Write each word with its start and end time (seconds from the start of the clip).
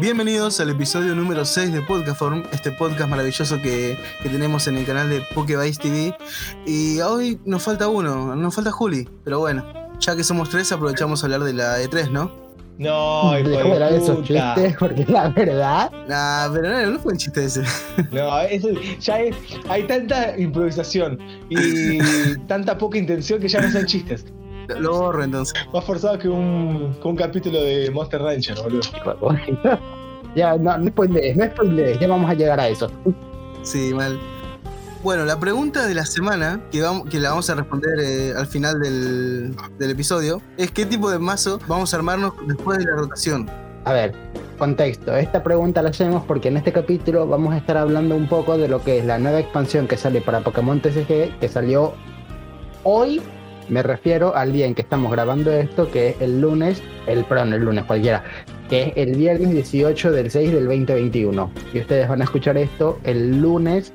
Bienvenidos 0.00 0.60
al 0.60 0.70
episodio 0.70 1.14
número 1.14 1.44
6 1.44 1.72
de 1.72 1.82
Podcastform, 1.82 2.44
este 2.52 2.70
podcast 2.70 3.08
maravilloso 3.10 3.60
que, 3.60 3.98
que 4.22 4.28
tenemos 4.28 4.68
en 4.68 4.76
el 4.76 4.86
canal 4.86 5.10
de 5.10 5.22
Pokevice 5.34 5.80
TV. 5.80 6.14
Y 6.66 7.00
hoy 7.00 7.40
nos 7.44 7.64
falta 7.64 7.88
uno, 7.88 8.36
nos 8.36 8.54
falta 8.54 8.70
Juli, 8.70 9.08
pero 9.24 9.40
bueno, 9.40 9.64
ya 9.98 10.14
que 10.14 10.22
somos 10.22 10.50
tres 10.50 10.70
aprovechamos 10.70 11.22
a 11.22 11.26
hablar 11.26 11.40
de 11.42 11.52
la 11.52 11.82
E3, 11.82 12.10
¿no? 12.10 12.30
No, 12.78 13.36
hijo 13.36 13.48
de 13.48 13.78
lado 13.80 13.96
esos 13.96 14.18
puta. 14.18 14.54
chistes, 14.54 14.76
porque 14.78 15.04
la 15.08 15.30
verdad. 15.30 15.90
Nah, 16.06 16.48
pero 16.52 16.68
no, 16.68 16.92
no 16.92 16.98
fue 17.00 17.12
un 17.12 17.18
chiste 17.18 17.44
ese. 17.44 17.62
No, 18.12 18.40
eso 18.42 18.68
ya 19.00 19.20
es. 19.20 19.34
Hay 19.68 19.82
tanta 19.88 20.38
improvisación 20.38 21.18
y 21.50 21.98
tanta 22.46 22.78
poca 22.78 22.98
intención 22.98 23.40
que 23.40 23.48
ya 23.48 23.60
no 23.60 23.72
son 23.72 23.84
chistes. 23.84 24.26
Lo 24.78 24.98
borro 24.98 25.24
entonces. 25.24 25.54
Más 25.72 25.84
forzado 25.84 26.18
que 26.18 26.28
un, 26.28 26.96
que 27.00 27.08
un 27.08 27.16
capítulo 27.16 27.60
de 27.60 27.90
Monster 27.90 28.20
Rancher, 28.20 28.56
boludo. 28.56 28.82
ya, 30.34 30.56
no, 30.56 30.78
no 30.78 30.88
spoilees, 30.88 31.36
no 31.36 31.46
spoilees, 31.46 31.98
ya 31.98 32.08
vamos 32.08 32.30
a 32.30 32.34
llegar 32.34 32.60
a 32.60 32.68
eso. 32.68 32.90
Sí, 33.62 33.92
mal. 33.94 34.18
Bueno, 35.02 35.24
la 35.24 35.38
pregunta 35.38 35.86
de 35.86 35.94
la 35.94 36.04
semana, 36.04 36.60
que, 36.72 36.82
vamos, 36.82 37.08
que 37.08 37.20
la 37.20 37.30
vamos 37.30 37.48
a 37.48 37.54
responder 37.54 38.00
eh, 38.00 38.32
al 38.36 38.46
final 38.46 38.80
del, 38.80 39.54
del 39.78 39.90
episodio, 39.90 40.42
es 40.56 40.72
qué 40.72 40.84
tipo 40.86 41.10
de 41.10 41.18
mazo 41.18 41.60
vamos 41.68 41.94
a 41.94 41.98
armarnos 41.98 42.32
después 42.46 42.78
de 42.78 42.84
la 42.84 42.96
rotación. 42.96 43.48
A 43.84 43.92
ver, 43.92 44.12
contexto. 44.58 45.16
Esta 45.16 45.42
pregunta 45.42 45.80
la 45.82 45.90
hacemos 45.90 46.24
porque 46.24 46.48
en 46.48 46.56
este 46.58 46.72
capítulo 46.72 47.26
vamos 47.26 47.54
a 47.54 47.58
estar 47.58 47.76
hablando 47.76 48.16
un 48.16 48.28
poco 48.28 48.58
de 48.58 48.68
lo 48.68 48.82
que 48.82 48.98
es 48.98 49.04
la 49.04 49.18
nueva 49.18 49.38
expansión 49.38 49.86
que 49.86 49.96
sale 49.96 50.20
para 50.20 50.40
Pokémon 50.40 50.80
TCG, 50.80 51.38
que 51.38 51.48
salió 51.48 51.94
hoy. 52.82 53.22
Me 53.68 53.82
refiero 53.82 54.34
al 54.34 54.52
día 54.52 54.66
en 54.66 54.74
que 54.74 54.82
estamos 54.82 55.12
grabando 55.12 55.52
esto, 55.52 55.90
que 55.90 56.10
es 56.10 56.20
el 56.20 56.40
lunes, 56.40 56.82
el 57.06 57.24
perdón, 57.24 57.52
el 57.52 57.64
lunes 57.64 57.84
cualquiera, 57.84 58.24
que 58.70 58.82
es 58.84 58.92
el 58.96 59.16
viernes 59.16 59.50
18 59.50 60.12
del 60.12 60.30
6 60.30 60.52
del 60.52 60.64
2021. 60.64 61.50
Y 61.74 61.80
ustedes 61.80 62.08
van 62.08 62.22
a 62.22 62.24
escuchar 62.24 62.56
esto 62.56 62.98
el 63.04 63.40
lunes 63.40 63.92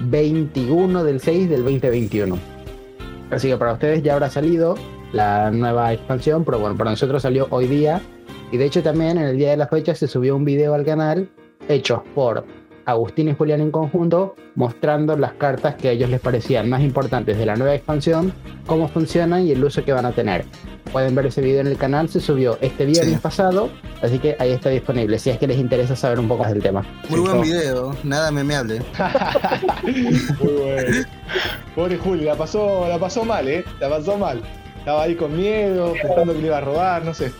21 0.00 1.02
del 1.02 1.20
6 1.20 1.48
del 1.48 1.64
2021. 1.64 2.38
Así 3.30 3.48
que 3.48 3.56
para 3.56 3.72
ustedes 3.72 4.02
ya 4.02 4.14
habrá 4.14 4.28
salido 4.28 4.76
la 5.12 5.50
nueva 5.50 5.92
expansión, 5.94 6.44
pero 6.44 6.58
bueno, 6.58 6.76
para 6.76 6.90
nosotros 6.90 7.22
salió 7.22 7.46
hoy 7.50 7.66
día. 7.66 8.02
Y 8.52 8.58
de 8.58 8.66
hecho 8.66 8.82
también 8.82 9.18
en 9.18 9.24
el 9.24 9.38
día 9.38 9.50
de 9.50 9.56
la 9.56 9.66
fecha 9.66 9.94
se 9.94 10.06
subió 10.06 10.36
un 10.36 10.44
video 10.44 10.74
al 10.74 10.84
canal 10.84 11.28
hecho 11.68 12.04
por 12.14 12.44
Agustín 12.86 13.28
y 13.28 13.34
Julián 13.34 13.60
en 13.60 13.70
conjunto, 13.72 14.36
mostrando 14.54 15.16
las 15.18 15.32
cartas 15.32 15.74
que 15.74 15.88
a 15.88 15.90
ellos 15.90 16.08
les 16.08 16.20
parecían 16.20 16.70
más 16.70 16.80
importantes 16.82 17.36
de 17.36 17.44
la 17.44 17.56
nueva 17.56 17.74
expansión, 17.74 18.32
cómo 18.66 18.88
funcionan 18.88 19.44
y 19.46 19.50
el 19.52 19.62
uso 19.64 19.84
que 19.84 19.92
van 19.92 20.06
a 20.06 20.12
tener. 20.12 20.44
Pueden 20.92 21.14
ver 21.16 21.26
ese 21.26 21.40
video 21.42 21.60
en 21.60 21.66
el 21.66 21.76
canal, 21.76 22.08
se 22.08 22.20
subió 22.20 22.56
este 22.60 22.84
viernes 22.86 23.14
Sí. 23.14 23.20
pasado, 23.20 23.70
así 24.02 24.20
que 24.20 24.36
ahí 24.38 24.52
está 24.52 24.70
disponible, 24.70 25.18
si 25.18 25.30
es 25.30 25.38
que 25.38 25.48
les 25.48 25.58
interesa 25.58 25.96
saber 25.96 26.20
un 26.20 26.28
poco 26.28 26.44
más 26.44 26.52
del 26.52 26.62
tema. 26.62 26.84
Muy 27.08 27.20
buen 27.20 27.40
video, 27.42 27.94
nada 28.04 28.30
memeable. 28.30 28.80
Muy 29.82 30.52
bueno. 30.52 31.06
Pobre 31.74 31.98
Juli, 31.98 32.24
la 32.24 32.36
pasó, 32.36 32.86
la 32.88 32.98
pasó 32.98 33.24
mal, 33.24 33.48
¿eh? 33.48 33.64
La 33.80 33.88
pasó 33.88 34.16
mal. 34.16 34.40
Estaba 34.78 35.02
ahí 35.02 35.16
con 35.16 35.36
miedo, 35.36 35.92
pensando 36.00 36.32
que 36.32 36.40
le 36.40 36.46
iba 36.46 36.58
a 36.58 36.60
robar, 36.60 37.04
no 37.04 37.12
sé. 37.12 37.32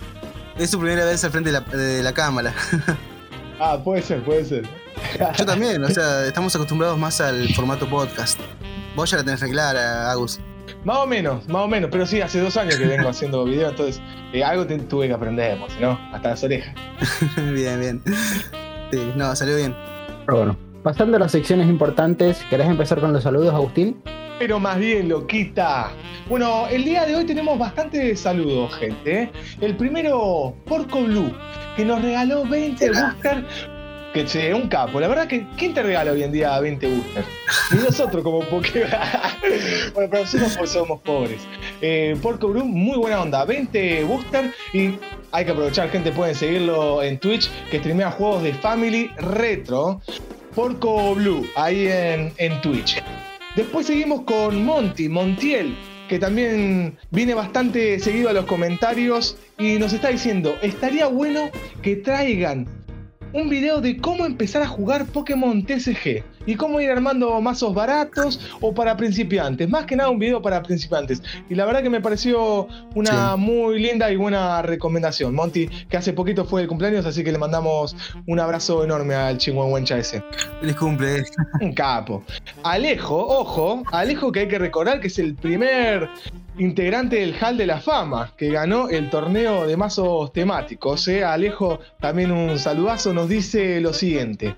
Es 0.59 0.71
su 0.71 0.81
primera 0.81 1.05
vez 1.05 1.23
al 1.23 1.31
frente 1.31 1.53
de 1.53 1.61
la, 1.61 1.61
de 1.61 2.03
la 2.03 2.13
cámara. 2.13 2.53
Ah, 3.59 3.79
puede 3.83 4.03
ser, 4.03 4.21
puede 4.23 4.45
ser. 4.45 4.65
Yo 5.39 5.47
también, 5.47 5.83
o 5.85 5.89
sea, 5.89 6.27
estamos 6.27 6.55
acostumbrados 6.55 6.99
más 6.99 7.21
al 7.21 7.49
formato 7.55 7.87
podcast. 7.89 8.39
Vos 8.95 9.11
ya 9.11 9.19
la 9.19 9.25
tenés 9.25 9.41
re 9.41 9.51
clara, 9.51 10.11
Agus. 10.11 10.41
Más 10.85 10.99
o 10.99 11.07
menos, 11.07 11.47
más 11.49 11.63
o 11.63 11.69
menos, 11.69 11.91
pero 11.91 12.07
sí, 12.07 12.21
hace 12.21 12.41
dos 12.41 12.57
años 12.57 12.77
que 12.77 12.87
vengo 12.87 13.09
haciendo 13.09 13.45
videos, 13.45 13.71
entonces 13.73 14.01
eh, 14.33 14.43
algo 14.45 14.67
te- 14.67 14.79
tuve 14.79 15.09
que 15.09 15.15
aprender, 15.15 15.59
porque 15.59 15.75
si 15.75 15.81
no, 15.81 15.99
hasta 16.13 16.31
las 16.31 16.43
orejas. 16.45 16.75
bien, 17.55 17.81
bien. 17.81 18.03
Sí, 18.91 19.13
no, 19.17 19.35
salió 19.37 19.57
bien. 19.57 19.75
Pero 20.27 20.39
bueno, 20.39 20.57
pasando 20.83 21.17
a 21.17 21.21
las 21.21 21.33
secciones 21.33 21.69
importantes, 21.69 22.39
¿querés 22.51 22.69
empezar 22.69 23.01
con 23.01 23.13
los 23.13 23.23
saludos, 23.23 23.53
Agustín? 23.55 24.01
Pero 24.39 24.61
más 24.61 24.79
bien, 24.79 25.09
loquita. 25.09 25.91
Bueno, 26.29 26.67
el 26.69 26.85
día 26.85 27.05
de 27.07 27.17
hoy 27.17 27.25
tenemos 27.25 27.59
bastantes 27.59 28.21
saludos, 28.21 28.75
gente. 28.77 29.23
¿eh? 29.23 29.33
El 29.61 29.77
primero, 29.77 30.55
Porco 30.67 31.01
Blue, 31.03 31.33
que 31.77 31.85
nos 31.85 32.03
regaló 32.03 32.45
20 32.45 32.91
booster. 32.91 33.45
Que 34.17 34.25
che, 34.25 34.55
un 34.55 34.67
capo. 34.69 34.99
La 34.99 35.09
verdad 35.09 35.27
que, 35.27 35.47
¿quién 35.59 35.75
te 35.75 35.83
regala 35.83 36.11
hoy 36.13 36.23
en 36.23 36.33
día 36.33 36.59
20 36.59 36.87
booster? 36.87 37.25
Ni 37.71 37.83
nosotros 37.83 38.25
como 38.25 38.41
Pokémon. 38.49 38.89
bueno, 39.93 40.09
pero 40.11 40.23
nosotros 40.23 40.55
porque 40.57 40.73
somos 40.73 41.03
pobres. 41.03 41.43
Eh, 41.83 42.17
Porco 42.23 42.49
Blue, 42.49 42.65
muy 42.65 42.97
buena 42.97 43.21
onda. 43.21 43.45
20 43.45 44.05
booster 44.05 44.55
y 44.73 44.95
hay 45.33 45.45
que 45.45 45.51
aprovechar, 45.51 45.91
gente. 45.91 46.13
Pueden 46.13 46.35
seguirlo 46.35 47.03
en 47.03 47.19
Twitch, 47.19 47.51
que 47.71 47.79
streamea 47.79 48.11
juegos 48.11 48.43
de 48.43 48.55
Family 48.55 49.11
Retro. 49.19 50.01
Porco 50.55 51.15
Blue, 51.15 51.47
ahí 51.55 51.87
en, 51.87 52.33
en 52.39 52.59
Twitch. 52.63 53.03
Después 53.55 53.87
seguimos 53.87 54.23
con 54.23 54.65
Monty, 54.65 55.11
Montiel, 55.11 55.77
que 56.09 56.19
también 56.19 56.97
viene 57.11 57.35
bastante 57.35 58.01
seguido 58.01 58.31
a 58.31 58.33
los 58.33 58.47
comentarios 58.47 59.37
y 59.59 59.79
nos 59.79 59.93
está 59.93 60.09
diciendo, 60.09 60.55
estaría 60.63 61.07
bueno 61.07 61.51
que 61.83 61.97
traigan 61.97 62.67
un 63.37 63.51
video 63.51 63.83
de 63.83 63.99
cómo 63.99 64.25
empezar 64.25 64.63
a 64.63 64.67
jugar 64.67 65.05
Pokémon 65.07 65.63
TCG 65.63 66.25
y 66.47 66.55
cómo 66.55 66.81
ir 66.81 66.91
armando 66.91 67.39
mazos 67.41 67.75
baratos 67.75 68.41
o 68.63 68.73
para 68.73 68.97
principiantes. 68.97 69.69
Más 69.69 69.85
que 69.85 69.95
nada 69.95 70.09
un 70.09 70.19
video 70.19 70.41
para 70.41 70.63
principiantes. 70.63 71.23
Y 71.51 71.55
la 71.55 71.67
verdad 71.67 71.83
que 71.83 71.91
me 71.91 72.01
pareció 72.01 72.67
una 72.95 73.35
Sí. 73.35 73.41
muy 73.41 73.79
linda 73.79 74.11
y 74.11 74.17
buena 74.17 74.63
recomendación. 74.63 75.35
Monty, 75.35 75.67
que 75.67 75.97
hace 75.99 76.15
poquito 76.15 76.47
fue 76.47 76.63
el 76.63 76.69
cumpleaños, 76.69 77.05
así 77.05 77.23
que 77.23 77.31
le 77.31 77.39
mandamos 77.39 77.95
un 78.27 78.41
abrazo 78.41 78.83
enorme 78.83 79.15
al 79.15 79.37
Chihuahuencha 79.37 79.99
ese. 79.99 80.23
Feliz 80.61 80.77
cumple. 80.77 81.25
Un 81.61 81.73
capo. 81.75 82.23
Alejo, 82.63 83.17
ojo, 83.17 83.83
Alejo 83.93 84.33
que 84.33 84.41
hay 84.41 84.49
que 84.49 84.59
recordar 84.59 85.01
que 85.01 85.09
es 85.09 85.19
el 85.19 85.35
primer 85.35 86.09
integrante 86.59 87.17
del 87.17 87.35
Hall 87.41 87.57
de 87.57 87.67
la 87.67 87.81
Fama 87.81 88.33
que 88.37 88.51
ganó 88.51 88.89
el 88.89 89.11
torneo 89.11 89.67
de 89.67 89.77
mazos 89.77 90.33
temáticos. 90.33 91.07
¿eh? 91.09 91.25
Alejo, 91.25 91.81
también 92.01 92.33
un 92.33 92.59
saludazo, 92.59 93.13
nos 93.13 93.29
dice 93.29 93.81
lo 93.81 93.93
siguiente. 93.93 94.57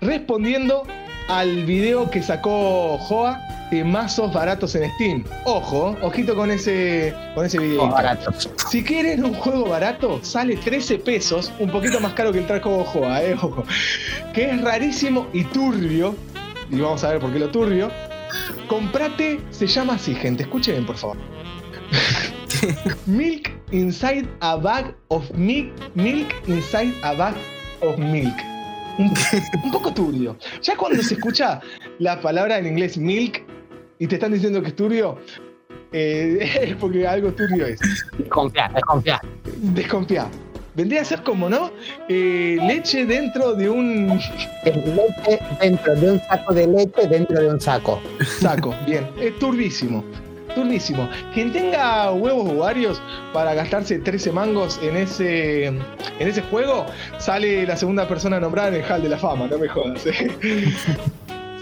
Respondiendo 0.00 0.84
al 1.28 1.64
video 1.64 2.10
que 2.10 2.22
sacó 2.22 2.98
Joa 2.98 3.40
de 3.70 3.84
mazos 3.84 4.32
baratos 4.32 4.74
en 4.74 4.90
Steam. 4.92 5.24
Ojo, 5.44 5.96
ojito 6.02 6.34
con 6.34 6.50
ese, 6.50 7.14
con 7.34 7.46
ese 7.46 7.58
video. 7.58 7.94
Si 8.68 8.84
quieren 8.84 9.24
un 9.24 9.34
juego 9.34 9.68
barato, 9.68 10.20
sale 10.22 10.56
13 10.56 10.98
pesos, 10.98 11.52
un 11.58 11.70
poquito 11.70 12.00
más 12.00 12.12
caro 12.12 12.32
que 12.32 12.38
el 12.38 12.46
trajo 12.46 12.84
Joa, 12.84 13.22
eh, 13.22 13.34
ojo. 13.34 13.64
Que 14.32 14.50
es 14.50 14.60
rarísimo 14.60 15.26
y 15.32 15.44
turbio. 15.44 16.14
Y 16.70 16.80
vamos 16.80 17.04
a 17.04 17.10
ver 17.10 17.20
por 17.20 17.32
qué 17.32 17.38
lo 17.38 17.50
turbio. 17.50 17.90
Comprate, 18.68 19.40
se 19.50 19.66
llama 19.66 19.94
así, 19.94 20.14
gente. 20.14 20.44
Escuchen, 20.44 20.84
por 20.86 20.96
favor. 20.96 21.16
milk 23.06 23.50
inside 23.72 24.28
a 24.40 24.56
bag 24.56 24.94
of 25.08 25.30
milk. 25.32 25.72
Milk 25.94 26.34
inside 26.46 26.94
a 27.02 27.14
bag 27.14 27.34
of 27.80 27.98
milk. 27.98 28.34
Un, 28.98 29.12
un 29.64 29.72
poco 29.72 29.92
turbio. 29.92 30.36
Ya 30.62 30.76
cuando 30.76 31.02
se 31.02 31.14
escucha 31.14 31.60
la 31.98 32.20
palabra 32.20 32.58
en 32.58 32.66
inglés 32.66 32.96
milk 32.96 33.42
y 33.98 34.06
te 34.06 34.16
están 34.16 34.32
diciendo 34.32 34.62
que 34.62 34.68
es 34.68 34.76
turbio, 34.76 35.18
eh, 35.92 36.38
es 36.62 36.76
porque 36.76 37.06
algo 37.06 37.32
turbio 37.32 37.66
es. 37.66 37.80
Desconfía, 38.18 38.70
desconfía. 38.74 39.20
Desconfía. 39.44 40.28
Vendría 40.74 41.02
a 41.02 41.04
ser 41.04 41.22
como, 41.22 41.48
¿no? 41.48 41.70
Eh, 42.08 42.58
leche 42.66 43.06
dentro 43.06 43.54
de 43.54 43.70
un 43.70 44.08
leche 44.08 45.38
dentro 45.60 45.94
de 45.94 46.10
un 46.12 46.20
saco 46.20 46.54
de 46.54 46.66
leche 46.66 47.06
dentro 47.08 47.40
de 47.40 47.48
un 47.48 47.60
saco. 47.60 48.00
saco. 48.40 48.74
Bien, 48.86 49.08
es 49.20 49.38
turbísimo. 49.38 50.04
Turbísimo. 50.54 51.08
Quien 51.32 51.52
tenga 51.52 52.12
huevos 52.12 52.48
ovarios 52.48 53.02
para 53.32 53.54
gastarse 53.54 53.98
13 53.98 54.32
mangos 54.32 54.78
en 54.82 54.96
ese, 54.96 55.66
en 55.66 55.82
ese 56.18 56.42
juego, 56.42 56.86
sale 57.18 57.66
la 57.66 57.76
segunda 57.76 58.06
persona 58.06 58.38
nombrada 58.38 58.68
en 58.68 58.74
el 58.74 58.82
Hall 58.84 59.02
de 59.02 59.08
la 59.08 59.18
Fama, 59.18 59.48
no 59.48 59.58
me 59.58 59.68
jodas. 59.68 60.06
¿eh? 60.06 60.30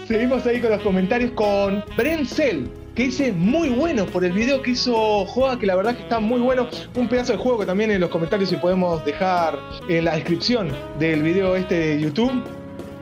Seguimos 0.08 0.44
ahí 0.46 0.60
con 0.60 0.70
los 0.70 0.82
comentarios 0.82 1.30
con 1.32 1.82
Brenzel, 1.96 2.68
que 2.94 3.04
dice 3.04 3.32
muy 3.32 3.70
bueno 3.70 4.04
por 4.06 4.24
el 4.24 4.32
video 4.32 4.60
que 4.60 4.72
hizo 4.72 5.24
Joa, 5.24 5.58
que 5.58 5.66
la 5.66 5.74
verdad 5.74 5.96
que 5.96 6.02
está 6.02 6.20
muy 6.20 6.40
bueno. 6.40 6.68
Un 6.94 7.08
pedazo 7.08 7.32
de 7.32 7.38
juego 7.38 7.60
que 7.60 7.66
también 7.66 7.90
en 7.90 8.00
los 8.00 8.10
comentarios 8.10 8.50
si 8.50 8.56
podemos 8.56 9.04
dejar 9.04 9.58
en 9.88 10.04
la 10.04 10.14
descripción 10.14 10.70
del 10.98 11.22
video 11.22 11.56
este 11.56 11.74
de 11.74 12.00
YouTube. 12.00 12.42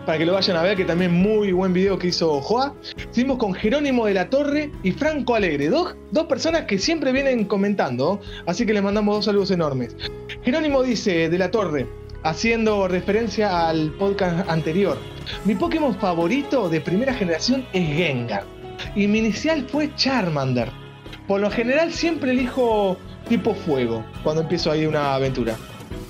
Para 0.07 0.17
que 0.17 0.25
lo 0.25 0.33
vayan 0.33 0.57
a 0.57 0.63
ver, 0.63 0.77
que 0.77 0.85
también 0.85 1.13
muy 1.13 1.53
buen 1.53 1.73
video 1.73 1.99
que 1.99 2.09
hizo 2.09 2.41
Joa. 2.41 2.75
Seguimos 3.11 3.39
con 3.39 3.53
Jerónimo 3.53 4.07
de 4.07 4.15
la 4.15 4.31
Torre 4.31 4.71
y 4.83 4.93
Franco 4.93 5.35
Alegre, 5.35 5.69
dos, 5.69 5.95
dos 6.11 6.27
personas 6.27 6.65
que 6.65 6.79
siempre 6.79 7.13
vienen 7.13 7.45
comentando, 7.45 8.21
así 8.47 8.65
que 8.65 8.73
les 8.73 8.83
mandamos 8.83 9.17
dos 9.17 9.25
saludos 9.27 9.51
enormes. 9.51 9.95
Jerónimo 10.43 10.83
dice 10.83 11.29
de 11.29 11.39
la 11.39 11.51
Torre, 11.51 11.87
haciendo 12.23 12.89
referencia 12.89 13.69
al 13.69 13.91
podcast 13.93 14.49
anterior, 14.49 14.97
mi 15.45 15.55
Pokémon 15.55 15.95
favorito 15.95 16.69
de 16.69 16.81
primera 16.81 17.13
generación 17.13 17.67
es 17.73 17.87
Gengar 17.95 18.60
y 18.95 19.07
mi 19.07 19.19
inicial 19.19 19.67
fue 19.69 19.95
Charmander. 19.95 20.71
Por 21.27 21.41
lo 21.41 21.51
general 21.51 21.93
siempre 21.93 22.33
elijo 22.33 22.97
tipo 23.29 23.55
fuego 23.55 24.05
cuando 24.23 24.43
empiezo 24.43 24.71
ahí 24.71 24.87
una 24.87 25.15
aventura. 25.15 25.57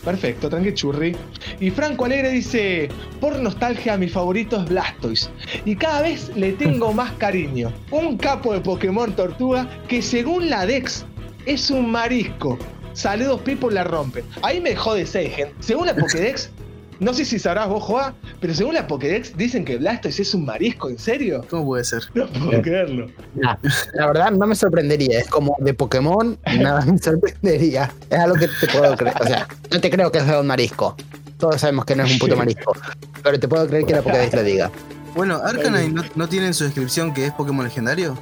Perfecto, 0.04 0.48
tranqui 0.48 0.72
churri. 0.72 1.14
Y 1.60 1.70
Franco 1.70 2.06
Alegre 2.06 2.30
dice, 2.30 2.88
por 3.20 3.38
nostalgia 3.38 3.98
mi 3.98 4.08
favorito 4.08 4.56
es 4.56 4.68
Blastoise. 4.68 5.30
Y 5.64 5.76
cada 5.76 6.02
vez 6.02 6.34
le 6.36 6.52
tengo 6.52 6.92
más 6.94 7.12
cariño. 7.12 7.72
Un 7.90 8.16
capo 8.16 8.54
de 8.54 8.60
Pokémon 8.60 9.14
Tortuga 9.14 9.68
que 9.88 10.00
según 10.00 10.48
la 10.48 10.64
Dex 10.64 11.04
es 11.44 11.70
un 11.70 11.90
marisco. 11.90 12.58
Saludos 12.92 13.42
Pipo 13.42 13.70
la 13.70 13.84
rompen. 13.84 14.24
Ahí 14.42 14.60
me 14.60 14.74
jode 14.74 15.06
Seigen. 15.06 15.50
Según 15.60 15.86
la 15.86 15.94
Pokédex, 15.94 16.50
no 17.00 17.14
sé 17.14 17.24
si 17.24 17.38
sabrás 17.38 17.68
vos, 17.68 17.82
Joa, 17.82 18.14
pero 18.40 18.54
según 18.54 18.74
la 18.74 18.86
Pokédex 18.86 19.34
dicen 19.36 19.64
que 19.64 19.78
Blastoise 19.78 20.20
es 20.20 20.34
un 20.34 20.44
marisco, 20.44 20.90
¿en 20.90 20.98
serio? 20.98 21.44
¿Cómo 21.48 21.64
puede 21.64 21.84
ser? 21.84 22.02
No 22.14 22.26
puedo 22.26 22.60
creerlo. 22.60 23.10
Nah, 23.34 23.56
la 23.94 24.06
verdad 24.06 24.30
no 24.32 24.46
me 24.46 24.54
sorprendería. 24.54 25.20
Es 25.20 25.28
como 25.28 25.56
de 25.60 25.72
Pokémon, 25.72 26.38
nada 26.58 26.84
me 26.84 26.98
sorprendería. 27.02 27.90
Es 28.10 28.18
algo 28.18 28.36
que 28.36 28.48
te 28.48 28.66
puedo 28.68 28.94
creer. 28.96 29.16
O 29.18 29.26
sea, 29.26 29.48
no 29.70 29.80
te 29.80 29.90
creo 29.90 30.12
que 30.12 30.20
sea 30.20 30.40
un 30.40 30.46
marisco. 30.46 30.94
Todos 31.38 31.62
sabemos 31.62 31.86
que 31.86 31.96
no 31.96 32.04
es 32.04 32.12
un 32.12 32.18
puto 32.18 32.36
marisco. 32.36 32.74
Pero 33.22 33.40
te 33.40 33.48
puedo 33.48 33.66
creer 33.66 33.86
que 33.86 33.94
la 33.94 34.02
Pokédex 34.02 34.34
lo 34.34 34.42
diga. 34.42 34.70
Bueno, 35.14 35.36
Arcanine 35.42 35.88
no, 35.88 36.04
no 36.14 36.28
tiene 36.28 36.48
en 36.48 36.54
su 36.54 36.64
descripción 36.64 37.14
que 37.14 37.26
es 37.26 37.32
Pokémon 37.32 37.64
legendario. 37.64 38.16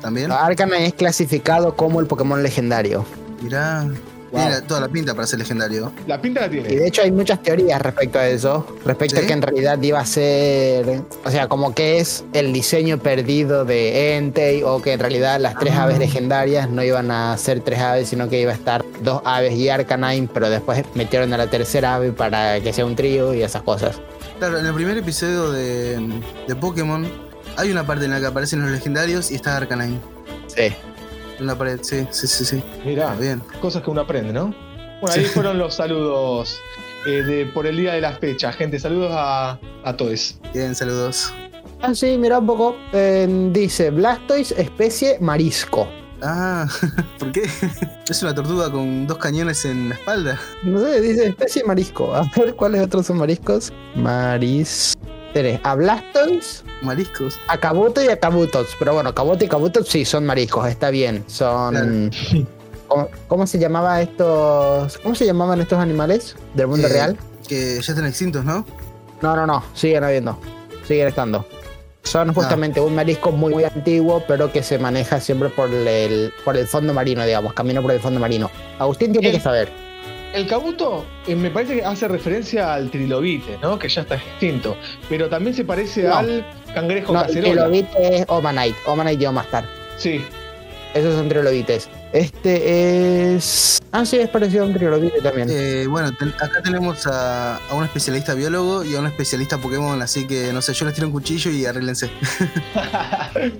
¿También? 0.00 0.30
Arcanine 0.30 0.86
es 0.86 0.94
clasificado 0.94 1.74
como 1.74 1.98
el 1.98 2.06
Pokémon 2.06 2.40
legendario. 2.40 3.04
Mirá. 3.42 3.84
Tiene 4.36 4.60
toda 4.62 4.80
la 4.80 4.88
pinta 4.88 5.14
para 5.14 5.26
ser 5.26 5.38
legendario. 5.38 5.92
La 6.06 6.20
pinta 6.20 6.42
la 6.42 6.46
Y 6.46 6.50
tiene. 6.50 6.68
de 6.68 6.86
hecho 6.88 7.02
hay 7.02 7.10
muchas 7.12 7.42
teorías 7.42 7.80
respecto 7.80 8.18
a 8.18 8.26
eso, 8.28 8.66
respecto 8.84 9.16
¿Sí? 9.16 9.24
a 9.24 9.26
que 9.26 9.32
en 9.32 9.42
realidad 9.42 9.80
iba 9.82 10.00
a 10.00 10.06
ser, 10.06 11.02
o 11.24 11.30
sea, 11.30 11.48
como 11.48 11.74
que 11.74 11.98
es 11.98 12.24
el 12.32 12.52
diseño 12.52 12.98
perdido 12.98 13.64
de 13.64 14.16
Entei 14.16 14.62
o 14.62 14.80
que 14.82 14.92
en 14.94 15.00
realidad 15.00 15.40
las 15.40 15.58
tres 15.58 15.74
Ah. 15.76 15.84
aves 15.84 15.98
legendarias 15.98 16.68
no 16.70 16.82
iban 16.82 17.10
a 17.10 17.36
ser 17.38 17.60
tres 17.60 17.78
aves, 17.80 18.08
sino 18.08 18.28
que 18.28 18.40
iba 18.40 18.52
a 18.52 18.54
estar 18.54 18.84
dos 19.02 19.22
aves 19.24 19.54
y 19.54 19.68
Arcanine, 19.68 20.28
pero 20.32 20.48
después 20.50 20.84
metieron 20.94 21.32
a 21.32 21.36
la 21.38 21.46
tercera 21.48 21.94
ave 21.96 22.12
para 22.12 22.60
que 22.60 22.72
sea 22.72 22.84
un 22.86 22.96
trío 22.96 23.34
y 23.34 23.42
esas 23.42 23.62
cosas. 23.62 24.00
Claro, 24.38 24.58
en 24.58 24.66
el 24.66 24.74
primer 24.74 24.96
episodio 24.98 25.50
de, 25.50 25.98
de 26.46 26.56
Pokémon 26.56 27.06
hay 27.56 27.70
una 27.70 27.86
parte 27.86 28.04
en 28.04 28.10
la 28.10 28.20
que 28.20 28.26
aparecen 28.26 28.60
los 28.60 28.70
legendarios 28.70 29.30
y 29.30 29.36
está 29.36 29.56
Arcanine. 29.56 29.98
Sí. 30.48 30.74
En 31.38 31.44
una 31.44 31.56
pared, 31.56 31.78
sí, 31.82 32.06
sí, 32.10 32.26
sí, 32.26 32.44
sí. 32.44 32.62
Mirá, 32.84 33.14
bien. 33.14 33.40
cosas 33.60 33.82
que 33.82 33.90
uno 33.90 34.00
aprende, 34.02 34.32
¿no? 34.32 34.54
Bueno, 35.00 35.14
ahí 35.14 35.24
fueron 35.26 35.58
los 35.58 35.74
saludos 35.74 36.58
eh, 37.06 37.22
de, 37.22 37.46
por 37.46 37.66
el 37.66 37.76
día 37.76 37.92
de 37.92 38.00
la 38.00 38.12
fecha. 38.12 38.52
Gente, 38.52 38.78
saludos 38.78 39.10
a, 39.14 39.58
a 39.84 39.96
todos. 39.96 40.38
Bien, 40.54 40.74
saludos. 40.74 41.32
Ah, 41.82 41.94
sí, 41.94 42.16
mira 42.18 42.38
un 42.38 42.46
poco. 42.46 42.76
eh, 42.94 43.28
dice 43.52 43.90
Blastoise, 43.90 44.52
especie 44.58 45.18
marisco. 45.20 45.86
Ah, 46.22 46.66
¿por 47.18 47.30
qué? 47.30 47.42
Es 48.08 48.22
una 48.22 48.34
tortuga 48.34 48.70
con 48.72 49.06
dos 49.06 49.18
cañones 49.18 49.66
en 49.66 49.90
la 49.90 49.96
espalda. 49.96 50.40
No 50.62 50.80
sé, 50.80 51.02
dice 51.02 51.26
especie 51.26 51.62
marisco. 51.64 52.14
A 52.14 52.22
ver 52.34 52.54
cuáles 52.56 52.82
otros 52.82 53.04
son 53.06 53.18
mariscos. 53.18 53.70
Maris. 53.94 54.94
Tenés 55.36 55.60
a 55.64 55.74
Blastoise, 55.74 56.64
Mariscos. 56.80 57.38
a 57.48 57.58
Kabuto 57.58 58.02
y 58.02 58.08
a. 58.08 58.18
Pero 58.18 58.94
bueno, 58.94 59.14
Kabuto 59.14 59.44
y 59.44 59.48
Kabutops 59.48 59.86
sí 59.86 60.06
son 60.06 60.24
mariscos, 60.24 60.66
está 60.66 60.88
bien. 60.88 61.24
Son. 61.26 62.10
¿Cómo, 62.88 63.08
cómo 63.28 63.46
se 63.46 63.58
llamaba 63.58 64.00
estos. 64.00 64.96
¿Cómo 64.96 65.14
se 65.14 65.26
llamaban 65.26 65.60
estos 65.60 65.78
animales 65.78 66.36
del 66.54 66.68
mundo 66.68 66.88
Eh, 66.88 66.90
real? 66.90 67.18
Que 67.46 67.74
ya 67.82 67.92
están 67.92 68.06
extintos, 68.06 68.46
¿no? 68.46 68.64
No, 69.20 69.36
no, 69.36 69.46
no. 69.46 69.62
Siguen 69.74 70.04
habiendo. 70.04 70.38
Siguen 70.88 71.08
estando. 71.08 71.44
Son 72.02 72.32
justamente 72.32 72.80
un 72.80 72.94
marisco 72.94 73.30
muy, 73.30 73.52
muy 73.52 73.64
antiguo, 73.64 74.24
pero 74.26 74.50
que 74.50 74.62
se 74.62 74.78
maneja 74.78 75.20
siempre 75.20 75.50
por 75.50 75.68
el, 75.68 76.32
por 76.46 76.56
el 76.56 76.66
fondo 76.66 76.94
marino, 76.94 77.26
digamos. 77.26 77.52
Camino 77.52 77.82
por 77.82 77.90
el 77.90 78.00
fondo 78.00 78.18
marino. 78.20 78.50
Agustín 78.78 79.12
tiene 79.12 79.32
que 79.32 79.40
saber. 79.40 79.70
El 80.36 80.46
Kabuto 80.46 81.06
eh, 81.26 81.34
me 81.34 81.50
parece 81.50 81.76
que 81.76 81.84
hace 81.84 82.06
referencia 82.08 82.74
al 82.74 82.90
trilobite, 82.90 83.56
¿no? 83.62 83.78
Que 83.78 83.88
ya 83.88 84.02
está 84.02 84.16
extinto. 84.16 84.76
Pero 85.08 85.28
también 85.30 85.54
se 85.56 85.64
parece 85.64 86.02
No. 86.02 86.14
al 86.16 86.46
cangrejo 86.74 87.12
No, 87.14 87.20
el 87.20 87.26
cacerola. 87.28 87.50
trilobite 87.68 88.16
es 88.18 88.24
Omanite. 88.28 88.76
Omanite 88.86 89.16
llegó 89.18 89.32
más 89.32 89.50
tarde. 89.50 89.68
Sí. 89.96 90.22
Esos 90.92 91.14
son 91.14 91.28
trilobites. 91.30 91.88
Este 92.12 93.34
es. 93.34 93.78
Ah, 93.92 94.04
sí, 94.04 94.18
es 94.18 94.28
parecido 94.28 94.64
a 94.64 94.66
un 94.66 94.74
trilobite 94.74 95.20
también. 95.22 95.48
Eh, 95.50 95.86
bueno, 95.88 96.12
ten- 96.12 96.34
acá 96.38 96.60
tenemos 96.62 97.06
a, 97.06 97.56
a 97.56 97.74
un 97.74 97.84
especialista 97.84 98.34
biólogo 98.34 98.84
y 98.84 98.94
a 98.94 99.00
un 99.00 99.06
especialista 99.06 99.56
Pokémon, 99.58 100.00
así 100.02 100.26
que 100.26 100.52
no 100.52 100.60
sé, 100.60 100.74
yo 100.74 100.84
les 100.84 100.94
tiro 100.94 101.06
un 101.06 101.12
cuchillo 101.14 101.50
y 101.50 101.64
arréglense. 101.64 102.10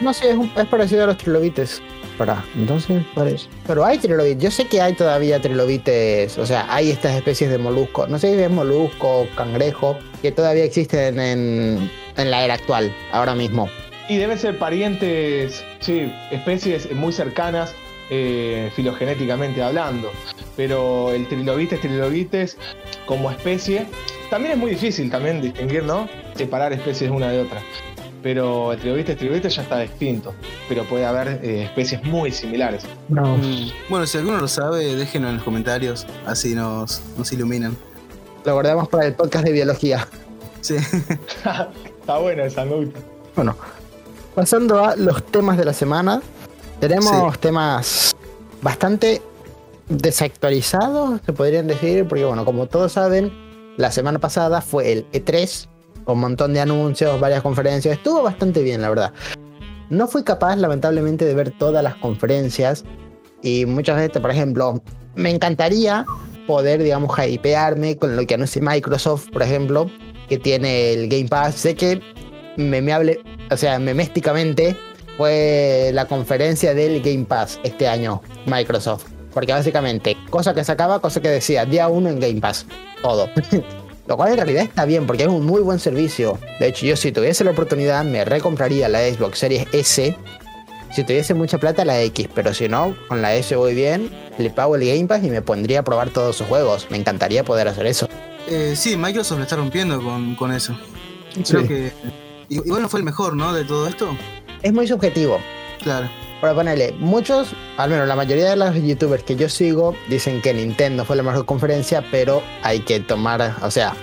No, 0.00 0.14
sí, 0.14 0.26
es, 0.28 0.36
un- 0.36 0.52
es 0.56 0.66
parecido 0.66 1.02
a 1.02 1.06
los 1.08 1.18
trilobites. 1.18 1.82
Para, 2.18 2.44
entonces 2.56 3.02
parece. 3.14 3.46
Pero 3.66 3.84
hay 3.84 3.98
trilobites. 3.98 4.42
Yo 4.42 4.50
sé 4.50 4.66
que 4.66 4.80
hay 4.80 4.92
todavía 4.94 5.40
trilobites. 5.40 6.36
O 6.36 6.44
sea, 6.44 6.66
hay 6.68 6.90
estas 6.90 7.14
especies 7.14 7.48
de 7.48 7.58
molusco. 7.58 8.08
No 8.08 8.18
sé 8.18 8.34
si 8.34 8.42
es 8.42 8.50
molusco 8.50 9.20
o 9.20 9.28
cangrejo. 9.36 9.96
Que 10.20 10.32
todavía 10.32 10.64
existen 10.64 11.20
en, 11.20 11.90
en 12.16 12.30
la 12.30 12.44
era 12.44 12.54
actual, 12.54 12.92
ahora 13.12 13.36
mismo. 13.36 13.68
Y 14.08 14.16
deben 14.16 14.38
ser 14.38 14.58
parientes, 14.58 15.64
sí, 15.80 16.12
especies 16.32 16.90
muy 16.92 17.12
cercanas, 17.12 17.74
eh, 18.10 18.70
filogenéticamente 18.74 19.62
hablando. 19.62 20.10
Pero 20.56 21.12
el 21.12 21.28
trilobites, 21.28 21.80
trilobites, 21.80 22.56
como 23.06 23.30
especie, 23.30 23.86
también 24.30 24.54
es 24.54 24.58
muy 24.58 24.70
difícil 24.70 25.10
también 25.10 25.40
distinguir, 25.40 25.84
¿no? 25.84 26.08
Separar 26.34 26.72
especies 26.72 27.10
una 27.10 27.30
de 27.30 27.42
otra. 27.42 27.62
Pero 28.22 28.72
el 28.72 28.80
trilobites, 28.80 29.16
trilobites 29.16 29.54
ya 29.54 29.62
está 29.62 29.82
extinto. 29.82 30.34
Pero 30.68 30.84
puede 30.84 31.06
haber 31.06 31.40
eh, 31.44 31.64
especies 31.64 32.02
muy 32.04 32.32
similares. 32.32 32.84
No. 33.08 33.36
Mm, 33.36 33.70
Bueno, 33.88 34.06
si 34.06 34.18
alguno 34.18 34.38
lo 34.38 34.48
sabe, 34.48 34.96
déjenlo 34.96 35.28
en 35.28 35.36
los 35.36 35.44
comentarios, 35.44 36.06
así 36.26 36.54
nos, 36.54 37.00
nos 37.16 37.32
iluminan. 37.32 37.76
Lo 38.44 38.54
guardamos 38.54 38.88
para 38.88 39.06
el 39.06 39.14
podcast 39.14 39.44
de 39.44 39.52
biología. 39.52 40.06
Sí. 40.60 40.74
está 42.00 42.18
buena 42.18 42.42
esa, 42.44 42.64
gusta. 42.64 42.98
Bueno, 43.36 43.54
pasando 44.34 44.84
a 44.84 44.96
los 44.96 45.24
temas 45.26 45.56
de 45.56 45.64
la 45.64 45.72
semana, 45.72 46.20
tenemos 46.80 47.38
temas 47.38 48.16
bastante 48.60 49.22
desactualizados, 49.88 51.20
se 51.24 51.32
podrían 51.32 51.66
decir, 51.68 52.06
porque 52.08 52.24
bueno, 52.24 52.44
como 52.44 52.66
todos 52.66 52.92
saben, 52.92 53.32
la 53.76 53.90
semana 53.92 54.18
pasada 54.18 54.60
fue 54.60 54.92
el 54.92 55.10
E3, 55.12 55.68
un 56.12 56.20
montón 56.20 56.54
de 56.54 56.60
anuncios, 56.60 57.18
varias 57.20 57.42
conferencias, 57.42 57.96
estuvo 57.96 58.22
bastante 58.22 58.62
bien, 58.62 58.82
la 58.82 58.88
verdad. 58.88 59.12
No 59.90 60.06
fui 60.06 60.22
capaz, 60.22 60.56
lamentablemente, 60.56 61.24
de 61.24 61.34
ver 61.34 61.50
todas 61.52 61.82
las 61.82 61.96
conferencias 61.96 62.84
y 63.42 63.66
muchas 63.66 63.96
veces, 63.96 64.20
por 64.20 64.30
ejemplo, 64.30 64.82
me 65.14 65.30
encantaría 65.30 66.04
poder, 66.46 66.82
digamos, 66.82 67.16
hypearme 67.18 67.96
con 67.96 68.16
lo 68.16 68.26
que 68.26 68.34
anuncia 68.34 68.60
Microsoft, 68.62 69.30
por 69.30 69.42
ejemplo, 69.42 69.90
que 70.28 70.38
tiene 70.38 70.92
el 70.92 71.08
Game 71.08 71.28
Pass. 71.28 71.54
Sé 71.54 71.74
que 71.74 72.00
memeable, 72.56 73.20
o 73.50 73.56
sea, 73.56 73.78
memésticamente 73.78 74.76
fue 75.16 75.90
la 75.94 76.06
conferencia 76.06 76.74
del 76.74 77.02
Game 77.02 77.24
Pass 77.24 77.60
este 77.64 77.88
año, 77.88 78.22
Microsoft. 78.46 79.06
Porque 79.32 79.52
básicamente, 79.52 80.16
cosa 80.30 80.54
que 80.54 80.64
sacaba, 80.64 81.00
cosa 81.00 81.20
que 81.20 81.28
decía, 81.28 81.64
día 81.64 81.88
uno 81.88 82.08
en 82.08 82.18
Game 82.18 82.40
Pass. 82.40 82.66
Todo. 83.02 83.28
Lo 84.08 84.16
cual 84.16 84.30
en 84.30 84.36
realidad 84.36 84.62
está 84.62 84.86
bien, 84.86 85.06
porque 85.06 85.24
es 85.24 85.28
un 85.28 85.44
muy 85.44 85.60
buen 85.60 85.78
servicio. 85.78 86.38
De 86.58 86.68
hecho, 86.68 86.86
yo 86.86 86.96
si 86.96 87.12
tuviese 87.12 87.44
la 87.44 87.50
oportunidad, 87.50 88.04
me 88.04 88.24
recompraría 88.24 88.88
la 88.88 89.00
Xbox 89.00 89.38
Series 89.38 89.66
S. 89.72 90.16
Si 90.94 91.04
tuviese 91.04 91.34
mucha 91.34 91.58
plata, 91.58 91.84
la 91.84 92.00
X. 92.02 92.26
Pero 92.34 92.54
si 92.54 92.68
no, 92.68 92.96
con 93.08 93.20
la 93.20 93.34
S 93.34 93.54
voy 93.54 93.74
bien, 93.74 94.10
le 94.38 94.48
pago 94.48 94.76
el 94.76 94.86
Game 94.86 95.04
Pass 95.06 95.22
y 95.22 95.28
me 95.28 95.42
pondría 95.42 95.80
a 95.80 95.82
probar 95.84 96.08
todos 96.08 96.36
sus 96.36 96.46
juegos. 96.46 96.86
Me 96.90 96.96
encantaría 96.96 97.44
poder 97.44 97.68
hacer 97.68 97.86
eso. 97.86 98.08
Eh, 98.48 98.74
sí, 98.76 98.96
Microsoft 98.96 99.36
lo 99.36 99.44
está 99.44 99.56
rompiendo 99.56 100.02
con, 100.02 100.34
con 100.36 100.52
eso. 100.52 100.74
Creo 101.46 101.60
Sí. 101.62 101.68
que. 101.68 101.92
Igual 102.48 102.80
no 102.80 102.88
fue 102.88 103.00
el 103.00 103.04
mejor, 103.04 103.36
¿no? 103.36 103.52
De 103.52 103.64
todo 103.66 103.86
esto. 103.86 104.16
Es 104.62 104.72
muy 104.72 104.88
subjetivo. 104.88 105.38
Claro. 105.82 106.08
Para 106.40 106.54
ponerle, 106.54 106.92
muchos, 106.98 107.48
al 107.76 107.90
menos 107.90 108.06
la 108.06 108.14
mayoría 108.14 108.50
de 108.50 108.56
los 108.56 108.74
youtubers 108.76 109.24
que 109.24 109.34
yo 109.34 109.48
sigo, 109.48 109.96
dicen 110.08 110.40
que 110.40 110.54
Nintendo 110.54 111.04
fue 111.04 111.16
la 111.16 111.24
mejor 111.24 111.44
conferencia, 111.46 112.04
pero 112.12 112.42
hay 112.62 112.80
que 112.80 113.00
tomar, 113.00 113.56
o 113.62 113.70
sea, 113.72 113.94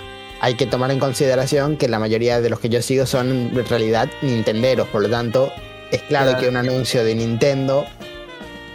hay 0.41 0.55
que 0.55 0.65
tomar 0.65 0.91
en 0.91 0.99
consideración 0.99 1.77
que 1.77 1.87
la 1.87 1.97
mayoría 1.97 2.41
de 2.41 2.49
los 2.49 2.59
que 2.59 2.67
yo 2.67 2.81
sigo 2.81 3.05
son 3.05 3.29
en 3.31 3.65
realidad 3.67 4.09
nintenderos, 4.21 4.87
por 4.89 5.01
lo 5.01 5.09
tanto, 5.09 5.49
es 5.91 6.01
claro, 6.01 6.31
Claro. 6.31 6.39
que 6.41 6.49
un 6.49 6.57
anuncio 6.57 7.05
de 7.05 7.15
Nintendo 7.15 7.85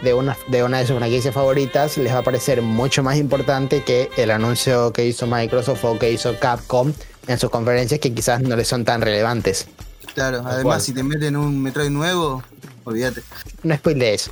de 0.01 0.15
una, 0.15 0.35
de 0.47 0.63
una 0.63 0.79
de 0.79 0.87
sus 0.87 0.97
franquicias 0.97 1.31
favoritas 1.33 1.97
les 1.99 2.11
va 2.11 2.19
a 2.19 2.23
parecer 2.23 2.63
mucho 2.63 3.03
más 3.03 3.17
importante 3.17 3.83
que 3.83 4.09
el 4.17 4.31
anuncio 4.31 4.91
que 4.91 5.05
hizo 5.05 5.27
Microsoft 5.27 5.83
o 5.85 5.99
que 5.99 6.11
hizo 6.11 6.39
Capcom 6.39 6.91
en 7.27 7.37
sus 7.37 7.51
conferencias 7.51 7.99
que 7.99 8.11
quizás 8.11 8.41
no 8.41 8.55
les 8.55 8.67
son 8.67 8.83
tan 8.83 9.01
relevantes. 9.01 9.67
Claro. 10.15 10.41
Además, 10.45 10.81
si 10.83 10.93
te 10.93 11.03
meten 11.03 11.37
un 11.37 11.61
Metroid 11.61 11.91
nuevo, 11.91 12.41
olvídate. 12.83 13.21
No 13.63 13.75
spoilees. 13.75 14.31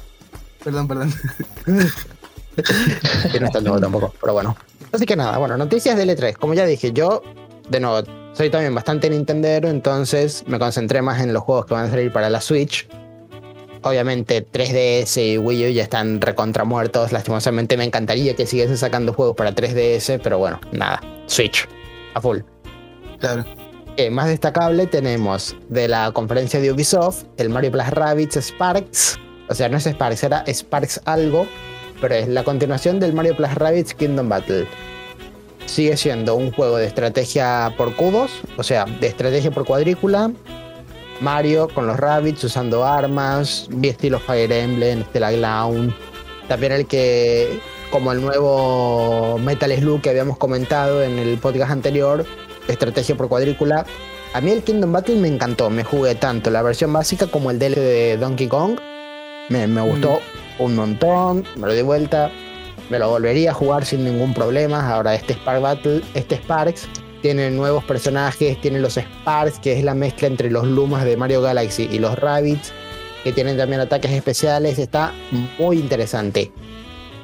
Perdón, 0.64 0.88
perdón. 0.88 1.14
que 3.32 3.40
no 3.40 3.46
está 3.46 3.60
el 3.60 3.64
nuevo 3.64 3.80
tampoco, 3.80 4.14
pero 4.20 4.34
bueno. 4.34 4.58
Así 4.92 5.06
que 5.06 5.16
nada, 5.16 5.38
bueno, 5.38 5.58
noticias 5.58 5.98
del 5.98 6.10
E3. 6.10 6.36
Como 6.38 6.54
ya 6.54 6.66
dije, 6.66 6.92
yo, 6.92 7.22
de 7.70 7.80
nuevo, 7.80 8.04
soy 8.34 8.50
también 8.50 8.74
bastante 8.74 9.10
Nintendero, 9.10 9.70
entonces 9.70 10.44
me 10.48 10.60
concentré 10.60 11.02
más 11.02 11.22
en 11.22 11.34
los 11.34 11.44
juegos 11.44 11.66
que 11.66 11.74
van 11.74 11.86
a 11.86 11.90
salir 11.90 12.12
para 12.12 12.30
la 12.30 12.42
Switch. 12.42 12.88
obviamente 13.84 14.46
3DS 14.46 15.34
y 15.34 15.38
Wii 15.38 15.68
U 15.68 15.70
ya 15.70 15.84
están 15.84 16.20
recontra 16.20 16.64
muertos. 16.64 17.12
Lastimosamente 17.12 17.78
me 17.78 17.84
encantaría 17.86 18.36
que 18.36 18.46
siguiesen 18.46 18.78
sacando 18.78 19.14
juegos 19.14 19.36
para 19.36 19.54
3DS, 19.54 20.20
pero 20.24 20.38
bueno, 20.40 20.60
nada. 20.72 21.02
Switch, 21.28 21.68
a 22.16 22.22
full. 22.22 22.40
Claro. 23.20 23.46
Más 24.08 24.30
destacable 24.30 24.88
tenemos 24.88 25.58
de 25.68 25.90
la 25.90 26.14
conferencia 26.14 26.62
de 26.62 26.72
Ubisoft 26.72 27.26
el 27.36 27.50
Mario 27.50 27.70
Plus 27.72 27.90
Rabbids 27.90 28.38
Sparks. 28.38 29.20
O 29.50 29.54
sea, 29.54 29.68
no 29.68 29.76
es 29.76 29.84
Sparks, 29.84 30.24
era 30.24 30.46
Sparks 30.48 31.02
algo, 31.04 31.46
pero 32.00 32.16
es 32.16 32.30
la 32.30 32.46
continuación 32.46 33.02
del 33.02 33.12
Mario 33.12 33.36
Plus 33.36 33.54
Rabbids 33.56 33.94
Kingdom 33.94 34.30
Battle. 34.30 34.66
Sigue 35.66 35.98
siendo 35.98 36.36
un 36.36 36.54
juego 36.54 36.78
de 36.78 36.88
estrategia 36.88 37.74
por 37.78 37.94
cubos, 37.98 38.32
o 38.56 38.64
sea, 38.64 38.86
de 38.86 39.08
estrategia 39.08 39.52
por 39.52 39.66
cuadrícula. 39.66 40.32
Mario 41.20 41.68
con 41.68 41.86
los 41.86 41.98
Rabbids 41.98 42.42
usando 42.46 42.86
armas, 42.86 43.68
vi 43.70 43.90
estilo 43.90 44.18
Fire 44.20 44.52
Emblem, 44.52 45.04
Stella 45.10 45.32
Clown. 45.32 45.94
También 46.48 46.72
el 46.72 46.88
que, 46.88 47.60
como 47.92 48.14
el 48.14 48.22
nuevo 48.22 49.38
Metal 49.40 49.76
Slug 49.78 50.02
que 50.02 50.10
habíamos 50.10 50.38
comentado 50.38 51.04
en 51.04 51.20
el 51.20 51.38
podcast 51.38 51.72
anterior, 51.72 52.26
estrategia 52.72 53.16
por 53.16 53.28
cuadrícula. 53.28 53.86
A 54.34 54.42
mí 54.42 54.52
el 54.52 54.64
Kingdom 54.64 54.92
Battle 54.92 55.16
me 55.16 55.28
encantó, 55.28 55.70
me 55.70 55.84
jugué 55.84 56.16
tanto 56.16 56.50
la 56.52 56.62
versión 56.62 56.94
básica 56.94 57.28
como 57.28 57.52
el 57.52 57.60
DLC 57.60 57.76
de 57.76 58.18
Donkey 58.18 58.48
Kong. 58.48 58.80
Me, 59.50 59.68
me 59.68 59.82
gustó 59.82 60.20
un 60.60 60.76
montón, 60.76 61.44
me 61.56 61.68
lo 61.68 61.74
di 61.74 61.82
vuelta, 61.82 62.32
me 62.90 63.00
lo 63.00 63.10
volvería 63.10 63.52
a 63.52 63.54
jugar 63.54 63.86
sin 63.86 64.04
ningún 64.04 64.34
problema. 64.34 64.94
Ahora 64.94 65.16
este 65.16 65.34
Spark 65.34 65.62
Battle, 65.62 66.02
este 66.14 66.36
Sparks, 66.36 66.88
tiene 67.22 67.50
nuevos 67.52 67.84
personajes, 67.84 68.60
tiene 68.62 68.80
los 68.80 68.98
Sparks, 68.98 69.60
que 69.60 69.74
es 69.78 69.84
la 69.84 69.94
mezcla 69.94 70.28
entre 70.28 70.50
los 70.52 70.66
Lumas 70.66 71.04
de 71.06 71.18
Mario 71.18 71.42
Galaxy 71.42 71.90
y 71.92 72.00
los 72.00 72.18
Rabbits, 72.18 72.72
que 73.24 73.34
tienen 73.34 73.58
también 73.58 73.82
ataques 73.82 74.12
especiales. 74.12 74.80
Está 74.80 75.14
muy 75.58 75.80
interesante. 75.80 76.52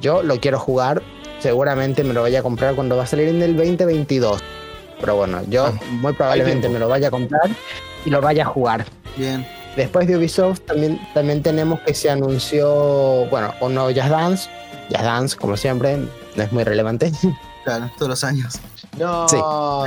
Yo 0.01 0.23
lo 0.23 0.39
quiero 0.39 0.59
jugar, 0.59 1.01
seguramente 1.39 2.03
me 2.03 2.13
lo 2.13 2.21
voy 2.21 2.35
a 2.35 2.43
comprar 2.43 2.75
cuando 2.75 2.97
va 2.97 3.03
a 3.03 3.07
salir 3.07 3.29
en 3.29 3.41
el 3.41 3.55
2022. 3.55 4.41
Pero 4.99 5.15
bueno, 5.17 5.41
yo 5.49 5.65
Ah, 5.67 5.73
muy 5.91 6.13
probablemente 6.13 6.69
me 6.69 6.79
lo 6.79 6.87
vaya 6.87 7.07
a 7.09 7.11
comprar 7.11 7.49
y 8.05 8.09
lo 8.09 8.21
vaya 8.21 8.43
a 8.43 8.47
jugar. 8.47 8.85
Bien. 9.17 9.45
Después 9.75 10.07
de 10.07 10.15
Ubisoft 10.17 10.61
también, 10.61 10.99
también 11.13 11.43
tenemos 11.43 11.79
que 11.81 11.93
se 11.93 12.09
anunció, 12.09 13.25
bueno, 13.29 13.53
un 13.61 13.73
nuevo 13.75 13.89
Just 13.89 14.07
Dance. 14.09 14.49
Just 14.89 15.01
Dance, 15.03 15.37
como 15.37 15.57
siempre, 15.57 15.97
no 16.35 16.43
es 16.43 16.51
muy 16.51 16.63
relevante. 16.63 17.11
Claro, 17.65 17.89
todos 17.97 18.09
los 18.09 18.23
años. 18.23 18.59
No, 18.95 19.27
Sí. 19.27 19.37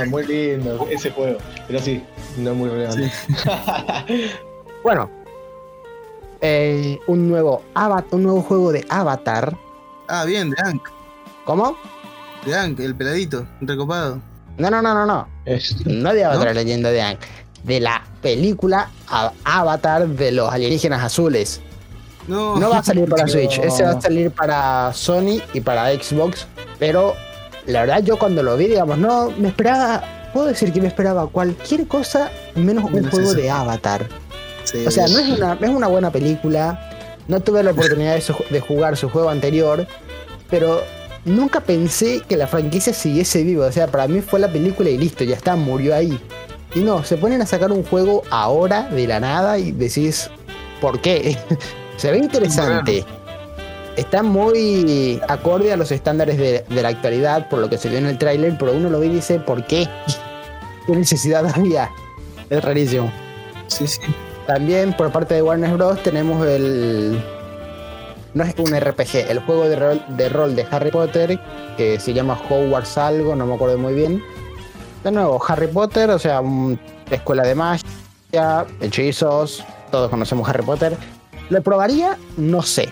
muy 0.09 0.27
lindo 0.27 0.85
ese 0.91 1.11
juego. 1.11 1.37
Pero 1.65 1.79
sí, 1.79 2.03
no 2.37 2.51
es 2.51 2.57
muy 2.57 2.69
relevante. 2.69 3.09
Bueno, 4.83 5.09
eh, 6.41 6.99
un 7.07 7.29
nuevo 7.29 7.61
Avatar, 7.73 8.07
un 8.11 8.23
nuevo 8.23 8.41
juego 8.41 8.71
de 8.73 8.85
Avatar. 8.89 9.55
Ah, 10.09 10.25
bien, 10.25 10.49
de 10.49 10.57
Ank. 10.61 10.81
¿Cómo? 11.45 11.77
De 12.45 12.53
Ank, 12.55 12.79
el 12.81 12.95
peladito, 12.95 13.45
recopado. 13.61 14.19
No, 14.59 14.69
no, 14.69 14.81
no, 14.81 14.93
no, 14.93 15.05
no. 15.05 15.27
Es- 15.45 15.85
No 15.85 16.13
de 16.13 16.23
Avatar, 16.25 16.47
¿No? 16.49 16.53
leyenda 16.53 16.91
de 16.91 17.01
Aang. 17.01 17.17
De 17.63 17.79
la 17.79 18.03
película 18.21 18.89
Avatar 19.43 20.07
de 20.07 20.31
los 20.31 20.51
alienígenas 20.51 21.03
azules. 21.03 21.61
No, 22.27 22.55
No 22.57 22.69
va 22.69 22.77
a 22.79 22.83
salir 22.83 23.09
para 23.09 23.23
No. 23.23 23.27
Switch, 23.31 23.57
ese 23.59 23.83
va 23.83 23.91
a 23.91 24.01
salir 24.01 24.31
para 24.31 24.91
Sony 24.93 25.41
y 25.53 25.61
para 25.61 25.89
Xbox. 25.93 26.45
Pero 26.77 27.15
la 27.65 27.81
verdad, 27.81 28.03
yo 28.03 28.17
cuando 28.19 28.43
lo 28.43 28.55
vi, 28.57 28.67
digamos, 28.67 28.97
no 28.97 29.31
me 29.37 29.47
esperaba. 29.49 30.03
Puedo 30.33 30.45
decir 30.45 30.71
que 30.71 30.79
me 30.79 30.87
esperaba 30.87 31.25
cualquier 31.27 31.87
cosa 31.87 32.29
menos 32.55 32.83
un 32.85 32.93
Menos 32.93 33.09
juego 33.11 33.31
eso. 33.31 33.37
de 33.39 33.49
Avatar. 33.49 34.05
Sí, 34.63 34.85
O 34.85 34.91
sea, 34.91 35.07
no 35.07 35.17
es 35.17 35.27
una, 35.29 35.53
es 35.59 35.69
una 35.69 35.87
buena 35.87 36.11
película. 36.11 36.79
No 37.27 37.39
tuve 37.39 37.63
la 37.63 37.71
oportunidad 37.71 38.13
de, 38.13 38.21
su- 38.21 38.35
de 38.49 38.59
jugar 38.59 38.95
su 38.95 39.09
juego 39.09 39.29
anterior. 39.29 39.87
Pero 40.49 40.81
nunca 41.25 41.61
pensé 41.61 42.21
que 42.27 42.37
la 42.37 42.47
franquicia 42.47 42.93
siguiese 42.93 43.43
viva. 43.43 43.67
O 43.67 43.71
sea, 43.71 43.87
para 43.87 44.07
mí 44.07 44.21
fue 44.21 44.39
la 44.39 44.51
película 44.51 44.89
y 44.89 44.97
listo, 44.97 45.23
ya 45.23 45.35
está, 45.35 45.55
murió 45.55 45.95
ahí. 45.95 46.19
Y 46.75 46.79
no, 46.79 47.03
se 47.03 47.17
ponen 47.17 47.41
a 47.41 47.45
sacar 47.45 47.71
un 47.71 47.83
juego 47.83 48.23
ahora 48.29 48.83
de 48.89 49.07
la 49.07 49.19
nada 49.19 49.57
y 49.57 49.71
decís, 49.71 50.29
¿por 50.81 51.01
qué? 51.01 51.37
se 51.97 52.11
ve 52.11 52.17
interesante. 52.19 53.05
Está 53.95 54.23
muy 54.23 55.19
acorde 55.27 55.73
a 55.73 55.77
los 55.77 55.91
estándares 55.91 56.37
de, 56.37 56.63
de 56.69 56.81
la 56.81 56.89
actualidad, 56.89 57.49
por 57.49 57.59
lo 57.59 57.69
que 57.69 57.77
se 57.77 57.89
vio 57.89 57.97
en 57.97 58.05
el 58.05 58.17
tráiler, 58.17 58.55
pero 58.57 58.71
uno 58.73 58.89
lo 58.89 58.99
ve 58.99 59.07
y 59.07 59.15
dice, 59.15 59.39
¿por 59.39 59.65
qué? 59.65 59.87
¿Qué 60.87 60.95
necesidad 60.95 61.45
había? 61.45 61.89
Es 62.49 62.63
rarísimo. 62.63 63.11
Sí, 63.67 63.87
sí. 63.87 63.99
También 64.47 64.93
por 64.93 65.11
parte 65.11 65.35
de 65.35 65.43
Warner 65.43 65.75
Bros. 65.75 66.01
tenemos 66.01 66.45
el. 66.47 67.21
No 68.33 68.43
es 68.43 68.53
un 68.59 68.79
RPG, 68.79 69.29
el 69.29 69.39
juego 69.39 69.67
de 69.67 70.29
rol, 70.29 70.55
de 70.55 70.67
Harry 70.69 70.91
Potter 70.91 71.39
que 71.77 71.99
se 71.99 72.13
llama 72.13 72.39
Hogwarts 72.49 72.97
algo, 72.97 73.35
no 73.35 73.45
me 73.47 73.55
acuerdo 73.55 73.77
muy 73.77 73.93
bien. 73.93 74.21
De 75.03 75.11
nuevo, 75.11 75.41
Harry 75.47 75.67
Potter, 75.67 76.09
o 76.11 76.19
sea, 76.19 76.41
escuela 77.09 77.43
de 77.43 77.55
magia, 77.55 78.65
hechizos, 78.81 79.63
todos 79.91 80.09
conocemos 80.09 80.47
Harry 80.47 80.63
Potter. 80.63 80.95
¿Lo 81.49 81.63
probaría? 81.63 82.17
No 82.37 82.61
sé. 82.61 82.89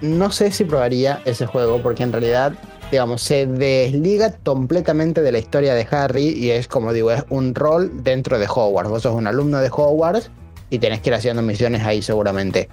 No 0.00 0.30
sé 0.30 0.50
si 0.50 0.64
probaría 0.64 1.20
ese 1.24 1.46
juego 1.46 1.82
porque 1.82 2.02
en 2.02 2.12
realidad, 2.12 2.52
digamos, 2.90 3.22
se 3.22 3.46
desliga 3.46 4.36
completamente 4.44 5.20
de 5.20 5.32
la 5.32 5.38
historia 5.38 5.74
de 5.74 5.86
Harry 5.90 6.28
y 6.28 6.50
es 6.50 6.68
como 6.68 6.92
digo, 6.92 7.10
es 7.10 7.24
un 7.28 7.54
rol 7.54 8.02
dentro 8.02 8.38
de 8.38 8.46
Hogwarts. 8.46 8.90
Vos 8.90 9.02
sos 9.02 9.14
un 9.14 9.26
alumno 9.26 9.58
de 9.58 9.68
Hogwarts 9.70 10.30
y 10.70 10.78
tenés 10.78 11.00
que 11.00 11.10
ir 11.10 11.14
haciendo 11.14 11.42
misiones 11.42 11.82
ahí 11.82 12.00
seguramente. 12.00 12.68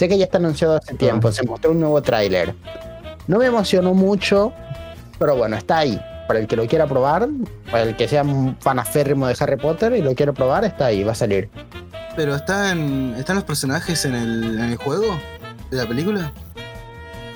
Sé 0.00 0.08
que 0.08 0.16
ya 0.16 0.24
está 0.24 0.38
anunciado 0.38 0.76
hace 0.78 0.94
tiempo, 0.94 1.30
se 1.30 1.42
mostró 1.42 1.72
un 1.72 1.80
nuevo 1.80 2.00
tráiler. 2.00 2.54
No 3.26 3.36
me 3.36 3.44
emocionó 3.44 3.92
mucho, 3.92 4.50
pero 5.18 5.36
bueno, 5.36 5.58
está 5.58 5.80
ahí. 5.80 6.00
Para 6.26 6.40
el 6.40 6.46
que 6.46 6.56
lo 6.56 6.66
quiera 6.66 6.86
probar, 6.86 7.28
para 7.70 7.82
el 7.82 7.94
que 7.94 8.08
sea 8.08 8.22
un 8.22 8.56
fanaférrimo 8.58 9.26
de 9.26 9.36
Harry 9.38 9.58
Potter 9.58 9.92
y 9.92 10.00
lo 10.00 10.14
quiera 10.14 10.32
probar, 10.32 10.64
está 10.64 10.86
ahí, 10.86 11.04
va 11.04 11.12
a 11.12 11.14
salir. 11.14 11.50
Pero 12.16 12.34
están, 12.34 13.14
están 13.18 13.36
los 13.36 13.44
personajes 13.44 14.06
en 14.06 14.14
el, 14.14 14.58
en 14.58 14.70
el 14.70 14.76
juego 14.76 15.20
de 15.70 15.76
la 15.76 15.86
película. 15.86 16.32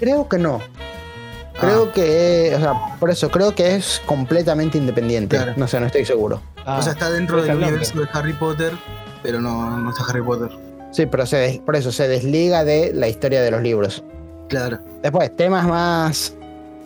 Creo 0.01 0.27
que 0.27 0.39
no. 0.39 0.63
Ah, 0.63 1.59
Creo 1.61 1.93
que, 1.93 2.55
o 2.57 2.61
sea, 2.61 2.97
por 2.99 3.11
eso 3.11 3.31
creo 3.31 3.55
que 3.55 3.75
es 3.77 4.01
completamente 4.07 4.79
independiente. 4.79 5.37
Claro. 5.37 5.53
No 5.59 5.69
sé, 5.69 5.81
no 5.81 5.87
estoy 5.89 6.07
seguro. 6.07 6.41
Ah, 6.65 6.79
o 6.79 6.83
sea, 6.83 6.95
está 6.95 7.11
dentro 7.11 7.43
deja 7.43 7.57
del 7.57 7.63
universo 7.63 8.01
de 8.01 8.09
Harry 8.15 8.33
Potter, 8.33 8.73
pero 9.23 9.39
no, 9.43 9.77
no 9.77 9.91
está 9.91 10.05
Harry 10.09 10.23
Potter. 10.23 10.49
Sí, 10.95 11.07
pero 11.07 11.27
se 11.27 11.37
des- 11.37 11.59
por 11.59 11.77
eso 11.77 11.91
se 11.93 12.07
desliga 12.09 12.65
de 12.65 12.93
la 12.95 13.09
historia 13.09 13.43
de 13.43 13.51
los 13.51 13.61
libros. 13.63 14.03
Claro. 14.49 14.79
Después, 15.03 15.35
temas 15.37 15.67
más 15.67 16.35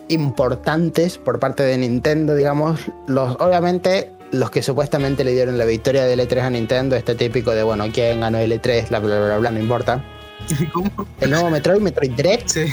importantes 0.07 1.17
por 1.17 1.39
parte 1.39 1.63
de 1.63 1.77
Nintendo, 1.77 2.35
digamos, 2.35 2.79
los 3.07 3.35
obviamente 3.39 4.11
los 4.31 4.51
que 4.51 4.61
supuestamente 4.61 5.23
le 5.23 5.31
dieron 5.31 5.57
la 5.57 5.65
victoria 5.65 6.05
del 6.05 6.19
E3 6.19 6.41
a 6.41 6.49
Nintendo, 6.49 6.95
este 6.95 7.15
típico 7.15 7.51
de, 7.51 7.63
bueno, 7.63 7.85
quién 7.93 8.19
ganó 8.21 8.37
el 8.39 8.51
E3, 8.51 8.89
bla, 8.89 8.99
bla, 8.99 9.19
bla, 9.19 9.37
bla, 9.37 9.51
no 9.51 9.59
importa. 9.59 10.03
¿Cómo? 10.73 10.89
El 11.19 11.29
nuevo 11.31 11.49
Metroid, 11.49 11.79
Metroid 11.81 12.11
Dread, 12.11 12.39
Sí. 12.45 12.65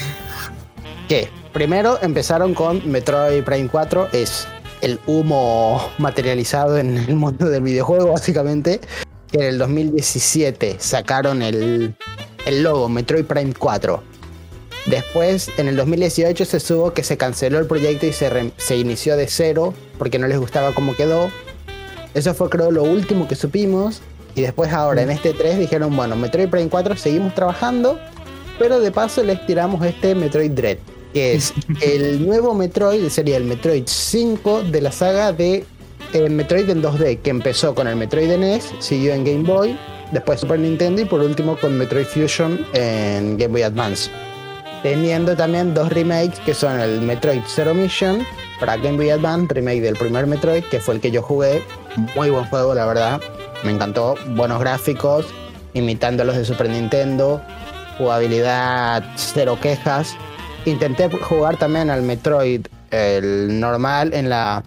que 1.09 1.29
primero 1.53 1.99
empezaron 2.03 2.55
con 2.55 2.91
Metroid 2.91 3.43
Prime 3.45 3.69
4, 3.71 4.09
es 4.13 4.47
el 4.83 4.99
humo 5.07 5.91
materializado 5.99 6.77
en 6.79 6.97
el 6.99 7.17
mundo 7.17 7.49
del 7.49 7.63
videojuego, 7.63 8.13
básicamente. 8.13 8.81
Que 9.31 9.39
en 9.39 9.45
el 9.45 9.59
2017 9.59 10.77
sacaron 10.79 11.43
el, 11.43 11.95
el 12.47 12.63
logo 12.63 12.89
Metroid 12.89 13.25
Prime 13.25 13.53
4. 13.59 14.03
Después, 14.87 15.51
en 15.57 15.67
el 15.69 15.77
2018 15.77 16.45
se 16.45 16.61
supo 16.61 16.93
que 16.93 17.03
se 17.03 17.17
canceló 17.17 17.59
el 17.59 17.67
proyecto 17.67 18.07
y 18.07 18.13
se, 18.13 18.31
re- 18.31 18.53
se 18.57 18.77
inició 18.77 19.17
de 19.17 19.27
cero 19.27 19.75
porque 19.99 20.19
no 20.19 20.29
les 20.29 20.39
gustaba 20.39 20.73
cómo 20.73 20.95
quedó. 20.95 21.29
Eso 22.15 22.35
fue 22.35 22.49
creo 22.49 22.71
lo 22.71 22.85
último 22.85 23.27
que 23.27 23.35
supimos. 23.35 24.01
Y 24.37 24.43
después 24.43 24.73
ahora 24.73 25.03
en 25.03 25.11
este 25.11 25.33
3 25.33 25.59
dijeron, 25.59 25.97
bueno, 25.97 26.15
Metroid 26.15 26.49
Prime 26.49 26.69
4 26.69 26.97
seguimos 26.97 27.35
trabajando, 27.35 27.99
pero 28.59 28.79
de 28.81 28.93
paso 28.93 29.25
les 29.25 29.45
tiramos 29.47 29.85
este 29.85 30.15
Metroid 30.15 30.51
Dread, 30.53 30.77
que 31.15 31.35
es 31.35 31.53
el 31.81 32.25
nuevo 32.25 32.55
Metroid, 32.55 33.09
sería 33.09 33.39
el 33.39 33.45
Metroid 33.45 33.85
5 33.87 34.63
de 34.65 34.81
la 34.83 34.93
saga 34.93 35.33
de 35.33 35.65
eh, 36.13 36.29
Metroid 36.29 36.69
en 36.71 36.83
2D, 36.83 37.21
que 37.21 37.31
empezó 37.31 37.75
con 37.75 37.87
el 37.89 37.97
Metroid 37.97 38.37
NES, 38.37 38.73
siguió 38.79 39.15
en 39.15 39.25
Game 39.25 39.45
Boy, 39.45 39.79
después 40.13 40.41
Super 40.41 40.59
Nintendo 40.59 41.03
y 41.03 41.05
por 41.05 41.21
último 41.21 41.57
con 41.57 41.77
Metroid 41.77 42.07
Fusion 42.07 42.67
en 42.73 43.37
Game 43.37 43.53
Boy 43.53 43.63
Advance. 43.63 44.11
Teniendo 44.83 45.37
también 45.37 45.75
dos 45.75 45.89
remakes 45.91 46.39
que 46.41 46.55
son 46.55 46.79
el 46.79 47.01
Metroid 47.01 47.41
Zero 47.47 47.75
Mission 47.75 48.25
para 48.61 48.77
Game 48.77 48.97
Boy 48.97 49.11
Advance, 49.11 49.53
remake 49.53 49.81
del 49.81 49.97
primer 49.97 50.27
Metroid, 50.27 50.65
que 50.65 50.81
fue 50.81 50.95
el 50.95 51.01
que 51.01 51.11
yo 51.11 51.23
jugué. 51.23 51.63
Muy 52.15 52.31
buen 52.31 52.45
juego, 52.47 52.75
la 52.75 52.87
verdad. 52.87 53.21
Me 53.65 53.73
encantó. 53.73 54.15
Buenos 54.29 54.61
gráficos, 54.61 55.27
imitando 55.75 56.25
los 56.25 56.37
de 56.37 56.45
Super 56.45 56.69
Nintendo. 56.71 57.43
Jugabilidad 57.99 59.03
cero 59.17 59.59
quejas. 59.61 60.15
Intenté 60.67 61.09
jugar 61.11 61.57
también 61.57 61.91
al 61.91 62.03
Metroid, 62.03 62.67
el 62.91 63.59
normal, 63.59 64.13
en 64.13 64.29
la 64.29 64.63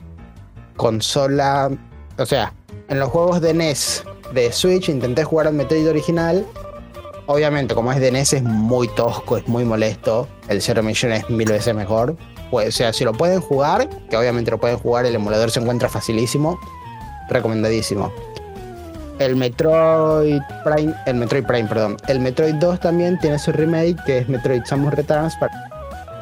consola. 0.80 1.70
O 2.18 2.26
sea, 2.26 2.54
en 2.88 3.00
los 3.00 3.10
juegos 3.10 3.42
de 3.42 3.54
NES 3.54 4.04
de 4.34 4.52
Switch 4.54 4.88
intenté 4.88 5.26
jugar 5.26 5.48
al 5.48 5.54
Metroid 5.54 5.88
original. 5.90 6.46
Obviamente, 7.28 7.76
como 7.76 7.92
es 7.92 8.00
de 8.00 8.12
NES, 8.12 8.34
es 8.34 8.44
muy 8.44 8.88
tosco, 8.88 9.38
es 9.38 9.48
muy 9.48 9.66
molesto. 9.66 10.28
El 10.48 10.62
Zero 10.62 10.82
Mission 10.82 11.12
es 11.12 11.30
mil 11.30 11.50
veces 11.50 11.76
mejor. 11.76 12.16
Pues, 12.50 12.70
o 12.70 12.72
sea, 12.72 12.94
si 12.94 13.04
lo 13.04 13.14
pueden 13.14 13.42
jugar, 13.42 13.90
que 14.10 14.16
obviamente 14.16 14.50
lo 14.50 14.58
pueden 14.58 14.78
jugar, 14.78 15.06
el 15.06 15.14
emulador 15.14 15.52
se 15.52 15.60
encuentra 15.60 15.90
facilísimo. 15.90 16.58
Recomendadísimo. 17.30 18.12
El 19.20 19.36
Metroid 19.36 20.40
Prime, 20.64 20.96
el 21.06 21.16
Metroid 21.16 21.46
Prime, 21.46 21.68
perdón. 21.68 21.98
El 22.08 22.22
Metroid 22.22 22.56
2 22.56 22.80
también 22.80 23.20
tiene 23.20 23.38
su 23.38 23.52
remake, 23.52 24.02
que 24.06 24.20
es 24.20 24.30
Metroid 24.30 24.64
Samus 24.64 24.94
Returns 24.94 25.36
para 25.36 25.52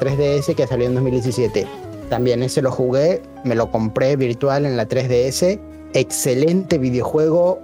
3DS, 0.00 0.54
que 0.56 0.66
salió 0.66 0.88
en 0.88 0.94
2017. 0.96 1.87
También 2.08 2.42
ese 2.42 2.62
lo 2.62 2.70
jugué, 2.70 3.22
me 3.44 3.54
lo 3.54 3.70
compré 3.70 4.16
virtual 4.16 4.64
en 4.64 4.76
la 4.76 4.88
3DS. 4.88 5.60
Excelente 5.92 6.78
videojuego, 6.78 7.60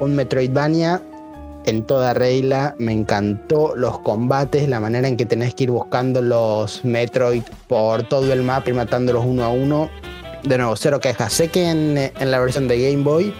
un 0.00 0.14
Metroidvania 0.14 1.02
en 1.64 1.84
toda 1.84 2.14
regla. 2.14 2.74
Me 2.78 2.92
encantó 2.92 3.74
los 3.74 3.98
combates, 4.00 4.68
la 4.68 4.80
manera 4.80 5.08
en 5.08 5.16
que 5.16 5.26
tenés 5.26 5.54
que 5.54 5.64
ir 5.64 5.70
buscando 5.70 6.20
los 6.20 6.84
Metroid 6.84 7.42
por 7.66 8.02
todo 8.04 8.32
el 8.32 8.42
mapa 8.42 8.70
y 8.70 8.74
matándolos 8.74 9.24
uno 9.24 9.44
a 9.44 9.48
uno. 9.48 9.88
De 10.42 10.58
nuevo, 10.58 10.76
cero 10.76 11.00
quejas. 11.00 11.32
Sé 11.32 11.48
que 11.48 11.70
en, 11.70 11.96
en 11.96 12.30
la 12.30 12.38
versión 12.38 12.68
de 12.68 12.90
Game 12.90 13.02
Boy 13.02 13.32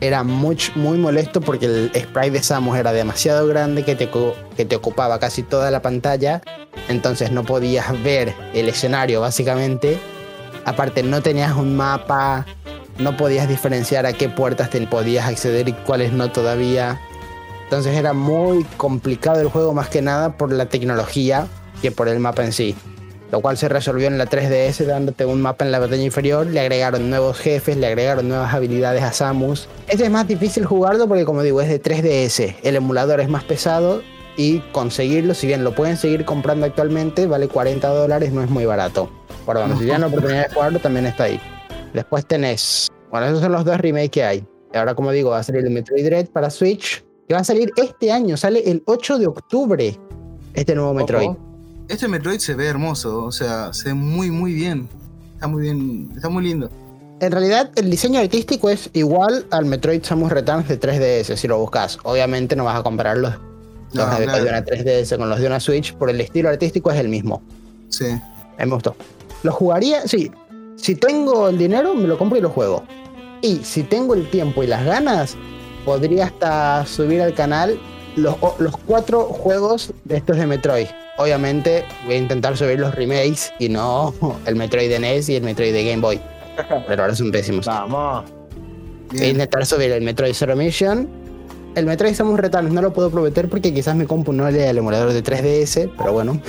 era 0.00 0.22
muy, 0.24 0.56
muy 0.74 0.98
molesto 0.98 1.40
porque 1.40 1.66
el 1.66 1.92
sprite 1.94 2.30
de 2.30 2.42
Samus 2.42 2.78
era 2.78 2.92
demasiado 2.92 3.46
grande 3.46 3.84
que 3.84 3.94
te, 3.94 4.08
que 4.56 4.64
te 4.64 4.76
ocupaba 4.76 5.18
casi 5.18 5.42
toda 5.42 5.70
la 5.70 5.82
pantalla. 5.82 6.40
Entonces 6.88 7.30
no 7.30 7.44
podías 7.44 8.02
ver 8.02 8.34
el 8.54 8.68
escenario 8.68 9.20
básicamente. 9.20 9.98
Aparte 10.64 11.02
no 11.02 11.22
tenías 11.22 11.54
un 11.54 11.76
mapa, 11.76 12.46
no 12.98 13.16
podías 13.16 13.48
diferenciar 13.48 14.06
a 14.06 14.12
qué 14.12 14.28
puertas 14.28 14.70
te 14.70 14.80
podías 14.86 15.26
acceder 15.26 15.68
y 15.68 15.72
cuáles 15.72 16.12
no 16.12 16.30
todavía. 16.30 17.00
Entonces 17.64 17.96
era 17.96 18.12
muy 18.12 18.64
complicado 18.76 19.40
el 19.40 19.48
juego 19.48 19.74
más 19.74 19.88
que 19.88 20.02
nada 20.02 20.36
por 20.36 20.52
la 20.52 20.66
tecnología 20.66 21.46
que 21.82 21.92
por 21.92 22.08
el 22.08 22.20
mapa 22.20 22.44
en 22.44 22.52
sí. 22.52 22.74
Lo 23.30 23.40
cual 23.40 23.56
se 23.56 23.68
resolvió 23.68 24.08
en 24.08 24.18
la 24.18 24.26
3DS 24.26 24.84
dándote 24.84 25.24
un 25.24 25.40
mapa 25.40 25.64
en 25.64 25.70
la 25.70 25.78
batalla 25.78 26.02
inferior, 26.02 26.46
le 26.46 26.60
agregaron 26.60 27.08
nuevos 27.10 27.38
jefes, 27.38 27.76
le 27.76 27.86
agregaron 27.86 28.28
nuevas 28.28 28.52
habilidades 28.52 29.02
a 29.02 29.12
Samus. 29.12 29.68
Este 29.86 30.04
es 30.04 30.10
más 30.10 30.26
difícil 30.26 30.64
jugarlo 30.64 31.06
porque 31.06 31.24
como 31.24 31.42
digo 31.42 31.60
es 31.60 31.68
de 31.68 31.80
3DS, 31.80 32.56
el 32.62 32.76
emulador 32.76 33.20
es 33.20 33.28
más 33.28 33.44
pesado 33.44 34.02
y 34.36 34.58
conseguirlo, 34.72 35.34
si 35.34 35.46
bien 35.46 35.62
lo 35.62 35.74
pueden 35.74 35.96
seguir 35.96 36.24
comprando 36.24 36.66
actualmente, 36.66 37.26
vale 37.26 37.46
40 37.46 37.86
dólares, 37.88 38.32
no 38.32 38.42
es 38.42 38.50
muy 38.50 38.64
barato. 38.64 39.10
Perdón, 39.46 39.72
si 39.78 39.84
tienen 39.84 40.00
la 40.00 40.06
oportunidad 40.08 40.48
de 40.48 40.54
jugarlo 40.54 40.78
también 40.80 41.06
está 41.06 41.24
ahí. 41.24 41.40
Después 41.94 42.26
tenés, 42.26 42.88
bueno, 43.10 43.26
esos 43.26 43.40
son 43.40 43.52
los 43.52 43.64
dos 43.64 43.78
remakes 43.78 44.10
que 44.10 44.24
hay. 44.24 44.44
Ahora 44.74 44.94
como 44.94 45.12
digo 45.12 45.30
va 45.30 45.38
a 45.38 45.42
salir 45.42 45.64
el 45.64 45.70
Metroid 45.70 46.04
Dread 46.04 46.28
para 46.28 46.50
Switch 46.50 47.04
que 47.28 47.34
va 47.34 47.40
a 47.40 47.44
salir 47.44 47.70
este 47.76 48.10
año, 48.10 48.36
sale 48.36 48.68
el 48.68 48.82
8 48.86 49.18
de 49.18 49.26
octubre 49.28 49.96
este 50.54 50.74
nuevo 50.74 50.94
Metroid. 50.94 51.30
Este 51.90 52.06
Metroid 52.06 52.38
se 52.38 52.54
ve 52.54 52.68
hermoso, 52.68 53.24
o 53.24 53.32
sea, 53.32 53.74
se 53.74 53.88
ve 53.88 53.94
muy 53.94 54.30
muy 54.30 54.54
bien. 54.54 54.88
Está 55.34 55.48
muy 55.48 55.62
bien, 55.62 56.08
está 56.14 56.28
muy 56.28 56.44
lindo. 56.44 56.70
En 57.18 57.32
realidad, 57.32 57.72
el 57.74 57.90
diseño 57.90 58.20
artístico 58.20 58.70
es 58.70 58.88
igual 58.92 59.44
al 59.50 59.64
Metroid 59.64 60.04
Samus 60.04 60.30
Returns 60.30 60.68
de 60.68 60.78
3DS, 60.78 61.34
si 61.34 61.48
lo 61.48 61.58
buscas. 61.58 61.98
Obviamente 62.04 62.54
no 62.54 62.64
vas 62.64 62.78
a 62.78 62.84
comparar 62.84 63.18
los, 63.18 63.34
de 63.92 64.02
una 64.02 64.64
3DS 64.64 65.18
con 65.18 65.28
los 65.28 65.40
de 65.40 65.46
una 65.48 65.58
Switch, 65.58 65.92
por 65.94 66.10
el 66.10 66.20
estilo 66.20 66.48
artístico 66.48 66.92
es 66.92 67.00
el 67.00 67.08
mismo. 67.08 67.42
Sí. 67.88 68.06
Me 68.56 68.66
gustó. 68.66 68.94
Lo 69.42 69.50
jugaría, 69.50 70.06
sí. 70.06 70.30
Si 70.76 70.94
tengo 70.94 71.48
el 71.48 71.58
dinero, 71.58 71.96
me 71.96 72.06
lo 72.06 72.16
compro 72.16 72.38
y 72.38 72.40
lo 72.40 72.50
juego. 72.50 72.84
Y 73.42 73.64
si 73.64 73.82
tengo 73.82 74.14
el 74.14 74.30
tiempo 74.30 74.62
y 74.62 74.68
las 74.68 74.84
ganas, 74.84 75.36
podría 75.84 76.26
hasta 76.26 76.86
subir 76.86 77.20
al 77.20 77.34
canal 77.34 77.80
los, 78.16 78.36
los 78.58 78.76
cuatro 78.76 79.24
juegos 79.24 79.92
de 80.04 80.16
estos 80.16 80.36
de 80.36 80.46
Metroid. 80.46 80.86
Obviamente 81.18 81.84
voy 82.06 82.14
a 82.14 82.18
intentar 82.18 82.56
subir 82.56 82.80
los 82.80 82.94
remakes 82.94 83.52
y 83.58 83.68
no 83.68 84.14
el 84.46 84.56
Metroid 84.56 84.88
de 84.88 84.98
NES 84.98 85.28
y 85.28 85.36
el 85.36 85.42
Metroid 85.42 85.72
de 85.72 85.84
Game 85.84 86.00
Boy. 86.02 86.20
Pero 86.86 87.02
ahora 87.02 87.14
son 87.14 87.30
pésimos. 87.30 87.66
Vamos. 87.66 88.24
Voy 89.12 89.20
a 89.20 89.28
intentar 89.28 89.66
subir 89.66 89.90
el 89.90 90.02
Metroid 90.02 90.34
Zero 90.34 90.54
Mission. 90.56 91.08
El 91.74 91.86
Metroid 91.86 92.14
Samus 92.14 92.38
Returns 92.38 92.72
no 92.72 92.82
lo 92.82 92.92
puedo 92.92 93.10
prometer 93.10 93.48
porque 93.48 93.72
quizás 93.72 93.94
mi 93.94 94.04
compu 94.04 94.32
no 94.32 94.50
lea 94.50 94.70
el 94.70 94.78
emulador 94.78 95.12
de 95.12 95.22
3DS, 95.22 95.90
pero 95.96 96.12
bueno. 96.12 96.40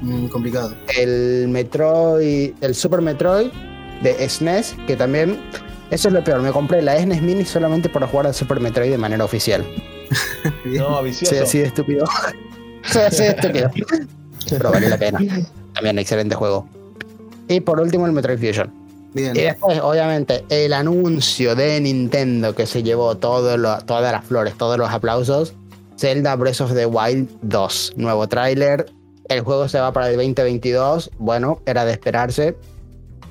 Mm, 0.00 0.26
complicado. 0.28 0.74
El 0.96 1.48
Metroid, 1.48 2.52
el 2.60 2.74
Super 2.74 3.02
Metroid 3.02 3.50
de 4.02 4.28
SNES, 4.28 4.76
que 4.86 4.96
también 4.96 5.38
eso 5.90 6.08
es 6.08 6.14
lo 6.14 6.24
peor. 6.24 6.40
Me 6.40 6.52
compré 6.52 6.80
la 6.82 6.98
SNES 6.98 7.22
Mini 7.22 7.44
solamente 7.44 7.88
para 7.88 8.06
jugar 8.06 8.26
al 8.26 8.34
Super 8.34 8.60
Metroid 8.60 8.90
de 8.90 8.98
manera 8.98 9.24
oficial. 9.24 9.64
no, 10.64 11.02
vicioso. 11.02 11.34
Soy 11.34 11.42
así 11.42 11.58
de 11.58 11.64
estúpido. 11.66 12.06
Soy 12.84 13.02
así 13.02 13.22
de 13.22 13.28
estúpido. 13.30 13.70
Pero 14.50 14.70
vale 14.70 14.88
la 14.88 14.98
pena. 14.98 15.18
También 15.74 15.98
excelente 15.98 16.34
juego. 16.34 16.68
Y 17.48 17.60
por 17.60 17.80
último, 17.80 18.06
el 18.06 18.12
Metroid 18.12 18.38
Fusion. 18.38 18.72
Bien. 19.14 19.36
Y 19.36 19.40
después, 19.40 19.78
obviamente, 19.80 20.44
el 20.48 20.72
anuncio 20.72 21.54
de 21.54 21.80
Nintendo 21.80 22.54
que 22.54 22.66
se 22.66 22.82
llevó 22.82 23.16
todo 23.16 23.56
todas 23.84 24.12
las 24.12 24.24
flores, 24.24 24.54
todos 24.56 24.78
los 24.78 24.90
aplausos. 24.90 25.54
Zelda 25.98 26.34
Breath 26.34 26.62
of 26.62 26.74
the 26.74 26.86
Wild 26.86 27.28
2. 27.42 27.92
Nuevo 27.96 28.26
tráiler. 28.26 28.86
El 29.28 29.42
juego 29.42 29.68
se 29.68 29.78
va 29.78 29.92
para 29.92 30.08
el 30.10 30.16
2022. 30.16 31.10
Bueno, 31.18 31.60
era 31.66 31.84
de 31.84 31.92
esperarse 31.92 32.56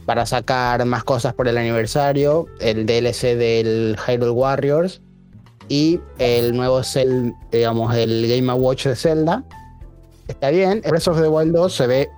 para 0.05 0.25
sacar 0.25 0.85
más 0.85 1.03
cosas 1.03 1.33
por 1.33 1.47
el 1.47 1.57
aniversario, 1.57 2.47
el 2.59 2.85
DLC 2.85 3.35
del 3.35 3.97
Hyrule 3.97 4.31
Warriors 4.31 5.01
y 5.71 6.01
el 6.19 6.53
nuevo 6.53 6.83
Cell, 6.83 7.31
digamos, 7.49 7.95
el 7.95 8.27
Game 8.27 8.51
Watch 8.51 8.87
de 8.87 8.95
Zelda. 8.97 9.41
Está 10.27 10.49
bien, 10.49 10.81
Breath 10.85 11.07
of 11.07 11.21
the 11.21 11.29
Wild 11.29 11.53
2 11.53 11.73
se 11.73 11.87
ve 11.87 12.09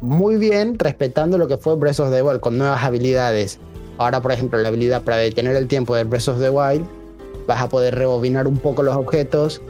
muy 0.00 0.36
bien 0.36 0.78
respetando 0.78 1.36
lo 1.36 1.46
que 1.46 1.58
fue 1.58 1.76
Breath 1.76 2.00
of 2.00 2.10
the 2.10 2.22
Wild 2.22 2.40
con 2.40 2.56
nuevas 2.56 2.82
habilidades. 2.82 3.58
Ahora, 3.98 4.22
por 4.22 4.32
ejemplo, 4.32 4.58
la 4.58 4.68
habilidad 4.68 5.02
para 5.02 5.18
detener 5.18 5.54
el 5.54 5.68
tiempo 5.68 5.94
de 5.94 6.04
Breath 6.04 6.28
of 6.28 6.40
the 6.40 6.48
Wild, 6.48 6.86
vas 7.46 7.60
a 7.60 7.68
poder 7.68 7.94
rebobinar 7.94 8.46
un 8.46 8.56
poco 8.56 8.82
los 8.82 8.96
objetos. 8.96 9.60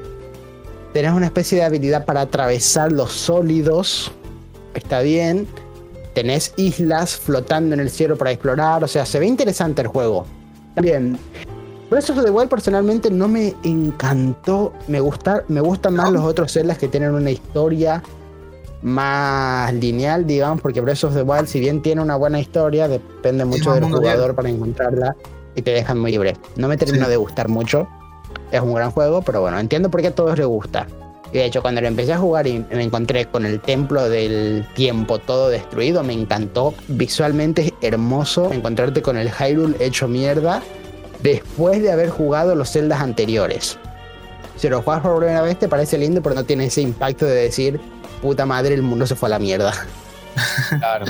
Tenés 0.92 1.10
una 1.10 1.26
especie 1.26 1.58
de 1.58 1.64
habilidad 1.64 2.04
para 2.04 2.20
atravesar 2.20 2.92
los 2.92 3.10
sólidos. 3.10 4.12
Está 4.74 5.00
bien 5.00 5.48
tenés 6.14 6.54
islas 6.56 7.16
flotando 7.16 7.74
en 7.74 7.80
el 7.80 7.90
cielo 7.90 8.16
para 8.16 8.30
explorar, 8.30 8.84
o 8.84 8.86
sea, 8.86 9.04
se 9.04 9.18
ve 9.18 9.26
interesante 9.26 9.82
el 9.82 9.88
juego. 9.88 10.24
Bien. 10.76 11.18
Por 11.88 11.98
eso 11.98 12.14
de 12.14 12.30
Wild 12.30 12.48
personalmente 12.48 13.10
no 13.10 13.28
me 13.28 13.54
encantó, 13.62 14.72
me 14.88 15.00
gusta, 15.00 15.44
me 15.48 15.60
gustan 15.60 15.94
más 15.94 16.10
los 16.10 16.24
otros 16.24 16.52
Zeldas 16.52 16.78
que 16.78 16.88
tienen 16.88 17.14
una 17.14 17.30
historia 17.30 18.02
más 18.82 19.72
lineal, 19.74 20.26
digamos, 20.26 20.60
porque 20.60 20.80
Breath 20.80 21.04
of 21.04 21.14
the 21.14 21.22
Wild, 21.22 21.46
si 21.46 21.60
bien 21.60 21.82
tiene 21.82 22.02
una 22.02 22.16
buena 22.16 22.40
historia, 22.40 22.88
depende 22.88 23.44
mucho 23.44 23.72
del 23.72 23.84
jugador 23.84 24.34
para 24.34 24.48
encontrarla 24.48 25.16
y 25.54 25.62
te 25.62 25.70
dejan 25.70 25.98
muy 25.98 26.12
libre. 26.12 26.36
No 26.56 26.68
me 26.68 26.76
termino 26.76 27.08
de 27.08 27.16
gustar 27.16 27.48
mucho. 27.48 27.88
Es 28.50 28.60
un 28.60 28.74
gran 28.74 28.90
juego, 28.90 29.22
pero 29.22 29.40
bueno, 29.40 29.58
entiendo 29.58 29.90
por 29.90 30.00
qué 30.00 30.08
a 30.08 30.14
todos 30.14 30.36
les 30.36 30.46
gusta. 30.46 30.86
Y 31.32 31.38
de 31.38 31.46
hecho, 31.46 31.62
cuando 31.62 31.80
lo 31.80 31.88
empecé 31.88 32.12
a 32.12 32.18
jugar 32.18 32.46
y 32.46 32.64
me 32.70 32.82
encontré 32.82 33.26
con 33.26 33.44
el 33.46 33.60
templo 33.60 34.08
del 34.08 34.66
tiempo 34.74 35.18
todo 35.18 35.48
destruido, 35.48 36.02
me 36.02 36.12
encantó. 36.12 36.74
Visualmente 36.88 37.62
es 37.62 37.72
hermoso 37.80 38.52
encontrarte 38.52 39.02
con 39.02 39.16
el 39.16 39.30
Hyrule 39.30 39.76
hecho 39.80 40.08
mierda 40.08 40.62
después 41.24 41.82
de 41.82 41.90
haber 41.90 42.10
jugado 42.10 42.54
los 42.54 42.70
celdas 42.70 43.00
anteriores. 43.00 43.78
Si 44.56 44.68
lo 44.68 44.82
juegas 44.82 45.02
por 45.02 45.18
primera 45.18 45.42
vez 45.42 45.58
te 45.58 45.68
parece 45.68 45.98
lindo, 45.98 46.22
pero 46.22 46.34
no 46.34 46.44
tiene 46.44 46.66
ese 46.66 46.82
impacto 46.82 47.24
de 47.24 47.34
decir, 47.34 47.80
puta 48.22 48.46
madre, 48.46 48.74
el 48.74 48.82
mundo 48.82 49.06
se 49.06 49.16
fue 49.16 49.28
a 49.28 49.30
la 49.30 49.38
mierda. 49.40 49.72
Claro. 50.78 51.06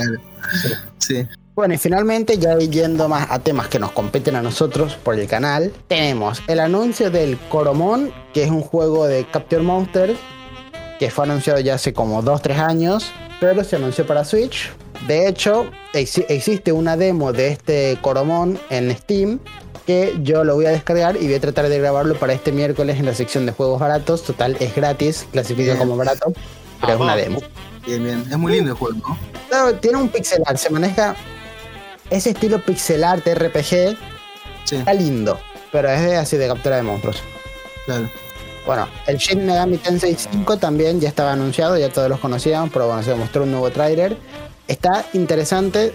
Sí. 0.99 1.27
Bueno, 1.55 1.73
y 1.73 1.77
finalmente, 1.77 2.37
ya 2.37 2.57
yendo 2.59 3.09
más 3.09 3.27
a 3.31 3.39
temas 3.39 3.67
que 3.67 3.79
nos 3.79 3.91
competen 3.91 4.35
a 4.35 4.41
nosotros 4.43 4.95
por 4.95 5.17
el 5.17 5.27
canal, 5.27 5.73
tenemos 5.87 6.43
el 6.47 6.59
anuncio 6.59 7.09
del 7.09 7.39
Coromon, 7.49 8.13
que 8.33 8.43
es 8.43 8.51
un 8.51 8.61
juego 8.61 9.07
de 9.07 9.25
Capture 9.25 9.63
Monsters, 9.63 10.19
que 10.99 11.09
fue 11.09 11.25
anunciado 11.25 11.59
ya 11.59 11.75
hace 11.75 11.93
como 11.93 12.21
2-3 12.21 12.59
años, 12.59 13.11
pero 13.39 13.63
se 13.63 13.77
anunció 13.77 14.05
para 14.05 14.23
Switch. 14.23 14.71
De 15.07 15.27
hecho, 15.27 15.69
existe 15.93 16.71
una 16.71 16.97
demo 16.97 17.33
de 17.33 17.49
este 17.49 17.97
Coromon 18.01 18.59
en 18.69 18.95
Steam 18.95 19.39
que 19.85 20.17
yo 20.23 20.43
lo 20.43 20.55
voy 20.55 20.65
a 20.65 20.69
descargar 20.69 21.15
y 21.15 21.25
voy 21.25 21.35
a 21.35 21.39
tratar 21.39 21.69
de 21.69 21.77
grabarlo 21.77 22.15
para 22.15 22.33
este 22.33 22.51
miércoles 22.51 22.97
en 22.97 23.05
la 23.05 23.13
sección 23.13 23.45
de 23.45 23.51
juegos 23.51 23.79
baratos. 23.79 24.23
Total, 24.23 24.57
es 24.59 24.75
gratis, 24.75 25.27
clasifica 25.31 25.77
como 25.77 25.95
barato, 25.95 26.33
pero 26.81 26.93
es 26.93 26.99
una 26.99 27.15
demo. 27.15 27.39
Bien, 27.85 28.03
bien. 28.03 28.25
Es 28.29 28.37
muy 28.37 28.53
lindo 28.53 28.71
el 28.71 28.77
juego, 28.77 28.97
¿no? 28.97 29.73
tiene 29.75 29.97
un 29.97 30.09
pixel 30.09 30.41
art, 30.45 30.57
se 30.57 30.69
maneja 30.69 31.15
ese 32.09 32.31
estilo 32.31 32.59
pixel 32.59 33.03
art 33.03 33.25
RPG 33.25 33.97
está 34.71 34.93
lindo, 34.93 35.39
pero 35.71 35.89
es 35.89 36.17
así 36.17 36.37
de 36.37 36.47
captura 36.47 36.77
de 36.77 36.83
monstruos. 36.83 37.21
Claro. 37.85 38.09
Bueno, 38.65 38.87
el 39.05 39.17
Shin 39.17 39.45
Megami 39.45 39.77
Tensei 39.77 40.15
5 40.15 40.57
también 40.57 40.99
ya 40.99 41.07
estaba 41.07 41.33
anunciado, 41.33 41.77
ya 41.77 41.89
todos 41.89 42.09
los 42.09 42.19
conocíamos, 42.19 42.71
pero 42.73 42.87
bueno, 42.87 43.03
se 43.03 43.13
mostró 43.13 43.43
un 43.43 43.51
nuevo 43.51 43.69
tráiler. 43.69 44.17
Está 44.67 45.05
interesante, 45.13 45.93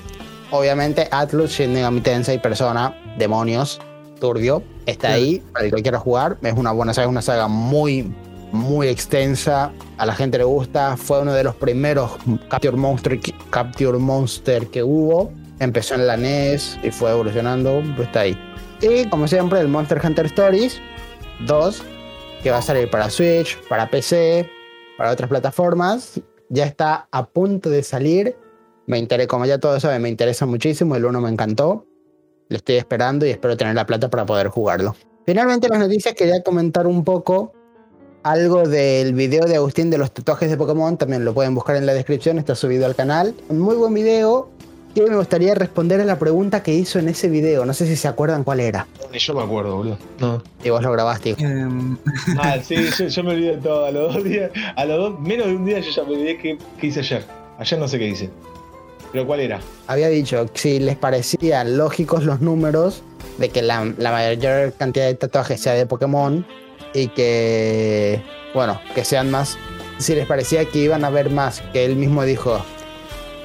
obviamente 0.50 1.08
Atlus, 1.10 1.50
Shin 1.50 1.72
Megami 1.72 2.00
Tensei, 2.00 2.40
persona, 2.40 2.96
demonios, 3.18 3.80
turbio, 4.20 4.62
está 4.86 5.12
ahí 5.14 5.42
para 5.52 5.64
el 5.64 5.74
que 5.74 5.82
quiera 5.82 5.98
jugar. 5.98 6.38
Es 6.42 6.54
una 6.54 6.70
buena 6.72 6.94
saga, 6.94 7.08
una 7.08 7.22
saga 7.22 7.48
muy, 7.48 8.14
muy 8.52 8.88
extensa, 8.88 9.72
a 9.98 10.06
la 10.06 10.14
gente 10.14 10.38
le 10.38 10.44
gusta, 10.44 10.96
fue 10.96 11.20
uno 11.20 11.32
de 11.32 11.42
los 11.42 11.56
primeros 11.56 12.12
Capture 12.48 12.76
Monster, 12.76 13.18
Capture 13.50 13.98
Monster 13.98 14.66
que 14.68 14.82
hubo, 14.82 15.32
empezó 15.58 15.94
en 15.94 16.06
la 16.06 16.16
NES 16.16 16.78
y 16.82 16.90
fue 16.90 17.10
evolucionando, 17.10 17.82
pues 17.96 18.06
está 18.08 18.20
ahí. 18.20 18.38
Y 18.80 19.06
como 19.08 19.26
siempre 19.26 19.60
el 19.60 19.68
Monster 19.68 20.00
Hunter 20.02 20.26
Stories 20.26 20.80
2, 21.46 21.82
que 22.42 22.50
va 22.50 22.58
a 22.58 22.62
salir 22.62 22.88
para 22.88 23.10
Switch, 23.10 23.58
para 23.68 23.90
PC, 23.90 24.48
para 24.96 25.10
otras 25.10 25.28
plataformas, 25.28 26.20
ya 26.48 26.64
está 26.64 27.08
a 27.10 27.26
punto 27.26 27.68
de 27.70 27.82
salir. 27.82 28.36
Me 28.90 28.98
interesa, 28.98 29.28
como 29.28 29.46
ya 29.46 29.58
todos 29.58 29.82
saben, 29.82 30.02
me 30.02 30.08
interesa 30.08 30.46
muchísimo, 30.46 30.96
el 30.96 31.04
1 31.04 31.20
me 31.20 31.30
encantó. 31.30 31.86
Lo 32.48 32.56
estoy 32.56 32.74
esperando 32.74 33.24
y 33.24 33.30
espero 33.30 33.56
tener 33.56 33.76
la 33.76 33.86
plata 33.86 34.10
para 34.10 34.26
poder 34.26 34.48
jugarlo. 34.48 34.96
Finalmente 35.24 35.68
las 35.68 35.78
noticias 35.78 36.12
quería 36.16 36.42
comentar 36.42 36.88
un 36.88 37.04
poco 37.04 37.52
algo 38.24 38.64
del 38.64 39.14
video 39.14 39.44
de 39.44 39.54
Agustín 39.54 39.90
de 39.90 39.98
los 39.98 40.10
tatuajes 40.10 40.50
de 40.50 40.56
Pokémon, 40.56 40.98
también 40.98 41.24
lo 41.24 41.32
pueden 41.32 41.54
buscar 41.54 41.76
en 41.76 41.86
la 41.86 41.94
descripción, 41.94 42.40
está 42.40 42.56
subido 42.56 42.84
al 42.84 42.96
canal. 42.96 43.32
Un 43.48 43.60
muy 43.60 43.76
buen 43.76 43.94
video. 43.94 44.50
Y 44.92 45.02
me 45.02 45.14
gustaría 45.14 45.54
responder 45.54 46.00
a 46.00 46.04
la 46.04 46.18
pregunta 46.18 46.64
que 46.64 46.74
hizo 46.74 46.98
en 46.98 47.08
ese 47.08 47.28
video. 47.28 47.64
No 47.64 47.74
sé 47.74 47.86
si 47.86 47.94
se 47.94 48.08
acuerdan 48.08 48.42
cuál 48.42 48.58
era. 48.58 48.88
Yo 49.12 49.34
me 49.34 49.42
acuerdo, 49.44 49.76
boludo. 49.76 49.98
No. 50.18 50.42
Y 50.64 50.70
vos 50.70 50.82
lo 50.82 50.90
grabaste. 50.90 51.36
Em, 51.38 51.96
Ah, 52.40 52.56
sí, 52.60 52.74
yo, 52.98 53.06
yo 53.06 53.22
me 53.22 53.34
olvidé 53.34 53.54
de 53.54 53.58
todo. 53.58 53.84
A 53.84 53.92
los 53.92 54.14
dos 54.14 54.24
días, 54.24 54.50
a 54.74 54.84
los 54.84 54.98
dos, 54.98 55.20
menos 55.20 55.46
de 55.46 55.54
un 55.54 55.64
día 55.64 55.78
yo 55.78 55.92
ya 55.92 56.02
me 56.02 56.14
olvidé 56.14 56.38
qué, 56.38 56.58
qué 56.80 56.88
hice 56.88 56.98
ayer. 56.98 57.24
Ayer 57.56 57.78
no 57.78 57.86
sé 57.86 58.00
qué 58.00 58.08
hice. 58.08 58.30
Pero 59.12 59.26
¿cuál 59.26 59.40
era? 59.40 59.60
Había 59.86 60.08
dicho 60.08 60.46
si 60.54 60.78
les 60.78 60.96
parecían 60.96 61.76
lógicos 61.76 62.24
los 62.24 62.40
números 62.40 63.02
de 63.38 63.48
que 63.48 63.62
la, 63.62 63.92
la 63.98 64.12
mayor 64.12 64.72
cantidad 64.74 65.06
de 65.06 65.14
tatuajes 65.14 65.60
sea 65.60 65.74
de 65.74 65.86
Pokémon 65.86 66.46
y 66.94 67.08
que, 67.08 68.22
bueno, 68.54 68.80
que 68.94 69.04
sean 69.04 69.30
más. 69.30 69.58
Si 69.98 70.14
les 70.14 70.26
parecía 70.26 70.64
que 70.64 70.78
iban 70.78 71.04
a 71.04 71.08
haber 71.08 71.30
más, 71.30 71.60
que 71.72 71.84
él 71.84 71.96
mismo 71.96 72.24
dijo. 72.24 72.64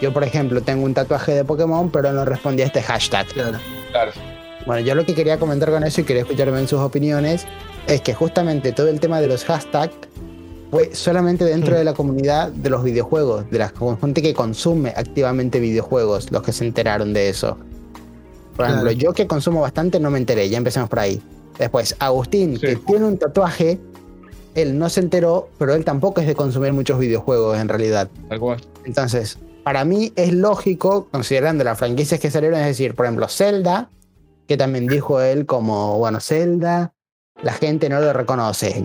Yo, 0.01 0.11
por 0.11 0.23
ejemplo, 0.23 0.61
tengo 0.61 0.83
un 0.83 0.93
tatuaje 0.93 1.33
de 1.33 1.45
Pokémon, 1.45 1.89
pero 1.89 2.11
no 2.11 2.25
respondí 2.25 2.63
a 2.63 2.65
este 2.65 2.81
hashtag. 2.81 3.25
claro. 3.27 3.57
Claro. 3.91 4.11
Bueno, 4.65 4.81
yo 4.81 4.95
lo 4.95 5.05
que 5.05 5.13
quería 5.13 5.37
comentar 5.37 5.69
con 5.69 5.83
eso 5.83 6.01
y 6.01 6.05
quería 6.05 6.23
escucharme 6.23 6.59
en 6.59 6.67
sus 6.67 6.79
opiniones 6.79 7.45
es 7.87 8.01
que 8.01 8.13
justamente 8.15 8.71
todo 8.71 8.89
el 8.89 8.99
tema 8.99 9.21
de 9.21 9.27
los 9.27 9.45
hashtags 9.45 9.93
fue 10.71 10.93
solamente 10.93 11.45
dentro 11.45 11.73
Mm. 11.73 11.77
de 11.77 11.83
la 11.83 11.93
comunidad 11.93 12.49
de 12.51 12.69
los 12.69 12.83
videojuegos, 12.83 13.49
de 13.49 13.59
la 13.59 13.71
gente 14.01 14.21
que 14.21 14.33
consume 14.33 14.89
activamente 14.95 15.59
videojuegos, 15.59 16.31
los 16.31 16.41
que 16.43 16.51
se 16.51 16.65
enteraron 16.65 17.13
de 17.13 17.29
eso. 17.29 17.57
Por 18.55 18.65
ejemplo, 18.65 18.89
Claro. 18.89 18.97
yo 18.97 19.13
que 19.13 19.27
consumo 19.27 19.61
bastante 19.61 19.99
no 19.99 20.09
me 20.11 20.17
enteré, 20.17 20.49
ya 20.49 20.57
empezamos 20.57 20.89
por 20.89 20.99
ahí. 20.99 21.21
Después, 21.59 21.95
Agustín, 21.99 22.55
Sí. 22.55 22.61
que 22.67 22.75
tiene 22.77 23.05
un 23.05 23.17
tatuaje, 23.17 23.79
él 24.55 24.77
no 24.77 24.89
se 24.89 25.01
enteró, 25.01 25.49
pero 25.57 25.73
él 25.73 25.83
tampoco 25.85 26.21
es 26.21 26.27
de 26.27 26.35
consumir 26.35 26.71
muchos 26.73 26.97
videojuegos 26.99 27.57
en 27.59 27.67
realidad. 27.69 28.09
Tal 28.29 28.39
cual. 28.39 28.61
Entonces, 28.85 29.37
para 29.63 29.83
mí 29.85 30.13
es 30.15 30.33
lógico, 30.33 31.07
considerando 31.11 31.63
las 31.63 31.77
franquicias 31.77 32.19
que 32.19 32.31
salieron, 32.31 32.59
es 32.59 32.65
decir, 32.67 32.95
por 32.95 33.05
ejemplo, 33.05 33.27
Zelda, 33.27 33.89
que 34.47 34.57
también 34.57 34.87
dijo 34.87 35.19
él 35.21 35.45
como, 35.45 35.97
bueno, 35.97 36.19
Zelda, 36.21 36.93
la 37.41 37.51
gente 37.53 37.89
no 37.89 37.99
lo 37.99 38.13
reconoce. 38.13 38.83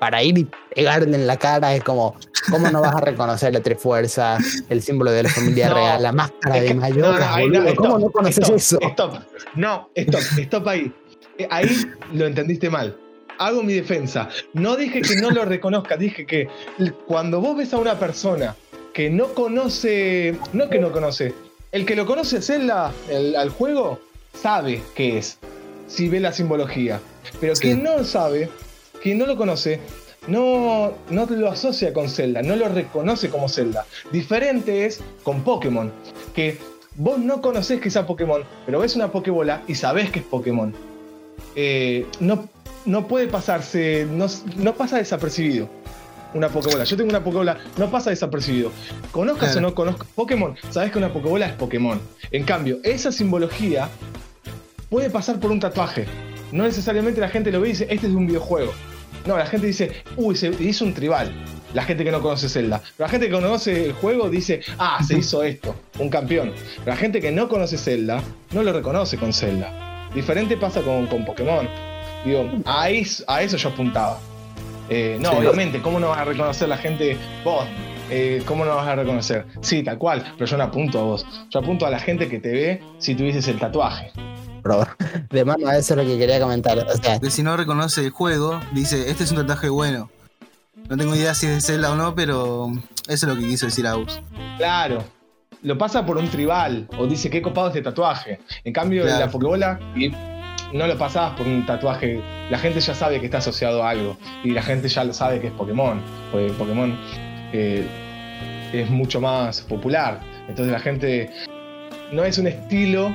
Para 0.00 0.22
ir 0.22 0.36
y 0.38 0.48
pegarle 0.74 1.14
en 1.14 1.26
la 1.26 1.36
cara 1.36 1.74
es 1.74 1.84
como, 1.84 2.16
¿cómo 2.50 2.70
no 2.70 2.80
vas 2.80 2.94
a 2.96 3.00
reconocer 3.00 3.52
la 3.52 3.60
Trifuerza, 3.60 4.38
el 4.68 4.80
símbolo 4.82 5.12
de 5.12 5.24
la 5.24 5.28
familia 5.28 5.68
No, 5.68 5.74
real, 5.74 6.02
la 6.02 6.12
máscara 6.12 6.56
Es 6.56 6.62
de 6.62 6.68
que- 6.68 6.74
Mayora? 6.74 7.36
no, 7.46 7.60
no, 7.62 7.74
¿Cómo 7.76 7.98
no 7.98 8.10
conoces 8.10 8.38
stop, 8.38 8.56
eso? 8.56 8.78
Stop. 8.80 9.14
No, 9.54 9.90
stop, 9.94 10.20
stop 10.38 10.66
ahí. 10.68 10.92
Eh, 11.38 11.46
Ahí 11.50 11.68
lo 12.14 12.26
entendiste 12.26 12.68
mal. 12.70 12.96
Hago 13.38 13.62
mi 13.62 13.74
defensa. 13.74 14.28
No 14.54 14.76
dije 14.76 15.00
que 15.02 15.16
no 15.16 15.30
lo 15.30 15.44
reconozca, 15.44 15.96
dije 15.96 16.26
que 16.26 16.48
cuando 17.06 17.40
vos 17.40 17.56
ves 17.56 17.72
a 17.72 17.78
una 17.78 17.98
persona 17.98 18.54
que 18.92 19.08
no 19.10 19.28
conoce, 19.34 20.34
no 20.52 20.68
que 20.68 20.78
no 20.78 20.92
conoce, 20.92 21.32
el 21.72 21.86
que 21.86 21.94
lo 21.94 22.04
conoce 22.06 22.42
Zelda 22.42 22.92
el- 23.08 23.36
al 23.36 23.50
juego, 23.50 24.00
sabe 24.34 24.82
qué 24.94 25.18
es, 25.18 25.38
si 25.86 26.08
ve 26.08 26.20
la 26.20 26.32
simbología. 26.32 27.00
Pero 27.40 27.54
Sí. 27.54 27.62
quien 27.62 27.82
no 27.82 28.02
sabe, 28.04 28.50
quien 29.02 29.18
no 29.18 29.26
lo 29.26 29.36
conoce, 29.36 29.80
no, 30.26 30.92
no 31.10 31.26
lo 31.26 31.50
asocia 31.50 31.92
con 31.92 32.08
Zelda, 32.08 32.42
no 32.42 32.56
lo 32.56 32.68
reconoce 32.68 33.30
como 33.30 33.48
Zelda. 33.48 33.86
Diferente 34.12 34.86
es 34.86 35.00
con 35.22 35.42
Pokémon, 35.42 35.90
que 36.34 36.58
vos 36.96 37.18
no 37.18 37.40
conocés 37.40 37.80
que 37.80 37.90
sea 37.90 38.06
Pokémon, 38.06 38.42
pero 38.66 38.78
ves 38.80 38.96
una 38.96 39.10
Pokébola 39.10 39.62
y 39.66 39.74
sabés 39.74 40.10
que 40.10 40.20
es 40.20 40.24
Pokémon. 40.24 40.74
Eh, 41.56 42.06
no, 42.20 42.48
no 42.84 43.08
puede 43.08 43.26
pasarse, 43.28 44.06
no, 44.10 44.26
no 44.56 44.74
pasa 44.74 44.98
desapercibido 44.98 45.68
una 46.32 46.48
Pokébola. 46.48 46.84
Yo 46.84 46.96
tengo 46.96 47.10
una 47.10 47.24
Pokébola, 47.24 47.58
no 47.76 47.90
pasa 47.90 48.10
desapercibido. 48.10 48.70
Conozcas 49.10 49.52
Claro. 49.52 49.66
o 49.66 49.70
no 49.70 49.74
conozcas 49.74 50.06
Pokémon, 50.14 50.54
sabés 50.70 50.92
que 50.92 50.98
una 50.98 51.12
Pokébola 51.12 51.46
es 51.46 51.52
Pokémon. 51.54 52.00
En 52.30 52.44
cambio, 52.44 52.78
esa 52.84 53.10
simbología 53.10 53.88
puede 54.88 55.10
pasar 55.10 55.40
por 55.40 55.50
un 55.50 55.58
tatuaje. 55.60 56.06
No 56.52 56.64
necesariamente 56.64 57.20
la 57.20 57.28
gente 57.28 57.50
lo 57.50 57.60
ve 57.60 57.68
y 57.68 57.72
dice, 57.72 57.84
este 57.90 58.06
es 58.06 58.12
de 58.12 58.16
un 58.18 58.26
videojuego. 58.26 58.72
No, 59.26 59.36
la 59.36 59.46
gente 59.46 59.66
dice, 59.66 59.92
uy, 60.16 60.34
se 60.36 60.48
hizo 60.60 60.84
un 60.84 60.94
tribal. 60.94 61.32
La 61.74 61.82
gente 61.84 62.02
que 62.04 62.10
no 62.10 62.20
conoce 62.20 62.48
Zelda. 62.48 62.80
Pero 62.96 63.06
la 63.06 63.08
gente 63.08 63.26
que 63.26 63.32
conoce 63.32 63.84
el 63.86 63.92
juego 63.92 64.28
dice, 64.30 64.60
ah, 64.78 64.98
se 65.06 65.18
hizo 65.18 65.42
esto, 65.42 65.74
un 65.98 66.08
campeón. 66.08 66.52
Pero 66.78 66.90
la 66.90 66.96
gente 66.96 67.20
que 67.20 67.30
no 67.30 67.48
conoce 67.48 67.76
Zelda 67.78 68.22
no 68.52 68.62
lo 68.62 68.72
reconoce 68.72 69.16
con 69.18 69.32
Zelda. 69.32 70.08
Diferente 70.14 70.56
pasa 70.56 70.80
con, 70.82 71.06
con 71.06 71.24
Pokémon. 71.24 71.68
Digo, 72.24 72.50
a 72.66 72.90
eso, 72.90 73.24
a 73.28 73.42
eso 73.42 73.56
yo 73.56 73.68
apuntaba. 73.68 74.18
Eh, 74.88 75.16
no, 75.20 75.30
Sí. 75.30 75.36
obviamente, 75.36 75.80
¿cómo 75.80 76.00
no 76.00 76.08
vas 76.08 76.18
a 76.18 76.24
reconocer 76.24 76.68
la 76.68 76.76
gente 76.76 77.16
vos? 77.44 77.64
Eh, 78.10 78.42
¿Cómo 78.44 78.64
no 78.64 78.74
vas 78.74 78.88
a 78.88 78.96
reconocer? 78.96 79.44
Sí, 79.60 79.84
tal 79.84 79.96
cual, 79.98 80.24
pero 80.36 80.46
yo 80.50 80.56
no 80.56 80.64
apunto 80.64 80.98
a 80.98 81.02
vos. 81.04 81.24
Yo 81.50 81.60
apunto 81.60 81.86
a 81.86 81.90
la 81.90 82.00
gente 82.00 82.28
que 82.28 82.40
te 82.40 82.50
ve 82.50 82.82
si 82.98 83.14
tuvieses 83.14 83.46
el 83.46 83.58
tatuaje. 83.60 84.10
De 85.30 85.44
mano, 85.44 85.70
eso 85.70 85.94
es 85.94 85.96
lo 85.96 86.04
que 86.04 86.18
quería 86.18 86.40
comentar. 86.40 86.78
O 86.78 86.96
sea, 86.96 87.18
Que 87.18 87.30
si 87.30 87.42
no 87.42 87.56
reconoce 87.56 88.04
el 88.04 88.10
juego, 88.10 88.60
dice, 88.72 89.10
este 89.10 89.24
es 89.24 89.30
un 89.30 89.38
tatuaje 89.38 89.68
bueno. 89.68 90.10
No 90.88 90.96
tengo 90.96 91.14
idea 91.14 91.34
si 91.34 91.46
es 91.46 91.52
de 91.52 91.60
Zelda 91.60 91.92
o 91.92 91.96
no, 91.96 92.14
pero 92.14 92.70
eso 93.06 93.26
es 93.26 93.34
lo 93.34 93.36
que 93.36 93.46
quiso 93.46 93.66
decir 93.66 93.86
Agus. 93.86 94.20
Claro. 94.56 95.04
Lo 95.62 95.76
pasa 95.76 96.06
por 96.06 96.16
un 96.16 96.28
tribal 96.28 96.88
o 96.96 97.06
dice 97.06 97.28
qué 97.28 97.42
copado 97.42 97.68
este 97.68 97.82
tatuaje. 97.82 98.40
En 98.64 98.72
cambio, 98.72 99.06
en 99.06 99.18
la 99.18 99.30
Pokébola 99.30 99.78
no 100.72 100.86
lo 100.86 100.96
pasabas 100.96 101.36
por 101.36 101.46
un 101.46 101.66
tatuaje. 101.66 102.20
La 102.50 102.58
gente 102.58 102.80
ya 102.80 102.94
sabe 102.94 103.20
que 103.20 103.26
está 103.26 103.38
asociado 103.38 103.82
a 103.82 103.90
algo 103.90 104.16
y 104.42 104.50
la 104.50 104.62
gente 104.62 104.88
ya 104.88 105.04
lo 105.04 105.12
sabe 105.12 105.40
que 105.40 105.48
es 105.48 105.52
Pokémon. 105.52 106.00
Porque 106.32 106.52
Pokémon 106.52 106.98
eh, 107.52 107.86
es 108.72 108.88
mucho 108.90 109.20
más 109.20 109.60
popular. 109.60 110.20
Entonces 110.48 110.72
la 110.72 110.80
gente 110.80 111.30
no 112.12 112.24
es 112.24 112.38
un 112.38 112.46
estilo 112.46 113.12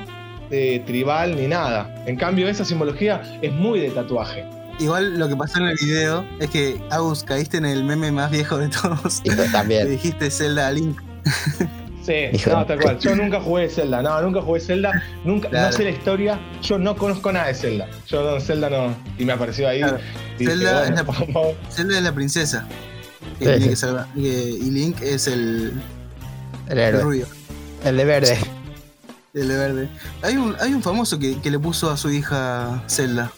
eh, 0.50 0.82
tribal 0.86 1.36
ni 1.36 1.46
nada. 1.46 2.02
En 2.06 2.16
cambio, 2.16 2.48
esa 2.48 2.64
simbología 2.64 3.22
es 3.42 3.52
muy 3.52 3.80
de 3.80 3.90
tatuaje. 3.90 4.44
Igual 4.78 5.18
lo 5.18 5.26
que 5.28 5.36
pasó 5.36 5.58
en 5.58 5.66
el 5.68 5.76
video 5.80 6.24
es 6.38 6.50
que 6.50 6.78
Agus 6.90 7.24
caíste 7.24 7.56
en 7.56 7.64
el 7.64 7.82
meme 7.84 8.12
más 8.12 8.30
viejo 8.30 8.58
de 8.58 8.68
todos. 8.68 9.22
Le 9.24 9.48
también. 9.48 9.88
dijiste 9.90 10.30
Zelda 10.30 10.68
a 10.68 10.72
Link. 10.72 10.98
Sí, 12.04 12.12
Hijo 12.32 12.50
no, 12.50 12.64
tal 12.66 12.78
cual. 12.80 12.98
Yo 13.00 13.16
nunca 13.16 13.40
jugué 13.40 13.68
Zelda, 13.68 14.00
no, 14.00 14.22
nunca 14.22 14.40
jugué 14.40 14.60
Zelda, 14.60 15.02
nunca, 15.24 15.48
Claro. 15.48 15.66
no 15.66 15.72
sé 15.72 15.82
la 15.82 15.90
historia, 15.90 16.38
yo 16.62 16.78
no 16.78 16.94
conozco 16.94 17.32
nada 17.32 17.48
de 17.48 17.54
Zelda. 17.54 17.88
Yo 18.06 18.22
no, 18.22 18.40
Zelda 18.40 18.70
no. 18.70 18.94
Y 19.18 19.24
me 19.24 19.32
apareció 19.32 19.66
ahí. 19.68 19.80
Claro. 19.80 19.98
y 20.36 20.38
dije, 20.44 20.52
Zelda 20.52 20.72
bueno, 20.78 21.00
es 21.00 21.34
la-. 21.34 21.70
Zelda 21.72 21.96
es 21.96 22.02
la 22.04 22.12
princesa. 22.14 22.68
que 23.40 23.44
Sí, 23.44 23.50
tiene 23.50 23.60
sí. 23.60 23.68
que 23.70 23.76
salvar- 23.76 24.06
y, 24.14 24.26
y 24.28 24.70
Link 24.70 25.02
es 25.02 25.26
el, 25.26 25.72
El 26.68 26.78
el 26.78 27.00
rubio, 27.00 27.26
El 27.84 27.96
de 27.96 28.04
verde. 28.04 28.38
El 29.40 29.48
de 29.48 29.56
verde. 29.56 29.88
Hay 30.22 30.36
un, 30.36 30.56
hay 30.60 30.72
un 30.74 30.82
famoso 30.82 31.18
que, 31.18 31.38
que 31.40 31.50
le 31.50 31.58
puso 31.58 31.90
a 31.90 31.96
su 31.96 32.10
hija 32.10 32.82
Zelda. 32.88 33.30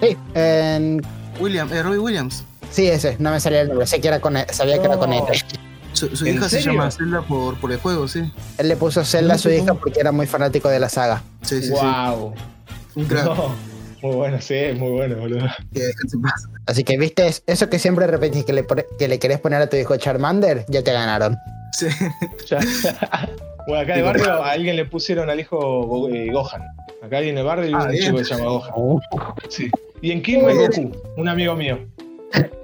Sí, 0.00 0.16
en- 0.34 1.02
William, 1.40 1.72
eh, 1.72 1.82
Robbie 1.82 1.98
Williams. 1.98 2.44
sí, 2.70 2.86
ese. 2.88 3.16
No 3.18 3.30
me 3.30 3.40
salía 3.40 3.62
el 3.62 3.68
nombre. 3.68 3.86
Sé 3.86 4.00
que 4.00 4.08
era 4.08 4.20
con 4.20 4.36
él, 4.36 4.46
sabía 4.52 4.78
que 4.78 4.84
era 4.86 4.96
con 4.98 5.12
él. 5.12 5.20
No. 5.20 5.34
Su, 5.92 6.14
su 6.16 6.26
¿En 6.26 6.34
hija 6.36 6.48
se 6.48 6.60
llama 6.60 6.90
Zelda 6.90 7.22
por, 7.22 7.56
por 7.60 7.70
el 7.72 7.78
juego, 7.78 8.06
sí. 8.08 8.30
Él 8.58 8.68
le 8.68 8.76
puso 8.76 9.04
Zelda 9.04 9.34
a 9.34 9.38
su 9.38 9.48
hija 9.50 9.74
porque 9.74 10.00
era 10.00 10.10
muy 10.12 10.26
fanático 10.26 10.68
de 10.68 10.80
la 10.80 10.88
saga. 10.88 11.22
Sí, 11.42 11.62
sí, 11.62 11.70
wow. 11.70 12.34
sí. 12.92 13.00
Un 13.00 13.06
crack. 13.06 13.24
No. 13.26 13.54
Muy 14.02 14.16
bueno, 14.16 14.40
sí, 14.40 14.54
muy 14.76 14.90
bueno, 14.90 15.16
boludo. 15.16 15.46
Así 16.66 16.84
que, 16.84 16.98
viste, 16.98 17.32
eso 17.46 17.70
que 17.70 17.78
siempre 17.78 18.06
repetís 18.06 18.44
que 18.44 18.52
le, 18.52 18.66
que 18.98 19.08
le 19.08 19.18
querés 19.18 19.38
poner 19.40 19.62
a 19.62 19.68
tu 19.68 19.76
hijo 19.76 19.96
Charmander, 19.96 20.66
ya 20.68 20.82
te 20.84 20.92
ganaron. 20.92 21.36
Sí. 21.72 21.86
Bueno, 23.66 23.82
acá 23.82 23.94
de 23.96 24.02
barrio 24.02 24.30
a 24.42 24.50
alguien 24.52 24.76
le 24.76 24.84
pusieron 24.84 25.30
al 25.30 25.40
hijo 25.40 25.58
Go- 25.86 26.08
eh, 26.08 26.30
Gohan. 26.32 26.62
Acá 27.02 27.18
alguien 27.18 27.34
de 27.36 27.42
barrio 27.42 27.70
y 27.70 27.72
Ah, 27.74 27.84
un 27.84 27.90
bien. 27.90 28.04
chico 28.04 28.16
que 28.18 28.24
se 28.24 28.34
llama 28.36 28.50
Gohan. 28.50 29.00
Sí. 29.48 29.70
Y 30.02 30.10
en 30.10 30.22
Kim 30.22 30.48
es 30.48 30.56
Goku, 30.56 30.92
un 31.16 31.28
amigo 31.28 31.54
mío. 31.56 31.78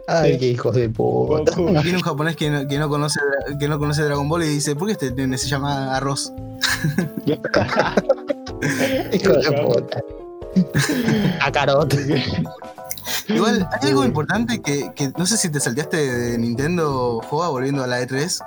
Ay, 0.08 0.32
Sí. 0.32 0.38
qué 0.40 0.46
hijos 0.48 0.74
de 0.74 0.88
puta. 0.88 1.52
Tiene 1.54 1.96
un 1.96 2.02
japonés 2.02 2.34
que 2.36 2.50
no, 2.50 2.66
que 2.66 2.78
no 2.78 2.88
conoce 2.88 3.20
que 3.58 3.68
no 3.68 3.78
conoce 3.78 4.02
Dragon 4.02 4.28
Ball 4.28 4.42
y 4.42 4.48
dice, 4.48 4.74
¿por 4.74 4.88
qué 4.88 4.92
este 4.92 5.10
nene 5.12 5.38
se 5.38 5.46
llama 5.48 5.96
Arroz? 5.96 6.32
Hijo 9.12 9.32
de 9.32 9.52
puta. 9.62 10.00
A 11.40 11.52
Carot. 11.52 11.94
Igual, 13.28 13.68
hay 13.80 13.88
algo 13.88 14.04
importante 14.04 14.60
que, 14.60 14.90
que 14.94 15.10
no 15.16 15.24
sé 15.26 15.36
si 15.36 15.48
te 15.50 15.60
salteaste 15.60 15.96
de 15.96 16.38
Nintendo 16.38 17.20
Joa 17.28 17.48
volviendo 17.48 17.82
a 17.84 17.86
la 17.86 18.00
E3. 18.02 18.42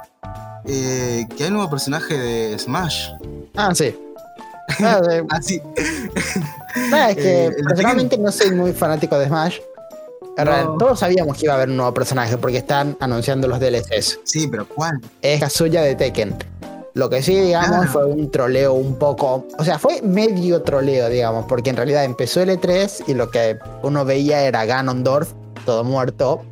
Eh, 0.66 1.26
que 1.36 1.44
hay 1.44 1.50
un 1.50 1.56
nuevo 1.56 1.70
personaje 1.70 2.18
de 2.18 2.58
Smash. 2.60 3.10
Ah, 3.56 3.74
sí. 3.76 3.96
Ah, 4.80 5.02
de- 5.02 5.26
Ah, 5.30 5.42
sí. 5.42 5.62
nada, 6.90 7.10
es 7.12 7.18
que 7.18 7.46
Eh, 7.48 7.52
personalmente 7.68 8.18
no 8.18 8.32
soy 8.32 8.52
muy 8.52 8.72
fanático 8.74 9.18
de 9.20 9.28
Smash. 9.28 9.58
En 10.38 10.46
No. 10.46 10.52
realidad, 10.52 10.74
Todos 10.80 11.00
sabíamos 11.00 11.38
que 11.38 11.46
iba 11.46 11.54
a 11.54 11.58
haber 11.58 11.70
un 11.70 11.78
nuevo 11.78 11.94
personaje 11.94 12.38
porque 12.38 12.58
están 12.58 12.98
anunciando 13.00 13.48
los 13.48 13.60
DLCs. 13.60 14.20
Sí, 14.24 14.48
pero 14.48 14.68
¿cuál? 14.68 15.00
Es 15.22 15.40
Kazuya 15.42 15.82
de 15.84 15.96
Tekken. 15.96 16.36
Lo 16.96 17.10
que 17.10 17.22
sí, 17.22 17.36
digamos, 17.40 17.70
Claro. 17.70 17.92
fue 17.92 18.06
un 18.06 18.32
troleo 18.32 18.74
un 18.74 18.96
poco. 18.98 19.46
O 19.58 19.64
sea, 19.64 19.78
fue 19.80 20.02
medio 20.02 20.62
troleo, 20.62 21.10
digamos, 21.10 21.46
porque 21.48 21.70
en 21.72 21.76
realidad 21.76 22.04
empezó 22.06 22.42
el 22.42 22.50
E3 22.50 23.04
y 23.08 23.14
lo 23.16 23.30
que 23.32 23.58
uno 23.84 24.06
veía 24.06 24.44
era 24.44 24.66
Ganondorf, 24.66 25.32
todo 25.66 25.84
muerto, 25.84 26.44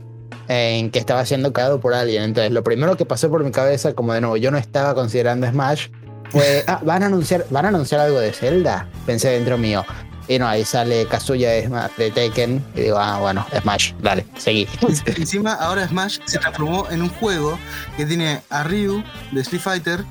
en 0.51 0.91
que 0.91 0.99
estaba 0.99 1.25
siendo 1.25 1.53
cagado 1.53 1.79
por 1.79 1.93
alguien. 1.93 2.23
Entonces, 2.23 2.51
lo 2.51 2.61
primero 2.61 2.97
que 2.97 3.05
pasó 3.05 3.29
por 3.29 3.41
mi 3.43 3.51
cabeza, 3.51 3.93
como 3.93 4.13
de 4.13 4.19
nuevo, 4.19 4.35
yo 4.35 4.51
no 4.51 4.57
estaba 4.57 4.93
considerando 4.93 5.47
Smash, 5.47 5.87
fue, 6.29 6.63
ah, 6.67 6.81
¿van 6.83 7.03
a 7.03 7.05
anunciar, 7.05 7.45
¿van 7.49 7.65
a 7.65 7.67
anunciar 7.69 8.01
algo 8.01 8.19
de 8.19 8.33
Zelda? 8.33 8.87
Pensé 9.05 9.29
dentro 9.29 9.57
mío. 9.57 9.85
Y 10.27 10.39
no, 10.39 10.47
ahí 10.47 10.65
sale 10.65 11.05
Kazuya 11.07 11.51
de, 11.51 12.11
Tekken 12.11 12.63
y 12.75 12.81
digo, 12.81 12.97
ah, 12.97 13.19
bueno, 13.19 13.45
Smash, 13.61 13.93
dale, 14.01 14.25
seguí. 14.37 14.67
Encima, 15.05 15.53
ahora 15.53 15.87
Smash 15.87 16.19
se 16.25 16.37
transformó 16.37 16.85
en 16.89 17.01
un 17.01 17.09
juego 17.09 17.57
que 17.95 18.05
tiene 18.05 18.41
a 18.49 18.63
Ryu 18.63 19.03
de 19.31 19.41
Street 19.41 19.61
Fighter, 19.61 20.03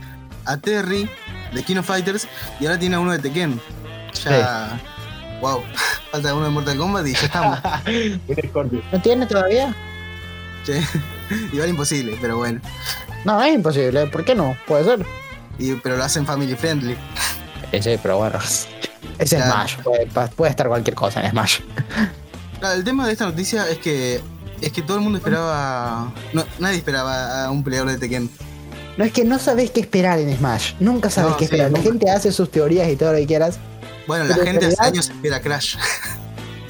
a 0.47 0.57
Terry 0.57 1.09
de 1.55 1.63
King 1.63 1.77
of 1.77 1.87
Fighters 1.87 2.27
y 2.59 2.67
ahora 2.67 2.79
tiene 2.79 2.97
a 2.97 3.01
uno 3.01 3.13
de 3.13 3.19
Tekken. 3.19 3.61
Ya. 4.25 4.81
Wow. 5.43 5.63
Falta 6.11 6.35
uno 6.35 6.45
de 6.47 6.51
Mortal 6.51 6.79
Kombat 6.79 7.07
y 7.07 7.13
ya 7.13 7.21
estamos. 7.21 7.59
¿No 8.91 9.03
tiene 9.03 9.27
todavía? 9.27 9.75
Igual 11.53 11.69
imposible, 11.71 12.17
pero 12.21 12.37
bueno. 12.39 12.61
No, 13.25 13.43
es 13.43 13.55
imposible, 13.55 14.07
¿por 14.07 14.25
qué 14.25 14.35
no? 14.35 14.57
Puede 14.67 14.85
ser. 14.85 15.07
Y, 15.59 15.75
pero 15.75 15.97
lo 15.97 16.05
hacen 16.05 16.25
family 16.27 16.55
friendly. 16.55 16.97
Sí, 17.71 17.83
sí, 17.83 17.99
pero 18.03 18.19
bueno. 18.19 18.39
Es 19.19 19.31
Claro. 19.31 19.53
Smash, 19.53 19.77
puede, 20.37 20.51
estar 20.51 20.67
cualquier 20.69 20.95
cosa 20.95 21.23
en 21.23 21.31
Smash. 21.31 21.61
Claro, 22.59 22.75
el 22.75 22.85
tema 22.85 23.07
de 23.07 23.13
esta 23.13 23.27
noticia 23.27 23.69
es 23.69 23.79
que 23.79 24.21
es 24.63 24.73
que 24.73 24.81
todo 24.83 24.97
el 24.97 25.03
mundo 25.03 25.19
esperaba. 25.19 26.13
No, 26.33 26.45
nadie 26.59 26.79
esperaba 26.79 27.45
a 27.45 27.51
un 27.51 27.63
peleador 27.63 27.91
de 27.91 27.99
Tekken. 27.99 28.31
No 28.97 29.05
es 29.05 29.13
que 29.13 29.25
no 29.25 29.39
sabes 29.39 29.71
qué 29.71 29.81
esperar 29.81 30.19
en 30.19 30.35
Smash. 30.37 30.75
Nunca 30.81 31.11
sabes 31.11 31.31
No, 31.33 31.37
qué 31.37 31.47
sí, 31.47 31.55
esperar. 31.55 31.71
La 31.71 31.81
gente 31.81 32.11
hace 32.11 32.33
sus 32.33 32.51
teorías 32.51 32.89
y 32.89 32.97
todo 32.97 33.13
lo 33.13 33.19
que 33.19 33.27
quieras. 33.27 33.59
Bueno, 34.07 34.25
la 34.25 34.35
gente 34.37 34.67
hace 34.67 34.77
realidad- 34.77 34.87
años 34.87 35.11
espera 35.11 35.41
Crash. 35.41 35.77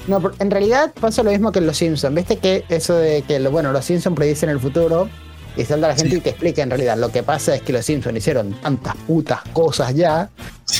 No, 0.07 0.21
en 0.39 0.51
realidad 0.51 0.91
pasa 0.99 1.21
lo 1.23 1.31
mismo 1.31 1.51
que 1.51 1.59
en 1.59 1.67
los 1.67 1.77
Simpsons. 1.77 2.15
¿Viste 2.15 2.37
que 2.37 2.63
eso 2.69 2.95
de 2.95 3.21
que, 3.23 3.39
lo- 3.39 3.51
bueno, 3.51 3.71
los 3.71 3.85
Simpsons 3.85 4.15
predicen 4.15 4.49
el 4.49 4.59
futuro 4.59 5.09
y 5.55 5.63
salta 5.65 5.87
la 5.89 5.95
gente 5.95 6.11
Sí. 6.11 6.17
y 6.17 6.21
te 6.21 6.29
explica 6.31 6.63
en 6.63 6.69
realidad? 6.71 6.97
Lo 6.97 7.09
que 7.11 7.23
pasa 7.23 7.55
es 7.55 7.61
que 7.61 7.71
los 7.73 7.85
Simpsons 7.85 8.17
hicieron 8.17 8.53
tantas 8.61 8.95
putas 9.07 9.41
cosas 9.53 9.93
ya 9.93 10.29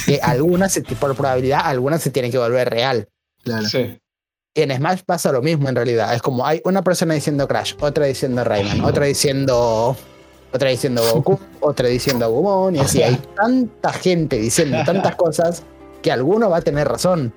que 0.06 0.20
algunas, 0.22 0.74
se- 0.74 0.82
por 0.82 1.16
probabilidad, 1.16 1.62
algunas 1.64 2.02
se 2.02 2.10
tienen 2.10 2.32
que 2.32 2.38
volver 2.40 2.70
real. 2.70 3.08
Claro. 3.44 3.68
Sí. 3.68 3.98
Y 4.54 4.62
en 4.64 4.76
Smash 4.76 5.02
pasa 5.06 5.32
lo 5.32 5.42
mismo 5.42 5.70
en 5.70 5.76
realidad. 5.76 6.14
Es 6.14 6.22
como 6.22 6.46
hay 6.46 6.62
una 6.66 6.82
persona 6.84 7.14
diciendo 7.14 7.48
Crash, 7.48 7.76
otra 7.80 8.06
diciendo 8.06 8.44
Rayman, 8.44 8.82
otra 8.84 9.06
diciendo. 9.06 9.96
Otra 10.54 10.70
diciendo 10.70 11.02
Goku, 11.14 11.40
otra 11.62 11.88
diciendo 11.88 12.26
Agumon, 12.26 12.76
y 12.76 12.80
O 12.80 12.82
así 12.82 12.98
sea- 12.98 13.08
hay 13.08 13.18
tanta 13.38 13.94
gente 13.94 14.38
diciendo 14.38 14.80
tantas 14.86 15.16
cosas 15.16 15.64
que 16.02 16.12
alguno 16.12 16.50
va 16.50 16.58
a 16.58 16.62
tener 16.62 16.90
razón. 16.90 17.32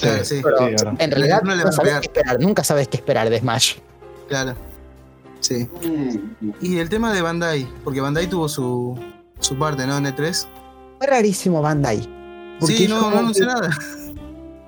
Claro, 0.00 0.24
sí. 0.24 0.40
Pero 0.42 0.58
Sí, 0.58 0.64
ahora. 0.78 0.94
en 0.98 1.10
realidad 1.10 1.42
No 1.42 1.50
le 1.50 1.56
no 1.58 1.64
van 1.64 1.68
a 1.68 1.72
sabes 1.72 1.88
pegar. 1.90 2.00
qué 2.00 2.06
esperar, 2.06 2.40
nunca 2.40 2.64
sabes 2.64 2.88
qué 2.88 2.96
esperar 2.96 3.30
de 3.30 3.38
Smash. 3.40 3.76
Claro. 4.28 4.54
Sí. 5.40 5.68
Y 6.60 6.78
el 6.78 6.88
tema 6.88 7.12
de 7.12 7.20
Bandai, 7.22 7.68
porque 7.84 8.00
Bandai 8.00 8.26
tuvo 8.28 8.48
su, 8.48 8.98
su 9.40 9.58
parte, 9.58 9.86
¿no? 9.86 9.96
En 9.98 10.04
E3. 10.06 10.46
Fue 10.98 11.06
rarísimo 11.06 11.60
Bandai. 11.60 12.00
Sí, 12.62 12.86
no, 12.88 13.10
no 13.10 13.18
anunció 13.18 13.46
nada. 13.46 13.70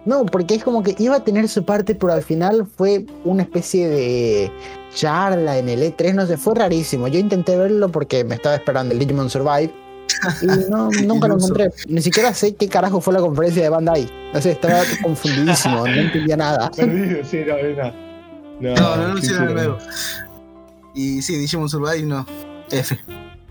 No, 0.05 0.25
porque 0.25 0.55
es 0.55 0.63
como 0.63 0.85
que 0.85 0.95
iba 1.01 1.17
a 1.17 1.25
tener 1.25 1.49
su 1.49 1.65
parte, 1.65 1.97
pero 1.97 2.13
al 2.13 2.23
final 2.23 2.65
fue 2.77 3.05
una 3.25 3.43
especie 3.43 3.89
de 3.89 4.53
charla 4.95 5.59
en 5.59 5.69
el 5.69 5.83
E3, 5.83 6.15
no 6.15 6.25
sé, 6.27 6.37
fue 6.37 6.55
rarísimo. 6.55 7.09
Yo 7.09 7.19
intenté 7.19 7.57
verlo 7.57 7.89
porque 7.91 8.23
me 8.23 8.37
estaba 8.37 8.55
esperando 8.55 8.93
el 8.95 9.01
Digimon 9.01 9.29
Survive 9.29 9.73
y 10.43 10.47
no, 10.71 10.91
nunca 11.05 11.29
lo 11.29 11.35
encontré. 11.35 11.71
Ni 11.89 12.03
siquiera 12.03 12.33
sé 12.35 12.55
qué 12.55 12.69
carajo 12.69 13.01
fue 13.01 13.15
la 13.15 13.21
conferencia 13.21 13.63
de 13.63 13.69
Bandai. 13.69 14.11
No 14.33 14.41
sé, 14.41 14.53
estaba 14.53 14.83
confundidísimo, 15.03 15.87
no 15.87 15.95
entendía 15.95 16.37
nada. 16.37 16.71
Perdido, 16.77 17.25
sí, 17.25 17.43
no, 17.47 17.57
no. 17.85 18.75
No, 18.75 18.97
No, 18.97 19.15
no 19.15 19.21
sí. 19.21 19.33
Y 20.95 21.23
sí, 21.23 21.37
Digimon 21.37 21.69
Survive, 21.69 22.03
no. 22.03 22.27
F. 22.71 22.99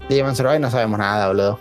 Digimon 0.10 0.36
Survive 0.36 0.60
no 0.60 0.72
sabemos 0.72 1.00
nada, 1.00 1.28
boludo. 1.28 1.60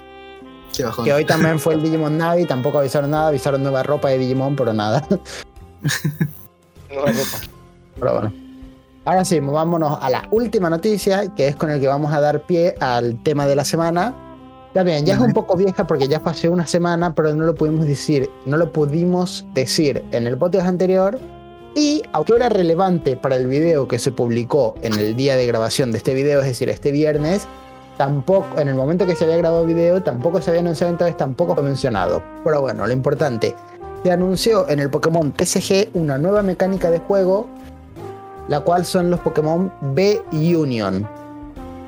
Qué 0.74 0.84
bajón. 0.84 1.04
Que 1.04 1.12
hoy 1.12 1.24
también 1.24 1.58
fue 1.58 1.74
el 1.74 1.82
Digimon 1.82 2.16
Navi, 2.16 2.46
tampoco 2.46 2.78
avisaron 2.78 3.10
nada, 3.10 3.28
avisaron 3.28 3.62
nueva 3.62 3.82
ropa 3.82 4.08
de 4.08 4.18
Digimon, 4.18 4.56
pero 4.56 4.72
nada. 4.72 5.06
Nueva 6.88 7.06
ropa. 7.06 7.38
Pero 8.00 8.12
bueno. 8.12 8.32
Ahora 9.04 9.24
sí, 9.24 9.40
movámonos 9.40 9.98
a 10.00 10.08
la 10.08 10.26
última 10.30 10.70
noticia, 10.70 11.34
que 11.34 11.48
es 11.48 11.56
con 11.56 11.70
el 11.70 11.78
que 11.78 11.88
vamos 11.88 12.12
a 12.12 12.20
dar 12.20 12.40
pie 12.40 12.74
al 12.80 13.22
tema 13.22 13.46
de 13.46 13.54
la 13.54 13.64
semana. 13.64 14.14
También, 14.74 15.06
ya 15.06 15.14
es 15.14 15.20
un 15.20 15.32
poco 15.32 15.56
vieja 15.56 15.86
porque 15.86 16.08
ya 16.08 16.20
pasó 16.20 16.50
una 16.50 16.66
semana, 16.66 17.14
pero 17.14 17.32
no 17.32 17.44
lo 17.44 17.54
pudimos 17.54 17.86
decir, 17.86 18.28
no 18.44 18.56
lo 18.56 18.72
pudimos 18.72 19.46
decir 19.54 20.04
en 20.10 20.26
el 20.26 20.36
podcast 20.36 20.66
anterior. 20.66 21.16
Y 21.76 22.02
aunque 22.12 22.34
era 22.34 22.48
relevante 22.48 23.16
para 23.16 23.36
el 23.36 23.46
video 23.46 23.86
que 23.86 24.00
se 24.00 24.10
publicó 24.10 24.74
en 24.82 24.94
el 24.94 25.14
día 25.14 25.36
de 25.36 25.46
grabación 25.46 25.92
de 25.92 25.98
este 25.98 26.12
video, 26.12 26.40
es 26.40 26.46
decir, 26.46 26.68
este 26.70 26.90
viernes, 26.90 27.46
tampoco, 27.96 28.58
en 28.58 28.66
el 28.66 28.74
momento 28.74 29.06
que 29.06 29.14
se 29.14 29.24
había 29.24 29.36
grabado 29.36 29.62
el 29.62 29.72
video, 29.72 30.02
tampoco 30.02 30.42
se 30.42 30.50
había 30.50 30.60
anunciado, 30.60 30.92
entonces 30.92 31.16
tampoco 31.16 31.54
fue 31.54 31.62
mencionado. 31.62 32.20
Pero 32.42 32.60
bueno, 32.60 32.84
lo 32.84 32.92
importante, 32.92 33.54
se 34.02 34.10
anunció 34.10 34.68
en 34.68 34.80
el 34.80 34.90
Pokémon 34.90 35.30
TCG 35.30 35.90
una 35.94 36.18
nueva 36.18 36.42
mecánica 36.42 36.90
de 36.90 36.98
juego, 36.98 37.46
la 38.48 38.58
cual 38.60 38.84
son 38.84 39.08
los 39.08 39.20
Pokémon 39.20 39.72
B-Union, 39.94 41.08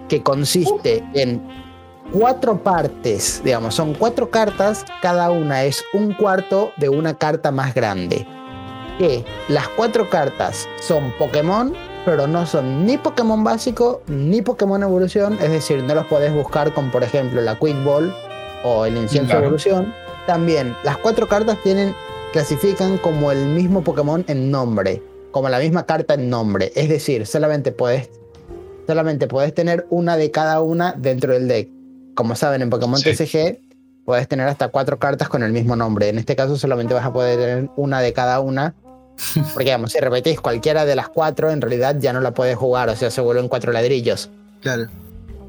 que 0.09 0.23
consiste 0.23 1.05
en 1.15 1.66
cuatro 2.13 2.63
partes, 2.63 3.41
digamos, 3.45 3.75
son 3.75 3.95
cuatro 3.95 4.31
cartas, 4.31 4.85
cada 5.03 5.31
una 5.31 5.65
es 5.65 5.85
un 5.93 6.13
cuarto 6.15 6.73
de 6.77 6.89
una 6.89 7.17
carta 7.17 7.51
más 7.51 7.75
grande. 7.75 8.27
Que 8.99 9.25
las 9.49 9.69
cuatro 9.69 10.09
cartas 10.09 10.69
son 10.81 11.13
Pokémon, 11.19 11.75
pero 12.05 12.27
no 12.27 12.47
son 12.47 12.87
ni 12.87 12.97
Pokémon 12.97 13.43
básico 13.45 14.03
ni 14.07 14.41
Pokémon 14.41 14.83
evolución, 14.83 15.39
es 15.43 15.51
decir, 15.51 15.83
no 15.83 15.95
los 15.95 16.07
podés 16.07 16.33
buscar 16.33 16.73
con, 16.73 16.91
por 16.91 17.03
ejemplo, 17.03 17.41
la 17.43 17.59
Quick 17.59 17.85
Ball 17.85 18.15
o 18.65 18.87
el 18.87 18.97
Incienso 18.97 19.31
Claro. 19.31 19.47
Evolución. 19.47 19.95
También, 20.27 20.75
las 20.83 20.97
cuatro 20.99 21.29
cartas 21.29 21.59
tienen, 21.63 21.95
clasifican 22.33 22.99
como 22.99 23.31
el 23.31 23.47
mismo 23.47 23.83
Pokémon 23.83 24.25
en 24.29 24.51
nombre, 24.51 25.03
como 25.31 25.49
la 25.49 25.59
misma 25.59 25.85
carta 25.85 26.15
en 26.15 26.31
nombre, 26.31 26.73
es 26.75 26.89
decir, 26.89 27.27
solamente 27.27 27.71
podés, 27.71 28.09
solamente 28.87 29.27
podés 29.27 29.55
tener 29.55 29.87
una 29.91 30.17
de 30.17 30.31
cada 30.31 30.61
una 30.63 30.95
dentro 30.97 31.33
del 31.33 31.49
deck. 31.49 31.76
Como 32.17 32.35
saben, 32.35 32.63
en 32.63 32.71
Pokémon 32.71 32.99
Sí. 32.99 33.13
TCG 33.13 33.61
puedes 34.05 34.27
tener 34.27 34.49
hasta 34.49 34.69
cuatro 34.69 34.99
cartas 34.99 35.29
con 35.29 35.45
el 35.45 35.53
mismo 35.53 35.77
nombre. 35.77 36.09
En 36.09 36.19
este 36.19 36.35
caso 36.35 36.57
solamente 36.57 36.95
vas 36.95 37.05
a 37.05 37.13
poder 37.13 37.39
tener 37.39 37.71
una 37.77 38.01
de 38.01 38.13
cada 38.13 38.41
una. 38.41 38.75
Porque 39.53 39.67
digamos, 39.67 39.93
si 39.93 40.01
repetís 40.01 40.41
cualquiera 40.41 40.85
de 40.85 40.97
las 40.97 41.09
cuatro, 41.09 41.51
en 41.51 41.61
realidad 41.61 41.97
ya 41.99 42.13
no 42.13 42.21
la 42.21 42.33
puedes 42.33 42.57
jugar, 42.57 42.89
o 42.89 42.97
sea, 42.97 43.11
se 43.11 43.21
vuelven 43.21 43.49
cuatro 43.49 43.73
ladrillos. 43.73 44.31
Claro. 44.61 44.87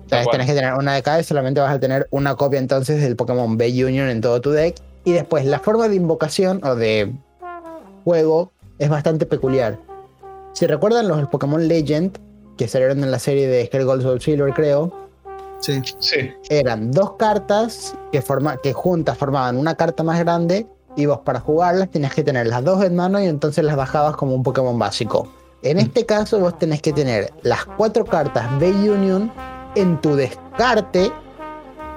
Entonces 0.03 0.27
tenés 0.32 0.47
que 0.47 0.53
tener 0.53 0.73
una 0.73 0.93
de 0.93 1.03
cada 1.03 1.19
y 1.19 1.23
solamente 1.23 1.60
vas 1.60 1.73
a 1.73 1.80
tener 1.80 2.08
una 2.12 2.36
copia 2.36 2.60
entonces 2.60 3.01
del 3.01 3.17
Pokémon 3.17 3.58
B 3.58 3.67
Union 3.86 4.08
en 4.08 4.21
todo 4.21 4.39
tu 4.39 4.51
deck. 4.51 4.75
Y 5.03 5.12
después 5.12 5.45
la 5.45 5.60
forma 5.60 5.89
de 5.89 5.95
invocación 5.95 6.62
o 6.63 6.75
de 6.75 7.13
juego 8.06 8.51
es 8.80 8.89
bastante 8.89 9.25
peculiar. 9.25 9.77
Si 10.53 10.65
recuerdan 10.65 11.08
los 11.08 11.27
Pokémon 11.27 11.67
Legend 11.67 12.17
que 12.58 12.67
salieron 12.67 13.03
en 13.03 13.12
la 13.12 13.19
serie 13.19 13.47
de 13.47 13.65
Skull 13.65 13.84
Gold 13.84 14.01
Soul 14.01 14.21
Silver, 14.21 14.53
creo, 14.53 15.07
Sí. 15.60 15.82
Sí. 16.00 16.32
eran 16.50 16.91
dos 16.91 17.13
cartas 17.13 17.96
que, 18.12 18.22
forma, 18.22 18.58
que 18.58 18.74
juntas 18.74 19.17
formaban 19.17 19.58
una 19.58 19.76
carta 19.76 20.04
más 20.04 20.20
grande 20.20 20.67
y 20.96 21.06
vos 21.06 21.20
para 21.20 21.39
jugarlas 21.39 21.89
tenías 21.89 22.13
que 22.13 22.24
tener 22.24 22.48
las 22.48 22.63
dos 22.63 22.84
en 22.84 22.96
mano 22.96 23.20
y 23.22 23.26
entonces 23.26 23.63
las 23.63 23.76
bajabas 23.76 24.15
como 24.15 24.34
un 24.36 24.43
Pokémon 24.43 24.78
básico. 24.80 25.28
En 25.63 25.80
este 25.80 26.06
caso 26.06 26.39
vos 26.39 26.58
tenés 26.58 26.82
que 26.82 26.93
tener 26.93 27.34
las 27.41 27.65
cuatro 27.65 28.06
cartas 28.06 28.46
B 28.60 28.70
Union 28.72 29.32
en 29.76 30.00
tu 30.02 30.15
descarte 30.15 31.12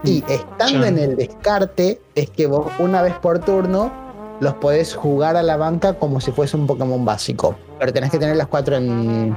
y 0.04 0.24
estando 0.28 0.80
Ya. 0.82 0.88
en 0.88 0.98
el 0.98 1.16
descarte 1.16 2.00
es 2.14 2.30
que 2.30 2.46
vos 2.46 2.66
una 2.78 3.02
vez 3.02 3.14
por 3.18 3.38
turno 3.40 3.92
los 4.40 4.54
podés 4.54 4.94
jugar 4.94 5.36
a 5.36 5.42
la 5.42 5.58
banca 5.58 5.92
como 5.94 6.20
si 6.20 6.32
fuese 6.32 6.56
un 6.56 6.66
Pokémon 6.66 7.04
básico. 7.04 7.54
Pero 7.78 7.92
tenés 7.92 8.10
que 8.10 8.18
tener 8.18 8.36
las 8.36 8.46
cuatro 8.48 8.76
en 8.76 9.36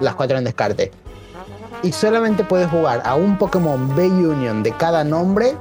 las 0.00 0.14
cuatro 0.14 0.36
en 0.36 0.44
descarte 0.44 0.90
y 1.84 1.92
solamente 1.92 2.42
puedes 2.42 2.68
jugar 2.70 3.02
a 3.04 3.14
un 3.14 3.36
Pokémon 3.36 3.94
B 3.94 4.08
Union 4.08 4.62
de 4.62 4.72
cada 4.72 5.04
nombre 5.04 5.54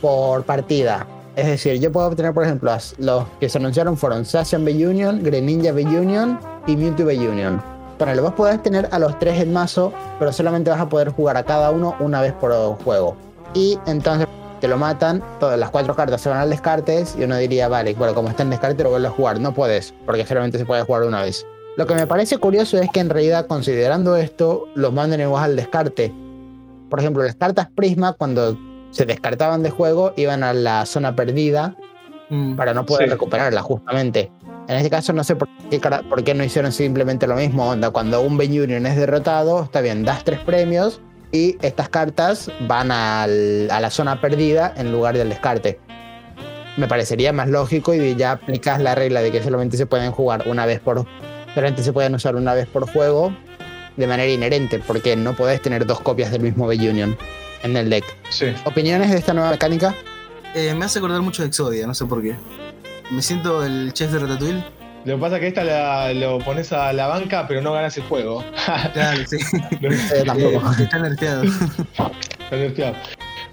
por 0.00 0.44
partida. 0.44 1.06
Es 1.34 1.46
decir, 1.46 1.80
yo 1.80 1.92
puedo 1.92 2.06
obtener, 2.06 2.32
por 2.32 2.44
ejemplo, 2.44 2.72
los 2.98 3.24
que 3.40 3.48
se 3.48 3.58
anunciaron 3.58 3.96
fueron 3.96 4.24
Sasha 4.24 4.58
B-Union, 4.58 5.22
Greninja 5.22 5.72
B-Union 5.72 6.38
y 6.66 6.76
Mewtwo 6.76 7.06
B-Union. 7.06 7.62
Ponele, 7.98 8.20
vos 8.20 8.32
podés 8.32 8.62
tener 8.62 8.88
a 8.92 8.98
los 8.98 9.18
tres 9.18 9.40
en 9.40 9.52
mazo, 9.52 9.92
pero 10.18 10.32
solamente 10.32 10.70
vas 10.70 10.80
a 10.80 10.88
poder 10.88 11.10
jugar 11.10 11.36
a 11.36 11.42
cada 11.42 11.70
uno 11.70 11.96
una 12.00 12.20
vez 12.20 12.32
por 12.32 12.52
juego. 12.84 13.16
Y 13.54 13.78
entonces 13.86 14.26
te 14.60 14.68
lo 14.68 14.78
matan, 14.78 15.22
todas 15.40 15.58
las 15.58 15.70
cuatro 15.70 15.94
cartas 15.94 16.20
se 16.20 16.28
van 16.28 16.38
al 16.38 16.50
descarte 16.50 17.04
y 17.16 17.24
uno 17.24 17.36
diría, 17.36 17.68
vale, 17.68 17.94
bueno, 17.94 18.14
como 18.14 18.28
está 18.28 18.42
en 18.44 18.50
descarte 18.50 18.82
lo 18.82 18.90
vuelvo 18.90 19.08
a 19.08 19.10
jugar. 19.10 19.40
No 19.40 19.54
puedes, 19.54 19.94
porque 20.06 20.24
solamente 20.26 20.58
se 20.58 20.66
puede 20.66 20.82
jugar 20.82 21.02
una 21.02 21.22
vez. 21.22 21.44
Lo 21.78 21.86
que 21.86 21.94
me 21.94 22.08
parece 22.08 22.38
curioso 22.38 22.76
es 22.80 22.90
que 22.90 22.98
en 22.98 23.08
realidad, 23.08 23.46
considerando 23.46 24.16
esto, 24.16 24.66
los 24.74 24.92
manden 24.92 25.20
igual 25.20 25.44
al 25.44 25.54
descarte. 25.54 26.12
Por 26.90 26.98
ejemplo, 26.98 27.22
las 27.22 27.36
cartas 27.36 27.68
Prisma, 27.72 28.14
cuando 28.14 28.58
se 28.90 29.06
descartaban 29.06 29.62
de 29.62 29.70
juego, 29.70 30.12
iban 30.16 30.42
a 30.42 30.52
la 30.52 30.84
zona 30.86 31.14
perdida 31.14 31.76
Mm. 32.30 32.56
para 32.56 32.74
no 32.74 32.84
poder 32.84 33.04
Sí. 33.06 33.10
recuperarla, 33.12 33.62
justamente. 33.62 34.28
En 34.66 34.76
este 34.76 34.90
caso, 34.90 35.12
no 35.12 35.22
sé 35.22 35.36
por 35.36 35.48
qué, 35.70 35.78
cara- 35.78 36.02
por 36.02 36.24
qué 36.24 36.34
no 36.34 36.42
hicieron 36.42 36.72
simplemente 36.72 37.28
lo 37.28 37.36
mismo. 37.36 37.68
Onda, 37.70 37.90
cuando 37.90 38.22
un 38.22 38.36
Ben 38.36 38.50
Union 38.60 38.84
es 38.84 38.96
derrotado, 38.96 39.62
está 39.62 39.80
bien, 39.80 40.04
das 40.04 40.24
tres 40.24 40.40
premios 40.40 41.00
y 41.30 41.56
estas 41.62 41.88
cartas 41.90 42.50
van 42.66 42.90
al- 42.90 43.70
a 43.70 43.78
la 43.78 43.90
zona 43.90 44.20
perdida 44.20 44.74
en 44.76 44.90
lugar 44.90 45.16
del 45.16 45.28
descarte. 45.28 45.78
Me 46.76 46.88
parecería 46.88 47.32
más 47.32 47.48
lógico 47.48 47.94
y 47.94 48.16
ya 48.16 48.32
aplicas 48.32 48.80
la 48.80 48.96
regla 48.96 49.20
de 49.22 49.30
que 49.30 49.42
solamente 49.44 49.76
se 49.76 49.86
pueden 49.86 50.10
jugar 50.10 50.42
una 50.48 50.66
vez 50.66 50.80
por. 50.80 51.06
Solamente 51.54 51.82
se 51.82 51.92
pueden 51.92 52.14
usar 52.14 52.36
una 52.36 52.54
vez 52.54 52.66
por 52.66 52.90
juego 52.90 53.34
de 53.96 54.06
manera 54.06 54.30
inherente, 54.30 54.78
porque 54.78 55.16
no 55.16 55.34
podés 55.34 55.60
tener 55.60 55.84
dos 55.86 56.00
copias 56.00 56.30
del 56.30 56.42
mismo 56.42 56.66
Ben 56.66 56.80
Union 56.80 57.16
en 57.64 57.76
el 57.76 57.90
deck. 57.90 58.04
Sí. 58.30 58.52
¿Opiniones 58.64 59.10
de 59.10 59.18
esta 59.18 59.34
nueva 59.34 59.50
mecánica? 59.50 59.94
Eh, 60.54 60.72
me 60.74 60.84
hace 60.84 60.98
acordar 61.00 61.20
mucho 61.20 61.42
de 61.42 61.48
Exodia, 61.48 61.86
no 61.86 61.94
sé 61.94 62.04
por 62.06 62.22
qué. 62.22 62.36
Me 63.10 63.22
siento 63.22 63.64
el 63.64 63.92
chef 63.92 64.12
de 64.12 64.18
Ratatouille. 64.20 64.62
Lo 65.04 65.14
que 65.16 65.20
pasa 65.20 65.36
es 65.36 65.40
que 65.40 65.46
esta 65.48 65.64
la- 65.64 66.12
lo 66.12 66.38
pones 66.40 66.72
a 66.72 66.92
la 66.92 67.06
banca, 67.06 67.46
pero 67.48 67.60
no 67.62 67.72
ganas 67.72 67.96
el 67.96 68.02
juego. 68.04 68.44
Claro, 68.92 69.20
sí. 69.26 69.38
Tampoco. 70.26 70.72
Eh, 70.78 70.82
está 70.84 70.98
nerfeado. 70.98 71.42
Está 71.44 72.56
nerfeado. 72.56 72.94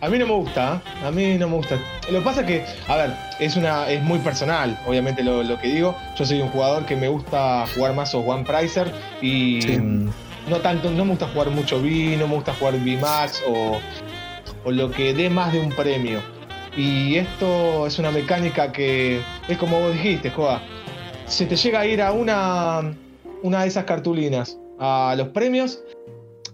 A 0.05 0.09
mí 0.09 0.19
no 0.19 0.27
me 0.27 0.33
gusta, 0.33 0.75
¿eh? 1.01 1.05
a 1.07 1.11
mí 1.11 1.37
no 1.37 1.47
me 1.49 1.55
gusta. 1.55 1.79
Lo 2.11 2.19
que 2.19 2.23
pasa 2.25 2.41
es 2.41 2.47
que, 2.47 2.65
a 2.87 2.95
ver, 2.95 3.13
es 3.39 3.55
una 3.55 3.89
es 3.89 4.03
muy 4.03 4.19
personal, 4.19 4.77
obviamente 4.85 5.23
lo, 5.23 5.41
lo 5.41 5.57
que 5.59 5.67
digo. 5.69 5.95
Yo 6.15 6.25
soy 6.25 6.41
un 6.41 6.49
jugador 6.49 6.85
que 6.85 6.95
me 6.95 7.07
gusta 7.07 7.65
jugar 7.73 7.95
más 7.95 8.13
o 8.13 8.19
One 8.19 8.43
Pricer 8.43 8.91
y 9.21 9.61
Sí. 9.63 9.77
no 10.47 10.57
tanto, 10.61 10.91
no 10.91 11.05
me 11.05 11.11
gusta 11.11 11.27
jugar 11.29 11.49
mucho 11.49 11.81
B, 11.81 12.17
no 12.19 12.27
me 12.27 12.35
gusta 12.35 12.53
jugar 12.53 12.79
B 12.79 12.97
Max 12.97 13.41
o, 13.47 13.79
o 14.63 14.71
lo 14.71 14.91
que 14.91 15.13
dé 15.15 15.29
más 15.29 15.51
de 15.53 15.59
un 15.59 15.69
premio. 15.71 16.21
Y 16.77 17.15
esto 17.15 17.87
es 17.87 17.97
una 17.97 18.11
mecánica 18.11 18.71
que 18.71 19.21
es 19.47 19.57
como 19.57 19.79
vos 19.79 19.93
dijiste, 19.93 20.29
Joa. 20.29 20.61
Se 21.25 21.47
te 21.47 21.55
llega 21.55 21.79
a 21.79 21.87
ir 21.87 22.01
a 22.01 22.11
una, 22.11 22.93
una 23.41 23.61
de 23.63 23.67
esas 23.69 23.85
cartulinas 23.85 24.55
a 24.79 25.15
los 25.17 25.29
premios 25.29 25.79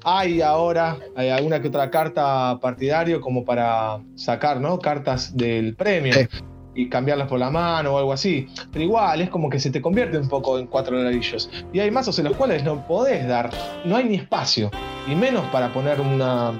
hay 0.04 0.42
ahora 0.42 0.98
hay 1.16 1.30
alguna 1.30 1.62
que 1.62 1.68
otra 1.68 1.90
carta 1.90 2.58
partidario 2.62 3.22
como 3.22 3.46
para 3.46 4.00
sacar, 4.16 4.60
¿no? 4.60 4.80
Cartas 4.80 5.36
del 5.36 5.76
premio 5.76 6.14
Sí. 6.14 6.28
y 6.74 6.90
cambiarlas 6.90 7.28
por 7.28 7.38
la 7.40 7.50
mano 7.50 7.94
o 7.94 7.98
algo 7.98 8.14
así. 8.14 8.48
Pero 8.72 8.84
igual 8.86 9.22
es 9.22 9.30
como 9.30 9.50
que 9.50 9.60
se 9.60 9.72
te 9.72 9.82
convierte 9.82 10.18
un 10.18 10.30
poco 10.30 10.58
en 10.58 10.68
cuatro 10.68 10.98
ladrillos. 10.98 11.50
Y 11.74 11.80
hay 11.80 11.92
mazos 11.92 12.18
en 12.20 12.26
los 12.26 12.38
cuales 12.38 12.64
no 12.64 12.86
podés 12.88 13.28
dar, 13.28 13.50
no 13.86 13.96
hay 13.98 14.06
ni 14.06 14.16
espacio, 14.16 14.72
y 15.08 15.16
menos 15.16 15.44
para 15.48 15.72
poner 15.74 16.00
una, 16.00 16.52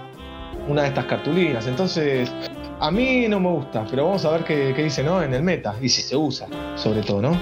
una 0.68 0.82
de 0.84 0.88
estas 0.90 1.06
cartulinas. 1.06 1.66
Entonces, 1.66 2.32
a 2.80 2.92
mí 2.92 3.28
no 3.30 3.40
me 3.40 3.50
gusta, 3.50 3.86
pero 3.90 4.06
vamos 4.06 4.26
a 4.26 4.32
ver 4.32 4.44
qué, 4.44 4.74
qué 4.76 4.84
dice, 4.84 5.04
¿no? 5.04 5.24
En 5.24 5.34
el 5.34 5.44
meta, 5.44 5.76
y 5.82 5.88
si 5.88 6.02
se 6.02 6.18
usa, 6.18 6.48
sobre 6.76 7.02
todo, 7.02 7.22
¿no? 7.22 7.38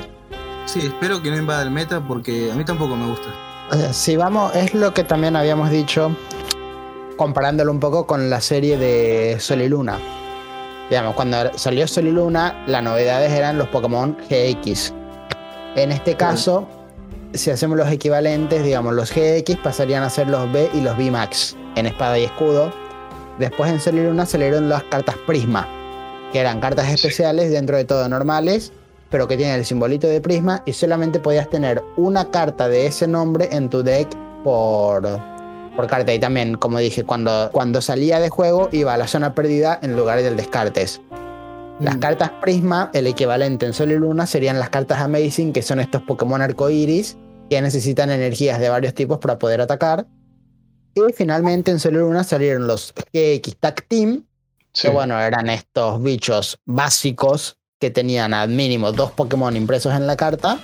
Sí, 0.66 0.80
espero 0.82 1.22
que 1.24 1.32
no 1.32 1.38
invada 1.38 1.64
el 1.64 1.72
meta 1.72 2.00
porque 2.00 2.52
a 2.52 2.56
mí 2.56 2.64
tampoco 2.64 2.96
me 2.96 3.08
gusta. 3.08 3.30
Si 3.92 4.16
vamos, 4.16 4.56
es 4.56 4.74
lo 4.74 4.94
que 4.94 5.04
también 5.04 5.36
habíamos 5.36 5.70
dicho, 5.70 6.16
comparándolo 7.18 7.72
un 7.72 7.80
poco 7.80 8.08
con 8.08 8.30
la 8.30 8.42
serie 8.42 8.78
de 8.78 9.38
Sol 9.40 9.62
y 9.62 9.70
Luna. 9.70 10.00
Digamos, 10.90 11.14
cuando 11.16 11.38
salió 11.58 11.88
Sol 11.88 12.08
y 12.08 12.12
Luna, 12.12 12.64
las 12.66 12.82
novedades 12.82 13.32
eran 13.32 13.58
los 13.60 13.68
Pokémon 13.68 14.18
GX. 14.30 14.94
En 15.76 15.92
este 15.92 16.16
caso, 16.16 16.68
si 17.34 17.52
hacemos 17.52 17.78
los 17.78 17.92
equivalentes, 17.92 18.64
digamos, 18.64 18.96
los 18.96 19.12
GX 19.14 19.58
pasarían 19.58 20.02
a 20.04 20.10
ser 20.10 20.30
los 20.30 20.52
B 20.52 20.70
y 20.74 20.82
los 20.82 20.98
B 20.98 21.12
Max 21.12 21.56
en 21.76 21.86
espada 21.86 22.18
y 22.18 22.24
escudo. 22.24 22.74
Después 23.38 23.72
en 23.72 23.80
Sol 23.80 24.00
y 24.00 24.04
Luna 24.04 24.26
salieron 24.26 24.68
las 24.68 24.84
cartas 24.86 25.16
Prisma, 25.28 25.68
que 26.34 26.40
eran 26.40 26.60
cartas 26.60 26.88
Sí. 26.88 26.94
especiales 26.96 27.52
dentro 27.52 27.78
de 27.78 27.86
todo 27.86 28.10
normales, 28.10 28.74
pero 29.10 29.28
que 29.28 29.38
tienen 29.38 29.56
el 29.56 29.66
simbolito 29.66 30.08
de 30.08 30.22
Prisma 30.22 30.62
y 30.66 30.74
solamente 30.74 31.20
podías 31.20 31.50
tener 31.50 31.84
una 31.98 32.30
carta 32.32 32.68
de 32.68 32.86
ese 32.86 33.08
nombre 33.08 33.50
en 33.52 33.70
tu 33.70 33.84
deck 33.84 34.08
por, 34.44 35.08
por 35.76 35.88
carta. 35.88 36.14
Y 36.14 36.20
también, 36.20 36.56
como 36.56 36.80
dije, 36.80 37.04
cuando, 37.04 37.50
cuando 37.52 37.82
salía 37.82 38.20
de 38.20 38.30
juego 38.30 38.70
iba 38.72 38.94
a 38.94 38.98
la 38.98 39.08
zona 39.08 39.34
perdida 39.34 39.80
en 39.82 39.96
lugar 39.96 40.22
del 40.22 40.36
descartes. 40.38 41.02
Las 41.80 41.96
Mm. 41.96 42.00
cartas 42.00 42.32
Prisma, 42.42 42.92
el 42.94 43.08
equivalente 43.08 43.66
en 43.66 43.74
Sol 43.74 43.92
y 43.92 43.96
Luna, 43.96 44.28
serían 44.28 44.60
las 44.60 44.70
cartas 44.70 45.00
Amazing, 45.00 45.54
que 45.54 45.62
son 45.62 45.80
estos 45.80 46.02
Pokémon 46.02 46.42
arcoiris 46.42 47.18
que 47.50 47.62
necesitan 47.62 48.10
energías 48.12 48.60
de 48.60 48.70
varios 48.70 48.94
tipos 48.94 49.18
para 49.20 49.40
poder 49.40 49.62
atacar. 49.62 50.06
Y 50.94 51.14
finalmente 51.14 51.72
en 51.72 51.80
Sol 51.80 51.94
y 51.94 51.98
Luna 51.98 52.24
salieron 52.24 52.68
los 52.68 52.94
GX 53.14 53.56
Tag 53.58 53.88
Team, 53.88 54.26
Sí. 54.74 54.88
que 54.88 54.94
bueno, 54.94 55.20
eran 55.20 55.50
estos 55.50 56.02
bichos 56.04 56.60
básicos 56.66 57.58
que 57.80 57.90
tenían 57.90 58.34
al 58.34 58.50
mínimo 58.50 58.92
dos 58.92 59.12
Pokémon 59.12 59.56
impresos 59.56 59.94
en 59.94 60.06
la 60.06 60.18
carta 60.18 60.60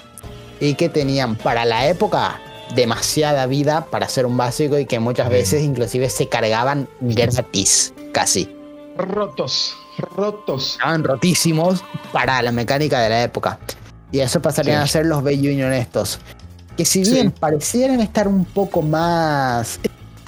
y 0.59 0.73
que 0.75 0.89
tenían 0.89 1.35
para 1.37 1.63
la 1.63 1.87
época 1.87 2.41
demasiada 2.75 3.45
vida 3.45 3.85
para 3.89 4.09
ser 4.09 4.25
un 4.25 4.35
básico 4.35 4.77
y 4.77 4.85
que 4.85 4.99
muchas 4.99 5.29
veces 5.29 5.63
inclusive 5.63 6.09
se 6.09 6.27
cargaban 6.27 6.89
gratis, 6.99 7.93
casi. 8.11 8.53
Rotos, 8.97 9.75
rotos. 10.17 10.73
Estaban 10.73 11.05
rotísimos 11.05 11.83
para 12.11 12.41
la 12.41 12.51
mecánica 12.51 12.99
de 12.99 13.09
la 13.09 13.23
época. 13.23 13.59
Y 14.11 14.19
eso 14.19 14.41
pasarían 14.41 14.79
Sí. 14.79 14.83
a 14.83 14.87
ser 14.87 15.05
los 15.05 15.23
Bay 15.23 15.37
Union 15.39 15.71
estos. 15.71 16.19
Que 16.75 16.83
si 16.83 17.05
Sí. 17.05 17.13
bien 17.13 17.31
parecieran 17.31 18.01
estar 18.01 18.27
un 18.27 18.43
poco 18.43 18.81
más 18.81 19.79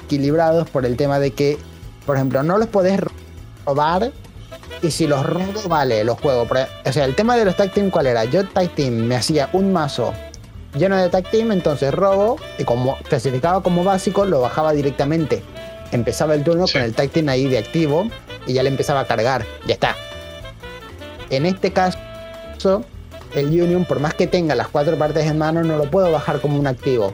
equilibrados 0.05 0.69
por 0.69 0.85
el 0.85 0.95
tema 0.95 1.19
de 1.19 1.31
que, 1.31 1.57
por 2.05 2.15
ejemplo, 2.15 2.43
no 2.43 2.57
los 2.57 2.67
podés 2.67 2.97
robar. 3.65 4.11
Y 4.81 4.91
si 4.91 5.07
los 5.07 5.25
robo, 5.25 5.67
vale, 5.67 6.03
los 6.03 6.19
juego. 6.19 6.45
Pero, 6.47 6.67
O 6.85 6.91
sea, 6.93 7.05
el 7.05 7.15
tema 7.15 7.35
de 7.35 7.45
los 7.45 7.55
tag 7.55 7.71
team, 7.71 7.89
¿cuál 7.89 8.07
era? 8.07 8.25
Yo 8.25 8.45
tag 8.47 8.69
team 8.75 8.93
me 8.93 9.15
hacía 9.15 9.49
un 9.53 9.73
mazo 9.73 10.13
lleno 10.75 10.95
de 10.97 11.09
tag 11.09 11.29
team, 11.31 11.51
entonces 11.51 11.91
robo, 11.93 12.37
y 12.59 12.63
como 12.63 12.97
clasificaba 13.09 13.63
como 13.63 13.83
básico, 13.83 14.25
lo 14.25 14.41
bajaba 14.41 14.73
directamente. 14.73 15.41
Empezaba 15.91 16.35
el 16.35 16.43
turno 16.43 16.67
Sí. 16.67 16.73
con 16.73 16.83
el 16.83 16.93
tag 16.93 17.09
team 17.09 17.29
ahí 17.29 17.47
de 17.47 17.57
activo 17.57 18.07
y 18.45 18.53
ya 18.53 18.61
le 18.61 18.69
empezaba 18.69 18.99
a 18.99 19.05
cargar. 19.07 19.45
Ya 19.65 19.73
está. 19.73 19.95
En 21.29 21.45
este 21.45 21.71
caso, 21.73 21.97
el 23.33 23.47
Union, 23.47 23.85
por 23.85 23.99
más 23.99 24.13
que 24.13 24.27
tenga 24.27 24.53
las 24.55 24.67
cuatro 24.67 24.97
partes 24.97 25.25
en 25.25 25.37
mano, 25.37 25.63
no 25.63 25.77
lo 25.77 25.89
puedo 25.89 26.11
bajar 26.11 26.39
como 26.41 26.59
un 26.59 26.67
activo. 26.67 27.13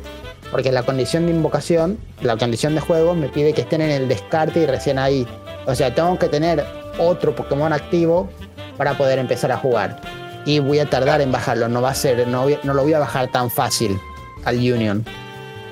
Porque 0.52 0.72
la 0.72 0.84
condición 0.84 1.26
de 1.26 1.32
invocación, 1.32 1.98
la 2.22 2.38
condición 2.38 2.76
de 2.76 2.82
juego, 2.82 3.16
me 3.16 3.30
pide 3.30 3.54
que 3.54 3.62
estén 3.62 3.82
en 3.82 3.90
el 3.92 4.08
descarte 4.08 4.60
y 4.60 4.66
recién 4.66 5.00
ahí. 5.00 5.26
O 5.66 5.74
sea, 5.74 5.96
tengo 5.96 6.20
que 6.20 6.28
tener 6.28 6.64
otro 7.00 7.36
Pokémon 7.36 7.74
activo 7.74 8.30
para 8.78 8.98
poder 8.98 9.20
empezar 9.20 9.52
a 9.52 9.58
jugar. 9.58 10.00
Y 10.46 10.60
voy 10.60 10.80
a 10.80 10.90
tardar 10.90 11.22
en 11.22 11.32
bajarlo, 11.32 11.70
no 11.70 11.82
va 11.82 11.92
a 11.92 11.96
ser, 11.96 12.28
no, 12.28 12.44
voy- 12.44 12.60
no 12.64 12.74
lo 12.74 12.84
voy 12.84 12.94
a 12.94 13.00
bajar 13.00 13.30
tan 13.32 13.50
fácil 13.50 13.98
al 14.46 14.58
Union. 14.58 15.06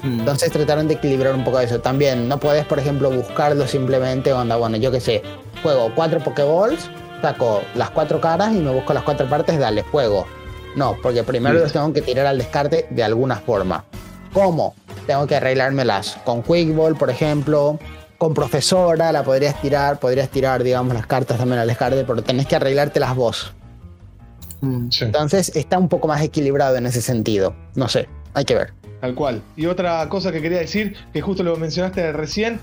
Mm. 0.04 0.20
Entonces 0.20 0.52
trataron 0.52 0.88
de 0.88 0.94
equilibrar 0.96 1.34
un 1.36 1.44
poco 1.44 1.60
eso. 1.60 1.80
También 1.82 2.28
no 2.30 2.40
puedes, 2.40 2.66
por 2.66 2.80
ejemplo, 2.80 3.12
buscarlo 3.12 3.68
simplemente 3.68 4.32
onda, 4.34 4.56
bueno, 4.56 4.78
yo 4.78 4.90
qué 4.92 5.00
sé, 5.00 5.22
juego 5.62 5.92
cuatro 5.94 6.20
Pokéballs, 6.20 6.90
saco 7.22 7.62
las 7.76 7.90
cuatro 7.92 8.20
caras 8.22 8.52
y 8.54 8.60
me 8.60 8.72
busco 8.72 8.94
las 8.94 9.04
cuatro 9.04 9.28
partes, 9.30 9.60
dale, 9.60 9.84
juego. 9.84 10.26
No, 10.76 10.96
porque 11.04 11.22
primero 11.24 11.54
Listo. 11.56 11.66
los 11.66 11.74
tengo 11.74 11.94
que 11.94 12.02
tirar 12.02 12.26
al 12.26 12.38
descarte 12.38 12.88
de 12.90 13.04
alguna 13.04 13.36
forma. 13.36 13.84
¿Cómo? 14.34 14.74
Tengo 15.06 15.28
que 15.28 15.36
arreglármelas 15.36 16.18
con 16.24 16.42
Quick 16.42 16.74
Ball, 16.74 16.96
por 16.96 17.10
ejemplo, 17.10 17.78
con 18.22 18.36
Profesora, 18.36 19.12
la 19.12 19.24
podrías 19.24 19.60
tirar, 19.64 20.00
podrías 20.00 20.30
tirar, 20.30 20.62
digamos, 20.62 20.94
las 20.94 21.08
cartas 21.08 21.40
también 21.40 21.58
al 21.60 21.68
descarte, 21.68 22.04
pero 22.06 22.22
tenés 22.22 22.46
que 22.46 22.56
arreglártelas 22.56 23.16
vos. 23.16 23.52
Mm. 24.62 24.92
Sí. 24.92 25.06
Entonces 25.06 25.52
está 25.56 25.80
un 25.80 25.90
poco 25.90 26.08
más 26.08 26.22
equilibrado 26.22 26.76
en 26.76 26.86
ese 26.86 27.02
sentido. 27.02 27.56
No 27.74 27.88
sé, 27.90 28.08
hay 28.36 28.46
que 28.46 28.54
ver. 28.54 28.74
Tal 29.00 29.16
cual. 29.16 29.42
Y 29.56 29.66
otra 29.66 30.08
cosa 30.08 30.32
que 30.32 30.40
quería 30.40 30.60
decir, 30.60 30.96
que 31.12 31.20
justo 31.20 31.42
lo 31.42 31.56
mencionaste 31.56 32.12
recién, 32.12 32.60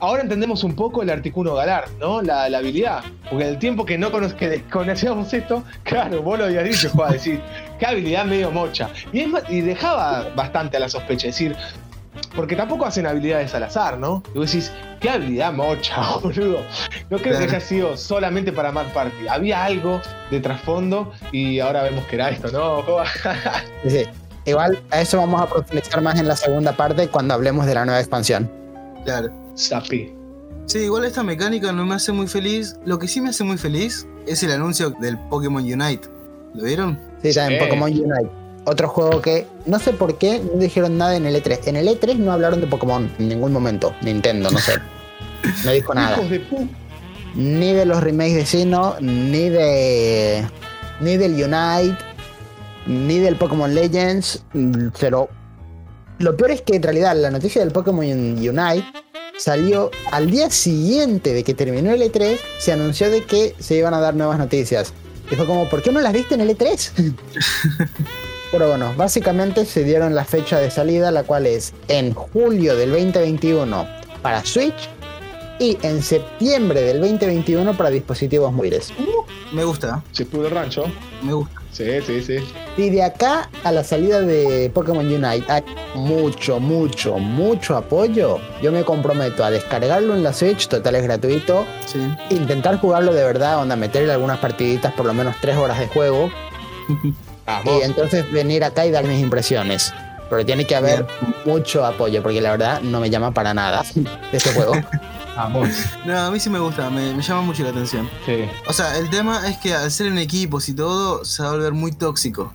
ahora 0.00 0.22
entendemos 0.22 0.64
un 0.64 0.74
poco 0.74 1.02
el 1.02 1.10
Articuno 1.10 1.54
Galar, 1.54 1.84
¿no? 2.00 2.22
La, 2.22 2.48
la 2.48 2.56
habilidad. 2.58 3.04
Porque 3.28 3.46
el 3.46 3.58
tiempo 3.58 3.84
que 3.84 3.98
no 3.98 4.10
cono- 4.10 4.34
que 4.34 4.48
desconocíamos 4.48 5.34
esto, 5.34 5.64
claro, 5.82 6.22
vos 6.22 6.38
lo 6.38 6.46
habías 6.46 6.64
dicho, 6.64 6.88
Juan, 6.88 7.12
decir, 7.12 7.42
qué 7.78 7.84
habilidad 7.84 8.24
medio 8.24 8.50
mocha. 8.50 8.88
Y, 9.12 9.20
es 9.20 9.28
más- 9.28 9.42
y 9.50 9.60
dejaba 9.60 10.30
bastante 10.34 10.78
a 10.78 10.80
la 10.80 10.88
sospecha, 10.88 11.28
es 11.28 11.34
decir, 11.34 11.54
porque 12.34 12.56
tampoco 12.56 12.84
hacen 12.86 13.06
habilidades 13.06 13.54
al 13.54 13.62
azar, 13.64 13.98
¿no? 13.98 14.22
Y 14.34 14.38
vos 14.38 14.50
decís, 14.52 14.72
qué 15.00 15.10
habilidad 15.10 15.52
mocha, 15.52 15.96
boludo. 16.22 16.60
No 17.10 17.18
creo 17.18 17.38
que 17.38 17.44
haya 17.44 17.60
sido 17.60 17.96
solamente 17.96 18.52
para 18.52 18.72
Mad 18.72 18.92
Party. 18.92 19.28
Había 19.28 19.64
algo 19.64 20.00
de 20.30 20.40
trasfondo 20.40 21.12
y 21.32 21.60
ahora 21.60 21.82
vemos 21.82 22.04
que 22.06 22.16
era 22.16 22.30
esto, 22.30 22.50
¿no? 22.50 22.84
Sí, 23.84 23.90
sí. 23.90 24.04
Igual 24.46 24.78
a 24.90 25.00
eso 25.00 25.16
vamos 25.18 25.40
a 25.40 25.46
profundizar 25.48 26.02
más 26.02 26.18
en 26.20 26.28
la 26.28 26.36
segunda 26.36 26.72
parte 26.76 27.08
cuando 27.08 27.32
hablemos 27.34 27.64
de 27.66 27.74
la 27.74 27.84
nueva 27.84 28.00
expansión. 28.00 28.50
Claro. 29.04 29.30
Sapi. 29.54 30.12
Sí, 30.66 30.78
igual 30.80 31.04
esta 31.04 31.22
mecánica 31.22 31.72
no 31.72 31.84
me 31.86 31.94
hace 31.94 32.12
muy 32.12 32.26
feliz. 32.26 32.76
Lo 32.84 32.98
que 32.98 33.08
sí 33.08 33.20
me 33.20 33.30
hace 33.30 33.44
muy 33.44 33.56
feliz 33.58 34.06
es 34.26 34.42
el 34.42 34.50
anuncio 34.52 34.90
del 34.90 35.18
Pokémon 35.28 35.62
Unite. 35.62 36.08
¿Lo 36.54 36.64
vieron? 36.64 36.98
Sí, 37.22 37.32
también 37.34 37.60
Sí. 37.60 37.66
Pokémon 37.66 37.90
Unite. 37.90 38.30
Otro 38.66 38.88
juego 38.88 39.20
que 39.20 39.46
no 39.66 39.78
sé 39.78 39.92
por 39.92 40.16
qué 40.16 40.40
no 40.40 40.58
dijeron 40.58 40.96
nada 40.96 41.16
en 41.16 41.26
el 41.26 41.36
E3. 41.36 41.66
En 41.66 41.76
el 41.76 41.86
E3 41.88 42.16
no 42.16 42.32
hablaron 42.32 42.60
de 42.60 42.66
Pokémon 42.66 43.10
en 43.18 43.28
ningún 43.28 43.52
momento. 43.52 43.94
Nintendo, 44.02 44.50
no 44.50 44.58
sé. 44.58 44.74
No 45.64 45.72
dijo 45.72 45.94
nada. 45.94 46.18
Ni 47.34 47.72
de 47.72 47.84
los 47.84 48.02
remakes 48.02 48.34
de 48.34 48.46
Sino, 48.46 48.96
ni 49.00 49.48
de. 49.50 50.46
ni 51.00 51.16
del 51.16 51.32
Unite, 51.32 51.98
ni 52.86 53.18
del 53.18 53.36
Pokémon 53.36 53.74
Legends. 53.74 54.44
Pero 54.98 55.28
lo 56.18 56.36
peor 56.36 56.52
es 56.52 56.62
que 56.62 56.76
en 56.76 56.82
realidad 56.82 57.14
la 57.16 57.30
noticia 57.30 57.60
del 57.60 57.72
Pokémon 57.72 58.04
Unite 58.06 58.84
salió 59.36 59.90
al 60.12 60.30
día 60.30 60.48
siguiente 60.48 61.34
de 61.34 61.44
que 61.44 61.52
terminó 61.52 61.90
el 61.92 62.00
E3. 62.00 62.38
Se 62.58 62.72
anunció 62.72 63.10
de 63.10 63.24
que 63.24 63.54
se 63.58 63.74
iban 63.74 63.92
a 63.92 64.00
dar 64.00 64.14
nuevas 64.14 64.38
noticias. 64.38 64.94
Y 65.30 65.34
fue 65.36 65.46
como, 65.46 65.68
¿por 65.68 65.82
qué 65.82 65.90
no 65.90 66.00
las 66.00 66.12
viste 66.12 66.34
en 66.34 66.40
el 66.42 66.56
E3? 66.56 67.14
Pero 68.54 68.68
bueno, 68.68 68.94
básicamente 68.96 69.66
se 69.66 69.82
dieron 69.82 70.14
la 70.14 70.24
fecha 70.24 70.60
de 70.60 70.70
salida, 70.70 71.10
la 71.10 71.24
cual 71.24 71.44
es 71.44 71.74
en 71.88 72.14
julio 72.14 72.76
del 72.76 72.92
2021 72.92 73.84
para 74.22 74.44
Switch 74.44 74.88
y 75.58 75.76
en 75.82 76.00
septiembre 76.00 76.82
del 76.82 77.00
2021 77.00 77.76
para 77.76 77.90
dispositivos 77.90 78.52
móviles. 78.52 78.92
Me 79.50 79.64
gusta, 79.64 80.04
Se 80.12 80.24
pudo 80.24 80.50
rancho. 80.50 80.84
me 81.22 81.32
gusta. 81.32 81.60
Sí, 81.72 82.00
sí, 82.06 82.22
sí. 82.22 82.36
Y 82.76 82.90
de 82.90 83.02
acá 83.02 83.50
a 83.64 83.72
la 83.72 83.82
salida 83.82 84.20
de 84.20 84.70
Pokémon 84.72 85.04
Unite 85.04 85.50
hay 85.50 85.64
mucho, 85.96 86.60
mucho, 86.60 87.18
mucho 87.18 87.76
apoyo. 87.76 88.38
Yo 88.62 88.70
me 88.70 88.84
comprometo 88.84 89.44
a 89.44 89.50
descargarlo 89.50 90.14
en 90.14 90.22
la 90.22 90.32
Switch, 90.32 90.68
total 90.68 90.94
es 90.94 91.02
gratuito. 91.02 91.66
Sí. 91.86 91.98
Intentar 92.30 92.78
jugarlo 92.78 93.12
de 93.12 93.24
verdad, 93.24 93.60
onda, 93.60 93.74
meterle 93.74 94.12
algunas 94.12 94.38
partiditas, 94.38 94.92
por 94.92 95.06
lo 95.06 95.12
menos 95.12 95.34
tres 95.40 95.56
horas 95.56 95.80
de 95.80 95.88
juego. 95.88 96.30
Vamos. 97.46 97.80
Y 97.80 97.82
entonces 97.82 98.30
venir 98.32 98.64
acá 98.64 98.86
y 98.86 98.90
dar 98.90 99.04
mis 99.04 99.20
impresiones. 99.20 99.92
Pero 100.30 100.44
tiene 100.46 100.66
que 100.66 100.74
haber 100.74 101.06
mucho 101.44 101.84
apoyo, 101.84 102.22
porque 102.22 102.40
la 102.40 102.52
verdad 102.52 102.80
no 102.80 102.98
me 103.00 103.10
llama 103.10 103.32
para 103.32 103.52
nada 103.54 103.84
este 104.32 104.52
juego. 104.52 104.72
Vamos. 105.36 105.68
No, 106.06 106.16
a 106.16 106.30
mí 106.30 106.38
sí 106.38 106.48
me 106.48 106.60
gusta, 106.60 106.88
me, 106.90 107.12
me 107.12 107.20
llama 107.22 107.42
mucho 107.42 107.62
la 107.64 107.70
atención. 107.70 108.08
Sí. 108.24 108.44
O 108.68 108.72
sea, 108.72 108.96
el 108.98 109.10
tema 109.10 109.48
es 109.48 109.58
que 109.58 109.74
al 109.74 109.90
ser 109.90 110.06
en 110.06 110.18
equipos 110.18 110.68
y 110.68 110.74
todo, 110.74 111.24
se 111.24 111.42
va 111.42 111.48
a 111.50 111.52
volver 111.52 111.72
muy 111.72 111.90
tóxico. 111.92 112.52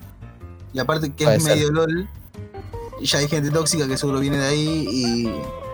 Y 0.73 0.79
aparte 0.79 1.11
que 1.11 1.25
Puede 1.25 1.37
es 1.37 1.43
ser. 1.43 1.55
medio 1.55 1.71
LOL, 1.71 2.07
ya 3.01 3.19
hay 3.19 3.27
gente 3.27 3.51
tóxica 3.51 3.85
que 3.87 3.97
seguro 3.97 4.19
viene 4.19 4.37
de 4.37 4.47
ahí 4.47 4.87
y, 4.89 5.23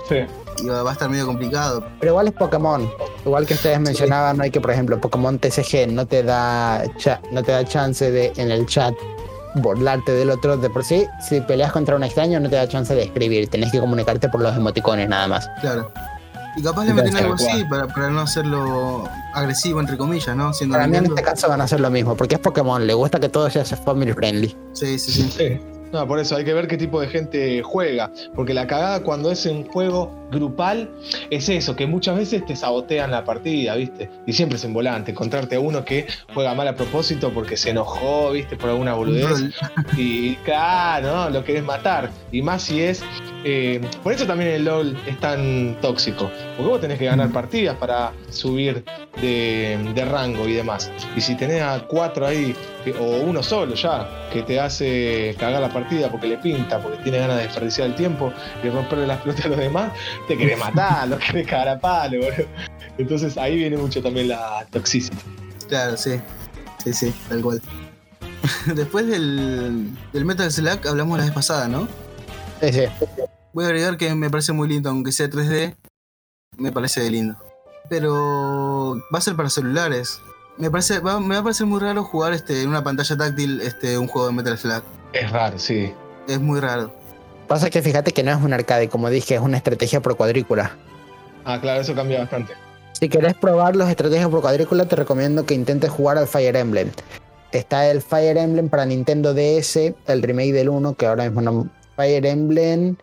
Sí. 0.09 0.17
Y 0.61 0.67
va, 0.67 0.89
a 0.89 0.93
estar 0.93 1.09
medio 1.09 1.25
complicado. 1.25 1.85
Pero 1.99 2.13
igual 2.13 2.27
es 2.27 2.33
Pokémon. 2.33 2.89
Igual 3.25 3.45
que 3.45 3.53
ustedes 3.55 3.79
mencionaban, 3.79 4.37
no 4.37 4.43
hay 4.43 4.51
que, 4.51 4.61
por 4.61 4.71
ejemplo, 4.71 4.99
Pokémon 4.99 5.39
TCG 5.39 5.87
no 5.89 6.05
te 6.05 6.23
da 6.23 6.83
no 7.31 7.43
te 7.43 7.51
da 7.51 7.65
chance 7.65 8.09
de 8.11 8.33
en 8.37 8.51
el 8.51 8.65
chat 8.65 8.93
burlarte 9.55 10.11
del 10.11 10.29
otro 10.29 10.57
de 10.57 10.69
por 10.69 10.83
sí. 10.83 11.05
Si 11.27 11.41
peleas 11.41 11.71
contra 11.71 11.95
un 11.95 12.03
extraño, 12.03 12.39
no 12.39 12.49
te 12.49 12.55
da 12.55 12.67
chance 12.67 12.93
de 12.93 13.03
escribir. 13.03 13.49
Tenés 13.49 13.71
que 13.71 13.79
comunicarte 13.79 14.29
por 14.29 14.41
los 14.41 14.55
emoticones 14.55 15.09
nada 15.09 15.27
más. 15.27 15.49
Claro. 15.61 15.91
Y 16.57 16.63
capaz 16.63 16.85
le 16.85 16.93
meten 16.93 17.17
algo 17.17 17.33
así 17.33 17.65
para, 17.69 17.87
para 17.87 18.09
no 18.09 18.21
hacerlo 18.21 19.03
agresivo, 19.33 19.81
entre 19.81 19.97
comillas, 19.97 20.35
¿no? 20.35 20.53
Siendo 20.53 20.75
Para 20.75 20.87
mí 20.87 20.95
en 20.95 21.05
este 21.05 21.21
caso 21.21 21.49
van 21.49 21.59
a 21.59 21.65
hacer 21.65 21.81
lo 21.81 21.89
mismo, 21.89 22.15
porque 22.15 22.35
es 22.35 22.41
Pokémon, 22.41 22.85
le 22.85 22.93
gusta 22.93 23.19
que 23.19 23.27
todo 23.27 23.49
sea 23.49 23.65
family 23.65 24.13
friendly. 24.13 24.55
Sí, 24.71 24.97
sí, 24.97 25.11
sí. 25.11 25.31
Sí. 25.37 25.74
No, 25.95 26.05
por 26.07 26.19
eso 26.19 26.35
hay 26.35 26.43
que 26.43 26.53
ver 26.53 26.67
qué 26.67 26.75
tipo 26.77 26.99
de 26.99 27.07
gente 27.07 27.61
juega. 27.63 28.11
Porque 28.35 28.53
la 28.53 28.67
cagada 28.67 29.01
cuando 29.01 29.31
es 29.31 29.45
un 29.45 29.65
juego 29.65 30.11
grupal 30.29 30.89
es 31.29 31.47
eso, 31.47 31.75
que 31.77 31.87
muchas 31.87 32.17
veces 32.17 32.45
te 32.45 32.53
sabotean 32.55 33.11
la 33.11 33.23
partida, 33.23 33.75
¿viste? 33.75 34.09
Y 34.25 34.33
siempre 34.33 34.57
es 34.57 34.65
en 34.65 34.73
volante. 34.73 35.11
Encontrarte 35.11 35.55
a 35.55 35.59
uno 35.61 35.85
que 35.85 36.05
juega 36.33 36.53
mal 36.53 36.67
a 36.67 36.75
propósito 36.75 37.31
porque 37.33 37.55
se 37.55 37.69
enojó, 37.69 38.31
¿viste? 38.31 38.57
Por 38.57 38.71
alguna 38.71 38.93
Un 38.93 38.99
boludez. 38.99 39.53
Y 39.95 40.35
claro, 40.37 41.15
¿no? 41.15 41.29
lo 41.29 41.45
querés 41.45 41.63
matar. 41.63 42.09
Y 42.31 42.41
más 42.41 42.63
si 42.63 42.81
es. 42.81 43.01
eh, 43.45 43.79
por 44.03 44.11
eso 44.11 44.25
también 44.25 44.49
el 44.51 44.65
LOL 44.65 44.97
es 45.07 45.17
tan 45.21 45.77
tóxico. 45.81 46.29
Porque 46.57 46.69
vos 46.69 46.81
tenés 46.81 46.99
que 46.99 47.05
ganar 47.05 47.29
partidas 47.31 47.77
para 47.77 48.11
subir 48.29 48.83
de, 49.21 49.79
de 49.95 50.05
rango 50.05 50.45
y 50.49 50.53
demás. 50.53 50.91
Y 51.15 51.21
si 51.21 51.35
tenés 51.35 51.61
a 51.61 51.85
cuatro 51.87 52.25
ahí, 52.25 52.53
o 52.99 53.03
uno 53.21 53.41
solo 53.41 53.75
ya, 53.75 54.27
que 54.33 54.41
te 54.43 54.59
hace 54.59 55.35
cagar 55.39 55.61
la 55.61 55.69
partida 55.69 55.84
porque 56.11 56.27
le 56.27 56.37
pinta, 56.37 56.79
porque 56.81 56.97
tiene 57.03 57.19
ganas 57.19 57.37
de 57.37 57.43
desperdiciar 57.43 57.87
el 57.87 57.95
tiempo 57.95 58.31
y 58.63 58.69
romperle 58.69 59.07
las 59.07 59.21
pelotas 59.21 59.45
a 59.45 59.49
los 59.49 59.57
demás, 59.57 59.91
te 60.27 60.37
querés 60.37 60.57
matar, 60.59 61.07
lo 61.07 61.17
querés 61.17 61.47
cagar 61.47 61.69
a 61.69 61.79
palo, 61.79 62.17
boludo. 62.19 62.47
Entonces 62.97 63.37
ahí 63.37 63.55
viene 63.55 63.77
mucho 63.77 64.01
también 64.01 64.29
la 64.29 64.65
toxicidad. 64.71 65.17
Claro, 65.67 65.97
sí. 65.97 66.19
Sí, 66.83 66.93
sí, 66.93 67.13
tal 67.29 67.41
cual. 67.41 67.61
Después 68.75 69.07
del, 69.07 69.89
del 70.13 70.25
Metal 70.25 70.51
Slug 70.51 70.87
hablamos 70.87 71.17
la 71.17 71.25
vez 71.25 71.33
pasada, 71.33 71.67
¿no? 71.67 71.87
Sí, 72.61 72.71
sí. 72.71 72.81
Voy 73.53 73.63
a 73.65 73.67
agregar 73.67 73.97
que 73.97 74.13
me 74.15 74.29
parece 74.29 74.51
muy 74.53 74.67
lindo, 74.67 74.89
aunque 74.89 75.11
sea 75.11 75.29
3D, 75.29 75.75
me 76.57 76.71
parece 76.71 77.09
lindo. 77.09 77.35
Pero 77.89 78.95
va 79.13 79.17
a 79.19 79.21
ser 79.21 79.35
para 79.35 79.49
celulares. 79.49 80.19
Me, 80.57 80.69
parece, 80.71 80.99
va- 80.99 81.19
me 81.19 81.35
va 81.35 81.41
a 81.41 81.43
parecer 81.43 81.65
muy 81.67 81.79
raro 81.79 82.03
jugar 82.03 82.33
este, 82.33 82.61
en 82.61 82.69
una 82.69 82.83
pantalla 82.83 83.17
táctil 83.17 83.61
este, 83.61 83.97
un 83.97 84.07
juego 84.07 84.27
de 84.27 84.33
Metal 84.33 84.57
Slug. 84.57 84.83
Es 85.15 85.31
raro, 85.31 85.57
sí. 85.57 85.93
Es 86.27 86.41
muy 86.41 86.59
raro. 86.59 86.93
Pasa 87.47 87.69
que 87.69 87.81
fíjate 87.81 88.11
que 88.11 88.21
no 88.21 88.31
es 88.31 88.43
un 88.43 88.51
arcade, 88.51 88.89
como 88.89 89.09
dije, 89.09 89.35
es 89.35 89.41
una 89.41 89.57
estrategia 89.57 90.01
por 90.01 90.17
cuadrícula. 90.17 90.75
Ah, 91.45 91.59
claro, 91.61 91.79
eso 91.79 91.95
cambia 91.95 92.19
bastante. 92.19 92.53
Si 92.99 93.07
querés 93.07 93.33
probar 93.33 93.77
los 93.77 93.89
estrategias 93.89 94.27
por 94.27 94.41
cuadrícula, 94.41 94.85
te 94.85 94.95
recomiendo 94.97 95.45
que 95.45 95.53
intentes 95.53 95.89
jugar 95.89 96.17
al 96.17 96.27
Fire 96.27 96.57
Emblem. 96.57 96.91
Está 97.53 97.89
el 97.89 98.01
Fire 98.01 98.35
Emblem 98.35 98.67
para 98.67 98.85
Nintendo 98.85 99.33
DS, 99.33 99.93
el 100.07 100.21
remake 100.21 100.51
del 100.51 100.67
1, 100.67 100.95
que 100.95 101.05
ahora 101.05 101.23
mismo 101.23 101.41
no. 101.41 101.69
Fire 101.95 102.25
Emblem 102.25 102.97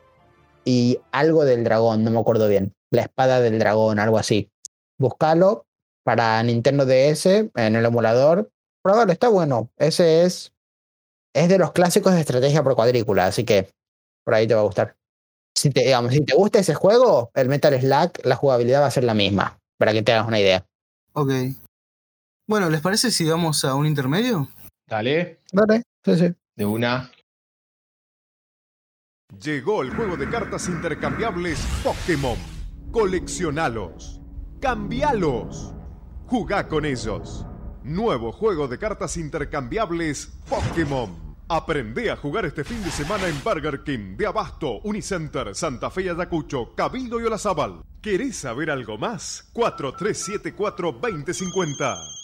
y 0.66 0.98
algo 1.12 1.46
del 1.46 1.64
dragón, 1.64 2.04
no 2.04 2.10
me 2.10 2.20
acuerdo 2.20 2.46
bien. 2.46 2.74
La 2.90 3.02
espada 3.02 3.40
del 3.40 3.58
dragón, 3.58 3.98
algo 3.98 4.18
así. 4.18 4.50
Búscalo 4.98 5.64
para 6.04 6.42
Nintendo 6.42 6.84
DS 6.84 7.26
en 7.26 7.76
el 7.76 7.84
emulador. 7.86 8.50
Pruébalo, 8.82 9.12
está 9.12 9.28
bueno. 9.28 9.70
Ese 9.78 10.24
es. 10.24 10.51
Es 11.34 11.48
de 11.48 11.58
los 11.58 11.72
clásicos 11.72 12.12
de 12.14 12.20
estrategia 12.20 12.62
por 12.62 12.74
cuadrícula, 12.74 13.26
así 13.26 13.44
que 13.44 13.70
por 14.24 14.34
ahí 14.34 14.46
te 14.46 14.54
va 14.54 14.60
a 14.60 14.64
gustar. 14.64 14.96
Si 15.54 15.70
te, 15.70 15.80
digamos, 15.80 16.12
si 16.12 16.24
te 16.24 16.34
gusta 16.34 16.58
ese 16.58 16.74
juego, 16.74 17.30
el 17.34 17.48
Metal 17.48 17.78
Slug, 17.78 18.24
la 18.24 18.36
jugabilidad 18.36 18.82
va 18.82 18.86
a 18.86 18.90
ser 18.90 19.04
la 19.04 19.14
misma, 19.14 19.58
para 19.78 19.92
que 19.92 20.02
te 20.02 20.12
hagas 20.12 20.28
una 20.28 20.40
idea. 20.40 20.64
Ok. 21.12 21.30
Bueno, 22.46 22.68
¿les 22.70 22.80
parece 22.80 23.10
si 23.10 23.28
vamos 23.28 23.64
a 23.64 23.74
un 23.74 23.86
intermedio? 23.86 24.48
Dale, 24.86 25.40
Dale, 25.52 25.82
sí, 26.04 26.16
sí. 26.16 26.34
de 26.56 26.66
una. 26.66 27.10
Llegó 29.42 29.82
el 29.82 29.94
juego 29.94 30.16
de 30.16 30.28
cartas 30.28 30.68
intercambiables 30.68 31.58
Pokémon. 31.82 32.36
Coleccionalos. 32.90 34.20
Cambialos. 34.60 35.72
Jugá 36.26 36.68
con 36.68 36.84
ellos. 36.84 37.46
Nuevo 37.84 38.32
juego 38.32 38.68
de 38.68 38.78
cartas 38.78 39.16
intercambiables 39.16 40.28
Pokémon. 40.48 41.32
Aprende 41.48 42.10
a 42.10 42.16
jugar 42.16 42.44
este 42.46 42.62
fin 42.62 42.84
de 42.84 42.90
semana 42.90 43.26
en 43.26 43.42
Burger 43.42 43.82
King, 43.82 44.16
de 44.16 44.26
Abasto, 44.26 44.78
Unicenter, 44.84 45.52
Santa 45.54 45.90
Fe 45.90 46.02
y 46.02 46.08
Ayacucho, 46.08 46.74
Cabildo 46.76 47.20
y 47.20 47.24
Olazábal. 47.24 47.82
¿Querés 48.00 48.36
saber 48.36 48.70
algo 48.70 48.98
más? 48.98 49.50
4374-2050. 49.52 52.21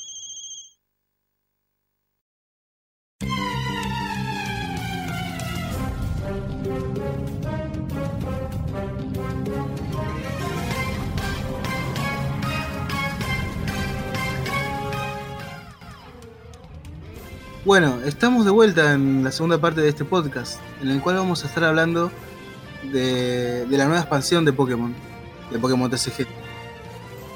Bueno, 17.64 18.00
estamos 18.06 18.44
de 18.44 18.50
vuelta 18.50 18.94
en 18.94 19.24
la 19.24 19.32
segunda 19.32 19.58
parte 19.58 19.80
de 19.80 19.88
este 19.88 20.04
podcast, 20.04 20.60
en 20.82 20.90
el 20.90 21.00
cual 21.02 21.16
vamos 21.16 21.44
a 21.44 21.48
estar 21.48 21.64
hablando 21.64 22.10
de, 22.92 23.66
de 23.66 23.76
la 23.76 23.84
nueva 23.84 24.00
expansión 24.00 24.44
de 24.44 24.52
Pokémon, 24.52 24.94
de 25.50 25.58
Pokémon 25.58 25.90
TCG. 25.90 26.26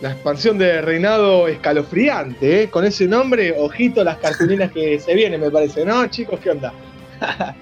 La 0.01 0.13
expansión 0.13 0.59
de 0.59 0.81
Reinado 0.81 1.47
escalofriante, 1.49 2.63
¿eh? 2.63 2.71
Con 2.71 2.85
ese 2.85 3.07
nombre, 3.07 3.55
ojito 3.59 4.03
las 4.03 4.19
cartulinas 4.19 4.73
que 4.73 4.99
se 5.05 5.15
vienen, 5.15 5.41
me 5.41 5.51
parece, 5.51 5.85
¿no, 5.85 6.07
chicos? 6.07 6.41
¿Qué 6.41 6.51
onda? 6.51 6.73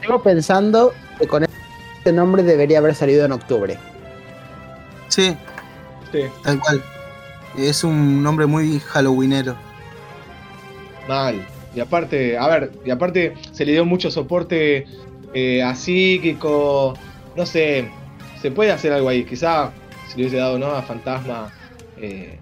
Sigo 0.00 0.22
pensando 0.22 0.92
que 1.18 1.26
con 1.28 1.44
este 1.44 2.12
nombre 2.12 2.42
debería 2.42 2.78
haber 2.78 2.94
salido 2.94 3.24
en 3.24 3.32
octubre. 3.32 3.78
Sí, 5.08 5.36
Sí, 6.12 6.22
tal 6.42 6.58
cual. 6.58 6.82
Es 7.56 7.84
un 7.84 8.22
nombre 8.22 8.46
muy 8.46 8.80
halloweenero. 8.80 9.56
mal. 11.06 11.46
Y 11.74 11.80
aparte, 11.80 12.36
a 12.36 12.46
ver, 12.48 12.72
y 12.84 12.90
aparte 12.90 13.34
se 13.52 13.64
le 13.64 13.72
dio 13.72 13.84
mucho 13.84 14.10
soporte 14.10 14.86
eh, 15.34 15.62
a 15.62 15.74
psíquico. 15.74 16.94
No 17.36 17.46
sé, 17.46 17.88
se 18.42 18.50
puede 18.50 18.72
hacer 18.72 18.92
algo 18.92 19.08
ahí. 19.08 19.24
Quizá 19.24 19.70
se 20.08 20.16
le 20.16 20.22
hubiese 20.24 20.36
dado 20.38 20.58
¿no? 20.58 20.66
a 20.66 20.82
fantasma 20.82 21.52
eh, 21.96 22.36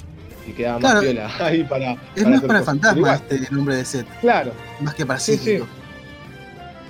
y 0.46 0.52
quedaba 0.52 0.78
más 0.78 1.00
viola 1.02 1.30
ahí 1.40 1.62
para. 1.64 1.92
Es 2.14 2.22
para 2.24 2.30
más 2.30 2.40
para 2.42 2.62
fantasma 2.62 3.14
este 3.14 3.40
nombre 3.50 3.76
de 3.76 3.84
set, 3.84 4.06
Claro, 4.22 4.52
más 4.80 4.94
que 4.94 5.04
para 5.04 5.20
Sí, 5.20 5.32
sí. 5.32 5.38
psíquico. 5.44 5.66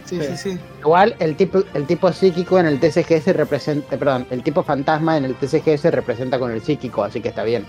Sí, 0.04 0.18
sí, 0.20 0.26
Sí. 0.36 0.50
sí. 0.52 0.58
Igual 0.80 1.16
el 1.18 1.34
tipo, 1.36 1.62
el 1.74 1.86
tipo 1.86 2.10
psíquico 2.12 2.58
en 2.60 2.66
el 2.66 2.78
TCGS 2.80 3.26
representa, 3.34 3.94
eh, 3.94 3.98
perdón, 3.98 4.26
el 4.30 4.42
tipo 4.42 4.62
fantasma 4.62 5.16
en 5.18 5.24
el 5.26 5.34
TCGS 5.34 5.90
representa 5.90 6.38
con 6.38 6.50
el 6.52 6.62
psíquico, 6.62 7.02
así 7.04 7.20
que 7.20 7.28
está 7.28 7.42
bien. 7.42 7.66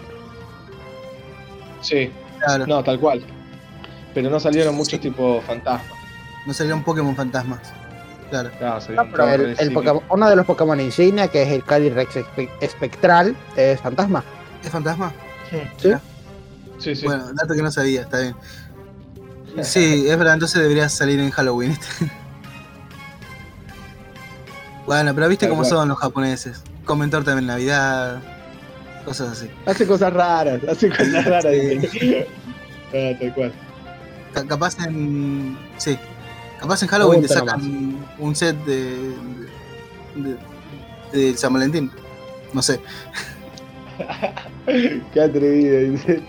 sí, 1.81 2.11
Claro. 2.45 2.65
No, 2.67 2.81
tal 2.83 2.97
cual. 2.99 3.21
Pero 4.13 4.29
no 4.29 4.39
salieron 4.39 4.75
muchos 4.75 4.93
Sí. 4.93 4.99
tipos 4.99 5.43
fantasmas. 5.45 5.97
salieron 6.53 6.83
Pokémon 6.83 7.15
fantasmas. 7.15 7.59
Claro. 8.31 8.49
Claro, 8.57 8.79
No, 8.95 9.11
pero 9.11 9.25
el-. 9.33 9.73
Pokémon- 9.73 10.03
uno 10.09 10.29
de 10.29 10.35
los 10.35 10.45
Pokémon 10.45 10.79
insignia, 10.79 11.27
que 11.27 11.43
es 11.43 11.49
el 11.49 11.63
Calyrex 11.63 12.15
espe- 12.15 12.49
espectral, 12.61 13.35
es 13.55 13.79
fantasma. 13.81 14.23
¿Es 14.63 14.69
fantasma? 14.71 15.11
¿Sí? 15.77 15.89
Sí, 16.79 16.95
sí. 16.95 17.05
Bueno, 17.05 17.25
dato 17.33 17.53
que 17.53 17.61
no 17.61 17.71
sabía, 17.71 18.01
está 18.01 18.19
bien. 18.19 18.35
Sí, 19.61 20.05
es 20.07 20.17
verdad, 20.17 20.35
entonces 20.35 20.61
debería 20.61 20.87
salir 20.89 21.19
en 21.19 21.31
Halloween. 21.31 21.71
este. 21.71 21.87
bueno, 24.85 25.13
pero 25.13 25.27
viste 25.27 25.47
cómo 25.49 25.63
son 25.65 25.87
los 25.89 25.97
japoneses. 25.99 26.61
Comen 26.85 27.09
torta 27.09 27.37
en 27.37 27.45
Navidad, 27.45 28.21
cosas 29.05 29.29
así. 29.33 29.49
Hace 29.65 29.85
cosas 29.85 30.13
raras, 30.13 30.61
hace 30.69 30.89
cosas 30.89 31.25
raras. 31.25 31.53
Sí. 31.91 32.25
Ah, 32.91 33.11
tal 33.19 33.31
cual. 33.35 33.53
Ca- 34.33 34.45
capaz 34.45 34.77
en. 34.85 35.57
Sí. 35.77 35.97
Capaz 36.59 36.81
en 36.83 36.89
Halloween 36.89 37.21
te 37.21 37.27
sacan 37.29 37.97
un 38.19 38.35
set 38.35 38.55
de. 38.65 38.85
de, 40.15 40.29
de- 40.33 40.37
de 41.31 41.37
San 41.37 41.53
Valentín. 41.53 41.89
No 42.53 42.61
sé. 42.61 42.79
Qué 45.13 45.21
atrevido, 45.21 45.79
dice. 45.91 46.21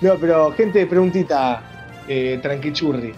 No, 0.00 0.14
pero 0.16 0.52
gente, 0.52 0.86
preguntita, 0.86 1.62
eh, 2.08 2.38
tranquichurri. 2.42 3.12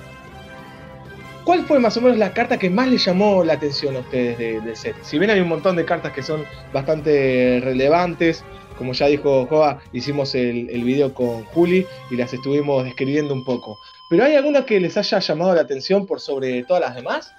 ¿Cuál 1.45 1.66
fue 1.66 1.78
más 1.78 1.97
o 1.99 2.01
menos 2.01 2.16
la 2.16 2.32
carta 2.32 2.59
que 2.59 2.70
más 2.70 2.89
les 2.89 3.05
llamó 3.05 3.45
la 3.45 3.55
atención 3.55 3.97
a 3.97 4.01
ustedes 4.01 4.39
de- 4.39 4.61
del 4.62 4.76
set? 4.76 4.97
Si 5.03 5.18
bien 5.18 5.30
hay 5.30 5.41
un 5.41 5.49
montón 5.49 5.76
de 5.76 5.85
cartas 5.85 6.12
que 6.12 6.22
son 6.22 6.45
bastante 6.72 7.61
relevantes, 7.62 8.43
como 8.79 8.93
ya 8.93 9.07
dijo 9.07 9.47
Joa, 9.47 9.81
hicimos 9.93 10.35
el, 10.35 10.68
el 10.70 10.85
video 10.85 11.14
con 11.14 11.45
Juli 11.45 11.87
y 12.11 12.16
las 12.16 12.33
estuvimos 12.33 12.85
describiendo 12.85 13.35
un 13.35 13.45
poco. 13.45 13.79
¿Pero 14.11 14.25
hay 14.25 14.35
alguna 14.35 14.64
que 14.64 14.81
les 14.81 14.97
haya 14.97 15.18
llamado 15.18 15.55
la 15.55 15.62
atención 15.62 16.07
por 16.07 16.20
sobre 16.20 16.62
todas 16.64 16.83
las 16.83 16.95
demás? 16.95 17.33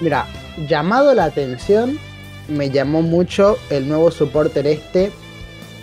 Mira, 0.00 0.26
llamado 0.68 1.14
la 1.14 1.24
atención, 1.24 1.98
me 2.48 2.70
llamó 2.70 3.02
mucho 3.02 3.56
el 3.70 3.88
nuevo 3.88 4.10
supporter 4.10 4.66
este, 4.66 5.10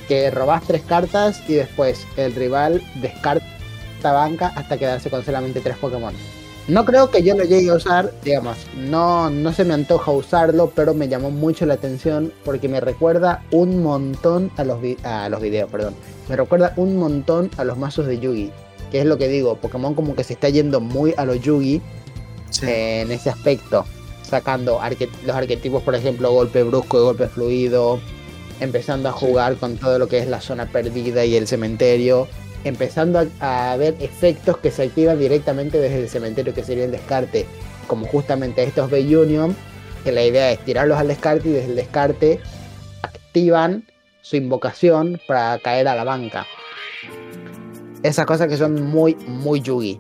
que 0.08 0.32
robás 0.32 0.64
tres 0.66 0.84
cartas 0.84 1.42
y 1.48 1.56
después 1.56 2.06
el 2.16 2.34
rival 2.34 2.82
descarta 2.96 3.46
banca 4.04 4.54
hasta 4.56 4.78
quedarse 4.78 5.10
con 5.10 5.24
solamente 5.26 5.62
tres 5.62 5.78
Pokémon. 5.78 6.14
No 6.68 6.84
creo 6.84 7.12
que 7.12 7.22
yo 7.22 7.36
lo 7.36 7.44
llegue 7.44 7.70
a 7.70 7.76
usar, 7.76 8.12
digamos, 8.24 8.58
no, 8.76 9.30
no 9.30 9.54
se 9.54 9.64
me 9.66 9.76
antoja 9.76 10.12
usarlo, 10.12 10.72
pero 10.76 10.96
me 10.96 11.08
llamó 11.08 11.30
mucho 11.30 11.66
la 11.68 11.76
atención 11.76 12.34
porque 12.44 12.68
me 12.68 12.80
recuerda 12.80 13.44
un 13.52 13.84
montón 13.84 14.50
a 14.58 14.64
los, 14.64 14.82
vi- 14.82 14.98
a 15.04 15.30
los 15.30 15.42
videos, 15.42 15.70
perdón. 15.70 15.94
Me 16.28 16.36
recuerda 16.36 16.74
un 16.76 16.98
montón 16.98 17.52
a 17.58 17.64
los 17.64 17.78
mazos 17.78 18.08
de 18.08 18.18
Yugi, 18.20 18.52
que 18.92 19.00
es 19.02 19.06
lo 19.06 19.20
que 19.20 19.28
digo, 19.28 19.58
Pokémon 19.58 19.94
como 19.94 20.16
que 20.16 20.24
se 20.24 20.34
está 20.34 20.50
yendo 20.50 20.80
muy 20.82 21.14
a 21.18 21.26
los 21.26 21.40
Yugi 21.40 21.82
Sí. 22.50 22.66
eh, 22.66 23.02
en 23.02 23.12
ese 23.12 23.30
aspecto, 23.30 23.86
sacando 24.28 24.80
arque- 24.82 25.10
los 25.24 25.36
arquetipos, 25.36 25.84
por 25.84 25.94
ejemplo, 25.94 26.32
golpe 26.32 26.64
brusco 26.64 26.98
y 26.98 27.02
golpe 27.04 27.28
fluido, 27.28 28.00
empezando 28.60 29.10
a 29.10 29.12
Sí. 29.12 29.20
jugar 29.26 29.56
con 29.58 29.78
todo 29.78 30.00
lo 30.00 30.08
que 30.08 30.18
es 30.18 30.28
la 30.28 30.42
zona 30.42 30.66
perdida 30.66 31.26
y 31.26 31.36
el 31.36 31.48
cementerio, 31.48 32.28
empezando 32.66 33.26
a, 33.40 33.72
a 33.72 33.78
ver 33.78 33.96
efectos 34.00 34.58
que 34.58 34.72
se 34.72 34.84
activan 34.84 35.18
directamente 35.18 35.80
desde 35.80 36.02
el 36.02 36.10
cementerio, 36.10 36.54
que 36.54 36.64
sería 36.64 36.84
el 36.84 36.92
descarte, 36.92 37.46
como 37.88 38.06
justamente 38.08 38.64
estos 38.64 38.92
B-Union, 38.92 39.56
que 40.04 40.12
la 40.12 40.24
idea 40.24 40.52
es 40.52 40.60
tirarlos 40.60 41.00
al 41.00 41.08
descarte 41.08 41.50
y 41.50 41.52
desde 41.54 41.70
el 41.70 41.76
descarte 41.76 42.40
activan 43.02 43.86
su 44.22 44.36
invocación 44.36 45.22
para 45.28 45.58
caer 45.60 45.88
a 45.88 45.96
la 45.96 46.04
banca. 46.04 46.46
Esas 48.04 48.26
cosas 48.26 48.48
que 48.48 48.58
son 48.58 48.84
muy, 48.84 49.16
muy 49.28 49.62
Yugi. 49.62 50.00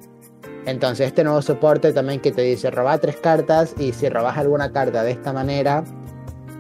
Entonces, 0.65 1.07
este 1.07 1.23
nuevo 1.23 1.41
soporte 1.41 1.93
también 1.93 2.19
que 2.19 2.31
te 2.31 2.41
dice 2.41 2.71
robar 2.71 2.99
tres 2.99 3.17
cartas 3.17 3.75
y 3.77 3.93
si 3.93 4.09
robas 4.09 4.37
alguna 4.37 4.71
carta 4.71 5.03
de 5.03 5.11
esta 5.11 5.31
manera, 5.31 5.83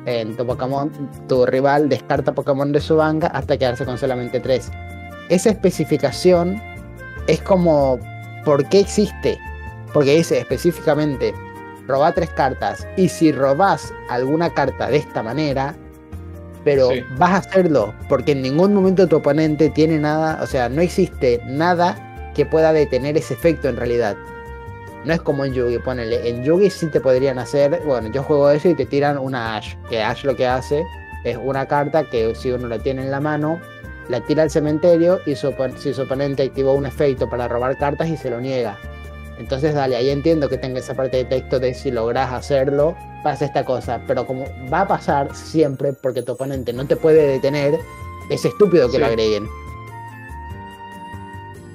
en 0.05 0.37
tu 0.37 0.45
Pokémon, 0.45 0.91
tu 1.27 1.45
rival 1.45 1.89
descarta 1.89 2.33
Pokémon 2.33 2.71
de 2.71 2.79
su 2.79 2.95
banca 2.95 3.27
hasta 3.27 3.57
quedarse 3.57 3.85
con 3.85 3.97
solamente 3.97 4.39
tres. 4.39 4.71
Esa 5.29 5.49
especificación 5.49 6.61
es 7.27 7.41
como, 7.41 7.99
¿por 8.43 8.67
qué 8.69 8.81
existe? 8.81 9.37
Porque 9.93 10.15
dice 10.17 10.39
específicamente, 10.39 11.33
roba 11.87 12.11
tres 12.11 12.29
cartas 12.31 12.85
y 12.97 13.09
si 13.09 13.31
robas 13.31 13.93
alguna 14.09 14.53
carta 14.53 14.87
de 14.89 14.97
esta 14.97 15.23
manera, 15.23 15.75
pero 16.63 16.89
Sí. 16.89 17.03
vas 17.17 17.31
a 17.31 17.37
hacerlo 17.37 17.93
porque 18.09 18.31
en 18.33 18.41
ningún 18.41 18.73
momento 18.73 19.07
tu 19.07 19.17
oponente 19.17 19.69
tiene 19.69 19.99
nada, 19.99 20.39
o 20.41 20.47
sea, 20.47 20.67
no 20.69 20.81
existe 20.81 21.41
nada 21.45 22.31
que 22.33 22.45
pueda 22.45 22.73
detener 22.73 23.15
ese 23.17 23.33
efecto 23.35 23.69
en 23.69 23.77
realidad. 23.77 24.15
No 25.05 25.13
es 25.13 25.21
como 25.21 25.45
en 25.45 25.53
Yugi, 25.53 25.77
ponele. 25.79 26.27
En 26.27 26.43
Yugi 26.43 26.71
sí 26.71 26.87
te 26.87 26.99
podrían 26.99 27.37
hacer. 27.37 27.79
Bueno, 27.85 28.09
yo 28.11 28.23
juego 28.23 28.49
eso 28.49 28.67
y 28.69 28.73
te 28.73 28.87
tiran 28.87 29.19
una 29.19 29.55
Ash. 29.55 29.75
Que 29.87 30.01
Ash 30.01 30.23
lo 30.25 30.35
que 30.35 30.47
hace 30.47 30.83
es 31.23 31.37
una 31.41 31.67
carta 31.67 32.03
que 32.09 32.33
si 32.33 32.51
uno 32.51 32.67
la 32.67 32.79
tiene 32.79 33.03
en 33.03 33.11
la 33.11 33.19
mano, 33.19 33.61
la 34.09 34.21
tira 34.21 34.43
al 34.43 34.49
cementerio 34.51 35.19
y 35.25 35.35
su 35.35 35.53
si 35.77 35.93
su 35.93 36.03
oponente 36.03 36.43
activó 36.43 36.73
un 36.73 36.85
efecto 36.85 37.29
para 37.29 37.47
robar 37.47 37.77
cartas 37.77 38.07
y 38.09 38.17
se 38.17 38.29
lo 38.29 38.39
niega. 38.39 38.77
Entonces, 39.37 39.73
dale, 39.73 39.95
ahí 39.97 40.09
entiendo 40.09 40.47
que 40.47 40.57
tenga 40.57 40.79
esa 40.79 40.93
parte 40.93 41.17
de 41.17 41.25
texto 41.25 41.59
de 41.59 41.73
si 41.73 41.91
logras 41.91 42.31
hacerlo, 42.31 42.95
pasa 43.23 43.43
esta 43.45 43.65
cosa. 43.65 43.99
Pero 44.07 44.25
como 44.25 44.45
va 44.71 44.81
a 44.81 44.87
pasar 44.87 45.35
siempre 45.35 45.91
porque 45.91 46.21
tu 46.21 46.33
oponente 46.33 46.71
no 46.71 46.85
te 46.87 46.95
puede 46.95 47.27
detener, 47.27 47.77
es 48.29 48.45
estúpido 48.45 48.87
que 48.87 48.93
Sí. 48.93 48.99
lo 48.99 49.05
agreguen. 49.07 49.47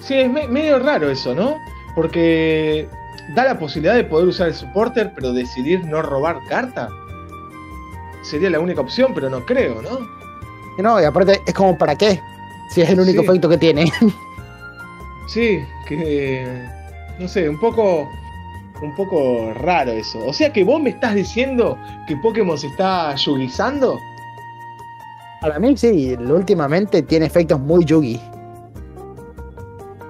Sí, 0.00 0.14
es 0.20 0.30
me- 0.30 0.48
medio 0.48 0.78
raro 0.78 1.10
eso, 1.10 1.34
¿no? 1.34 1.56
Porque 1.94 2.88
da 3.34 3.44
la 3.44 3.58
posibilidad 3.58 3.94
de 3.94 4.04
poder 4.04 4.28
usar 4.28 4.48
el 4.48 4.54
supporter, 4.54 5.12
pero 5.14 5.32
decidir 5.32 5.84
no 5.84 6.00
robar 6.02 6.38
carta. 6.48 6.88
Sería 8.22 8.50
la 8.50 8.60
única 8.60 8.80
opción, 8.80 9.12
pero 9.14 9.28
no 9.30 9.44
creo, 9.44 9.82
¿no? 9.82 9.98
Y 10.80 10.82
No, 10.82 10.98
y 11.00 11.04
aparte 11.04 11.40
es 11.46 11.52
como 11.52 11.76
para 11.76 11.94
qué, 11.94 12.18
si 12.70 12.80
es 12.80 12.88
el 12.88 13.00
único 13.00 13.20
Sí. 13.22 13.28
efecto 13.28 13.48
que 13.50 13.58
tiene. 13.58 13.92
Sí, 15.28 15.60
que 15.86 16.66
no 17.18 17.28
sé, 17.28 17.48
un 17.48 17.60
poco 17.60 18.08
un 18.82 18.96
poco 18.96 19.52
raro 19.60 19.92
eso. 19.92 20.18
O 20.26 20.32
sea 20.32 20.50
que 20.52 20.64
vos 20.64 20.80
me 20.80 20.88
estás 20.90 21.14
diciendo 21.14 21.76
que 22.08 22.16
Pokémon 22.16 22.56
se 22.56 22.68
está 22.68 23.14
yugizando? 23.14 23.98
Para 25.42 25.58
mí 25.58 25.76
sí, 25.76 26.14
últimamente 26.18 27.02
tiene 27.02 27.26
efectos 27.26 27.60
muy 27.60 27.84
Yugi. 27.84 28.18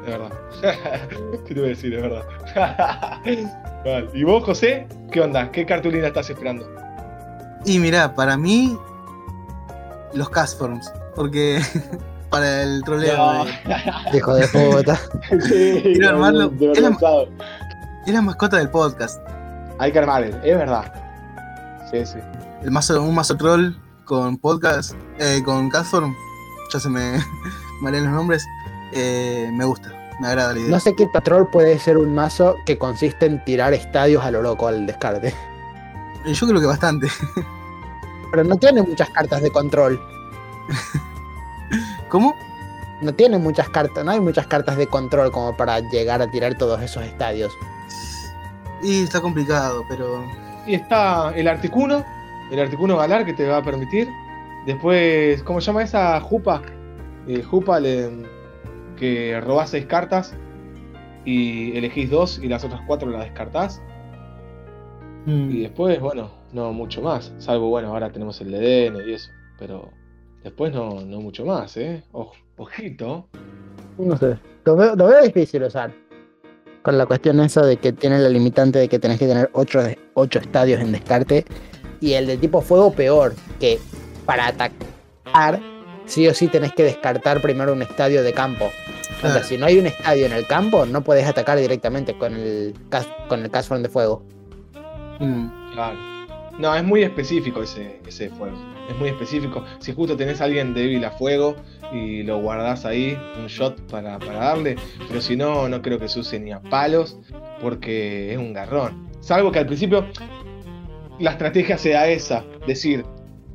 De 0.05 0.11
verdad. 0.13 0.31
¿Qué 1.49 1.55
te 1.55 1.61
voy 1.61 1.71
a 1.71 1.71
decir? 1.71 1.91
De 1.97 2.01
verdad. 2.01 2.23
Vale. 3.85 4.09
¿Y 4.15 4.23
vos, 4.23 4.45
José? 4.45 4.87
¿Qué 5.11 5.21
onda? 5.21 5.51
¿Qué 5.51 5.67
cartulina 5.67 6.07
estás 6.07 6.31
esperando? 6.31 6.65
Y 7.65 7.79
mirá, 7.81 8.15
para 8.15 8.37
mí, 8.37 8.77
los 10.15 10.31
Castforms. 10.31 10.93
Porque 11.15 11.61
para 12.31 12.63
el 12.63 12.83
troleo. 12.85 13.17
No. 13.17 13.45
de- 13.45 14.17
Hijo 14.17 14.35
de 14.35 14.49
puta. 14.49 14.97
sí, 15.49 15.81
Quiero 15.83 16.11
armarlo. 16.11 16.49
de 16.49 16.73
Es 16.73 16.81
la- 16.81 16.91
verdad. 16.91 17.23
es 18.07 18.13
la 18.15 18.23
mascota 18.23 18.57
del 18.59 18.71
podcast. 18.71 19.21
Hay 19.79 19.93
que 19.93 19.99
armar, 19.99 20.25
es 20.25 20.43
verdad. 20.43 20.93
Sí, 21.91 22.05
sí. 22.05 22.19
El 22.63 22.71
mazo, 22.71 23.03
un 23.03 23.15
mazo 23.15 23.37
troll 23.37 23.73
con 24.05 24.37
podcast, 24.37 24.93
eh, 25.19 25.43
con 25.45 25.71
Castform. 25.71 26.15
Ya 26.73 26.79
se 26.81 26.89
me 26.89 27.19
marean 27.81 28.05
los 28.05 28.13
nombres. 28.13 28.45
Eh, 28.93 29.49
me 29.53 29.65
gusta, 29.65 29.91
me 30.21 30.29
agrada 30.29 30.53
la 30.53 30.61
idea. 30.61 30.71
No 30.71 30.81
sé 30.81 30.95
qué 30.95 31.07
patrol 31.13 31.49
puede 31.51 31.79
ser 31.79 31.97
un 31.97 32.15
mazo 32.15 32.57
que 32.67 32.77
consiste 32.79 33.27
en 33.27 33.43
tirar 33.45 33.73
estadios 33.73 34.25
a 34.25 34.31
lo 34.31 34.43
loco 34.43 34.69
al 34.69 34.87
descarte. 34.87 35.29
Eh, 36.27 36.35
Yo 36.35 36.47
creo 36.47 36.61
que 36.61 36.67
bastante. 36.67 37.09
Pero 38.31 38.45
no 38.45 38.57
tiene 38.57 38.83
muchas 38.83 39.11
cartas 39.11 39.43
de 39.43 39.51
control. 39.51 40.01
¿Cómo? 42.09 42.35
No 43.03 43.15
tiene 43.15 43.39
muchas 43.39 43.69
cartas, 43.71 44.05
no 44.05 44.11
hay 44.11 44.21
muchas 44.21 44.47
cartas 44.47 44.77
de 44.77 44.87
control 44.87 45.31
como 45.33 45.57
para 45.57 45.81
llegar 45.81 46.21
a 46.21 46.31
tirar 46.31 46.55
todos 46.59 46.81
esos 46.83 47.03
estadios. 47.05 47.53
Y 48.83 49.05
está 49.05 49.21
complicado, 49.21 49.85
pero. 49.89 50.25
y 50.67 50.75
está 50.75 51.33
el 51.35 51.49
Articuno, 51.49 52.05
el 52.51 52.61
Articuno 52.61 52.97
Galar 52.97 53.25
que 53.25 53.33
te 53.33 53.47
va 53.47 53.59
a 53.59 53.63
permitir. 53.63 54.09
Después, 54.67 55.43
¿cómo 55.45 55.61
se 55.61 55.69
llama 55.69 55.83
esa? 55.83 56.21
Jupa. 56.21 56.61
Eh, 57.27 57.43
Jupa 57.43 57.81
le- 57.81 58.27
que 58.97 59.41
robás 59.41 59.71
seis 59.71 59.87
cartas 59.87 60.35
y 61.25 61.75
elegís 61.77 62.11
dos 62.11 62.39
y 62.43 62.49
las 62.49 62.65
otras 62.65 62.83
cuatro 62.87 63.09
las 63.11 63.25
descartás. 63.25 63.81
Mm. 65.25 65.51
Y 65.51 65.61
después, 65.63 65.99
bueno, 66.01 66.31
no 66.53 66.73
mucho 66.73 67.03
más. 67.03 67.33
Salvo, 67.39 67.69
bueno, 67.69 67.89
ahora 67.89 68.11
tenemos 68.11 68.41
el 68.41 68.51
DN 68.51 68.99
y 69.07 69.13
eso. 69.15 69.31
Pero 69.59 69.91
después 70.43 70.73
no, 70.73 71.01
no 71.03 71.21
mucho 71.21 71.45
más, 71.45 71.77
¿eh? 71.77 72.03
Ojo, 72.13 72.35
ojito. 72.57 73.29
No 73.99 74.17
sé. 74.17 74.39
Lo 74.65 74.77
veo, 74.77 74.97
lo 74.97 75.07
veo 75.07 75.23
difícil 75.23 75.63
usar. 75.63 75.93
Con 76.83 76.97
la 76.97 77.07
cuestión 77.07 77.41
esa 77.41 77.65
de 77.65 77.77
que 77.77 77.93
tiene 77.93 78.19
la 78.19 78.29
limitante 78.29 78.79
de 78.79 78.89
que 78.89 78.99
tenés 78.99 79.19
que 79.19 79.27
tener 79.27 79.51
8 79.53 79.81
ocho 80.15 80.39
estadios 80.39 80.81
en 80.81 80.93
descarte. 80.93 81.45
Y 82.01 82.15
el 82.15 82.27
de 82.27 82.39
tipo 82.39 82.63
fuego 82.63 82.93
peor, 82.93 83.35
que 83.59 83.79
para 84.25 84.47
atacar, 84.47 85.61
sí 86.07 86.27
o 86.27 86.33
sí 86.33 86.49
tenés 86.49 86.73
que 86.73 86.83
descartar 86.85 87.43
primero 87.43 87.75
un 87.75 87.83
estadio 87.83 88.23
de 88.23 88.33
campo. 88.33 88.65
O 88.65 89.21
sea, 89.21 89.31
Claro. 89.33 89.45
si 89.45 89.59
no 89.59 89.67
hay 89.67 89.79
un 89.79 89.87
estadio 89.87 90.25
en 90.25 90.33
el 90.33 90.47
campo, 90.47 90.87
no 90.87 91.03
podés 91.05 91.27
atacar 91.27 91.59
directamente 91.59 92.17
con 92.17 92.35
el, 92.35 92.75
con 93.29 93.43
el 93.43 93.51
Cast 93.51 93.71
de 93.71 93.89
fuego. 93.91 94.23
Mm. 95.19 95.73
Claro. 95.75 95.99
No, 96.61 96.75
es 96.75 96.85
muy 96.85 97.03
específico 97.03 97.63
ese, 97.63 98.01
ese 98.07 98.29
fuego. 98.29 98.59
Es 98.91 98.95
muy 98.99 99.09
específico. 99.09 99.65
Si 99.79 99.95
justo 99.95 100.15
tenés 100.15 100.43
a 100.43 100.45
alguien 100.45 100.75
débil 100.75 101.03
a 101.07 101.11
fuego 101.11 101.57
y 101.91 102.23
lo 102.23 102.39
guardás 102.39 102.85
ahí, 102.85 103.19
un 103.41 103.47
shot 103.47 103.81
para, 103.91 104.19
para 104.19 104.41
darle. 104.41 104.77
Pero 105.09 105.23
si 105.23 105.37
no, 105.37 105.71
no 105.71 105.81
creo 105.81 105.99
que 105.99 106.07
se 106.07 106.21
use 106.21 106.39
ni 106.39 106.53
a 106.53 106.61
palos 106.61 107.19
porque 107.63 108.33
es 108.33 108.39
un 108.39 108.53
garrón. 108.53 109.09
Salvo 109.21 109.51
que 109.51 109.61
al 109.61 109.67
principio 109.67 110.05
la 111.19 111.31
estrategia 111.31 111.79
sea 111.79 112.07
esa. 112.09 112.45
Decir, 112.67 113.07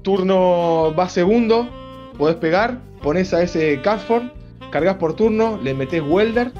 turno 0.01 0.91
va 0.97 1.07
segundo, 1.07 1.69
podés 2.17 2.37
pegar, 2.37 2.79
pones 3.03 3.35
a 3.35 3.43
ese 3.43 3.81
Catform, 3.83 4.31
cargas 4.71 4.95
por 4.95 5.15
turno, 5.15 5.59
le 5.61 5.75
metés 5.75 6.01
Welder 6.01 6.51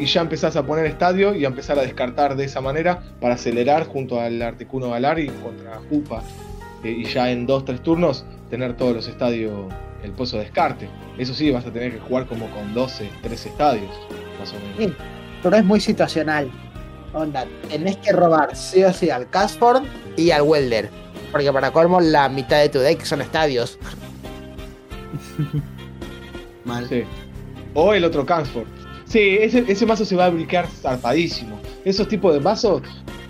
y 0.00 0.06
ya 0.06 0.22
empezás 0.22 0.56
a 0.56 0.64
poner 0.64 0.86
estadio 0.86 1.34
y 1.34 1.44
a 1.44 1.48
empezar 1.48 1.78
a 1.78 1.82
descartar 1.82 2.34
de 2.34 2.44
esa 2.44 2.60
manera 2.60 3.02
para 3.20 3.34
acelerar 3.34 3.86
junto 3.86 4.20
al 4.20 4.40
Articuno 4.40 4.90
Galar 4.90 5.18
y 5.18 5.28
contra 5.28 5.78
Jupa. 5.90 6.22
Eh, 6.82 6.90
y 6.90 7.04
ya 7.04 7.30
en 7.30 7.46
2-3 7.46 7.80
turnos 7.80 8.24
tener 8.48 8.76
todos 8.76 8.94
los 8.94 9.08
estadios 9.08 9.52
el 10.02 10.12
pozo 10.12 10.38
de 10.38 10.44
descarte. 10.44 10.88
Eso 11.18 11.34
sí, 11.34 11.50
vas 11.50 11.66
a 11.66 11.70
tener 11.70 11.92
que 11.92 12.00
jugar 12.00 12.26
como 12.26 12.50
con 12.50 12.72
12, 12.72 13.10
13 13.22 13.48
estadios, 13.50 13.90
más 14.38 14.52
o 14.52 14.54
menos. 14.54 14.76
Sí. 14.78 15.04
Pero 15.42 15.56
es 15.56 15.64
muy 15.64 15.80
situacional. 15.80 16.50
Onda, 17.12 17.44
tenés 17.68 17.98
que 17.98 18.12
robar 18.12 18.56
sí 18.56 18.82
o 18.84 18.92
sí 18.92 19.10
al 19.10 19.28
Castform 19.28 19.84
y 20.16 20.30
al 20.30 20.42
Welder. 20.42 20.88
Porque 21.30 21.52
para 21.52 21.70
colmo 21.70 22.00
la 22.00 22.28
mitad 22.30 22.58
de 22.58 22.70
tu 22.70 22.78
deck 22.78 23.04
son 23.04 23.20
estadios. 23.20 23.78
Mal. 26.64 26.88
Sí. 26.88 27.02
O 27.74 27.92
el 27.92 28.04
otro 28.04 28.24
Cansford. 28.24 28.79
Sí, 29.10 29.38
ese, 29.40 29.64
ese 29.66 29.86
mazo 29.86 30.04
se 30.04 30.14
va 30.14 30.26
a 30.26 30.30
briquear 30.30 30.68
zarpadísimo. 30.68 31.60
Esos 31.84 32.06
tipos 32.06 32.32
de 32.32 32.38
mazos, 32.38 32.82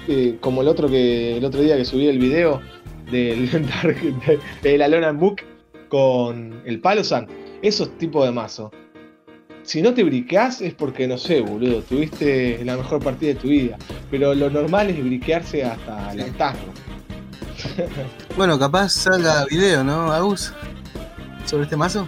eh, 0.09 0.37
como 0.43 0.61
el 0.61 0.69
otro 0.69 0.89
que 0.89 1.39
el 1.39 1.45
otro 1.45 1.63
día 1.63 1.75
que 1.79 1.87
subí 1.87 2.07
el 2.07 2.19
video 2.19 2.61
del 3.11 3.51
Dark, 3.67 3.99
de, 3.99 4.39
de 4.63 4.79
la 4.79 4.89
Lona 4.89 5.13
Book 5.13 5.37
con 5.89 6.61
el 6.67 6.81
Palosan, 6.81 7.29
esos 7.63 7.97
tipos 7.97 8.27
de 8.27 8.31
mazos. 8.31 8.71
Si 9.63 9.81
no 9.81 9.95
te 9.95 10.05
briqueás 10.05 10.61
es 10.61 10.75
porque, 10.75 11.09
no 11.09 11.17
sé, 11.17 11.41
boludo, 11.41 11.81
tuviste 11.81 12.63
la 12.63 12.77
mejor 12.77 13.03
partida 13.03 13.33
de 13.33 13.41
tu 13.41 13.49
vida. 13.49 13.79
Pero 14.11 14.35
lo 14.35 14.51
normal 14.51 14.91
es 14.91 15.03
briquearse 15.03 15.65
hasta 15.65 16.13
el 16.13 16.21
hartazgo. 16.21 16.73
Bueno, 18.37 18.59
capaz 18.59 18.91
salga 18.91 19.47
video, 19.47 19.83
¿no, 19.83 20.13
Agus? 20.13 20.53
Sobre 21.47 21.65
este 21.65 21.77
mazo. 21.77 22.07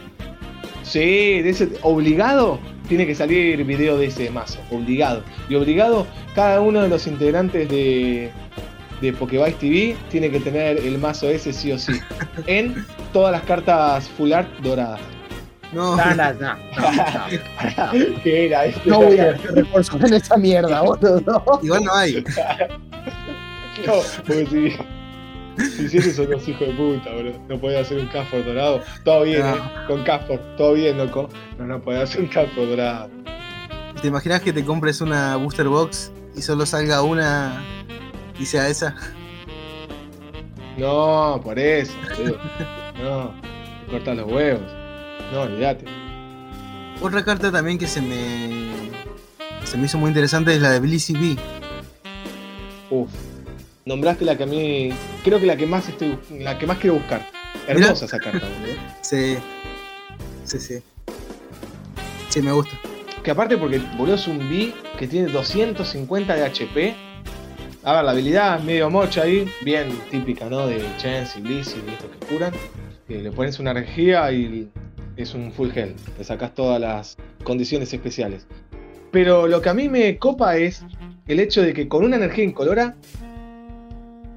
Sí, 0.83 1.41
de 1.43 1.49
ese, 1.51 1.69
obligado 1.83 2.59
tiene 2.93 3.07
que 3.07 3.15
salir 3.15 3.65
video 3.65 3.97
de 3.97 4.05
ese 4.05 4.29
mazo, 4.29 4.59
obligado. 4.71 5.23
Y 5.49 5.55
obligado, 5.55 6.07
cada 6.35 6.61
uno 6.61 6.83
de 6.83 6.91
los 6.91 7.07
integrantes 7.07 7.67
de, 7.71 8.31
de 9.01 9.13
Pokevice 9.15 9.53
TV 9.53 9.97
tiene 10.11 10.31
que 10.31 10.39
tener 10.41 10.77
el 10.77 10.99
mazo 10.99 11.31
ese 11.31 11.55
sí 11.55 11.73
o 11.73 11.79
sí. 11.79 11.95
En 12.47 12.85
todas 13.15 13.33
las 13.33 13.41
cartas 13.45 14.11
full 14.11 14.35
art 14.35 14.47
doradas. 14.59 15.01
No, 15.73 15.97
No, 15.97 16.05
no, 16.15 16.35
no, 16.35 16.55
no, 16.55 18.21
¿Qué 18.23 18.45
era 18.45 18.67
este? 18.67 18.91
no 18.91 19.01
voy 19.01 19.19
a 19.21 19.31
hacer 19.31 20.05
en 20.05 20.13
esa 20.13 20.37
mierda, 20.37 20.83
boludo. 20.83 21.61
igual 21.63 21.85
no 21.85 21.95
hay. 21.95 22.23
No, 23.87 23.95
porque 24.27 24.47
si. 24.47 24.77
Si 25.59 25.85
hicieses 25.85 26.17
son 26.17 26.27
unos 26.29 26.47
hijos 26.49 26.67
de 26.69 26.73
puta, 26.75 27.11
bro. 27.13 27.33
No 27.49 27.59
podía 27.59 27.81
hacer 27.81 27.99
un 27.99 28.07
Cafor 28.07 28.45
dorado. 28.45 28.81
Todo 29.05 29.23
bien, 29.25 29.41
No. 29.41 29.57
eh. 29.57 29.61
Con 29.87 30.03
Cafor, 30.05 30.39
todo 30.57 30.75
bien, 30.75 30.97
loco. 30.99 31.29
No, 31.59 31.67
no 31.67 31.81
podía 31.83 32.03
hacer 32.03 32.21
un 32.23 32.29
Cafor 32.29 32.69
dorado. 32.69 33.11
¿Te 34.01 34.09
imaginas 34.09 34.41
que 34.41 34.53
te 34.53 34.65
compres 34.65 35.01
una 35.01 35.37
booster 35.37 35.69
box 35.69 36.11
y 36.35 36.43
solo 36.43 36.65
salga 36.67 37.03
una 37.03 37.63
y 38.39 38.47
sea 38.47 38.69
esa? 38.69 38.97
No, 40.79 41.41
por 41.45 41.59
eso, 41.59 41.93
boludo. 42.19 42.39
No, 43.03 43.35
te 43.87 43.91
cortas 43.93 44.17
los 44.17 44.31
huevos. 44.33 44.63
No, 45.33 45.43
olvídate. 45.43 45.85
Otra 47.01 47.25
carta 47.25 47.51
también 47.53 47.79
que 47.79 47.87
se 47.87 48.01
me 48.01 48.71
se 49.65 49.77
me 49.77 49.85
hizo 49.87 49.99
muy 49.99 50.09
interesante 50.09 50.55
es 50.55 50.61
la 50.63 50.71
de 50.71 50.81
Blissey 50.81 51.17
B. 51.17 51.37
Uf. 52.91 53.11
Nombraste 53.85 54.25
la 54.25 54.37
que 54.37 54.45
a 54.45 54.47
mí. 54.47 54.91
Creo 55.25 55.41
que 55.41 55.47
la 55.47 55.57
que 55.57 55.67
más 55.67 55.89
estoy. 55.89 56.19
La 56.39 56.59
que 56.59 56.67
más 56.67 56.79
quiero 56.79 56.95
buscar. 56.95 57.27
Hermosa 57.67 58.05
esa 58.05 58.19
carta, 58.19 58.47
boludo. 58.47 58.79
Sí. 59.01 59.37
Sí, 60.45 60.59
sí. 60.59 60.83
Sí, 62.29 62.43
me 62.43 62.53
gusta. 62.53 62.79
Que 63.23 63.31
aparte 63.31 63.57
porque 63.57 63.79
boludo 63.97 64.15
es 64.15 64.27
un 64.27 64.39
B 64.39 64.73
que 64.99 65.07
tiene 65.07 65.31
250 65.31 66.35
de 66.35 66.45
HP. 66.45 66.95
A 67.85 67.95
ver, 67.95 68.05
la 68.05 68.13
habilidad 68.13 68.59
es 68.59 68.65
medio 68.65 68.89
mocha 68.91 69.23
ahí, 69.23 69.49
bien 69.65 69.89
típica, 70.11 70.49
¿no? 70.49 70.67
De 70.69 70.85
Chance 70.99 71.41
y 71.41 71.43
Bliss 71.43 71.75
y 71.75 71.91
estos 71.91 72.11
que 72.11 72.27
curan. 72.27 72.53
Que 73.09 73.21
le 73.21 73.33
pones 73.33 73.59
una 73.59 73.73
energía 73.73 74.31
y 74.31 74.71
es 75.17 75.35
un 75.35 75.53
full 75.53 75.71
health. 75.75 75.99
Le 76.17 76.25
sacas 76.25 76.55
todas 76.55 76.81
las 76.81 77.17
condiciones 77.43 77.93
especiales. 77.93 78.47
Pero 79.11 79.49
lo 79.49 79.61
que 79.61 79.69
a 79.69 79.75
mí 79.75 79.89
me 79.89 80.17
copa 80.19 80.57
es 80.57 80.85
el 81.27 81.41
hecho 81.41 81.63
de 81.63 81.75
que 81.75 81.89
con 81.89 82.05
una 82.05 82.17
energía 82.17 82.45
incolora 82.45 82.95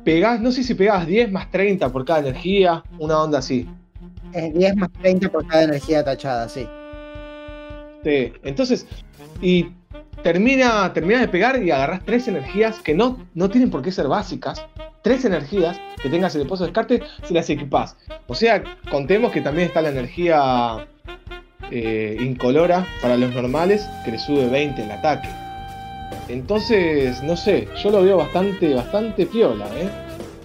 pegás, 0.05 0.39
no 0.39 0.51
sé 0.51 0.63
si 0.63 0.75
pegás 0.75 1.05
10 1.05 1.31
más 1.31 1.51
30 1.51 1.91
por 1.91 2.05
cada 2.05 2.19
energía, 2.19 2.83
una 2.99 3.21
onda 3.21 3.39
así. 3.39 3.67
Es 4.31 4.53
10 4.53 4.75
más 4.77 4.89
30 5.01 5.29
por 5.29 5.45
cada 5.47 5.63
energía 5.63 6.03
tachada, 6.03 6.47
sí. 6.47 6.65
Sí, 8.03 8.31
entonces, 8.43 8.85
y 9.41 9.71
termina, 10.23 10.93
termina 10.93 11.19
de 11.19 11.27
pegar 11.27 11.61
y 11.61 11.71
agarras 11.71 12.01
tres 12.05 12.27
energías 12.27 12.79
que 12.79 12.93
no, 12.93 13.25
no 13.33 13.49
tienen 13.49 13.71
por 13.71 13.81
qué 13.81 13.91
ser 13.91 14.07
básicas. 14.07 14.63
Tres 15.01 15.25
energías 15.25 15.79
que 16.01 16.09
tengas 16.09 16.35
en 16.35 16.41
el 16.41 16.47
pozo 16.47 16.63
de 16.63 16.69
descarte, 16.69 17.01
se 17.23 17.33
las 17.33 17.49
equipás. 17.49 17.97
O 18.27 18.35
sea, 18.35 18.63
contemos 18.89 19.31
que 19.31 19.41
también 19.41 19.67
está 19.67 19.81
la 19.81 19.89
energía 19.89 20.87
eh, 21.71 22.17
incolora 22.19 22.85
para 23.01 23.17
los 23.17 23.33
normales, 23.33 23.87
que 24.03 24.11
le 24.11 24.19
sube 24.19 24.47
20 24.47 24.83
el 24.83 24.91
ataque. 24.91 25.44
Entonces, 26.27 27.21
no 27.23 27.37
sé, 27.37 27.67
yo 27.81 27.91
lo 27.91 28.03
veo 28.03 28.17
bastante, 28.17 28.73
bastante 28.73 29.25
piola, 29.25 29.65
¿eh? 29.77 29.89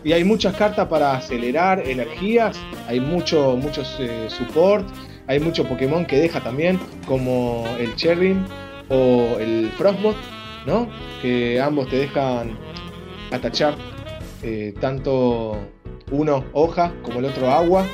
Y 0.02 0.12
hay 0.12 0.24
muchas 0.24 0.54
cartas 0.54 0.88
para 0.88 1.12
acelerar 1.16 1.86
energías, 1.86 2.58
hay 2.88 3.00
mucho, 3.00 3.56
muchos 3.56 3.96
eh, 3.98 4.28
support, 4.28 4.86
hay 5.26 5.40
mucho 5.40 5.64
Pokémon 5.64 6.06
que 6.06 6.18
deja 6.18 6.40
también, 6.40 6.78
como 7.06 7.64
el 7.78 7.94
Cherrim 7.96 8.44
o 8.88 9.36
el 9.38 9.70
Frostbot, 9.76 10.16
¿no? 10.66 10.88
Que 11.20 11.60
ambos 11.60 11.88
te 11.88 11.96
dejan 11.96 12.58
atachar 13.30 13.74
eh, 14.42 14.74
tanto 14.80 15.58
uno 16.10 16.44
hoja 16.52 16.92
como 17.02 17.20
el 17.20 17.26
otro 17.26 17.50
agua. 17.50 17.84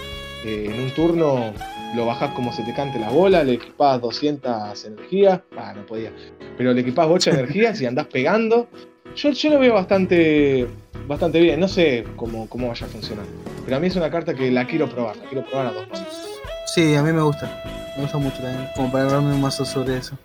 Eh, 0.44 0.70
en 0.72 0.80
un 0.80 0.90
turno 0.90 1.52
lo 1.94 2.06
bajás 2.06 2.30
como 2.32 2.52
se 2.52 2.62
te 2.62 2.74
cante 2.74 2.98
la 2.98 3.08
bola, 3.10 3.44
le 3.44 3.54
equipás 3.54 4.00
200 4.00 4.84
energías, 4.84 5.40
ah, 5.56 5.72
no 5.74 5.86
podía, 5.86 6.12
pero 6.56 6.72
le 6.72 6.80
equipás 6.80 7.06
8 7.08 7.30
energías 7.30 7.80
y 7.80 7.86
andás 7.86 8.06
pegando. 8.06 8.68
Yo, 9.14 9.30
yo 9.30 9.50
lo 9.50 9.58
veo 9.60 9.74
bastante, 9.74 10.66
bastante 11.06 11.40
bien, 11.40 11.58
no 11.60 11.68
sé 11.68 12.04
cómo, 12.16 12.48
cómo 12.48 12.68
vaya 12.68 12.86
a 12.86 12.88
funcionar, 12.88 13.24
pero 13.64 13.76
a 13.76 13.80
mí 13.80 13.86
es 13.86 13.96
una 13.96 14.10
carta 14.10 14.34
que 14.34 14.50
la 14.50 14.66
quiero 14.66 14.88
probar, 14.88 15.16
la 15.16 15.24
quiero 15.24 15.44
probar 15.46 15.66
a 15.66 15.72
dos 15.72 15.88
manos. 15.88 16.08
Sí, 16.66 16.94
a 16.94 17.02
mí 17.02 17.12
me 17.12 17.22
gusta. 17.22 17.62
Me 17.96 18.02
gusta 18.02 18.18
mucho 18.18 18.36
también. 18.42 18.68
Como 18.76 18.92
para 18.92 19.04
hablarme 19.04 19.32
un 19.32 19.40
mazo 19.40 19.64
sobre 19.64 19.96
eso. 19.96 20.18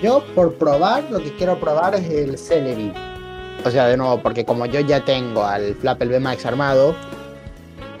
Yo, 0.00 0.22
por 0.36 0.54
probar, 0.54 1.02
lo 1.10 1.18
que 1.20 1.32
quiero 1.34 1.58
probar 1.58 1.96
es 1.96 2.08
el 2.08 2.38
Celebi. 2.38 2.92
O 3.64 3.70
sea, 3.70 3.86
de 3.86 3.96
nuevo, 3.96 4.20
porque 4.22 4.44
como 4.44 4.66
yo 4.66 4.78
ya 4.80 5.04
tengo 5.04 5.44
al 5.44 5.74
Flapple 5.74 6.08
B-Max 6.10 6.46
armado, 6.46 6.94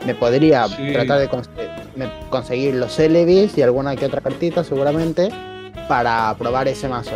me 0.06 0.14
podría 0.14 0.68
Sí. 0.68 0.92
tratar 0.92 1.18
de 1.18 1.28
me- 1.96 2.10
conseguir 2.30 2.74
los 2.74 2.94
Celebis 2.94 3.56
y 3.58 3.62
alguna 3.62 3.96
que 3.96 4.06
otra 4.06 4.20
cartita, 4.20 4.64
seguramente, 4.64 5.28
para 5.88 6.34
probar 6.38 6.68
ese 6.68 6.88
mazo. 6.88 7.12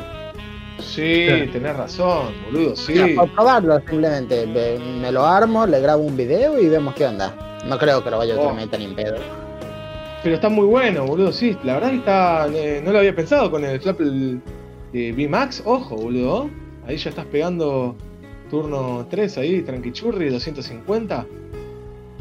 sí, 0.78 1.24
Claro. 1.26 1.50
tenés 1.52 1.76
razón, 1.76 2.26
boludo, 2.46 2.76
sí. 2.76 2.94
Por 3.16 3.32
probarlo 3.32 3.78
simplemente. 3.88 4.46
Me 4.46 5.10
lo 5.10 5.24
armo, 5.26 5.66
le 5.66 5.80
grabo 5.80 6.02
un 6.02 6.16
video 6.16 6.58
y 6.60 6.68
vemos 6.68 6.94
qué 6.94 7.06
onda. 7.06 7.34
No 7.66 7.78
creo 7.78 8.04
que 8.04 8.10
lo 8.10 8.18
vaya 8.18 8.34
a 8.34 8.38
Oh. 8.38 8.48
ultimate 8.50 8.78
ni 8.78 8.84
en 8.84 8.94
pedo. 8.94 9.16
Pero 10.22 10.34
está 10.34 10.48
muy 10.48 10.66
bueno, 10.66 11.04
boludo, 11.06 11.32
sí. 11.32 11.56
La 11.64 11.74
verdad 11.74 11.90
que 11.90 11.96
está. 11.96 12.48
eh, 12.52 12.82
no 12.84 12.92
lo 12.92 12.98
había 12.98 13.14
pensado 13.14 13.50
con 13.50 13.64
el 13.64 13.80
Flap 13.80 14.00
el, 14.00 14.40
eh, 14.92 15.12
V-Max. 15.16 15.62
Ojo, 15.64 15.96
boludo. 15.96 16.50
Ahí 16.86 16.96
ya 16.96 17.10
estás 17.10 17.26
pegando 17.26 17.96
turno 18.50 19.06
3 19.10 19.38
ahí, 19.38 19.62
tranquichurri, 19.62 20.28
250. 20.30 21.26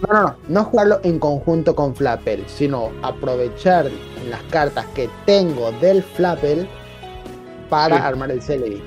No, 0.02 0.14
no, 0.14 0.22
no. 0.24 0.36
No 0.50 0.64
jugarlo 0.66 1.00
en 1.04 1.20
conjunto 1.20 1.76
con 1.76 1.96
Flapple, 1.96 2.44
sino 2.48 2.92
aprovechar 3.02 3.90
las 4.30 4.42
cartas 4.50 4.86
que 4.94 5.10
tengo 5.26 5.72
del 5.74 6.04
Flapple 6.04 6.68
para 7.70 7.98
Sí. 7.98 8.02
armar 8.04 8.32
el 8.32 8.42
Celebi. 8.42 8.82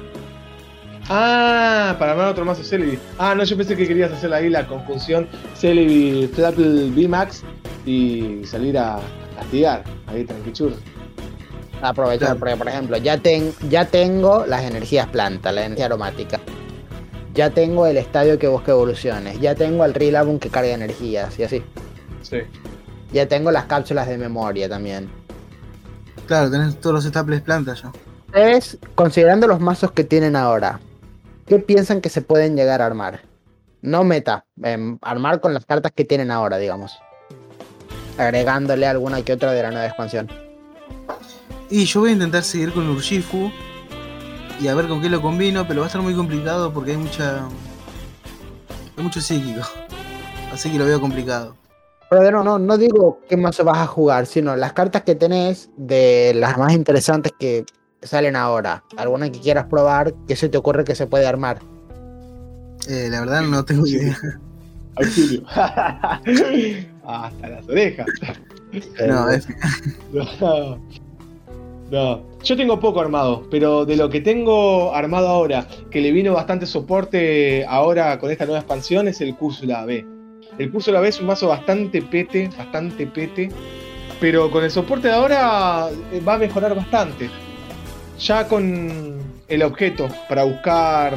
Ah, 1.10 1.96
para 1.98 2.12
armar 2.12 2.28
otro 2.28 2.44
mazo 2.44 2.62
Celebi. 2.62 2.98
Ah, 3.18 3.34
no, 3.34 3.42
yo 3.44 3.56
pensé 3.56 3.74
que 3.76 3.88
querías 3.88 4.12
hacer 4.12 4.32
ahí 4.34 4.50
la 4.50 4.66
conjunción 4.66 5.26
Celebi 5.56 6.28
Flapple 6.34 6.90
V-Max 6.90 7.42
y 7.86 8.42
salir 8.44 8.76
a, 8.78 8.96
a 8.96 9.00
castigar. 9.38 9.84
Ahí, 10.06 10.24
tranquichurri. 10.24 10.76
Aprovechar, 11.80 12.36
porque 12.36 12.56
por 12.56 12.68
ejemplo, 12.68 12.96
ya, 12.98 13.16
ten- 13.18 13.54
ya 13.70 13.84
tengo 13.86 14.44
las 14.46 14.64
energías 14.64 15.06
planta, 15.06 15.52
la 15.52 15.64
energía 15.64 15.86
aromática. 15.86 16.40
Ya 17.38 17.50
tengo 17.50 17.86
el 17.86 17.96
estadio 17.96 18.36
que 18.36 18.48
busca 18.48 18.72
evoluciones. 18.72 19.38
Ya 19.38 19.54
tengo 19.54 19.84
el 19.84 19.94
Rilabun 19.94 20.40
que 20.40 20.48
carga 20.48 20.70
energías 20.72 21.38
y 21.38 21.44
así. 21.44 21.62
Sí. 22.22 22.38
Ya 23.12 23.28
tengo 23.28 23.52
las 23.52 23.66
cápsulas 23.66 24.08
de 24.08 24.18
memoria 24.18 24.68
también. 24.68 25.08
Claro, 26.26 26.50
tenés 26.50 26.80
todos 26.80 26.94
los 26.94 27.04
staples 27.04 27.40
plantas 27.40 27.82
ya. 27.82 27.92
Ustedes, 28.26 28.78
considerando 28.96 29.46
los 29.46 29.60
mazos 29.60 29.92
que 29.92 30.02
tienen 30.02 30.34
ahora, 30.34 30.80
¿qué 31.46 31.60
piensan 31.60 32.00
que 32.00 32.08
se 32.08 32.22
pueden 32.22 32.56
llegar 32.56 32.82
a 32.82 32.86
armar? 32.86 33.20
No 33.82 34.02
meta, 34.02 34.44
em, 34.60 34.98
armar 35.00 35.40
con 35.40 35.54
las 35.54 35.64
cartas 35.64 35.92
que 35.94 36.04
tienen 36.04 36.32
ahora, 36.32 36.58
digamos. 36.58 36.98
Agregándole 38.18 38.84
alguna 38.84 39.22
que 39.22 39.34
otra 39.34 39.52
de 39.52 39.62
la 39.62 39.70
nueva 39.70 39.86
expansión. 39.86 40.26
Y 41.70 41.84
yo 41.84 42.00
voy 42.00 42.10
a 42.10 42.14
intentar 42.14 42.42
seguir 42.42 42.72
con 42.72 42.88
Urshifu 42.88 43.52
y 44.60 44.68
a 44.68 44.74
ver 44.74 44.88
con 44.88 45.00
qué 45.00 45.08
lo 45.08 45.20
combino, 45.22 45.66
pero 45.66 45.80
va 45.80 45.86
a 45.86 45.88
estar 45.88 46.02
muy 46.02 46.14
complicado 46.14 46.72
porque 46.72 46.92
hay 46.92 46.96
mucha. 46.96 47.46
hay 48.96 49.02
mucho 49.04 49.20
psíquico. 49.20 49.60
Así 50.52 50.70
que 50.70 50.78
lo 50.78 50.84
veo 50.86 51.00
complicado. 51.00 51.54
Pero 52.10 52.42
no, 52.42 52.58
no 52.58 52.78
digo 52.78 53.20
qué 53.28 53.36
mazo 53.36 53.64
vas 53.64 53.78
a 53.78 53.86
jugar, 53.86 54.24
sino 54.26 54.56
las 54.56 54.72
cartas 54.72 55.02
que 55.02 55.14
tenés 55.14 55.68
de 55.76 56.32
las 56.34 56.56
más 56.56 56.72
interesantes 56.72 57.32
que 57.38 57.64
salen 58.02 58.34
ahora. 58.34 58.82
Alguna 58.96 59.30
que 59.30 59.40
quieras 59.40 59.66
probar, 59.66 60.14
¿qué 60.26 60.34
se 60.34 60.48
te 60.48 60.56
ocurre 60.56 60.84
que 60.84 60.94
se 60.94 61.06
puede 61.06 61.26
armar? 61.26 61.58
Eh, 62.88 63.08
la 63.10 63.20
verdad 63.20 63.42
no 63.42 63.62
tengo 63.64 63.84
Sí. 63.84 63.96
idea. 63.96 64.16
Auxilio. 64.96 65.42
Hasta 67.06 67.48
las 67.48 67.68
orejas. 67.68 68.06
No, 69.06 69.28
es- 69.30 69.46
No. 71.90 72.22
Yo 72.44 72.56
tengo 72.56 72.78
poco 72.78 73.00
armado, 73.00 73.46
pero 73.50 73.84
de 73.84 73.96
lo 73.96 74.10
que 74.10 74.20
tengo 74.20 74.94
armado 74.94 75.28
ahora, 75.28 75.66
que 75.90 76.00
le 76.00 76.12
vino 76.12 76.34
bastante 76.34 76.66
soporte 76.66 77.64
ahora 77.66 78.18
con 78.18 78.30
esta 78.30 78.44
nueva 78.44 78.60
expansión, 78.60 79.08
es 79.08 79.20
el 79.20 79.34
Cúrsula 79.34 79.84
B. 79.84 80.04
El 80.58 80.70
Cúrsula 80.70 81.00
B 81.00 81.08
es 81.08 81.20
un 81.20 81.26
mazo 81.26 81.48
bastante 81.48 82.02
pete, 82.02 82.50
bastante 82.56 83.06
pete, 83.06 83.48
pero 84.20 84.50
con 84.50 84.64
el 84.64 84.70
soporte 84.70 85.08
de 85.08 85.14
ahora 85.14 85.88
eh, 86.12 86.20
va 86.26 86.34
a 86.34 86.38
mejorar 86.38 86.74
bastante. 86.74 87.30
Ya 88.18 88.46
con 88.46 89.18
el 89.48 89.62
objeto 89.62 90.08
para 90.28 90.44
buscar 90.44 91.14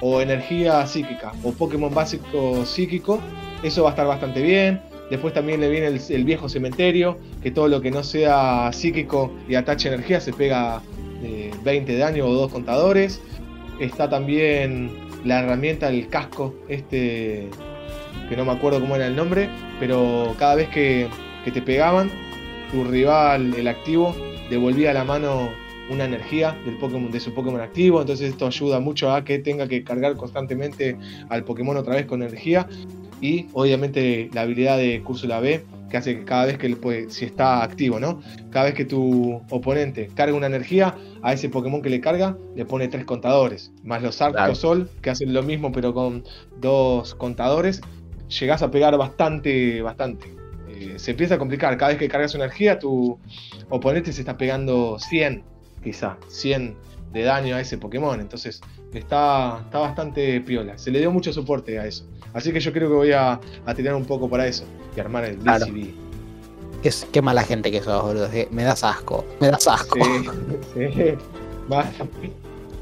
o 0.00 0.20
energía 0.20 0.86
psíquica 0.86 1.32
o 1.44 1.52
Pokémon 1.52 1.94
básico 1.94 2.64
psíquico, 2.64 3.20
eso 3.62 3.82
va 3.82 3.90
a 3.90 3.92
estar 3.92 4.06
bastante 4.06 4.42
bien. 4.42 4.89
Después 5.10 5.34
también 5.34 5.60
le 5.60 5.68
viene 5.68 5.88
el, 5.88 6.24
viejo 6.24 6.48
cementerio, 6.48 7.18
que 7.42 7.50
todo 7.50 7.66
lo 7.66 7.80
que 7.80 7.90
no 7.90 8.04
sea 8.04 8.70
psíquico 8.72 9.32
y 9.48 9.56
atache 9.56 9.88
energía 9.88 10.20
se 10.20 10.32
pega 10.32 10.82
eh, 11.22 11.50
20 11.64 11.92
de 11.92 11.98
daño 11.98 12.26
o 12.26 12.32
dos 12.32 12.52
contadores. 12.52 13.20
Está 13.80 14.08
también 14.08 14.90
la 15.24 15.40
herramienta, 15.40 15.88
el 15.88 16.08
casco, 16.08 16.54
este 16.68 17.48
que 18.28 18.36
no 18.36 18.44
me 18.44 18.52
acuerdo 18.52 18.80
cómo 18.80 18.94
era 18.94 19.08
el 19.08 19.16
nombre, 19.16 19.48
pero 19.80 20.34
cada 20.38 20.54
vez 20.54 20.68
que, 20.68 21.08
que 21.44 21.50
te 21.50 21.60
pegaban, 21.60 22.08
tu 22.70 22.84
rival, 22.84 23.52
el 23.54 23.66
activo, 23.66 24.14
devolvía 24.48 24.92
a 24.92 24.94
la 24.94 25.02
mano 25.02 25.50
una 25.90 26.04
energía 26.04 26.56
del 26.64 26.76
Pokémon, 26.76 27.10
de 27.10 27.18
su 27.18 27.34
Pokémon 27.34 27.60
activo, 27.60 28.00
entonces 28.00 28.30
esto 28.30 28.46
ayuda 28.46 28.78
mucho 28.78 29.12
a 29.12 29.24
que 29.24 29.40
tenga 29.40 29.66
que 29.66 29.82
cargar 29.82 30.16
constantemente 30.16 30.96
al 31.28 31.42
Pokémon 31.42 31.76
otra 31.76 31.96
vez 31.96 32.06
con 32.06 32.22
energía 32.22 32.68
y 33.20 33.46
obviamente 33.52 34.30
la 34.32 34.42
habilidad 34.42 34.78
de 34.78 35.02
Cúrsula 35.02 35.40
B 35.40 35.64
que 35.90 35.96
hace 35.96 36.18
que 36.18 36.24
cada 36.24 36.46
vez 36.46 36.56
que, 36.56 36.68
puede- 36.76 37.10
si 37.10 37.24
está 37.24 37.62
activo, 37.64 37.98
¿no? 37.98 38.20
Cada 38.50 38.66
vez 38.66 38.74
que 38.74 38.84
tu 38.84 39.42
oponente 39.50 40.08
carga 40.14 40.36
una 40.36 40.46
energía, 40.46 40.94
a 41.22 41.32
ese 41.32 41.48
Pokémon 41.48 41.82
que 41.82 41.90
le 41.90 42.00
carga 42.00 42.36
le 42.54 42.64
pone 42.64 42.86
tres 42.88 43.04
contadores, 43.04 43.72
más 43.82 44.00
los 44.02 44.22
Arctos 44.22 44.40
Claro. 44.40 44.54
Sol 44.54 44.90
que 45.02 45.10
hacen 45.10 45.32
lo 45.34 45.42
mismo 45.42 45.72
pero 45.72 45.92
con 45.92 46.22
dos 46.60 47.14
contadores, 47.16 47.80
llegás 48.28 48.62
a 48.62 48.70
pegar 48.70 48.96
bastante, 48.96 49.82
bastante. 49.82 50.28
Eh, 50.68 50.94
se 50.98 51.10
empieza 51.10 51.34
a 51.34 51.38
complicar, 51.38 51.76
cada 51.76 51.88
vez 51.90 51.98
que 51.98 52.08
cargas 52.08 52.34
una 52.36 52.44
energía 52.44 52.78
tu 52.78 53.18
oponente 53.68 54.12
se 54.12 54.20
está 54.20 54.38
pegando 54.38 54.98
100, 55.00 55.42
quizá, 55.82 56.16
100 56.28 56.76
de 57.12 57.22
daño 57.24 57.56
a 57.56 57.60
ese 57.60 57.76
Pokémon, 57.76 58.20
entonces 58.20 58.60
está, 58.98 59.60
está 59.64 59.78
bastante 59.78 60.40
piola, 60.40 60.76
se 60.78 60.90
le 60.90 60.98
dio 60.98 61.10
mucho 61.10 61.32
soporte 61.32 61.78
a 61.78 61.86
eso. 61.86 62.04
Así 62.32 62.52
que 62.52 62.60
yo 62.60 62.72
creo 62.72 62.88
que 62.88 62.94
voy 62.94 63.12
a, 63.12 63.40
a 63.66 63.74
tirar 63.74 63.94
un 63.94 64.04
poco 64.04 64.28
para 64.28 64.46
eso 64.46 64.64
y 64.96 65.00
armar 65.00 65.24
el 65.24 65.36
Claro. 65.38 65.66
Qué, 66.82 66.90
qué 67.12 67.22
mala 67.22 67.42
gente 67.42 67.70
que 67.70 67.82
sos, 67.82 68.02
boludo. 68.02 68.30
que 68.30 68.48
Me 68.50 68.62
das 68.64 68.84
asco. 68.84 69.24
Me 69.40 69.48
das 69.48 69.66
asco. 69.68 69.98
Sí, 70.74 70.88
sí. 70.94 71.04
Más- 71.68 71.86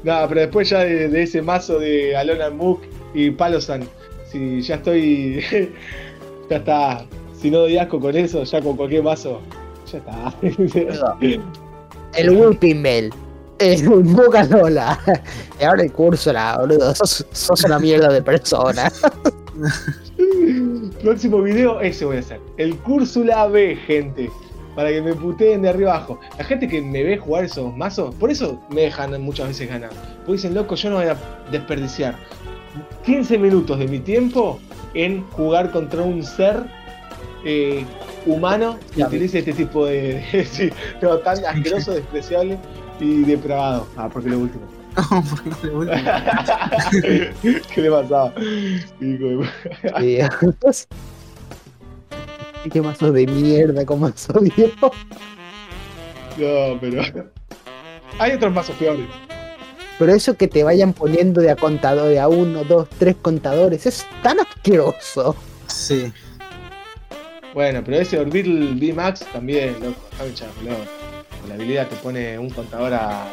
Nada, 0.03 0.27
pero 0.29 0.41
después 0.41 0.69
ya 0.69 0.79
de, 0.79 1.09
de 1.09 1.23
ese 1.23 1.41
mazo 1.41 1.77
de 1.79 2.15
Alona 2.15 2.49
Mook 2.49 2.79
y 3.13 3.31
Palosan, 3.31 3.83
si 4.31 4.61
ya 4.61 4.75
estoy. 4.75 5.43
ya 6.49 6.55
está. 6.57 7.05
Si 7.33 7.51
no 7.51 7.59
doy 7.59 7.77
asco 7.77 7.99
con 7.99 8.15
eso, 8.15 8.43
ya 8.45 8.61
con 8.61 8.77
cualquier 8.77 9.03
mazo, 9.03 9.41
ya 9.91 9.97
está. 9.97 10.33
El 12.15 12.29
Whipping 12.29 12.81
Bell. 12.83 13.13
El 13.59 13.87
Boca 13.89 14.43
Lola. 14.45 14.97
Y 15.59 15.63
ahora 15.63 15.83
el 15.83 15.91
Cúrsula, 15.91 16.57
boludo. 16.59 16.95
Sos, 16.95 17.25
sos 17.31 17.63
una 17.65 17.77
mierda 17.79 18.07
de 18.09 18.21
persona. 18.21 18.91
Próximo 21.03 21.41
video, 21.41 21.81
ese 21.81 22.05
voy 22.05 22.17
a 22.17 22.19
hacer. 22.19 22.39
El 22.57 22.77
Cúrsula 22.77 23.47
B, 23.47 23.75
gente. 23.75 24.29
Para 24.75 24.89
que 24.89 25.01
me 25.01 25.13
puteen 25.13 25.61
de 25.61 25.69
arriba 25.69 25.95
abajo. 25.95 26.19
La 26.37 26.45
gente 26.45 26.67
que 26.67 26.81
me 26.81 27.03
ve 27.03 27.17
jugar 27.17 27.43
esos 27.43 27.75
mazos, 27.75 28.15
por 28.15 28.31
eso 28.31 28.61
me 28.69 28.81
dejan 28.81 29.19
muchas 29.21 29.49
veces 29.49 29.67
ganar. 29.67 29.89
Porque 30.19 30.33
dicen, 30.33 30.53
loco, 30.53 30.75
yo 30.75 30.89
no 30.89 30.97
voy 30.97 31.07
a 31.07 31.17
desperdiciar 31.51 32.15
15 33.03 33.37
minutos 33.39 33.77
de 33.79 33.87
mi 33.87 33.99
tiempo 33.99 34.59
en 34.93 35.23
jugar 35.31 35.71
contra 35.71 36.01
un 36.01 36.23
ser 36.23 36.63
eh, 37.43 37.83
humano 38.25 38.77
que 38.95 39.03
utilice 39.03 39.39
este 39.39 39.51
tipo 39.53 39.85
de. 39.85 40.23
de- 40.31 40.45
sí, 40.49 40.69
no, 41.01 41.17
tan 41.17 41.43
asqueroso, 41.45 41.91
despreciable 41.91 42.57
y 42.99 43.23
depravado. 43.23 43.87
Ah, 43.97 44.09
porque 44.11 44.29
lo 44.29 44.39
último. 44.39 44.63
No, 45.11 45.23
no 45.63 45.71
voy. 45.75 45.87
¿Qué 47.73 47.81
le 47.81 47.91
pasaba? 47.91 48.33
Hijo 48.99 49.25
de- 49.25 49.49
y 52.65 52.69
qué 52.69 52.81
mazo 52.81 53.11
de 53.11 53.25
mierda, 53.27 53.85
como 53.85 54.11
soy 54.15 54.51
yo. 54.57 54.67
No, 56.37 56.79
pero. 56.81 57.01
Hay 58.17 58.31
otros 58.33 58.53
mazos 58.53 58.75
peores. 58.75 59.05
Pero 59.97 60.13
eso 60.13 60.35
que 60.35 60.47
te 60.47 60.63
vayan 60.63 60.93
poniendo 60.93 61.41
de 61.41 61.51
a 61.51 61.55
contador, 61.55 62.09
de 62.09 62.19
a 62.19 62.27
uno, 62.27 62.63
dos, 62.63 62.87
tres 62.97 63.15
contadores, 63.21 63.85
es 63.85 64.05
tan 64.23 64.39
asqueroso. 64.39 65.35
Sí. 65.67 66.11
Bueno, 67.53 67.81
pero 67.83 67.97
ese 67.97 68.19
Orbital 68.19 68.75
V-Max 68.79 69.25
también, 69.33 69.73
loco. 69.81 69.99
Con 70.17 70.33
la 71.49 71.55
habilidad 71.55 71.87
te 71.87 71.95
pone 71.97 72.39
un 72.39 72.49
contador 72.49 72.93
a 72.93 73.25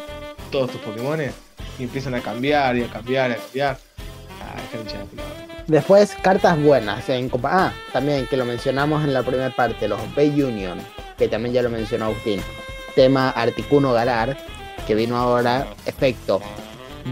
todos 0.51 0.73
tus 0.73 0.81
Pokémones 0.81 1.33
y 1.79 1.85
empiezan 1.85 2.15
a 2.15 2.21
cambiar 2.21 2.77
y 2.77 2.83
a 2.83 2.89
cambiar 2.89 3.31
y 3.31 3.61
a 3.61 3.77
cambiar. 3.77 3.77
Ah. 4.41 5.63
Después, 5.67 6.17
cartas 6.23 6.61
buenas. 6.63 7.05
Ah, 7.45 7.73
también 7.93 8.27
que 8.27 8.37
lo 8.37 8.45
mencionamos 8.45 9.05
en 9.05 9.13
la 9.13 9.23
primera 9.23 9.55
parte, 9.55 9.87
los 9.87 10.01
Bay 10.15 10.43
Union, 10.43 10.79
que 11.19 11.29
también 11.29 11.55
ya 11.55 11.63
lo 11.63 11.71
mencionó 11.71 12.07
Agustín. 12.07 12.41
Tema 12.95 13.31
Articuno 13.31 13.93
Galar, 13.93 14.37
que 14.87 14.95
vino 14.95 15.17
ahora. 15.17 15.67
Efecto: 15.85 16.41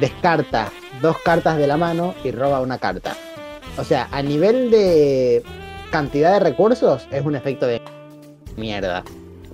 descarta 0.01 0.73
dos 1.03 1.19
cartas 1.19 1.59
de 1.59 1.67
la 1.67 1.77
mano 1.77 2.15
y 2.25 2.31
roba 2.31 2.61
una 2.61 2.79
carta. 2.79 3.17
O 3.77 3.85
sea, 3.85 4.09
a 4.11 4.23
nivel 4.23 4.71
de 4.71 5.43
cantidad 5.91 6.33
de 6.33 6.41
recursos, 6.41 7.07
es 7.11 7.25
un 7.25 7.35
efecto 7.35 7.67
de 7.67 7.83
mierda. 8.57 9.05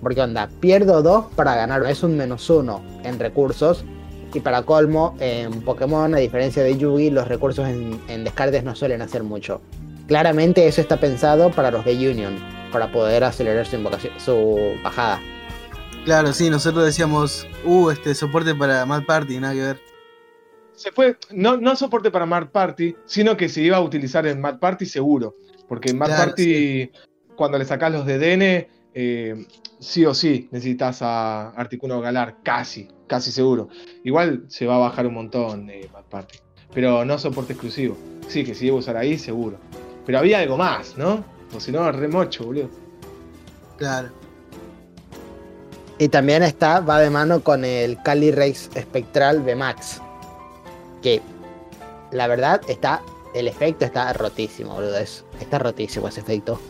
Porque 0.01 0.21
onda, 0.21 0.49
pierdo 0.61 1.03
dos 1.03 1.27
para 1.37 1.55
ganar. 1.55 1.85
Es 1.87 2.03
un 2.03 2.17
menos 2.17 2.49
uno 2.51 2.83
en 3.05 3.19
recursos. 3.19 3.85
Y 4.33 4.41
para 4.41 4.63
colmo, 4.63 5.17
en 5.19 5.63
Pokémon, 5.63 6.15
a 6.15 6.19
diferencia 6.19 6.63
de 6.63 6.77
Yugi, 6.77 7.11
los 7.11 7.27
recursos 7.27 7.69
en, 7.69 8.01
en 8.09 8.25
descartes 8.25 8.63
no 8.63 8.77
suelen 8.77 9.03
hacer 9.03 9.25
mucho. 9.25 9.61
Claramente 10.07 10.67
eso 10.67 10.81
está 10.81 10.99
pensado 10.99 11.51
para 11.51 11.71
los 11.71 11.85
de 11.85 11.93
Union, 11.93 12.37
para 12.73 12.91
poder 12.91 13.25
acelerar 13.25 13.67
su, 13.67 13.77
invocación, 13.77 14.13
su 14.19 14.77
bajada. 14.83 15.21
Claro, 16.05 16.33
sí, 16.33 16.49
nosotros 16.49 16.85
decíamos, 16.85 17.47
uh, 17.65 17.91
este 17.91 18.15
soporte 18.15 18.55
para 18.55 18.87
Mad 18.87 19.05
Party, 19.05 19.39
nada 19.39 19.55
que 19.55 19.61
ver. 19.61 19.81
Se 20.73 20.91
fue, 20.93 21.17
no, 21.31 21.59
no 21.59 21.77
soporte 21.77 22.11
para 22.11 22.25
Mad 22.25 22.49
Party, 22.49 22.97
sino 23.05 23.37
que 23.37 23.49
se 23.49 23.61
iba 23.61 23.77
a 23.77 23.81
utilizar 23.83 24.27
en 24.27 24.41
Mad 24.41 24.59
Party 24.59 24.87
seguro. 24.87 25.37
Porque 25.69 25.91
en 25.91 25.99
Mad 25.99 26.07
Claro, 26.07 26.25
Party, 26.25 26.91
cuando 27.37 27.59
le 27.59 27.65
sacás 27.65 27.93
los 27.93 28.07
de 28.07 28.19
DN, 28.19 28.69
eh, 28.95 29.47
sí 29.79 30.05
o 30.05 30.15
sí 30.15 30.49
necesitas 30.51 31.03
a 31.03 31.51
Articuno 31.51 32.01
Galar, 32.01 32.39
casi, 32.43 32.89
casi 33.07 33.31
seguro. 33.33 33.69
Igual 34.05 34.45
se 34.49 34.67
va 34.67 34.77
a 34.77 34.79
bajar 34.79 35.07
un 35.07 35.15
montón 35.15 35.67
de 35.67 35.89
Mad 35.93 36.05
Party. 36.05 36.39
Pero 36.73 37.05
no 37.05 37.19
soporte 37.19 37.53
exclusivo. 37.53 37.97
Sí, 38.29 38.45
que 38.45 38.55
si 38.55 38.69
a 38.69 38.75
usar 38.75 38.97
ahí, 38.97 39.19
seguro. 39.19 39.59
Pero 40.07 40.19
había 40.19 40.39
algo 40.39 40.57
más, 40.57 40.97
¿no? 40.97 41.25
O 41.55 41.61
si 41.61 41.73
no, 41.73 41.91
re 41.91 42.09
mocho, 42.09 42.45
boludo. 42.45 42.71
Claro. 43.77 44.11
Y 45.99 46.09
también 46.09 46.43
está, 46.43 46.81
va 46.81 47.01
de 47.01 47.11
mano 47.11 47.43
con 47.43 47.65
el 47.65 48.01
Cali 48.03 48.31
Rex 48.31 48.71
Espectral 48.75 49.45
Max 49.57 50.01
Que 51.03 51.21
la 52.11 52.27
verdad 52.27 52.63
está, 52.69 53.03
el 53.35 53.49
efecto 53.49 53.85
está 53.85 54.13
rotísimo, 54.13 54.75
boludo. 54.75 54.97
Es, 54.97 55.25
está 55.41 55.59
rotísimo 55.59 56.09
ese 56.09 56.21
efecto. 56.21 56.61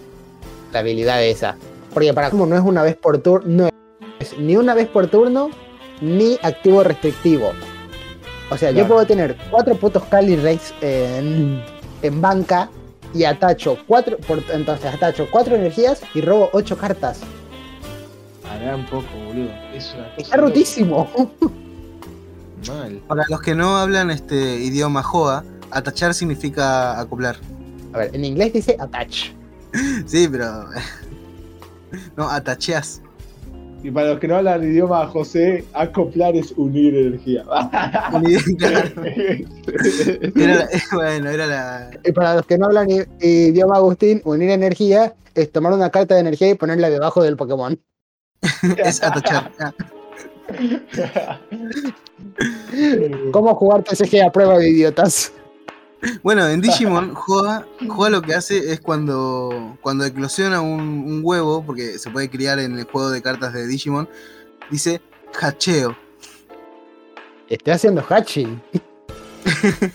La 0.72 0.80
habilidad 0.80 1.22
esa. 1.22 1.56
Porque 1.92 2.12
para 2.14 2.30
como 2.30 2.46
no 2.46 2.56
es 2.56 2.62
una 2.62 2.82
vez 2.82 2.96
por 2.96 3.18
turno, 3.18 3.64
no 3.64 3.70
es 4.20 4.38
ni 4.38 4.56
una 4.56 4.74
vez 4.74 4.88
por 4.88 5.06
turno, 5.08 5.50
ni 6.00 6.38
activo 6.42 6.82
restrictivo. 6.84 7.52
O 8.50 8.56
sea, 8.56 8.70
yo 8.70 8.86
puedo 8.86 9.04
tener 9.06 9.36
cuatro 9.50 9.74
putos 9.76 10.04
Cali 10.04 10.36
Rex 10.36 10.74
en, 10.80 11.62
en 12.02 12.20
banca 12.20 12.68
y 13.14 13.24
atacho 13.24 13.76
cuatro, 13.86 14.16
por- 14.18 14.42
entonces 14.52 14.92
atacho 14.92 15.28
cuatro 15.30 15.54
energías 15.56 16.02
y 16.14 16.20
robo 16.20 16.50
ocho 16.52 16.76
cartas. 16.76 17.20
Hará 18.48 18.74
un 18.76 18.86
poco, 18.86 19.06
boludo. 19.26 19.50
Es 19.72 19.92
una 19.94 20.04
cosa 20.10 20.16
Está 20.18 20.36
rotísimo. 20.36 21.08
Mal. 22.68 23.00
Para 23.08 23.24
los 23.28 23.40
que 23.40 23.54
no 23.54 23.76
hablan 23.78 24.10
este 24.10 24.56
idioma 24.56 25.02
Joa, 25.02 25.44
atachar 25.70 26.12
significa 26.14 26.98
acoplar. 27.00 27.36
A 27.92 27.98
ver, 27.98 28.14
en 28.14 28.24
inglés 28.24 28.52
dice 28.52 28.76
attach. 28.78 29.30
Sí, 30.06 30.26
pero. 30.30 30.66
No, 32.16 32.28
atacheas. 32.28 33.02
Y 33.82 33.90
para 33.90 34.08
los 34.10 34.20
que 34.20 34.28
no 34.28 34.36
hablan 34.36 34.62
idioma 34.62 35.06
José, 35.06 35.64
acoplar 35.72 36.36
es 36.36 36.52
unir 36.56 36.94
energía. 36.94 37.44
Claro, 38.58 38.90
era 40.36 40.54
la- 40.56 40.68
bueno, 40.92 41.30
era 41.30 41.46
la. 41.46 41.90
Y 42.04 42.12
para 42.12 42.34
los 42.34 42.46
que 42.46 42.58
no 42.58 42.66
hablan 42.66 42.88
idioma 43.20 43.76
Agustín, 43.76 44.20
unir 44.24 44.50
energía 44.50 45.14
es 45.34 45.50
tomar 45.50 45.72
una 45.72 45.88
carta 45.90 46.14
de 46.14 46.20
energía 46.20 46.50
y 46.50 46.54
ponerla 46.54 46.90
debajo 46.90 47.22
del 47.22 47.36
Pokémon. 47.36 47.80
Es 48.76 49.02
atachar. 49.02 49.50
¿Cómo 53.32 53.54
jugar 53.54 53.82
TCG 53.82 54.22
a 54.26 54.30
prueba 54.32 54.58
de 54.58 54.68
idiotas? 54.70 55.32
Bueno, 56.22 56.46
en 56.48 56.60
Digimon, 56.60 57.14
Joa, 57.14 57.66
Joa 57.86 58.10
lo 58.10 58.22
que 58.22 58.34
hace 58.34 58.72
es 58.72 58.80
cuando, 58.80 59.76
cuando 59.82 60.04
eclosiona 60.04 60.60
un, 60.60 60.80
un 60.80 61.20
huevo, 61.22 61.64
porque 61.64 61.98
se 61.98 62.10
puede 62.10 62.30
criar 62.30 62.58
en 62.58 62.78
el 62.78 62.84
juego 62.84 63.10
de 63.10 63.22
cartas 63.22 63.52
de 63.52 63.66
Digimon, 63.66 64.08
dice 64.70 65.00
hacheo. 65.40 65.96
Estoy 67.48 67.72
haciendo 67.72 68.02
hatching. 68.02 68.62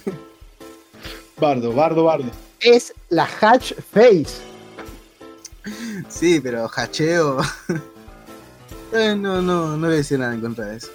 bardo, 1.40 1.74
bardo, 1.74 2.04
bardo. 2.04 2.32
Es 2.60 2.94
la 3.10 3.28
hatch 3.40 3.74
face. 3.92 4.42
Sí, 6.10 6.40
pero 6.40 6.70
hacheo. 6.74 7.42
Eh, 8.94 9.14
no, 9.14 9.42
no, 9.42 9.76
no 9.76 9.88
voy 9.88 9.96
a 9.96 9.98
decir 9.98 10.18
nada 10.20 10.34
en 10.34 10.40
contra 10.40 10.68
de 10.68 10.78
eso. 10.78 10.88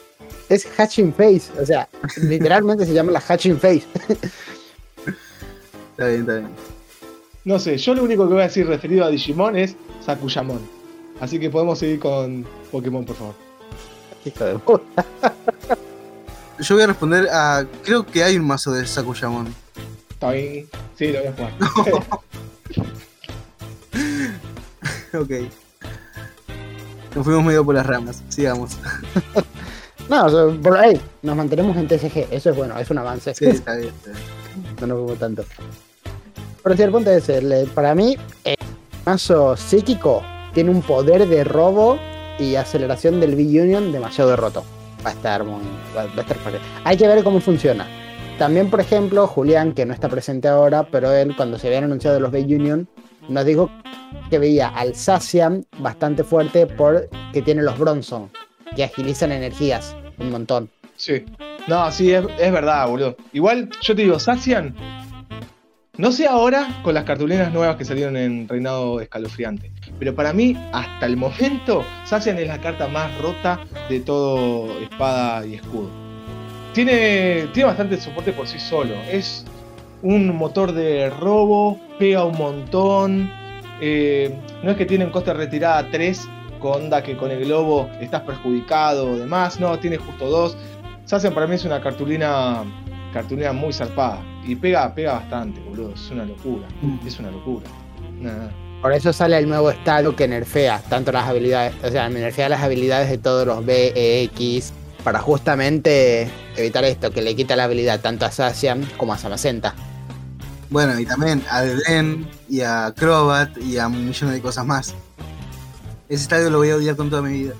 Es 0.48 0.64
hatching 0.64 1.12
face. 1.12 1.50
O 1.60 1.66
sea, 1.66 1.86
literalmente 2.22 2.86
se 2.86 2.94
llama 2.94 3.12
la 3.12 3.20
hatching 3.20 3.58
face. 3.58 3.84
Está 6.00 6.08
bien, 6.08 6.20
está 6.22 6.32
bien. 6.36 6.48
No 7.44 7.58
sé, 7.58 7.76
yo 7.76 7.94
lo 7.94 8.02
único 8.02 8.26
que 8.26 8.32
voy 8.32 8.40
a 8.40 8.46
decir 8.46 8.66
referido 8.66 9.04
a 9.04 9.10
Digimon 9.10 9.54
es 9.54 9.76
Sakuyamon. 10.02 10.58
Así 11.20 11.38
que 11.38 11.50
podemos 11.50 11.78
seguir 11.78 12.00
con 12.00 12.46
Pokémon, 12.72 13.04
por 13.04 13.16
favor. 13.16 13.34
Hijo 14.24 14.44
de 14.46 14.58
puta. 14.60 15.04
Yo 16.58 16.74
voy 16.74 16.84
a 16.84 16.86
responder 16.86 17.28
a. 17.30 17.66
Creo 17.84 18.06
que 18.06 18.24
hay 18.24 18.38
un 18.38 18.46
mazo 18.46 18.72
de 18.72 18.86
Sakuyamon. 18.86 19.54
Está 20.08 20.30
bien. 20.30 20.66
Sí, 20.96 21.12
lo 21.12 21.18
voy 21.18 21.28
a 21.28 21.32
jugar. 21.32 21.52
Ok. 25.12 25.30
Nos 27.16 27.24
fuimos 27.24 27.44
medio 27.44 27.64
por 27.64 27.74
las 27.74 27.84
ramas. 27.84 28.22
Sigamos. 28.28 28.78
No, 30.08 30.24
o 30.24 30.28
sea, 30.30 30.62
por 30.62 30.78
ahí 30.78 31.00
nos 31.20 31.36
mantenemos 31.36 31.76
en 31.76 31.88
TCG. 31.88 32.28
Eso 32.30 32.50
es 32.50 32.56
bueno, 32.56 32.78
es 32.78 32.88
un 32.90 32.98
avance. 32.98 33.34
Sí, 33.34 33.44
está 33.46 33.74
bien. 33.74 33.92
Está 33.92 34.12
bien. 34.12 34.24
no 34.80 34.86
nos 34.86 34.98
fuimos 34.98 35.18
tanto. 35.18 35.44
Pero 36.62 36.76
sí, 36.76 36.82
el 36.82 36.90
punto 36.90 37.10
es, 37.10 37.30
para 37.74 37.94
mí, 37.94 38.16
el 38.44 38.56
mazo 39.06 39.56
psíquico 39.56 40.22
tiene 40.52 40.70
un 40.70 40.82
poder 40.82 41.26
de 41.26 41.44
robo 41.44 41.98
y 42.38 42.56
aceleración 42.56 43.20
del 43.20 43.34
B-Union 43.34 43.92
demasiado 43.92 44.36
roto. 44.36 44.64
Va 45.04 45.10
a 45.10 45.12
estar 45.12 45.44
muy. 45.44 45.62
Va, 45.96 46.02
a 46.02 46.06
estar 46.06 46.36
fuerte. 46.38 46.60
Hay 46.84 46.96
que 46.96 47.06
ver 47.06 47.22
cómo 47.24 47.40
funciona. 47.40 47.86
También, 48.38 48.70
por 48.70 48.80
ejemplo, 48.80 49.26
Julián, 49.26 49.72
que 49.72 49.84
no 49.84 49.92
está 49.92 50.08
presente 50.08 50.48
ahora, 50.48 50.86
pero 50.90 51.12
él, 51.12 51.34
cuando 51.36 51.58
se 51.58 51.66
habían 51.68 51.84
anunciado 51.84 52.18
los 52.20 52.30
B-Union, 52.30 52.88
nos 53.28 53.44
dijo 53.44 53.70
que 54.28 54.38
veía 54.38 54.68
al 54.68 54.94
Sacian 54.94 55.64
bastante 55.78 56.24
fuerte 56.24 56.66
porque 56.66 57.42
tiene 57.44 57.62
los 57.62 57.78
Bronson, 57.78 58.30
que 58.74 58.84
agilizan 58.84 59.32
energías 59.32 59.94
un 60.18 60.30
montón. 60.30 60.70
Sí. 60.96 61.24
No, 61.66 61.90
sí, 61.92 62.12
es, 62.12 62.24
es 62.38 62.52
verdad, 62.52 62.88
boludo. 62.88 63.16
Igual, 63.32 63.70
yo 63.82 63.94
te 63.94 64.02
digo, 64.02 64.18
Sacian. 64.18 64.74
No 66.00 66.12
sé 66.12 66.26
ahora 66.26 66.80
con 66.82 66.94
las 66.94 67.04
cartulinas 67.04 67.52
nuevas 67.52 67.76
que 67.76 67.84
salieron 67.84 68.16
en 68.16 68.48
Reinado 68.48 69.02
Escalofriante. 69.02 69.70
Pero 69.98 70.14
para 70.14 70.32
mí, 70.32 70.56
hasta 70.72 71.04
el 71.04 71.18
momento, 71.18 71.84
Sacian 72.06 72.38
es 72.38 72.48
la 72.48 72.58
carta 72.58 72.88
más 72.88 73.14
rota 73.18 73.60
de 73.90 74.00
todo 74.00 74.80
espada 74.80 75.44
y 75.44 75.56
escudo. 75.56 75.90
Tiene, 76.72 77.48
tiene 77.52 77.66
bastante 77.66 78.00
soporte 78.00 78.32
por 78.32 78.48
sí 78.48 78.58
solo. 78.58 78.94
Es 79.10 79.44
un 80.00 80.34
motor 80.34 80.72
de 80.72 81.10
robo, 81.10 81.78
pega 81.98 82.24
un 82.24 82.38
montón. 82.38 83.30
eh, 83.82 84.34
no 84.62 84.70
es 84.70 84.78
que 84.78 84.86
tiene 84.86 85.04
un 85.04 85.10
coste 85.10 85.32
de 85.32 85.36
retirada 85.36 85.86
3, 85.90 86.28
con 86.60 86.84
onda 86.84 87.02
que 87.02 87.14
con 87.14 87.30
el 87.30 87.44
globo 87.44 87.90
estás 88.00 88.22
perjudicado 88.22 89.10
o 89.10 89.16
demás. 89.18 89.60
No, 89.60 89.78
tiene 89.78 89.98
justo 89.98 90.30
2. 90.30 90.56
Sacian 91.04 91.34
para 91.34 91.46
mí 91.46 91.56
es 91.56 91.66
una 91.66 91.82
cartulina, 91.82 92.64
cartulina 93.12 93.52
muy 93.52 93.74
zarpada. 93.74 94.29
Y 94.46 94.54
pega, 94.56 94.94
pega 94.94 95.14
bastante, 95.14 95.60
boludo. 95.60 95.92
Es 95.94 96.10
una 96.10 96.24
locura. 96.24 96.66
Es 97.06 97.18
una 97.18 97.30
locura. 97.30 97.66
Nada. 98.18 98.50
Por 98.80 98.92
eso 98.92 99.12
sale 99.12 99.36
el 99.36 99.48
nuevo 99.48 99.70
estado 99.70 100.16
que 100.16 100.26
nerfea 100.26 100.82
tanto 100.88 101.12
las 101.12 101.28
habilidades, 101.28 101.74
o 101.84 101.90
sea, 101.90 102.08
nerfea 102.08 102.48
las 102.48 102.62
habilidades 102.62 103.10
de 103.10 103.18
todos 103.18 103.46
los 103.46 103.64
B, 103.64 103.92
E, 103.94 104.22
X, 104.24 104.72
para 105.04 105.20
justamente 105.20 106.30
evitar 106.56 106.84
esto, 106.84 107.10
que 107.10 107.20
le 107.20 107.36
quita 107.36 107.56
la 107.56 107.64
habilidad 107.64 108.00
tanto 108.00 108.24
a 108.24 108.30
Sacian 108.30 108.86
como 108.96 109.12
a 109.12 109.18
Samacenta. 109.18 109.74
Bueno, 110.70 110.98
y 110.98 111.04
también 111.04 111.42
a 111.50 111.60
Deden 111.60 112.26
y 112.48 112.62
a 112.62 112.86
Acrobat 112.86 113.58
y 113.58 113.76
a 113.76 113.86
un 113.86 114.06
millón 114.06 114.32
de 114.32 114.40
cosas 114.40 114.64
más. 114.64 114.94
Ese 116.08 116.22
estadio 116.22 116.48
lo 116.48 116.58
voy 116.58 116.70
a 116.70 116.76
odiar 116.76 116.96
con 116.96 117.10
toda 117.10 117.20
mi 117.20 117.32
vida. 117.32 117.54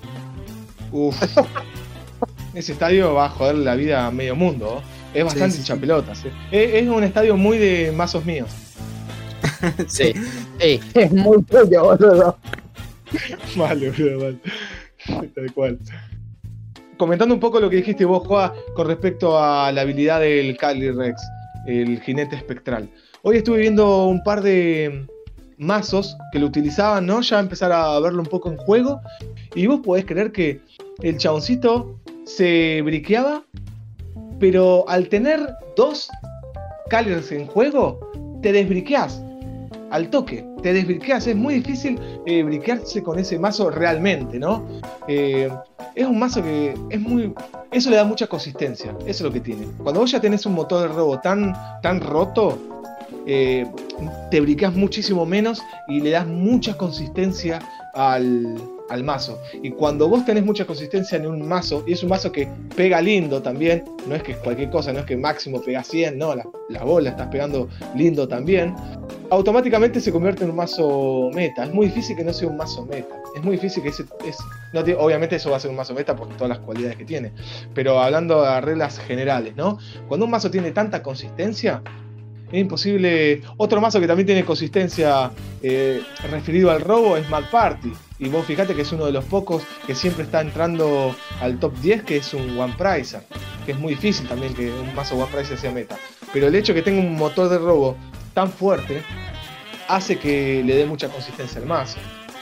Uf. 0.91 1.21
Ese 2.55 2.73
estadio 2.73 3.15
va 3.15 3.27
a 3.27 3.29
joder 3.29 3.57
la 3.57 3.75
vida 3.75 4.07
a 4.07 4.11
medio 4.11 4.35
mundo. 4.35 4.79
¿eh? 4.79 5.00
Es 5.15 5.25
bastante 5.25 5.57
Sí, 5.57 5.63
sí. 5.63 6.29
¿eh? 6.53 6.79
Es, 6.79 6.83
es 6.83 6.89
un 6.89 7.03
estadio 7.03 7.37
muy 7.37 7.59
de 7.59 7.93
mazos 7.93 8.25
míos. 8.25 8.51
Sí, 9.89 10.15
sí, 10.59 10.81
es 10.95 11.13
muy 11.13 11.43
tuyo, 11.43 11.85
boludo. 11.85 12.39
Vale, 13.57 13.91
boludo, 13.91 14.19
vale. 14.19 14.39
Tal 15.35 15.53
cual. 15.53 15.79
Comentando 16.97 17.35
un 17.35 17.41
poco 17.41 17.61
lo 17.61 17.69
que 17.69 17.77
dijiste 17.77 18.05
vos, 18.05 18.27
Joa, 18.27 18.55
con 18.75 18.87
respecto 18.87 19.39
a 19.39 19.71
la 19.73 19.83
habilidad 19.83 20.21
del 20.21 20.57
Cali 20.57 20.91
Rex, 20.91 21.21
el 21.67 22.01
jinete 22.01 22.37
espectral. 22.37 22.89
Hoy 23.23 23.37
estuve 23.39 23.59
viendo 23.59 24.07
un 24.07 24.23
par 24.23 24.43
de 24.43 25.07
mazos 25.59 26.17
que 26.33 26.39
lo 26.39 26.47
utilizaban, 26.47 27.05
¿no? 27.07 27.21
Ya 27.21 27.39
empezar 27.39 27.73
a 27.73 27.99
verlo 28.01 28.23
un 28.23 28.29
poco 28.29 28.51
en 28.51 28.57
juego. 28.57 29.01
Y 29.55 29.67
vos 29.67 29.81
podés 29.81 30.05
creer 30.05 30.33
que 30.33 30.61
el 31.03 31.19
chaboncito 31.19 31.99
se 32.25 32.81
briqueaba, 32.83 33.45
pero 34.41 34.89
al 34.89 35.09
tener 35.09 35.55
dos 35.77 36.11
Calers 36.89 37.31
en 37.31 37.47
juego, 37.47 38.01
te 38.43 38.53
desbriqueas 38.53 39.23
al 39.91 40.09
toque, 40.09 40.45
te 40.63 40.73
desbriqueas. 40.73 41.27
Es 41.27 41.37
muy 41.37 41.55
difícil 41.55 42.01
eh, 42.27 42.43
briquearse 42.43 43.03
con 43.03 43.19
ese 43.19 43.39
mazo 43.39 43.71
realmente, 43.71 44.39
¿no? 44.39 44.67
Eh, 45.07 45.49
es 45.95 46.07
un 46.07 46.19
mazo 46.19 46.43
que 46.43 46.75
es 46.91 47.01
muy. 47.01 47.33
Eso 47.71 47.91
le 47.91 47.97
da 47.97 48.05
mucha 48.05 48.27
consistencia. 48.27 48.97
Eso 49.01 49.09
es 49.09 49.21
lo 49.21 49.33
que 49.33 49.41
tiene. 49.41 49.67
Cuando 49.83 50.01
vos 50.01 50.11
ya 50.11 50.21
tenés 50.21 50.47
un 50.47 50.55
motor 50.55 50.89
de 50.89 50.95
robo 50.95 51.21
tan, 51.21 51.55
tan 51.83 52.01
roto, 52.01 52.59
eh, 53.27 53.67
te 54.31 54.41
briqueas 54.41 54.75
muchísimo 54.75 55.27
menos 55.27 55.63
y 55.87 56.01
le 56.01 56.11
das 56.11 56.27
mucha 56.27 56.77
consistencia 56.77 57.61
al, 57.95 58.57
al 58.91 59.05
mazo. 59.05 59.41
Y 59.63 59.71
cuando 59.71 60.09
vos 60.09 60.25
tenés 60.25 60.45
mucha 60.45 60.67
consistencia 60.67 61.17
en 61.17 61.27
un 61.27 61.47
mazo, 61.47 61.83
y 61.87 61.93
es 61.93 62.03
un 62.03 62.11
mazo 62.11 62.31
que 62.31 62.49
pega 62.77 63.01
lindo 63.01 63.41
también, 63.41 63.85
no 64.07 64.15
es 64.15 64.23
que 64.23 64.33
es 64.33 64.39
cualquier 64.39 64.71
cosa, 64.71 64.93
no 64.93 65.01
es 65.01 65.07
que 65.07 65.17
máximo 65.17 65.63
pega 65.63 65.83
100, 65.83 66.19
no, 66.19 66.35
la, 66.35 66.47
la 66.69 66.85
bola 66.85 67.11
estás 67.11 67.29
pegando 67.29 67.69
lindo 67.95 68.29
también, 68.29 68.75
automáticamente 69.31 70.01
se 70.01 70.13
convierte 70.13 70.45
en 70.45 70.51
un 70.51 70.57
mazo 70.57 71.31
meta. 71.33 71.65
Es 71.65 71.73
muy 71.73 71.87
difícil 71.87 72.17
que 72.17 72.25
no 72.25 72.33
sea 72.33 72.49
un 72.49 72.57
mazo 72.57 72.85
meta. 72.87 73.17
Es 73.35 73.43
muy 73.43 73.53
difícil 73.53 73.83
que 73.83 73.91
ese. 73.91 74.05
Es, 74.27 74.37
no, 74.73 74.81
obviamente 74.99 75.37
eso 75.37 75.51
va 75.51 75.57
a 75.57 75.61
ser 75.61 75.71
un 75.71 75.77
mazo 75.77 75.95
meta 75.95 76.17
por 76.17 76.29
todas 76.31 76.49
las 76.49 76.59
cualidades 76.59 76.97
que 76.97 77.05
tiene. 77.05 77.33
Pero 77.75 78.01
hablando 78.01 78.43
de 78.43 78.61
reglas 78.61 78.99
generales, 78.99 79.55
¿no? 79.57 79.79
Cuando 80.09 80.27
un 80.27 80.33
mazo 80.33 80.51
tiene 80.51 80.73
tanta 80.73 81.03
consistencia, 81.03 81.83
es 82.53 82.61
imposible. 82.61 83.43
Otro 83.57 83.81
mazo 83.81 84.01
que 84.01 84.07
también 84.07 84.27
tiene 84.27 84.45
consistencia 84.45 85.31
eh, 85.63 86.03
referido 86.31 86.71
al 86.71 86.81
robo 86.81 87.17
es 87.17 87.29
Mad 87.29 87.45
Party. 87.51 87.93
Y 88.19 88.29
vos 88.29 88.45
fíjate 88.45 88.75
que 88.75 88.83
es 88.83 88.93
uno 88.93 89.07
de 89.07 89.13
los 89.13 89.25
pocos 89.25 89.63
que 89.87 89.95
siempre 89.95 90.25
está 90.25 90.41
entrando 90.41 91.15
al 91.41 91.59
top 91.59 91.75
10, 91.81 92.03
que 92.03 92.17
es 92.19 92.35
un 92.35 92.59
One 92.59 92.75
Pricer. 92.77 93.23
Que 93.65 93.73
es 93.73 93.79
muy 93.79 93.95
difícil 93.95 94.29
también 94.29 94.55
que 94.55 94.71
un 94.71 94.95
mazo 94.95 95.17
One 95.17 95.29
Pricer 95.33 95.57
sea 95.57 95.73
meta. 95.73 95.97
Pero 96.33 96.49
el 96.49 96.55
hecho 96.55 96.75
de 96.75 96.81
que 96.81 96.91
tenga 96.91 97.01
un 97.01 97.17
motor 97.17 97.49
de 97.49 97.59
robo 97.59 97.97
tan 98.35 98.51
fuerte 98.51 99.03
hace 99.89 100.19
que 100.19 100.63
le 100.65 100.77
dé 100.77 100.87
mucha 100.87 101.09
consistencia 101.09 101.61
al 101.61 101.67
mazo. 101.67 101.99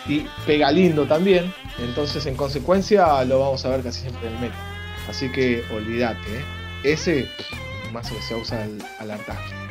Y 0.06 0.26
pega 0.46 0.70
lindo 0.70 1.06
también. 1.06 1.52
Entonces, 1.78 2.24
en 2.26 2.34
consecuencia, 2.34 3.24
lo 3.24 3.40
vamos 3.40 3.64
a 3.64 3.68
ver 3.70 3.82
casi 3.82 4.00
siempre 4.00 4.28
en 4.28 4.34
el 4.34 4.40
meta. 4.40 4.56
Así 5.08 5.30
que 5.30 5.62
olvídate, 5.72 6.18
¿eh? 6.20 6.44
ese 6.82 7.28
mazo 7.92 8.14
que 8.14 8.22
se 8.22 8.34
usa 8.34 8.62
al, 8.62 9.10
al. 9.10 9.67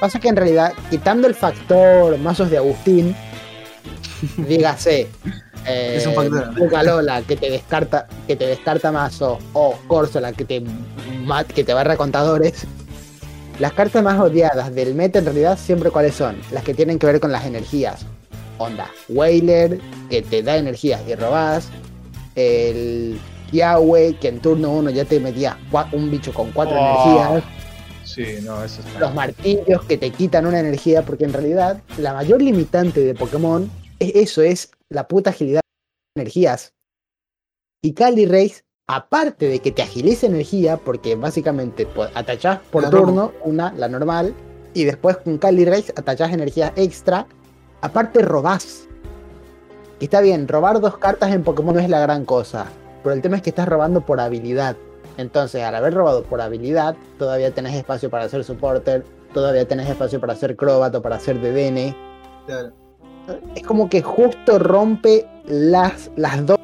Pasa 0.00 0.18
que 0.20 0.28
en 0.28 0.36
realidad, 0.36 0.72
quitando 0.90 1.26
el 1.26 1.34
factor 1.34 2.16
mazos 2.18 2.50
de 2.50 2.56
Agustín, 2.58 3.14
dígase, 4.36 5.08
eh, 5.66 5.94
Es 5.96 6.06
un 6.06 6.14
factor. 6.14 6.54
Bucalola, 6.58 7.22
que 7.22 7.36
te 7.36 7.50
descarta, 7.50 8.06
que 8.26 8.36
te 8.36 8.46
descarta 8.46 8.90
mazo, 8.92 9.38
o 9.52 9.76
Corsola 9.88 10.32
que 10.32 10.44
te 10.44 10.62
que 11.54 11.64
te 11.64 11.74
barra 11.74 11.96
contadores. 11.96 12.66
Las 13.58 13.72
cartas 13.74 14.02
más 14.02 14.18
odiadas 14.18 14.74
del 14.74 14.94
meta 14.94 15.18
en 15.18 15.26
realidad 15.26 15.58
siempre 15.58 15.90
cuáles 15.90 16.14
son, 16.14 16.36
las 16.50 16.64
que 16.64 16.72
tienen 16.74 16.98
que 16.98 17.06
ver 17.06 17.20
con 17.20 17.30
las 17.30 17.44
energías. 17.44 18.06
Onda, 18.58 18.90
Wailer, 19.08 19.78
que 20.08 20.22
te 20.22 20.42
da 20.42 20.56
energías 20.56 21.00
y 21.06 21.14
robás. 21.14 21.68
El 22.34 23.20
Yahweh, 23.52 24.16
que 24.18 24.28
en 24.28 24.40
turno 24.40 24.70
1 24.70 24.90
ya 24.90 25.04
te 25.04 25.20
metías 25.20 25.56
cua- 25.70 25.88
un 25.92 26.10
bicho 26.10 26.32
con 26.32 26.50
cuatro 26.52 26.76
Oh. 26.78 26.80
energías 27.28 27.44
Sí, 28.14 28.40
no, 28.42 28.64
eso 28.64 28.82
está. 28.82 28.98
los 28.98 29.14
martillos 29.14 29.84
que 29.84 29.96
te 29.96 30.10
quitan 30.10 30.46
una 30.46 30.58
energía, 30.58 31.02
porque 31.02 31.24
en 31.24 31.32
realidad 31.32 31.80
la 31.96 32.12
mayor 32.12 32.42
limitante 32.42 33.00
de 33.00 33.14
Pokémon 33.14 33.70
es 34.00 34.12
eso, 34.16 34.42
es 34.42 34.72
la 34.88 35.06
puta 35.06 35.30
agilidad 35.30 35.60
de 36.16 36.22
energías. 36.22 36.74
Y 37.82 37.94
Cali 37.94 38.26
Race, 38.26 38.64
aparte 38.88 39.46
de 39.46 39.60
que 39.60 39.70
te 39.70 39.82
agiliza 39.82 40.26
energía, 40.26 40.76
porque 40.76 41.14
básicamente 41.14 41.86
pues, 41.86 42.10
atachás 42.14 42.58
por 42.72 42.82
La 42.82 42.90
turno 42.90 43.32
una, 43.44 43.72
la 43.74 43.88
normal, 43.88 44.34
y 44.74 44.84
después 44.84 45.16
con 45.18 45.38
Cali 45.38 45.64
Race 45.64 45.92
atachás 45.96 46.32
energía 46.32 46.72
extra, 46.74 47.28
aparte 47.80 48.22
robás. 48.22 48.88
Y 50.00 50.04
está 50.04 50.20
bien, 50.20 50.48
robar 50.48 50.80
dos 50.80 50.98
cartas 50.98 51.32
en 51.32 51.44
Pokémon 51.44 51.74
no 51.74 51.80
es 51.80 51.88
la 51.88 52.00
gran 52.00 52.24
cosa, 52.24 52.66
pero 53.04 53.14
el 53.14 53.22
tema 53.22 53.36
es 53.36 53.42
que 53.42 53.50
estás 53.50 53.68
robando 53.68 54.04
por 54.04 54.18
habilidad. 54.18 54.76
Entonces, 55.20 55.62
al 55.62 55.74
haber 55.74 55.92
robado 55.94 56.22
por 56.24 56.40
habilidad, 56.40 56.96
todavía 57.18 57.50
tenés 57.50 57.74
espacio 57.74 58.08
para 58.08 58.24
hacer 58.24 58.42
supporter, 58.42 59.04
todavía 59.34 59.66
tenés 59.68 59.88
espacio 59.88 60.18
para 60.18 60.32
hacer 60.32 60.56
Crobat 60.56 60.94
o 60.94 61.02
para 61.02 61.16
hacer 61.16 61.38
DDN. 61.40 61.94
Claro. 62.46 62.72
Es 63.54 63.62
como 63.62 63.88
que 63.90 64.00
justo 64.00 64.58
rompe 64.58 65.26
las, 65.46 66.10
las 66.16 66.44
dos 66.46 66.58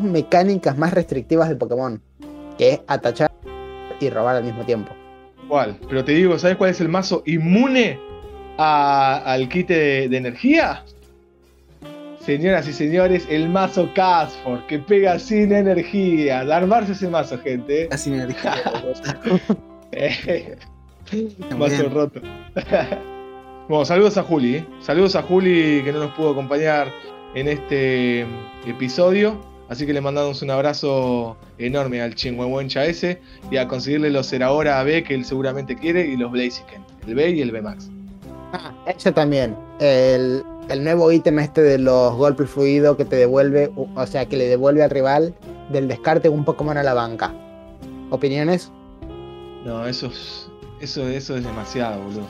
mecánicas 0.00 0.78
más 0.78 0.94
restrictivas 0.94 1.48
de 1.48 1.56
Pokémon, 1.56 2.00
que 2.56 2.74
es 2.74 2.80
atachar 2.86 3.30
y 4.00 4.08
robar 4.10 4.36
al 4.36 4.44
mismo 4.44 4.64
tiempo. 4.64 4.92
¿Cuál? 5.48 5.78
Pero 5.88 6.04
te 6.04 6.12
digo, 6.12 6.38
¿sabes 6.38 6.56
cuál 6.56 6.70
es 6.70 6.80
el 6.80 6.88
mazo 6.88 7.22
inmune 7.26 7.98
a- 8.58 9.22
al 9.24 9.48
de, 9.48 10.08
de 10.08 10.16
energía? 10.16 10.84
Señoras 12.28 12.68
y 12.68 12.74
señores, 12.74 13.26
el 13.30 13.48
mazo 13.48 13.88
Casfor, 13.94 14.66
que 14.66 14.78
pega 14.78 15.18
sin 15.18 15.50
energía. 15.50 16.44
De 16.44 16.52
armarse 16.52 16.92
ese 16.92 17.08
mazo, 17.08 17.38
gente. 17.38 17.88
Así 17.90 18.12
energía. 18.12 18.54
¿eh? 19.92 20.58
Muy 21.10 21.58
mazo 21.58 21.76
bien. 21.78 21.90
roto. 21.90 22.20
bueno, 23.70 23.86
saludos 23.86 24.18
a 24.18 24.22
Juli. 24.24 24.56
¿eh? 24.56 24.66
Saludos 24.82 25.16
a 25.16 25.22
Juli 25.22 25.80
que 25.82 25.90
no 25.90 26.00
nos 26.00 26.10
pudo 26.10 26.32
acompañar 26.32 26.92
en 27.34 27.48
este 27.48 28.26
episodio. 28.66 29.40
Así 29.70 29.86
que 29.86 29.94
le 29.94 30.02
mandamos 30.02 30.42
un 30.42 30.50
abrazo 30.50 31.34
enorme 31.56 32.02
al 32.02 32.14
Chingüengüencha 32.14 32.84
ese 32.84 33.22
y 33.50 33.56
a 33.56 33.66
conseguirle 33.66 34.10
los 34.10 34.26
Serahora 34.26 34.82
B 34.82 35.02
que 35.02 35.14
él 35.14 35.24
seguramente 35.24 35.76
quiere 35.76 36.06
y 36.06 36.18
los 36.18 36.30
Blaziken, 36.30 36.84
el 37.06 37.14
B 37.14 37.30
y 37.30 37.40
el 37.40 37.52
B 37.52 37.62
Max. 37.62 37.88
Ah, 38.52 38.74
ese 38.86 39.12
también. 39.12 39.56
El, 39.80 40.42
el 40.68 40.84
nuevo 40.84 41.10
ítem 41.10 41.38
este 41.38 41.62
de 41.62 41.78
los 41.78 42.14
golpes 42.14 42.50
fluidos 42.50 42.96
que 42.96 43.04
te 43.04 43.16
devuelve, 43.16 43.70
o 43.76 44.06
sea, 44.06 44.26
que 44.26 44.36
le 44.36 44.46
devuelve 44.46 44.82
al 44.82 44.90
rival 44.90 45.34
del 45.70 45.88
descarte 45.88 46.28
un 46.28 46.44
Pokémon 46.44 46.76
a 46.76 46.82
la 46.82 46.94
banca. 46.94 47.32
¿Opiniones? 48.10 48.70
No, 49.64 49.86
eso 49.86 50.06
es, 50.06 50.50
eso, 50.80 51.06
eso 51.08 51.36
es 51.36 51.44
demasiado, 51.44 52.02
boludo. 52.02 52.26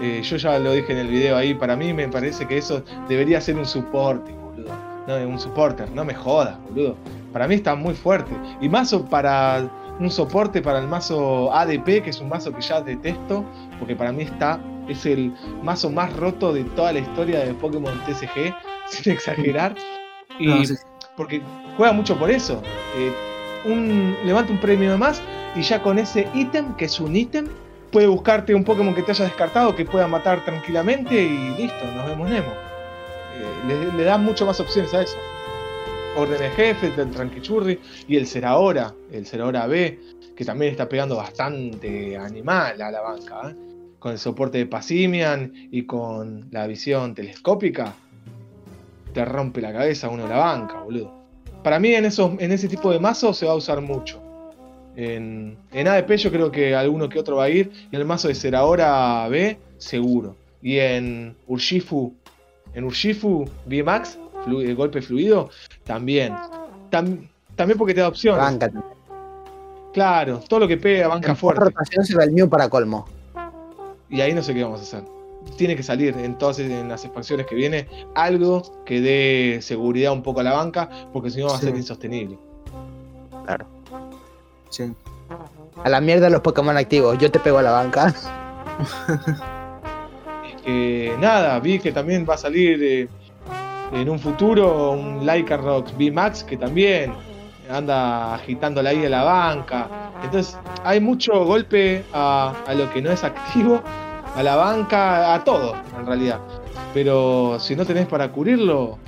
Eh, 0.00 0.22
yo 0.22 0.36
ya 0.36 0.58
lo 0.58 0.72
dije 0.72 0.92
en 0.92 0.98
el 0.98 1.08
video 1.08 1.36
ahí, 1.36 1.54
para 1.54 1.76
mí 1.76 1.92
me 1.92 2.08
parece 2.08 2.46
que 2.46 2.58
eso 2.58 2.82
debería 3.08 3.40
ser 3.40 3.56
un 3.56 3.66
soporte, 3.66 4.32
boludo. 4.32 4.72
Un 5.28 5.38
supporter, 5.38 5.90
no 5.90 6.04
me 6.04 6.14
jodas, 6.14 6.56
boludo. 6.68 6.96
Para 7.32 7.48
mí 7.48 7.56
está 7.56 7.74
muy 7.74 7.94
fuerte. 7.94 8.30
Y 8.60 8.68
mazo 8.68 9.04
para 9.04 9.70
un 9.98 10.10
soporte 10.10 10.62
para 10.62 10.78
el 10.78 10.88
mazo 10.88 11.52
ADP, 11.52 12.02
que 12.02 12.10
es 12.10 12.20
un 12.20 12.28
mazo 12.28 12.52
que 12.52 12.60
ya 12.60 12.80
detesto, 12.80 13.44
porque 13.78 13.94
para 13.94 14.12
mí 14.12 14.22
está, 14.22 14.60
es 14.88 15.06
el 15.06 15.32
mazo 15.62 15.90
más 15.90 16.14
roto 16.16 16.52
de 16.52 16.64
toda 16.64 16.92
la 16.92 17.00
historia 17.00 17.40
de 17.40 17.54
Pokémon 17.54 17.92
TCG, 18.06 18.54
sin 18.88 19.12
exagerar. 19.12 19.74
Y 20.38 20.46
No, 20.46 20.64
sí, 20.64 20.76
sí. 20.76 20.82
porque 21.16 21.42
juega 21.76 21.92
mucho 21.92 22.18
por 22.18 22.30
eso. 22.30 22.62
Eh, 22.96 23.12
un, 23.64 24.16
levanta 24.24 24.52
un 24.52 24.58
premio 24.58 24.90
de 24.90 24.96
más 24.98 25.22
y 25.54 25.62
ya 25.62 25.82
con 25.82 25.98
ese 25.98 26.26
ítem, 26.34 26.74
que 26.74 26.86
es 26.86 26.98
un 26.98 27.14
ítem, 27.14 27.48
puede 27.90 28.06
buscarte 28.06 28.54
un 28.54 28.64
Pokémon 28.64 28.94
que 28.94 29.02
te 29.02 29.12
haya 29.12 29.24
descartado, 29.26 29.76
que 29.76 29.84
pueda 29.84 30.08
matar 30.08 30.44
tranquilamente 30.44 31.14
y 31.14 31.54
listo, 31.56 31.84
nos 31.94 32.06
vemos 32.06 32.28
Nemo. 32.30 32.50
Eh, 32.50 33.66
le, 33.68 33.92
le 33.98 34.04
da 34.04 34.18
mucho 34.18 34.46
más 34.46 34.58
opciones 34.60 34.92
a 34.94 35.02
eso. 35.02 35.16
Orden 36.16 36.38
de 36.38 36.50
jefe, 36.50 36.90
del 36.90 37.10
Tranquichurri 37.10 37.78
y 38.08 38.16
el 38.16 38.26
Serahora, 38.26 38.94
el 39.10 39.24
Serahora 39.24 39.66
B, 39.66 39.98
que 40.36 40.44
también 40.44 40.72
está 40.72 40.88
pegando 40.88 41.16
bastante 41.16 42.16
animal 42.18 42.80
a 42.82 42.90
la 42.90 43.00
banca. 43.00 43.50
¿eh? 43.50 43.54
Con 44.02 44.10
el 44.10 44.18
soporte 44.18 44.58
de 44.58 44.66
Passimian 44.66 45.52
y 45.70 45.84
con 45.84 46.48
la 46.50 46.66
visión 46.66 47.14
telescópica, 47.14 47.94
te 49.14 49.24
rompe 49.24 49.60
la 49.60 49.72
cabeza 49.72 50.08
uno 50.08 50.24
de 50.24 50.28
la 50.30 50.38
banca, 50.38 50.80
boludo. 50.80 51.12
Para 51.62 51.78
mí 51.78 51.94
en, 51.94 52.04
esos, 52.06 52.32
en 52.40 52.50
ese 52.50 52.66
tipo 52.66 52.90
de 52.90 52.98
mazos 52.98 53.36
se 53.38 53.46
va 53.46 53.52
a 53.52 53.54
usar 53.54 53.80
mucho. 53.80 54.20
En, 54.96 55.56
en 55.70 55.86
ADP 55.86 56.16
yo 56.16 56.32
creo 56.32 56.50
que 56.50 56.74
alguno 56.74 57.08
que 57.08 57.20
otro 57.20 57.36
va 57.36 57.44
a 57.44 57.48
ir. 57.48 57.70
Y 57.92 57.94
en 57.94 58.00
el 58.00 58.06
mazo 58.06 58.26
de 58.26 58.34
Serahora 58.34 59.28
B, 59.28 59.56
seguro. 59.78 60.34
Y 60.60 60.78
en 60.78 61.36
Urshifu, 61.46 62.12
en 62.74 62.82
Urshifu 62.82 63.44
flu- 63.68 64.62
eh, 64.68 64.74
golpe 64.74 65.00
fluido, 65.00 65.48
también. 65.84 66.34
Tam- 66.90 67.28
también 67.54 67.78
porque 67.78 67.94
te 67.94 68.00
da 68.00 68.08
opciones. 68.08 68.40
Banca. 68.42 68.68
Claro, 69.92 70.40
todo 70.48 70.60
lo 70.60 70.66
que 70.68 70.76
pega, 70.78 71.06
banca 71.06 71.30
En 71.30 71.36
fuerte. 71.36 71.64
rotación 71.64 72.04
se 72.04 72.16
va 72.16 72.24
el 72.24 72.32
Mew 72.32 72.48
para 72.48 72.68
colmo. 72.68 73.06
Y 74.12 74.20
ahí 74.20 74.32
no 74.34 74.42
sé 74.42 74.54
qué 74.54 74.62
vamos 74.62 74.78
a 74.80 74.82
hacer. 74.84 75.02
Tiene 75.56 75.74
que 75.74 75.82
salir 75.82 76.14
entonces 76.16 76.70
en 76.70 76.88
las 76.88 77.04
expansiones 77.04 77.46
que 77.46 77.54
viene 77.56 77.88
algo 78.14 78.62
que 78.84 79.00
dé 79.00 79.58
seguridad 79.62 80.12
un 80.12 80.22
poco 80.22 80.38
a 80.40 80.42
la 80.44 80.52
banca, 80.52 80.88
porque 81.12 81.30
si 81.30 81.40
no 81.40 81.48
va 81.48 81.56
a 81.56 81.58
Sí. 81.58 81.66
ser 81.66 81.74
insostenible. 81.76 82.38
Sí. 84.70 84.92
A 85.82 85.88
la 85.88 86.00
mierda 86.00 86.30
los 86.30 86.40
Pokémon 86.42 86.76
activos, 86.76 87.18
yo 87.18 87.30
te 87.30 87.40
pego 87.40 87.58
a 87.58 87.62
la 87.62 87.72
banca. 87.72 88.08
Es 88.08 88.22
que 90.64 91.14
nada, 91.18 91.58
vi 91.58 91.78
que 91.78 91.90
también 91.92 92.24
va 92.28 92.34
a 92.34 92.38
salir 92.38 92.82
eh, 92.82 93.08
en 93.92 94.08
un 94.08 94.18
futuro 94.18 94.92
un 94.92 95.26
Lycanroc 95.26 95.88
VMAX 95.98 96.44
que 96.44 96.56
también 96.56 97.12
anda 97.72 98.34
agitando 98.34 98.82
la 98.82 98.90
ahí 98.90 98.98
de 98.98 99.08
la 99.08 99.24
banca. 99.24 99.88
Entonces 100.22 100.58
hay 100.84 101.00
mucho 101.00 101.44
golpe 101.44 102.04
a, 102.12 102.52
lo 102.76 102.90
que 102.92 103.02
no 103.02 103.10
es 103.10 103.24
activo, 103.24 103.82
a 104.34 104.42
la 104.42 104.56
banca, 104.56 105.34
a 105.34 105.44
todo 105.44 105.74
en 105.98 106.06
realidad. 106.06 106.40
Pero 106.94 107.58
si 107.58 107.74
no 107.74 107.84
tenés 107.86 108.06
para 108.06 108.30
cubrirlo, 108.30 108.98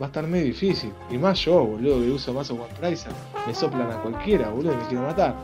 va 0.00 0.06
a 0.06 0.08
estar 0.08 0.26
medio 0.26 0.46
difícil. 0.46 0.92
Y 1.10 1.18
más 1.18 1.38
yo, 1.40 1.64
boludo, 1.64 2.00
que 2.00 2.10
uso 2.10 2.32
mazo 2.32 2.54
One 2.54 2.64
Pricer. 2.80 3.12
Me 3.46 3.54
soplan 3.54 3.90
a 3.90 3.96
cualquiera, 4.02 4.48
boludo, 4.48 4.72
y 4.72 4.76
me 4.76 4.84
quiero 4.84 5.02
matar. 5.04 5.34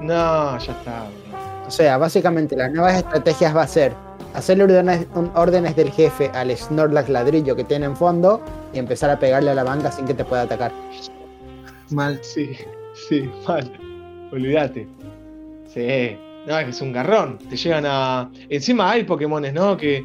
No, 0.00 0.58
ya 0.58 0.72
está, 0.72 1.04
boludo. 1.04 1.66
O 1.66 1.70
sea, 1.70 1.98
básicamente 1.98 2.54
las 2.56 2.70
nuevas 2.70 2.94
estrategias 2.94 3.56
va 3.56 3.62
a 3.62 3.66
ser 3.66 3.92
hacerle 4.36 4.64
órdenes, 4.64 5.06
órdenes 5.34 5.74
del 5.76 5.90
jefe 5.90 6.30
al 6.34 6.54
Snorlax 6.56 7.08
ladrillo 7.08 7.56
que 7.56 7.64
tiene 7.64 7.86
en 7.86 7.96
fondo 7.96 8.40
y 8.72 8.78
empezar 8.78 9.10
a 9.10 9.18
pegarle 9.18 9.50
a 9.50 9.54
la 9.54 9.64
banca 9.64 9.90
sin 9.90 10.04
que 10.04 10.14
te 10.14 10.24
pueda 10.24 10.42
atacar. 10.42 10.72
Mal. 11.90 12.18
Sí, 12.22 12.50
sí, 13.08 13.28
mal. 13.46 13.70
Olvídate. 14.32 14.86
Sí. 15.72 16.16
No, 16.46 16.58
es 16.58 16.64
que 16.64 16.70
es 16.70 16.80
un 16.80 16.92
garrón. 16.92 17.38
Te 17.50 17.56
llegan 17.56 17.84
a. 17.86 18.30
Encima 18.48 18.90
hay 18.90 19.04
Pokémones, 19.04 19.52
¿no? 19.52 19.76
Que. 19.76 20.04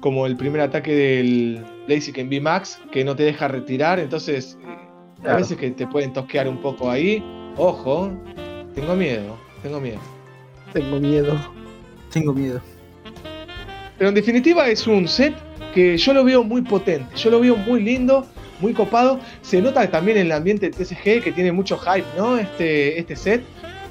Como 0.00 0.26
el 0.26 0.36
primer 0.36 0.60
ataque 0.60 0.92
del 0.92 1.64
Blaziken 1.86 2.26
V 2.26 2.40
Max, 2.40 2.80
que 2.90 3.04
no 3.04 3.14
te 3.14 3.22
deja 3.24 3.48
retirar. 3.48 3.98
Entonces. 3.98 4.58
A 5.24 5.36
veces 5.36 5.56
que 5.56 5.70
te 5.70 5.86
pueden 5.86 6.12
tosquear 6.12 6.48
un 6.48 6.60
poco 6.60 6.90
ahí. 6.90 7.22
Ojo. 7.56 8.10
Tengo 8.74 8.96
miedo. 8.96 9.38
Tengo 9.62 9.80
miedo. 9.80 10.00
Tengo 10.72 10.98
miedo. 10.98 11.36
Tengo 12.10 12.32
miedo. 12.32 12.60
Pero 13.98 14.08
en 14.08 14.14
definitiva 14.14 14.68
es 14.68 14.86
un 14.88 15.06
set 15.06 15.34
que 15.72 15.96
yo 15.96 16.12
lo 16.12 16.24
veo 16.24 16.42
muy 16.42 16.62
potente, 16.62 17.14
yo 17.16 17.30
lo 17.30 17.40
veo 17.40 17.56
muy 17.56 17.80
lindo, 17.80 18.26
muy 18.62 18.72
copado. 18.72 19.20
Se 19.42 19.60
nota 19.60 19.86
también 19.90 20.16
en 20.16 20.26
el 20.26 20.32
ambiente 20.32 20.70
de 20.70 20.72
TCG 20.84 21.22
que 21.22 21.32
tiene 21.32 21.52
mucho 21.52 21.76
hype, 21.76 22.06
¿no? 22.16 22.38
Este, 22.38 22.98
este 22.98 23.14
set, 23.16 23.42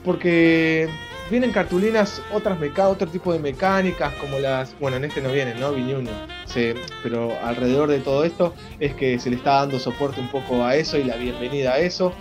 porque 0.03 0.87
vienen 1.29 1.51
cartulinas, 1.51 2.21
otras 2.33 2.59
meca 2.59 2.89
otro 2.89 3.07
tipo 3.07 3.31
de 3.31 3.39
mecánicas, 3.39 4.13
como 4.15 4.39
las. 4.39 4.73
Bueno, 4.79 4.97
en 4.97 5.05
este 5.05 5.21
no 5.21 5.31
vienen, 5.31 5.59
¿no? 5.59 5.71
Viñuno. 5.73 6.09
Se- 6.45 6.75
pero 7.03 7.31
alrededor 7.43 7.89
de 7.89 7.99
todo 7.99 8.23
esto 8.25 8.53
es 8.79 8.95
que 8.95 9.19
se 9.19 9.29
le 9.29 9.35
está 9.35 9.55
dando 9.59 9.79
soporte 9.79 10.19
un 10.19 10.27
poco 10.29 10.65
a 10.65 10.75
eso 10.75 10.97
y 10.97 11.03
la 11.03 11.15
bienvenida 11.17 11.73
a 11.73 11.79
eso. 11.79 12.13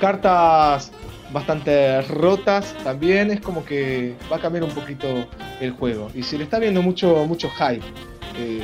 Cartas 0.00 0.90
bastante 1.32 2.00
rotas 2.02 2.74
también, 2.84 3.30
es 3.30 3.40
como 3.40 3.64
que 3.64 4.14
va 4.32 4.36
a 4.36 4.40
cambiar 4.40 4.64
un 4.64 4.70
poquito 4.70 5.26
el 5.60 5.72
juego. 5.72 6.10
Y 6.14 6.22
se 6.22 6.38
le 6.38 6.44
está 6.44 6.58
viendo 6.58 6.80
mucho, 6.82 7.24
mucho 7.26 7.50
hype. 7.50 7.84
Eh, 8.38 8.60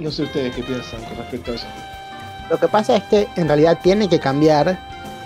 no 0.00 0.10
sé 0.10 0.24
ustedes 0.24 0.54
qué 0.54 0.62
piensan 0.62 1.02
con 1.04 1.16
respecto 1.16 1.52
a 1.52 1.54
eso. 1.54 1.66
Lo 2.50 2.58
que 2.58 2.68
pasa 2.68 2.96
es 2.96 3.02
que 3.04 3.28
en 3.36 3.48
realidad 3.48 3.78
tiene 3.82 4.08
que 4.08 4.18
cambiar 4.20 4.78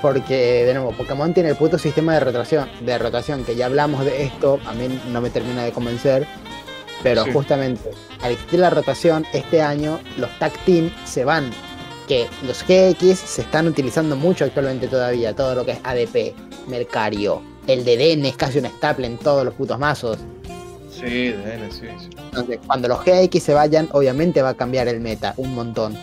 porque, 0.03 0.65
de 0.65 0.75
nuevo, 0.75 0.93
Pokémon 0.93 1.33
tiene 1.35 1.49
el 1.51 1.57
puto 1.57 1.79
sistema 1.79 2.15
de 2.15 2.21
rotación, 2.21 2.69
de 2.83 2.99
rotación, 2.99 3.45
que 3.45 3.57
ya 3.57 3.67
hablamos 3.67 4.05
de 4.05 4.25
esto, 4.25 4.61
a 4.67 4.73
mí 4.75 5.01
no 5.11 5.21
me 5.21 5.31
termina 5.31 5.65
de 5.65 5.73
convencer, 5.73 6.27
pero 7.03 7.25
Sí. 7.25 7.33
justamente 7.33 7.91
al 8.23 8.33
existir 8.33 8.61
la 8.61 8.71
rotación, 8.71 9.27
este 9.33 9.63
año 9.63 9.99
los 10.19 10.31
Tag 10.39 10.53
Team 10.65 10.91
se 11.05 11.25
van, 11.25 11.51
que 12.07 12.27
los 12.47 12.63
GX 12.63 13.19
se 13.19 13.43
están 13.43 13.67
utilizando 13.67 14.15
mucho 14.17 14.45
actualmente 14.45 14.87
todavía, 14.87 15.35
todo 15.35 15.55
lo 15.57 15.65
que 15.65 15.73
es 15.73 15.79
ADP, 15.83 16.35
Mercario, 16.69 17.43
el 17.67 17.85
de 17.85 17.97
DN 17.97 18.29
es 18.29 18.37
casi 18.37 18.59
un 18.59 18.67
staple 18.67 19.07
en 19.07 19.19
todos 19.19 19.45
los 19.45 19.55
putos 19.55 19.79
mazos. 19.79 20.19
Sí, 20.91 21.31
DN, 21.33 21.71
sí, 21.73 21.87
sí. 21.99 22.09
Entonces, 22.31 22.59
cuando 22.67 22.89
los 22.89 23.01
GX 23.05 23.43
se 23.43 23.55
vayan, 23.55 23.89
obviamente 23.93 24.41
va 24.41 24.51
a 24.51 24.55
cambiar 24.55 24.89
el 24.89 25.01
meta 25.01 25.35
un 25.37 25.55
montón. 25.55 25.97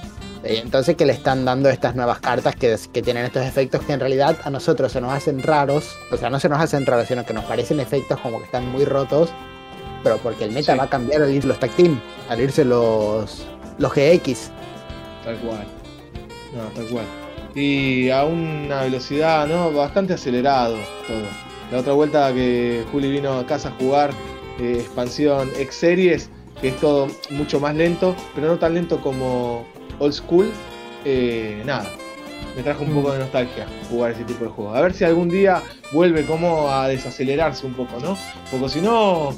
Eh, 0.44 0.60
Entonces 0.64 0.96
que 0.96 1.06
le 1.06 1.14
están 1.14 1.46
dando 1.46 1.70
estas 1.70 1.96
nuevas 1.96 2.20
cartas 2.20 2.56
que, 2.56 2.76
que 2.92 3.02
tienen 3.02 3.26
estos 3.26 3.44
efectos 3.46 3.82
que 3.82 3.94
en 3.94 4.00
realidad 4.00 4.38
a 4.44 4.50
nosotros 4.50 4.92
se 4.92 5.00
nos 5.02 5.14
hacen 5.14 5.42
raros. 5.42 5.96
O 6.12 6.18
sea, 6.18 6.30
no 6.30 6.40
se 6.40 6.50
nos 6.50 6.60
hacen 6.60 6.86
raros, 6.86 7.08
sino 7.08 7.26
que 7.26 7.34
nos 7.34 7.46
parecen 7.46 7.80
efectos 7.80 8.20
como 8.20 8.40
que 8.40 8.46
están 8.46 8.68
muy 8.70 8.86
rotos. 8.86 9.30
Pero 10.04 10.18
porque 10.18 10.44
el 10.46 10.52
meta 10.52 10.74
Sí. 10.74 10.78
va 10.78 10.84
a 10.86 10.90
cambiar 10.90 11.22
al 11.22 11.32
ir 11.32 11.46
los 11.46 11.58
tag 11.60 11.72
team, 11.72 12.00
al 12.30 12.42
irse 12.42 12.66
los, 12.66 13.46
los 13.78 13.94
GX. 13.94 14.52
Tal 15.24 15.38
cual. 15.38 15.66
No, 16.54 16.64
tal 16.76 16.88
cual. 16.88 17.06
Y 17.56 18.10
a 18.10 18.26
una 18.26 18.82
velocidad, 18.82 19.48
¿no? 19.48 19.72
Bastante 19.72 20.14
acelerado 20.14 20.76
todo. 21.08 21.24
La 21.72 21.80
otra 21.80 21.94
vuelta 21.94 22.34
que 22.34 22.84
Juli 22.92 23.10
vino 23.12 23.38
a 23.40 23.46
casa 23.46 23.70
a 23.70 23.72
jugar, 23.80 24.12
eh, 24.60 24.78
expansión 24.82 25.50
X 25.58 25.74
Series, 25.76 26.30
que 26.60 26.70
es 26.70 26.78
todo 26.82 27.08
mucho 27.30 27.60
más 27.62 27.74
lento, 27.76 28.14
pero 28.36 28.48
no 28.48 28.58
tan 28.60 28.74
lento 28.74 29.00
como 29.02 29.66
Old 30.00 30.14
School. 30.14 30.52
eh, 31.06 31.62
nada. 31.66 31.90
Me 32.56 32.62
trajo 32.62 32.84
un 32.84 32.92
poco 32.94 33.12
de 33.12 33.20
nostalgia 33.20 33.66
jugar 33.90 34.12
ese 34.12 34.24
tipo 34.26 34.44
de 34.44 34.50
juegos. 34.52 34.78
A 34.78 34.82
ver 34.82 34.94
si 34.94 35.04
algún 35.04 35.28
día 35.28 35.62
vuelve 35.92 36.24
como 36.26 36.70
a 36.70 36.88
desacelerarse 36.88 37.66
un 37.66 37.74
poco, 37.74 38.00
¿no? 38.00 38.16
Porque 38.52 38.70
si 38.70 38.80
no, 38.82 39.34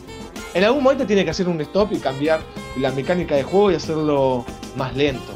en 0.53 0.63
algún 0.63 0.83
momento 0.83 1.05
tiene 1.05 1.23
que 1.23 1.29
hacer 1.31 1.47
un 1.47 1.59
stop 1.61 1.93
y 1.93 1.97
cambiar 1.99 2.41
la 2.77 2.91
mecánica 2.91 3.35
de 3.35 3.43
juego 3.43 3.71
y 3.71 3.75
hacerlo 3.75 4.45
más 4.75 4.95
lento. 4.95 5.33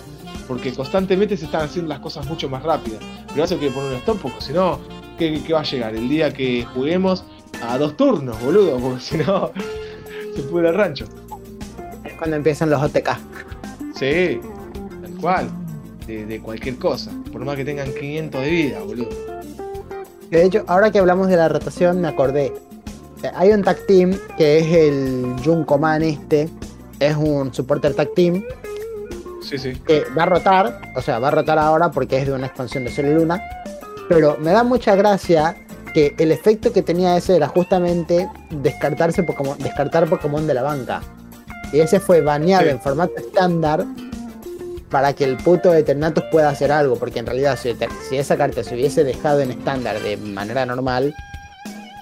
Porque 0.47 0.73
constantemente 0.73 1.37
se 1.37 1.45
están 1.45 1.61
haciendo 1.61 1.87
las 1.89 1.99
cosas 1.99 2.25
mucho 2.27 2.49
más 2.49 2.63
rápidas. 2.63 2.99
Pero 3.29 3.43
eso 3.43 3.53
hay 3.53 3.61
que 3.61 3.69
poner 3.69 3.91
un 3.91 3.97
stop, 3.97 4.17
porque 4.21 4.41
si 4.41 4.51
no, 4.51 4.79
¿qué, 5.17 5.41
qué 5.45 5.53
va 5.53 5.61
a 5.61 5.63
llegar? 5.63 5.95
El 5.95 6.09
día 6.09 6.33
que 6.33 6.65
juguemos 6.73 7.23
a 7.61 7.77
dos 7.77 7.95
turnos, 7.95 8.41
boludo, 8.43 8.77
porque 8.77 8.99
si 8.99 9.17
no, 9.17 9.51
se 10.35 10.41
pudre 10.43 10.69
el 10.69 10.75
rancho. 10.75 11.05
Es 12.03 12.13
cuando 12.13 12.35
empiezan 12.35 12.69
los 12.69 12.81
OTK. 12.81 13.09
Sí, 13.95 14.39
cual. 15.19 15.49
De, 16.07 16.25
de 16.25 16.39
cualquier 16.41 16.77
cosa. 16.77 17.11
Por 17.31 17.45
más 17.45 17.55
que 17.55 17.65
tengan 17.65 17.93
500 17.93 18.41
de 18.41 18.49
vida, 18.49 18.79
boludo. 18.79 19.09
De 20.31 20.43
hecho, 20.43 20.63
ahora 20.67 20.91
que 20.91 20.99
hablamos 20.99 21.27
de 21.27 21.37
la 21.37 21.49
rotación, 21.49 22.01
me 22.01 22.07
acordé. 22.07 22.53
Eh, 23.23 23.31
Hay 23.35 23.51
un 23.51 23.63
tag 23.63 23.85
team 23.87 24.17
que 24.37 24.59
es 24.59 24.67
el 24.67 25.35
Junko 25.43 25.77
Man 25.77 26.01
este. 26.03 26.49
Es 26.99 27.15
un 27.15 27.53
supporter 27.53 27.93
tag 27.93 28.13
team 28.15 28.43
Sí, 29.41 29.57
sí. 29.57 29.73
que 29.87 30.03
va 30.17 30.23
a 30.23 30.25
rotar, 30.27 30.81
o 30.95 31.01
sea, 31.01 31.17
va 31.19 31.29
a 31.29 31.31
rotar 31.31 31.57
ahora 31.57 31.89
porque 31.91 32.17
es 32.19 32.27
de 32.27 32.33
una 32.33 32.47
expansión 32.47 32.83
de 32.83 32.91
Sol 32.91 33.05
y 33.05 33.13
Luna, 33.13 33.41
pero 34.07 34.37
me 34.39 34.51
da 34.51 34.63
mucha 34.63 34.95
gracia 34.95 35.55
que 35.93 36.13
el 36.19 36.31
efecto 36.31 36.71
que 36.71 36.83
tenía 36.83 37.17
ese 37.17 37.35
era 37.35 37.47
justamente 37.47 38.29
descartarse 38.51 39.23
Pokémon, 39.23 39.57
descartar 39.57 40.07
Pokémon 40.07 40.45
de 40.45 40.53
la 40.53 40.61
banca. 40.61 41.01
Y 41.73 41.79
ese 41.79 41.99
fue 41.99 42.21
baneado 42.21 42.65
Sí. 42.65 42.69
en 42.69 42.79
formato 42.79 43.13
estándar 43.17 43.85
para 44.89 45.13
que 45.13 45.23
el 45.23 45.37
puto 45.37 45.73
Eternatus 45.73 46.23
pueda 46.31 46.49
hacer 46.49 46.71
algo, 46.71 46.95
porque 46.97 47.19
en 47.19 47.25
realidad 47.25 47.57
si, 47.61 47.75
esa 48.15 48.37
carta 48.37 48.63
se 48.63 48.75
hubiese 48.75 49.03
dejado 49.03 49.41
en 49.41 49.51
estándar 49.51 49.99
de 50.01 50.17
manera 50.17 50.65
normal, 50.65 51.13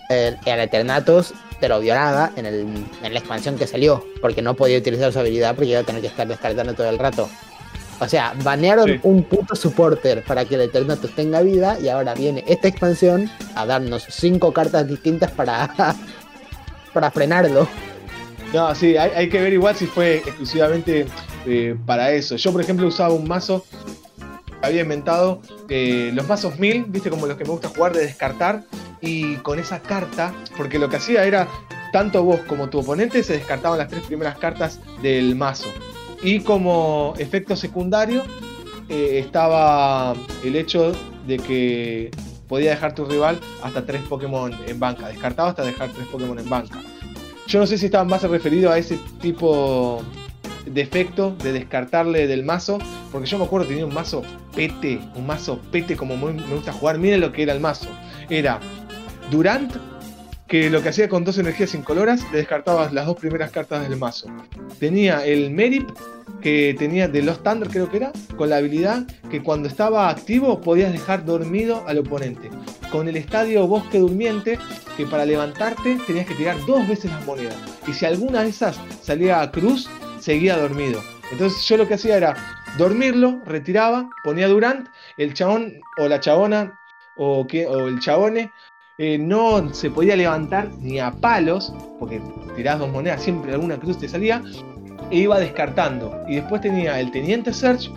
el, 0.09 0.37
el 0.45 0.59
Eternatus 0.59 1.33
te 1.59 1.67
lo 1.67 1.79
violaba 1.79 2.31
en, 2.35 2.45
el, 2.45 2.85
en 3.03 3.13
la 3.13 3.19
expansión 3.19 3.57
que 3.57 3.67
salió, 3.67 4.05
porque 4.21 4.41
no 4.41 4.53
podía 4.53 4.77
utilizar 4.77 5.11
su 5.11 5.19
habilidad 5.19 5.55
porque 5.55 5.71
iba 5.71 5.79
a 5.79 5.83
tener 5.83 6.01
que 6.01 6.07
estar 6.07 6.27
descartando 6.27 6.73
todo 6.73 6.89
el 6.89 6.99
rato. 6.99 7.29
O 7.99 8.07
sea, 8.07 8.33
banearon 8.43 8.85
Sí. 8.87 8.99
un 9.01 9.23
puto 9.23 9.55
supporter 9.55 10.23
para 10.23 10.45
que 10.45 10.53
el 10.55 10.61
Eternatus 10.61 11.15
tenga 11.15 11.41
vida 11.41 11.79
y 11.81 11.89
ahora 11.89 12.13
viene 12.13 12.43
esta 12.47 12.67
expansión 12.67 13.29
a 13.55 13.65
darnos 13.65 14.05
cinco 14.09 14.53
cartas 14.53 14.87
distintas 14.87 15.31
para, 15.31 15.73
para 16.93 17.09
frenarlo. 17.09 17.67
No, 18.53 18.73
sí, 18.75 18.95
hay, 18.95 19.11
hay 19.15 19.29
que 19.29 19.41
ver 19.41 19.51
igual 19.53 19.75
si 19.75 19.87
fue 19.87 20.17
exclusivamente 20.17 21.07
eh, 21.47 21.77
para 21.85 22.11
eso. 22.11 22.35
Yo, 22.35 22.51
por 22.51 22.61
ejemplo, 22.61 22.85
usaba 22.87 23.13
un 23.13 23.27
mazo, 23.27 23.65
había 24.61 24.81
inventado 24.81 25.41
eh, 25.69 26.11
los 26.13 26.27
mazos 26.27 26.59
1000, 26.59 26.85
viste, 26.85 27.09
como 27.09 27.25
los 27.25 27.37
que 27.37 27.45
me 27.45 27.51
gusta 27.51 27.69
jugar 27.69 27.93
de 27.93 28.01
descartar, 28.01 28.63
y 29.01 29.35
con 29.37 29.57
esa 29.59 29.81
carta, 29.81 30.33
porque 30.57 30.77
lo 30.77 30.89
que 30.89 30.97
hacía 30.97 31.23
era, 31.25 31.47
tanto 31.93 32.23
vos 32.23 32.41
como 32.41 32.69
tu 32.69 32.79
oponente 32.79 33.23
se 33.23 33.33
descartaban 33.33 33.77
las 33.77 33.87
tres 33.87 34.03
primeras 34.03 34.37
cartas 34.37 34.79
del 35.01 35.35
mazo. 35.35 35.69
Y 36.21 36.41
como 36.41 37.13
efecto 37.17 37.55
secundario 37.55 38.23
eh, 38.89 39.19
estaba 39.23 40.15
el 40.43 40.55
hecho 40.55 40.93
de 41.27 41.37
que 41.37 42.11
podía 42.47 42.71
dejar 42.71 42.95
tu 42.95 43.05
rival 43.05 43.39
hasta 43.61 43.85
tres 43.85 44.01
Pokémon 44.03 44.53
en 44.67 44.79
banca. 44.79 45.07
Descartaba 45.07 45.49
hasta 45.49 45.63
dejar 45.63 45.91
tres 45.91 46.07
Pokémon 46.07 46.39
en 46.39 46.49
banca. 46.49 46.81
Yo 47.47 47.59
no 47.59 47.67
sé 47.67 47.77
si 47.77 47.85
estaba 47.85 48.03
más 48.03 48.23
referido 48.23 48.71
a 48.71 48.77
ese 48.77 48.99
tipo 49.21 50.01
de 50.71 50.81
efecto 50.81 51.35
de 51.43 51.51
descartarle 51.53 52.27
del 52.27 52.43
mazo, 52.43 52.79
porque 53.11 53.27
yo 53.27 53.37
me 53.37 53.45
acuerdo 53.45 53.67
que 53.67 53.73
tenía 53.73 53.85
un 53.85 53.93
mazo 53.93 54.23
pete, 54.55 54.99
un 55.15 55.25
mazo 55.25 55.59
pete 55.71 55.95
como 55.95 56.17
muy- 56.17 56.33
me 56.33 56.55
gusta 56.55 56.71
jugar. 56.73 56.97
Miren 56.99 57.21
lo 57.21 57.31
que 57.31 57.43
era 57.43 57.53
el 57.53 57.59
mazo. 57.59 57.87
Era 58.29 58.59
Durant, 59.31 59.73
que 60.47 60.69
lo 60.69 60.81
que 60.81 60.89
hacía 60.89 61.09
con 61.09 61.25
dos 61.25 61.37
energías 61.37 61.73
incoloras, 61.75 62.21
le 62.31 62.37
descartabas 62.37 62.93
las 62.93 63.05
dos 63.05 63.17
primeras 63.17 63.51
cartas 63.51 63.87
del 63.87 63.97
mazo. 63.99 64.27
Tenía 64.79 65.25
el 65.25 65.51
Merip, 65.51 65.89
que 66.41 66.75
tenía 66.77 67.07
de 67.07 67.21
Lost 67.21 67.43
Thunder, 67.43 67.67
creo 67.67 67.89
que 67.89 67.97
era, 67.97 68.11
con 68.37 68.49
la 68.49 68.57
habilidad 68.57 69.05
que 69.29 69.41
cuando 69.41 69.67
estaba 69.67 70.07
activo 70.09 70.61
podías 70.61 70.91
dejar 70.93 71.25
dormido 71.25 71.83
al 71.87 71.97
oponente. 71.97 72.49
Con 72.91 73.09
el 73.09 73.17
estadio 73.17 73.67
Bosque 73.67 73.99
Durmiente, 73.99 74.57
que 74.95 75.05
para 75.05 75.25
levantarte 75.25 75.97
tenías 76.07 76.25
que 76.25 76.35
tirar 76.35 76.55
dos 76.65 76.87
veces 76.87 77.11
las 77.11 77.25
monedas. 77.25 77.55
Y 77.85 77.93
si 77.93 78.05
alguna 78.05 78.43
de 78.43 78.49
esas 78.49 78.79
salía 79.01 79.41
a 79.41 79.51
cruz, 79.51 79.89
seguía 80.27 80.57
dormido. 80.57 81.01
Entonces 81.31 81.65
yo 81.69 81.77
lo 81.77 81.87
que 81.87 81.93
hacía 81.93 82.17
era 82.17 82.35
dormirlo, 82.77 83.39
retiraba, 83.45 84.09
ponía 84.25 84.49
Durant, 84.49 84.89
el 85.15 85.33
chabón 85.33 85.79
o 85.97 86.07
la 86.09 86.19
chabona 86.19 86.77
o, 87.15 87.47
que, 87.47 87.65
o 87.65 87.87
el 87.87 87.99
chabone 88.01 88.51
eh, 88.97 89.17
no 89.17 89.73
se 89.73 89.89
podía 89.89 90.17
levantar 90.17 90.69
ni 90.81 90.99
a 90.99 91.11
palos, 91.11 91.73
porque 91.97 92.21
tirás 92.57 92.77
dos 92.77 92.89
monedas, 92.89 93.23
siempre 93.23 93.53
alguna 93.53 93.79
cruz 93.79 93.99
te 93.99 94.09
salía, 94.09 94.43
e 95.11 95.19
iba 95.19 95.39
descartando. 95.39 96.21
Y 96.27 96.35
después 96.35 96.59
tenía 96.61 96.99
el 96.99 97.09
Teniente 97.11 97.53
Search, 97.53 97.89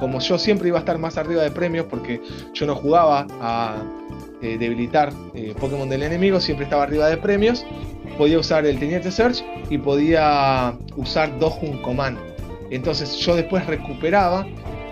como 0.00 0.18
yo 0.20 0.38
siempre 0.38 0.68
iba 0.68 0.78
a 0.78 0.80
estar 0.80 0.96
más 0.96 1.18
arriba 1.18 1.42
de 1.42 1.50
premios 1.50 1.86
porque 1.90 2.22
yo 2.54 2.66
no 2.66 2.74
jugaba 2.74 3.26
a 3.42 3.82
eh, 4.46 4.58
debilitar 4.58 5.12
eh, 5.34 5.54
Pokémon 5.58 5.88
del 5.88 6.02
enemigo, 6.02 6.40
siempre 6.40 6.64
estaba 6.64 6.84
arriba 6.84 7.08
de 7.08 7.16
premios, 7.16 7.64
podía 8.16 8.38
usar 8.38 8.64
el 8.66 8.78
Teniente 8.78 9.10
Search 9.10 9.44
y 9.70 9.78
podía 9.78 10.74
usar 10.96 11.38
dos 11.38 11.52
Juncoman. 11.54 12.16
Entonces 12.70 13.16
yo 13.18 13.36
después 13.36 13.66
recuperaba 13.66 14.46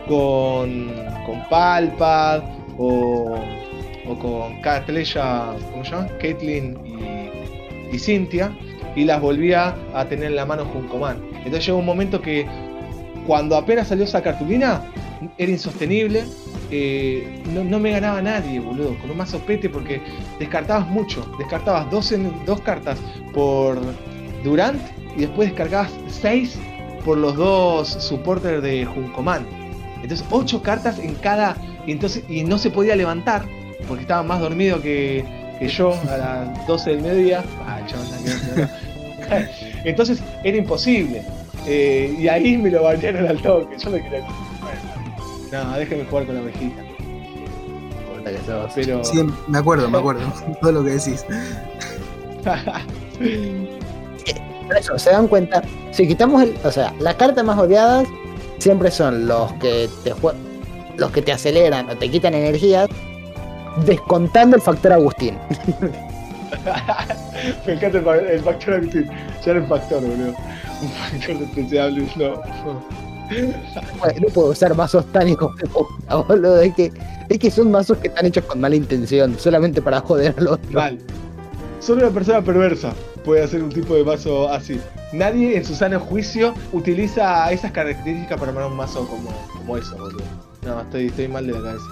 con, 0.07 0.93
con 1.27 1.49
Palpad 1.49 2.43
o, 2.79 3.37
o 4.09 4.19
con 4.19 4.61
Catleya, 4.61 5.55
¿cómo 5.73 5.85
se 5.85 5.91
llama? 5.91 6.09
Caitlyn 6.21 6.79
y, 6.85 7.95
y 7.95 7.99
Cynthia 7.99 8.57
y 8.97 9.05
las 9.05 9.21
volvía 9.21 9.75
a 9.95 10.05
tener 10.05 10.27
en 10.31 10.37
la 10.37 10.47
mano 10.47 10.65
Juncoman. 10.67 11.19
Entonces 11.39 11.67
llegó 11.67 11.79
un 11.79 11.87
momento 11.87 12.21
que 12.21 12.47
cuando 13.27 13.57
apenas 13.57 13.89
salió 13.89 14.05
esa 14.05 14.23
cartulina 14.23 14.83
era 15.39 15.51
insostenible. 15.51 16.25
No, 17.53 17.79
me 17.79 17.91
ganaba 17.93 18.21
nadie, 18.23 18.61
boludo, 18.61 18.97
con 18.99 19.11
un 19.11 19.17
mazo 19.17 19.39
pete 19.41 19.69
porque 19.69 20.01
descartabas 20.39 20.89
mucho. 20.89 21.25
Descartabas 21.39 21.91
dos, 21.91 22.13
en- 22.13 22.33
dos 22.47 22.61
cartas 22.61 22.99
por 23.33 23.79
Durant 24.43 24.81
y 25.17 25.21
después 25.23 25.49
descargabas 25.49 25.91
seis 26.09 26.59
por 27.05 27.19
los 27.19 27.37
dos 27.37 27.89
supporters 27.89 28.63
de 28.63 28.85
Juncoman. 28.85 29.47
Entonces, 30.03 30.27
ocho 30.31 30.63
cartas 30.63 30.99
en 30.99 31.15
cada. 31.17 31.57
Y, 31.87 31.93
entonces, 31.93 32.25
y 32.29 32.45
no 32.45 32.59
se 32.59 32.71
podía 32.71 32.97
levantar 32.97 33.45
porque 33.89 34.03
estaba 34.03 34.23
más 34.23 34.41
dormido 34.41 34.81
que, 34.81 35.25
yo 35.69 35.95
a 36.11 36.17
las 36.17 36.67
12 36.67 36.91
del 36.91 37.01
mediodía. 37.03 37.43
Ah, 37.67 37.81
Entonces 39.85 40.23
era 40.43 40.57
imposible. 40.57 41.23
Eh, 41.67 42.15
y 42.19 42.29
ahí 42.29 42.59
me 42.59 42.71
lo 42.71 42.83
bañaron 42.83 43.27
al 43.27 43.41
toque. 43.41 43.77
Yo 43.79 43.91
me 43.91 44.03
quería. 44.03 44.21
No, 45.63 45.79
déjeme 45.79 46.05
jugar 46.05 46.27
con 46.27 46.35
la 46.35 46.41
ovejita. 46.41 46.83
Puta 48.17 48.31
que 48.31 48.39
sos. 48.45 48.73
Pero. 48.75 49.05
Sí, 49.05 49.25
me 49.47 49.59
acuerdo, 49.59 49.89
me 49.89 49.99
acuerdo. 49.99 50.23
Todo 50.61 50.73
lo 50.73 50.85
que 50.85 50.91
decís. 50.91 51.25
Por 54.67 54.77
eso, 54.79 54.99
se 54.99 55.11
dan 55.11 55.29
cuenta, 55.29 55.63
si 55.93 56.09
quitamos 56.09 56.43
el, 56.43 56.57
o 56.65 56.71
sea, 56.73 56.93
las 56.99 57.15
cartas 57.17 57.45
más 57.45 57.59
odiadas 57.59 58.09
siempre 58.59 58.91
son 58.91 59.27
los 59.29 59.53
que 59.55 59.89
te 60.03 60.13
jue- 60.15 60.35
los 60.97 61.11
que 61.11 61.21
te 61.23 61.33
aceleran 61.33 61.89
o 61.91 61.97
te 61.97 62.11
quitan 62.11 62.33
energías, 62.35 62.89
descontando 63.85 64.57
el 64.57 64.63
factor 64.63 64.93
Agustín. 64.95 65.37
me 67.67 67.73
encanta 67.75 67.99
el 67.99 68.41
factor 68.41 68.75
Agustín. 68.75 69.11
Ya 69.45 69.51
era 69.53 69.61
un 69.61 69.69
factor, 69.69 70.01
boludo. 70.01 70.35
Un 70.83 70.89
factor 70.91 71.39
despreciable. 71.39 72.09
No. 72.17 72.43
Bueno, 73.29 74.21
No 74.21 74.29
puedo 74.29 74.49
usar 74.49 74.75
mazos 74.75 75.05
tan 75.13 75.29
hijos 75.29 75.57
de 75.57 75.67
puta, 75.69 76.15
boludo. 76.17 76.61
Es 76.61 76.75
que, 76.75 76.93
es 77.29 77.39
que 77.39 77.51
son 77.51 77.71
mazos 77.71 77.99
que 77.99 78.09
están 78.09 78.27
hechos 78.27 78.45
con 78.45 78.61
mala 78.61 78.77
intención, 78.77 79.39
solamente 79.39 79.81
para 79.81 80.01
joder 80.01 80.35
al 80.39 80.49
otro. 80.49 80.73
Mal. 80.73 80.99
Solo 81.81 82.07
una 82.07 82.15
persona 82.15 82.43
perversa 82.43 82.95
puede 83.25 83.43
hacer 83.43 83.63
un 83.63 83.71
tipo 83.71 83.95
de 83.95 84.05
mazo 84.05 84.49
así. 84.51 84.81
Nadie 85.13 85.57
en 85.57 85.65
su 85.65 85.75
sano 85.75 85.99
juicio 86.01 86.55
utiliza 86.73 87.51
esas 87.53 87.73
características 87.73 88.39
para 88.39 88.53
armar 88.53 88.67
un 88.67 88.77
mazo 88.77 89.07
como, 89.07 89.31
como 89.53 89.77
eso, 89.77 89.97
boludo. 89.97 90.25
No, 90.65 90.81
estoy, 90.81 91.07
estoy 91.07 91.29
mal 91.29 91.47
de 91.47 91.53
la 91.53 91.63
cabeza. 91.63 91.85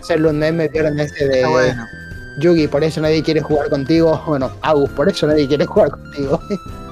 Hacerle 0.00 0.30
un 0.30 0.38
meme 0.38 0.68
vieron 0.68 0.98
ese 0.98 1.26
de 1.26 1.46
bueno. 1.46 1.84
Yugi, 2.40 2.68
por 2.68 2.84
eso 2.84 3.00
nadie 3.00 3.22
quiere 3.22 3.40
jugar 3.40 3.68
contigo. 3.68 4.22
Bueno, 4.26 4.50
Agus, 4.62 4.90
por 4.90 5.08
eso 5.08 5.26
nadie 5.26 5.46
quiere 5.48 5.66
jugar 5.66 5.90
contigo. 5.90 6.40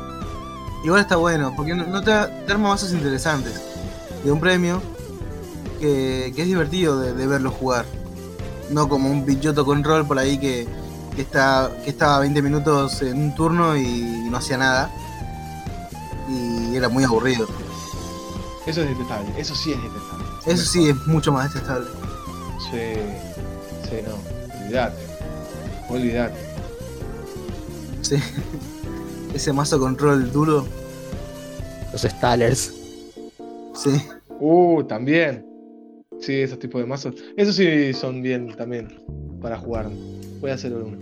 Igual 0.87 1.01
está 1.01 1.17
bueno, 1.17 1.53
porque 1.57 1.75
no, 1.75 1.85
no 1.85 2.01
te, 2.01 2.13
te 2.13 2.53
arma 2.53 2.77
interesantes. 2.93 3.61
De 4.23 4.31
un 4.31 4.39
premio 4.39 4.81
que, 5.81 6.33
que 6.37 6.43
es 6.43 6.47
divertido 6.47 7.01
de, 7.01 7.13
de 7.13 7.27
verlo 7.27 7.51
jugar. 7.51 7.85
No 8.71 8.89
como 8.89 9.11
un 9.11 9.27
bichoto 9.27 9.67
con 9.67 9.83
rol 9.83 10.07
por 10.07 10.17
ahí 10.17 10.39
que, 10.39 10.69
que 11.17 11.23
está, 11.23 11.73
que 11.83 11.91
estaba 11.91 12.21
20 12.21 12.41
minutos 12.41 13.03
en 13.03 13.21
un 13.21 13.35
turno 13.35 13.77
y 13.77 14.29
no 14.31 14.37
hacía 14.37 14.59
nada. 14.59 14.89
Y 16.29 16.77
era 16.77 16.89
muy 16.89 17.03
aburrido. 17.03 17.49
Eso 18.65 18.83
es 18.83 18.89
detestable, 18.89 19.35
eso 19.37 19.57
sí 19.57 19.73
es 19.73 19.83
detestable. 19.83 20.25
Eso 20.47 20.65
sí 20.65 20.89
es 20.89 21.07
mucho 21.09 21.33
más 21.33 21.53
detestable. 21.53 21.89
Sí, 22.71 22.93
sí, 23.91 23.97
no. 24.07 24.63
Olvídate. 24.63 25.07
Olvídate. 25.89 26.37
Sí. 28.03 28.23
Ese 29.37 29.53
mazo 29.53 29.79
con 29.79 29.99
rol 29.99 30.33
duro. 30.33 30.65
Los 31.93 32.01
Stallers. 32.01 32.73
Sí. 33.75 33.91
Uh, 34.41 34.83
también. 34.85 35.45
Sí, 36.23 36.41
esos 36.41 36.59
tipos 36.59 36.81
de 36.81 36.87
mazos. 36.87 37.17
Esos 37.37 37.55
sí 37.55 37.93
son 37.93 38.23
bien 38.23 38.57
también 38.57 38.89
para 39.43 39.59
jugar. 39.59 39.91
Voy 40.41 40.53
a 40.53 40.55
hacer 40.55 40.73
uno. 40.73 40.97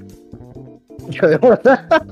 Yo 1.11 1.28
de 1.28 1.39
verdad. 1.39 1.86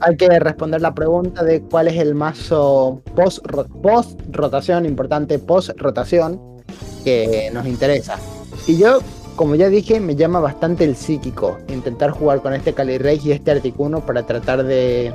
Hay 0.00 0.16
que 0.16 0.38
responder 0.38 0.80
la 0.80 0.94
pregunta 0.94 1.42
de 1.42 1.60
cuál 1.60 1.88
es 1.88 1.96
el 1.96 2.14
mazo 2.14 3.02
post, 3.16 3.44
post 3.82 4.20
rotación, 4.30 4.86
importante 4.86 5.40
post 5.40 5.70
rotación, 5.78 6.62
que 7.02 7.50
nos 7.52 7.66
interesa. 7.66 8.20
Y 8.68 8.78
yo, 8.78 9.00
como 9.38 9.54
ya 9.54 9.68
dije, 9.68 10.00
me 10.00 10.16
llama 10.16 10.40
bastante 10.40 10.82
el 10.82 10.96
psíquico. 10.96 11.58
Intentar 11.68 12.10
jugar 12.10 12.42
con 12.42 12.54
este 12.54 12.74
Calyrex 12.74 13.24
y 13.24 13.30
este 13.30 13.52
Articuno 13.52 14.00
para 14.00 14.24
tratar 14.24 14.64
de 14.64 15.14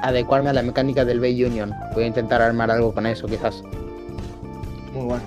adecuarme 0.00 0.48
a 0.48 0.54
la 0.54 0.62
mecánica 0.62 1.04
del 1.04 1.20
Bay 1.20 1.44
Union. 1.44 1.74
Voy 1.94 2.04
a 2.04 2.06
intentar 2.06 2.40
armar 2.40 2.70
algo 2.70 2.94
con 2.94 3.04
eso, 3.04 3.26
quizás. 3.26 3.62
Muy 4.94 5.04
bueno. 5.04 5.22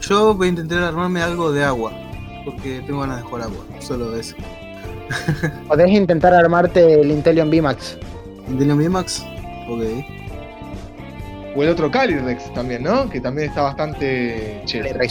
Yo 0.00 0.34
voy 0.34 0.46
a 0.46 0.50
intentar 0.50 0.82
armarme 0.82 1.20
algo 1.20 1.52
de 1.52 1.62
agua. 1.62 1.92
Porque 2.46 2.80
tengo 2.86 3.00
ganas 3.00 3.18
de 3.18 3.22
jugar 3.24 3.42
agua. 3.42 3.64
Solo 3.80 4.16
eso. 4.16 4.34
Podés 5.68 5.90
intentar 5.90 6.32
armarte 6.32 7.02
el 7.02 7.10
Intelion 7.10 7.50
VMAX. 7.50 7.98
Intelion 8.48 8.78
VMAX. 8.78 9.24
Ok. 9.68 9.82
O 11.54 11.62
el 11.62 11.68
otro 11.68 11.90
Calyrex 11.90 12.50
también, 12.54 12.82
¿no? 12.82 13.10
Que 13.10 13.20
también 13.20 13.50
está 13.50 13.60
bastante 13.60 14.62
chévere. 14.64 15.06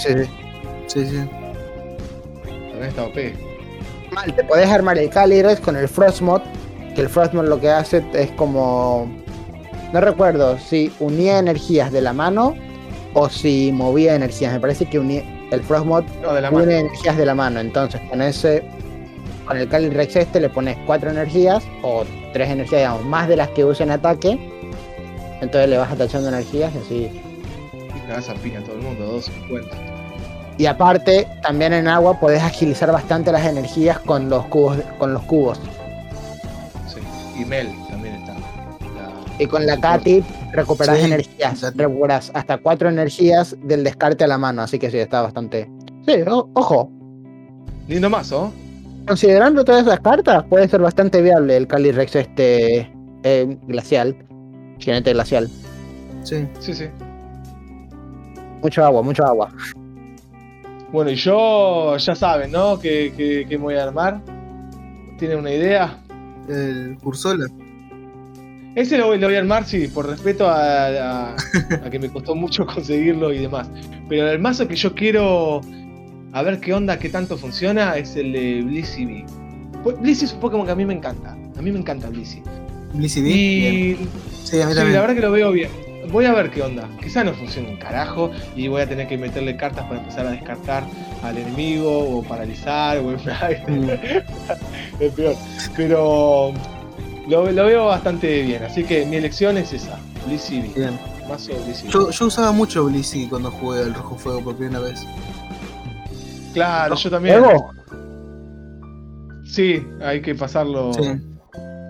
Sí, 0.88 1.06
sí. 1.06 1.41
Está 2.84 3.06
OP. 3.06 3.16
Mal, 4.12 4.36
te 4.36 4.44
podés 4.44 4.70
armar 4.70 4.98
el 4.98 5.10
Calyrex 5.10 5.60
con 5.62 5.76
el 5.76 5.88
Frostmoth, 5.88 6.44
que 6.95 7.02
el 7.02 7.10
Frostmoth 7.10 7.45
lo 7.45 7.60
que 7.60 7.70
hace 7.70 8.03
es 8.14 8.32
como... 8.32 9.10
No 9.94 10.02
recuerdo 10.02 10.58
si 10.58 10.91
unía 10.99 11.40
energías 11.40 11.91
de 11.91 12.02
la 12.02 12.14
mano 12.14 12.56
o 13.14 13.30
si 13.30 13.72
movía 13.72 14.16
energías. 14.16 14.53
Me 14.53 14.60
parece 14.60 14.86
que 14.86 14.99
unía... 14.99 15.24
el 15.52 15.62
Frostmoth 15.62 16.06
No, 16.22 16.34
la 16.40 16.52
mano. 16.52 16.64
une 16.64 16.80
energías 16.80 17.18
de 17.18 17.26
la 17.26 17.36
mano. 17.36 17.60
Entonces 17.60 18.02
con 18.10 18.22
ese... 18.22 18.64
Con 19.45 19.58
el 19.58 19.68
Calyrex 19.68 20.16
este 20.16 20.40
le 20.40 20.49
pones 20.49 20.78
cuatro 20.86 21.10
energías 21.10 21.64
o 21.82 22.06
tres 22.32 22.49
energías, 22.49 22.82
digamos, 22.82 23.06
más 23.06 23.28
de 23.28 23.36
las 23.36 23.49
que 23.49 23.66
usa 23.66 23.86
en 23.86 23.91
ataque. 23.91 24.40
Entonces 25.41 25.70
le 25.70 25.78
vas 25.78 25.91
atachando 25.91 26.30
energías 26.30 26.72
y 26.76 26.78
así. 26.78 27.22
Y 27.74 28.12
a 28.12 28.34
piña 28.36 28.60
a 28.60 28.64
todo 28.64 28.76
el 28.76 28.82
mundo, 28.82 29.06
250. 29.06 29.91
Y 30.62 30.68
aparte, 30.68 31.28
también 31.42 31.74
en 31.74 31.88
agua 31.88 32.20
podés 32.20 32.44
agilizar 32.44 32.92
bastante 32.92 33.32
las 33.32 33.48
energías 33.48 33.98
con 33.98 34.30
los 34.30 34.46
cubos. 34.46 34.78
Con 35.00 35.12
los 35.12 35.24
cubos. 35.24 35.60
Sí. 36.86 37.00
Y 37.42 37.46
Mel 37.46 37.68
también 37.90 38.14
está. 38.14 38.34
La- 38.36 39.12
Y 39.44 39.48
con 39.48 39.66
la 39.66 39.76
Katy 39.80 40.24
recuperas 40.54 41.00
Sí, 41.00 41.06
energías, 41.06 41.76
recuperas 41.76 42.30
hasta 42.36 42.60
cuatro 42.60 42.90
energías 42.90 43.56
del 43.64 43.84
descarte 43.84 44.24
a 44.24 44.28
la 44.28 44.38
mano, 44.38 44.62
así 44.62 44.78
que 44.78 44.92
sí, 44.92 45.00
está 45.00 45.24
bastante. 45.24 45.68
Sí, 46.06 46.14
o- 46.30 46.48
ojo, 46.54 46.92
Lindo 47.88 48.12
mazo. 48.12 48.54
considerando 49.08 49.66
todas 49.66 49.82
esas 49.88 50.00
cartas, 50.02 50.44
puede 50.44 50.68
ser 50.68 50.82
bastante 50.82 51.24
viable 51.24 51.58
el 51.58 51.66
Calyrex 51.66 52.16
este 52.18 52.82
eh, 53.24 53.58
glacial, 53.66 54.16
jinete 54.78 55.12
glacial. 55.14 55.50
Sí. 56.22 56.48
Sí, 56.60 56.76
sí. 56.76 56.86
Mucho 58.62 58.86
agua, 58.86 59.02
mucho 59.02 59.26
agua. 59.26 59.50
Bueno, 60.92 61.12
y 61.12 61.16
yo 61.16 61.96
ya 61.98 62.16
saben, 62.16 62.52
¿no? 62.52 62.80
¿Qué, 62.80 63.14
qué, 63.16 63.46
qué 63.48 63.58
me 63.58 63.64
voy 63.64 63.76
a 63.76 63.84
armar? 63.84 64.22
¿Tienen 65.18 65.40
una 65.40 65.52
idea? 65.52 65.98
El 66.50 66.98
Cursola. 67.02 67.46
Ese 68.76 68.98
lo, 68.98 69.08
voy- 69.08 69.20
lo 69.20 69.28
voy 69.28 69.36
a 69.36 69.40
armar, 69.40 69.66
sí, 69.66 69.88
por 69.88 70.08
respeto 70.08 70.48
a, 70.48 70.88
a- 70.88 71.36
a 71.36 71.90
que 71.90 72.00
me 72.00 72.10
costó 72.10 72.36
mucho 72.36 72.66
conseguirlo 72.74 73.32
y 73.34 73.40
demás. 73.40 73.70
Pero 74.10 74.30
el 74.30 74.40
mazo 74.40 74.68
que 74.68 74.76
yo 74.76 74.94
quiero 74.94 75.62
a 76.34 76.42
ver 76.44 76.60
qué 76.60 76.74
onda, 76.74 76.98
qué 77.00 77.10
tanto 77.10 77.38
funciona, 77.38 77.98
es 77.98 78.16
el 78.16 78.32
de 78.34 78.62
Blissey. 78.62 79.26
Pues, 79.84 80.00
Blissey 80.00 80.26
es 80.28 80.34
un 80.34 80.40
Pokémon 80.40 80.66
que 80.66 80.72
a 80.72 80.76
mí 80.76 80.86
me 80.86 80.94
encanta. 80.94 81.32
A 81.58 81.62
mí 81.62 81.72
me 81.72 81.80
encanta 81.80 82.10
Blissey. 82.10 82.42
Blissey. 82.94 83.24
Y 83.32 83.98
Sí, 84.44 84.60
a 84.62 84.66
mí 84.68 84.72
sí, 84.74 84.78
también. 84.78 84.94
la 84.94 85.02
verdad 85.02 85.16
que 85.16 85.22
lo 85.22 85.32
veo 85.32 85.52
bien. 85.52 85.70
Voy 86.12 86.26
a 86.26 86.34
ver 86.34 86.52
qué 86.52 86.62
onda. 86.62 86.90
Quizá 87.02 87.24
no 87.24 87.34
funcione 87.34 87.70
un 87.70 87.78
carajo 87.78 88.32
y 88.56 88.68
voy 88.68 88.82
a 88.82 88.88
tener 88.90 89.08
que 89.08 89.18
meterle 89.18 89.56
cartas 89.56 89.86
para 89.86 90.00
empezar 90.00 90.26
a 90.28 90.32
descartar 90.32 90.84
al 91.24 91.38
enemigo 91.38 92.18
o 92.18 92.24
paralizar 92.24 92.98
o 92.98 93.04
Mm. 93.68 93.90
es 95.00 95.14
peor. 95.14 95.36
Pero 95.76 96.52
lo, 97.28 97.52
lo 97.52 97.66
veo 97.66 97.86
bastante 97.86 98.42
bien. 98.44 98.64
Así 98.64 98.84
que 98.84 99.06
mi 99.06 99.16
elección 99.18 99.58
es 99.58 99.72
esa. 99.74 100.00
Blissey 100.26 100.62
B. 100.62 100.72
Bien. 100.76 101.00
Mazo 101.30 101.54
Blissey. 101.66 101.90
Yo, 101.90 102.10
yo 102.10 102.26
usaba 102.26 102.52
mucho 102.52 102.86
Blissey 102.86 103.28
cuando 103.28 103.52
jugué 103.52 103.82
al 103.82 103.94
Rojo 103.94 104.18
Fuego 104.18 104.44
por 104.44 104.56
primera 104.56 104.80
vez. 104.80 105.06
Claro, 106.54 106.96
yo 106.96 107.10
también. 107.10 107.42
¿Juego? 107.44 107.72
Sí, 109.46 109.86
hay 110.02 110.22
que 110.22 110.36
pasarlo. 110.36 110.94
Sí. 110.94 111.02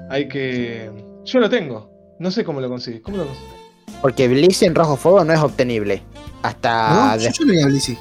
Hay 0.09 0.27
que. 0.27 0.91
Yo 1.25 1.39
lo 1.39 1.49
tengo. 1.49 1.89
No 2.19 2.29
sé 2.31 2.43
cómo 2.43 2.61
lo 2.61 2.69
conseguís. 2.69 3.01
¿Cómo 3.01 3.17
lo 3.17 3.25
conseguís? 3.25 3.61
Porque 4.01 4.27
Blissey 4.27 4.67
en 4.67 4.75
rojo 4.75 4.95
fuego 4.95 5.23
no 5.23 5.33
es 5.33 5.39
obtenible. 5.39 6.01
Hasta, 6.43 6.89
¿No? 7.11 7.17
de- 7.17 7.25
Yo, 7.25 7.29
yo 7.31 7.45
tenía 7.45 7.65
Blissey. 7.67 7.97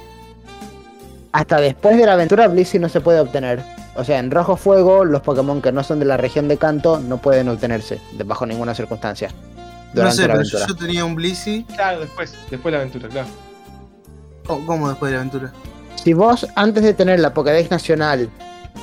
hasta 1.33 1.61
después 1.61 1.97
de 1.99 2.07
la 2.07 2.15
aventura 2.15 2.49
Blissey 2.49 2.81
no 2.81 2.89
se 2.89 3.01
puede 3.01 3.21
obtener. 3.21 3.63
O 3.97 4.05
sea, 4.05 4.19
en 4.19 4.31
rojo 4.31 4.57
fuego 4.57 5.05
los 5.05 5.21
Pokémon 5.23 5.61
que 5.61 5.73
no 5.73 5.83
son 5.83 5.99
de 5.99 6.05
la 6.07 6.17
región 6.17 6.49
de 6.49 6.57
Kanto 6.57 7.01
no 7.01 7.19
pueden 7.19 7.49
obtenerse 7.49 8.01
de- 8.13 8.25
bajo 8.25 8.47
ninguna 8.47 8.75
circunstancia. 8.75 9.29
No 9.29 10.03
Durante 10.03 10.17
sé, 10.17 10.23
la 10.23 10.35
pero 10.35 10.43
yo, 10.45 10.57
aventura. 10.59 10.67
yo 10.69 10.77
tenía 10.87 11.05
un 11.05 11.15
Blissey. 11.17 11.65
Claro, 11.65 12.01
después. 12.01 12.33
Después 12.51 12.65
de 12.65 12.71
la 12.73 12.77
aventura, 12.79 13.09
claro. 13.09 13.29
¿Cómo, 14.47 14.67
cómo 14.67 14.89
después 14.89 15.11
de 15.11 15.17
la 15.17 15.21
aventura? 15.23 15.53
Si 15.97 16.13
vos 16.15 16.47
antes 16.55 16.83
de 16.83 16.95
tener 16.95 17.21
la 17.21 17.35
Pokédex 17.35 17.71
nacional 17.71 18.31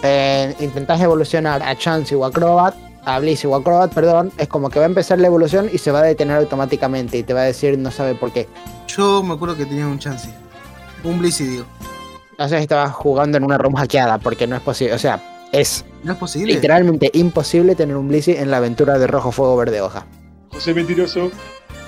eh, 0.03 0.53
intentás 0.59 1.01
evolucionar 1.01 1.63
a 1.63 1.75
Chansey 1.75 2.15
o 2.17 2.25
a 2.25 2.31
Crobat, 2.31 2.75
a 3.07 3.19
Blissey 3.19 3.49
o 3.49 3.55
a 3.55 3.63
Crobat, 3.63 3.93
perdón, 3.93 4.33
es 4.37 4.49
como 4.49 4.69
que 4.69 4.79
va 4.79 4.85
a 4.85 4.89
empezar 4.89 5.17
la 5.17 5.27
evolución 5.27 5.69
y 5.71 5.77
se 5.77 5.91
va 5.91 5.99
a 5.99 6.03
detener 6.03 6.35
automáticamente 6.37 7.17
y 7.17 7.23
te 7.23 7.33
va 7.33 7.41
a 7.41 7.45
decir 7.45 7.77
no 7.77 7.89
sabe 7.89 8.15
por 8.15 8.33
qué. 8.33 8.47
Yo 8.87 9.23
me 9.23 9.33
acuerdo 9.33 9.55
que 9.55 9.65
tenía 9.65 9.87
un 9.87 9.97
Chansey. 9.97 10.33
Un 11.05 11.17
Blissey, 11.19 11.47
digo. 11.47 11.65
No 12.37 12.49
sé 12.49 12.57
si 12.57 12.63
estabas 12.63 12.91
jugando 12.93 13.37
en 13.37 13.45
una 13.45 13.57
ROM 13.57 13.75
hackeada 13.75 14.17
porque 14.17 14.45
no 14.45 14.57
es 14.57 14.61
posible. 14.61 14.93
O 14.93 14.99
sea, 14.99 15.21
es 15.53 15.85
¿No 16.03 16.11
es 16.13 16.19
posible? 16.19 16.53
literalmente 16.53 17.09
imposible 17.13 17.75
tener 17.75 17.95
un 17.95 18.09
Blissey 18.09 18.35
en 18.35 18.51
la 18.51 18.57
aventura 18.57 18.99
de 18.99 19.07
Rojo 19.07 19.31
Fuego 19.31 19.55
Verde 19.55 19.79
Hoja. 19.79 20.05
José 20.51 20.73
Mentiroso. 20.73 21.31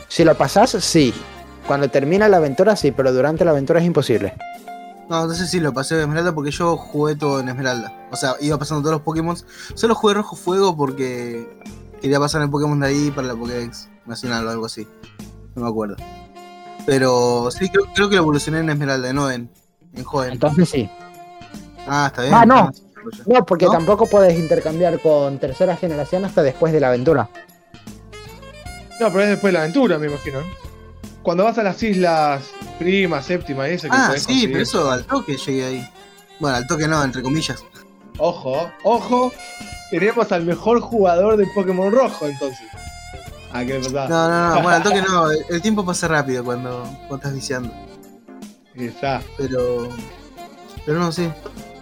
Si 0.08 0.24
lo 0.24 0.36
pasás, 0.36 0.72
sí. 0.72 1.14
Cuando 1.68 1.90
termina 1.90 2.30
la 2.30 2.38
aventura, 2.38 2.76
sí, 2.78 2.91
pero 2.91 3.12
durante 3.12 3.44
la 3.44 3.52
aventura 3.52 3.82
es 3.82 3.86
imposible. 3.86 4.34
No, 5.10 5.22
entonces 5.23 5.49
sí 5.49 5.60
lo 5.60 5.73
pasé 5.73 5.95
de 5.95 6.03
Esmeralda 6.03 6.34
porque 6.34 6.52
yo 6.52 6.77
jugué 6.77 7.15
todo 7.15 7.40
en 7.40 7.49
Esmeralda. 7.49 8.07
O 8.11 8.15
sea, 8.15 8.36
iba 8.41 8.60
pasando 8.60 8.81
todos 8.81 8.94
los 8.94 9.02
Pokémon. 9.02 9.36
Solo 9.73 9.95
jugué 9.95 10.14
Rojo 10.14 10.36
Fuego 10.36 10.77
porque 10.77 11.49
quería 11.99 12.19
pasar 12.19 12.44
el 12.44 12.49
Pokémon 12.49 12.80
de 12.80 12.88
ahí 12.88 13.11
para 13.11 13.27
la 13.27 13.36
Pokédex 13.36 13.90
Nacional 14.06 14.45
o 14.45 14.52
algo 14.52 14.65
así. 14.68 14.88
No 15.56 15.64
me 15.64 15.69
acuerdo. 15.69 15.95
Pero 16.86 17.49
sí, 17.49 17.69
creo, 17.69 17.86
creo 17.95 18.10
que 18.10 18.15
lo 18.18 18.22
evolucioné 18.22 18.60
en 18.60 18.69
Esmeralda, 18.69 19.11
no 19.11 19.31
en, 19.31 19.49
en 19.95 20.03
Joven. 20.03 20.34
Entonces 20.34 20.69
sí. 20.69 20.90
Ah, 21.88 22.06
está 22.07 22.22
bien. 22.22 22.34
Ah, 22.36 22.45
no. 22.45 22.72
No, 23.26 23.45
porque 23.45 23.65
¿No? 23.65 23.72
tampoco 23.72 24.06
puedes 24.06 24.38
intercambiar 24.38 25.02
con 25.02 25.40
tercera 25.40 25.76
generación 25.76 26.26
hasta 26.26 26.44
después 26.44 26.72
de 26.72 26.81
la 26.81 26.90
aventura. 26.90 27.30
No, 28.99 29.07
pero 29.07 29.22
es 29.22 29.30
después 29.30 29.52
de 29.52 29.57
la 29.57 29.64
aventura, 29.64 29.98
me 29.98 30.07
imagino. 30.07 30.40
Cuando 31.24 31.44
vas 31.44 31.58
a 31.58 31.64
las 31.64 31.82
islas 31.84 32.44
prima, 32.78 33.22
séptima 33.22 33.68
y 33.70 33.74
eso 33.74 33.88
que 33.90 33.96
Ah, 33.96 34.12
sí, 34.16 34.26
conseguir. 34.26 34.52
pero 34.52 34.64
eso 34.64 34.90
al 34.91 35.04
toque 35.06 35.38
llegué 35.38 35.66
ahí. 35.66 35.90
Bueno, 36.40 36.58
al 36.58 36.68
toque 36.68 36.88
no, 36.88 37.04
entre 37.04 37.22
comillas. 37.22 37.64
Ojo, 38.18 38.70
ojo. 38.84 39.32
Tenemos 39.91 40.32
al 40.32 40.44
mejor 40.44 40.80
jugador 40.82 41.36
de 41.38 41.48
Pokémon 41.54 41.91
Rojo, 41.91 42.28
entonces. 42.28 42.66
Ah, 43.52 43.66
¿qué 43.66 43.80
pasaba? 43.80 44.08
No, 44.08 44.30
no, 44.30 44.48
no. 44.50 44.62
Bueno, 44.62 44.70
al 44.78 44.84
toque 44.84 45.02
no. 45.02 45.32
El, 45.32 45.46
el 45.50 45.62
tiempo 45.62 45.86
pasa 45.86 46.08
rápido 46.08 46.44
cuando, 46.44 46.84
cuando 47.08 47.16
estás 47.16 47.34
viciando. 47.34 47.74
Está. 48.76 49.22
Pero. 49.38 49.90
Pero 50.86 51.00
no, 51.00 51.12
sí. 51.12 51.30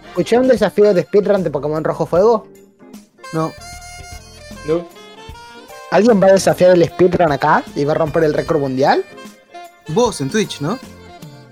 ¿Escuché 0.08 0.38
un 0.38 0.48
desafío 0.48 0.92
de 0.94 1.02
speedrun 1.02 1.44
de 1.44 1.50
Pokémon 1.50 1.84
Rojo 1.84 2.06
Fuego? 2.06 2.48
No. 3.32 3.52
¿No? 4.66 4.86
¿Alguien 5.90 6.20
va 6.20 6.26
a 6.26 6.32
desafiar 6.32 6.72
el 6.72 6.84
speedrun 6.84 7.30
acá 7.32 7.62
y 7.76 7.84
va 7.84 7.92
a 7.92 7.96
romper 7.96 8.24
el 8.24 8.34
récord 8.34 8.58
mundial? 8.58 9.04
Vos 9.88 10.20
en 10.20 10.30
Twitch, 10.30 10.60
¿no? 10.60 10.78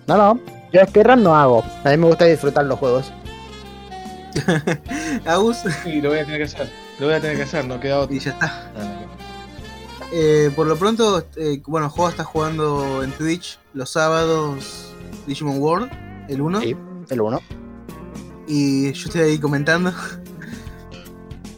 No, 0.06 0.16
no. 0.16 0.40
Yo 0.72 0.84
speedrun 0.86 1.22
no 1.22 1.34
hago. 1.34 1.64
A 1.84 1.90
mí 1.90 1.96
me 1.96 2.06
gusta 2.06 2.24
disfrutar 2.26 2.64
los 2.64 2.78
juegos. 2.78 3.12
Agus. 5.26 5.58
Sí, 5.82 6.00
lo 6.00 6.10
voy 6.10 6.18
a 6.18 6.24
tener 6.24 6.38
que 6.38 6.44
hacer. 6.44 6.70
Lo 6.98 7.06
voy 7.06 7.14
a 7.14 7.20
tener 7.20 7.36
que 7.36 7.42
hacer, 7.44 7.64
no 7.64 7.80
queda 7.80 8.00
otro. 8.00 8.14
Y 8.14 8.18
ya 8.18 8.32
está. 8.32 8.70
No. 8.76 8.96
Eh, 10.12 10.50
por 10.54 10.66
lo 10.66 10.76
pronto, 10.76 11.24
eh, 11.36 11.60
bueno, 11.66 11.90
Juego 11.90 12.10
está 12.10 12.24
jugando 12.24 13.02
en 13.02 13.10
Twitch 13.12 13.58
los 13.74 13.90
sábados 13.90 14.94
Digimon 15.26 15.58
World, 15.58 15.90
el 16.28 16.40
1. 16.40 16.60
Sí, 16.60 16.76
el 17.10 17.20
1. 17.20 17.40
Y 18.46 18.92
yo 18.92 19.06
estoy 19.06 19.22
ahí 19.22 19.38
comentando. 19.38 19.92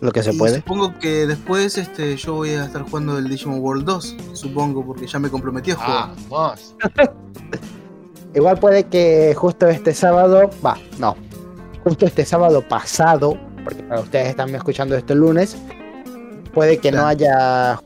Lo 0.01 0.13
que 0.13 0.23
se 0.23 0.33
Y 0.33 0.39
puede. 0.39 0.57
Supongo 0.57 0.99
que 0.99 1.27
después 1.27 1.77
este, 1.77 2.17
yo 2.17 2.35
voy 2.35 2.51
a 2.51 2.65
estar 2.65 2.83
jugando 2.83 3.19
el 3.19 3.29
Digimon 3.29 3.61
World 3.61 3.85
2. 3.85 4.17
Supongo, 4.35 4.85
porque 4.87 5.07
ya 5.07 5.19
me 5.19 5.29
comprometí 5.29 5.73
a 5.73 5.77
jugar. 5.77 5.91
Ah, 6.11 6.15
vamos. 6.31 6.75
Igual 8.35 8.59
puede 8.59 8.85
que 8.85 9.35
justo 9.37 9.67
este 9.69 9.95
sábado, 9.95 10.51
va, 10.65 10.77
no, 10.99 11.17
justo 11.83 12.05
este 12.07 12.25
sábado 12.25 12.63
pasado, 12.69 13.39
porque 13.65 13.83
para 13.83 14.01
ustedes 14.03 14.29
están 14.29 14.55
escuchando 14.55 14.95
esto 14.97 15.15
el 15.15 15.21
lunes, 15.21 15.57
puede 16.53 16.77
que 16.79 16.93
no 16.93 17.07
haya 17.07 17.81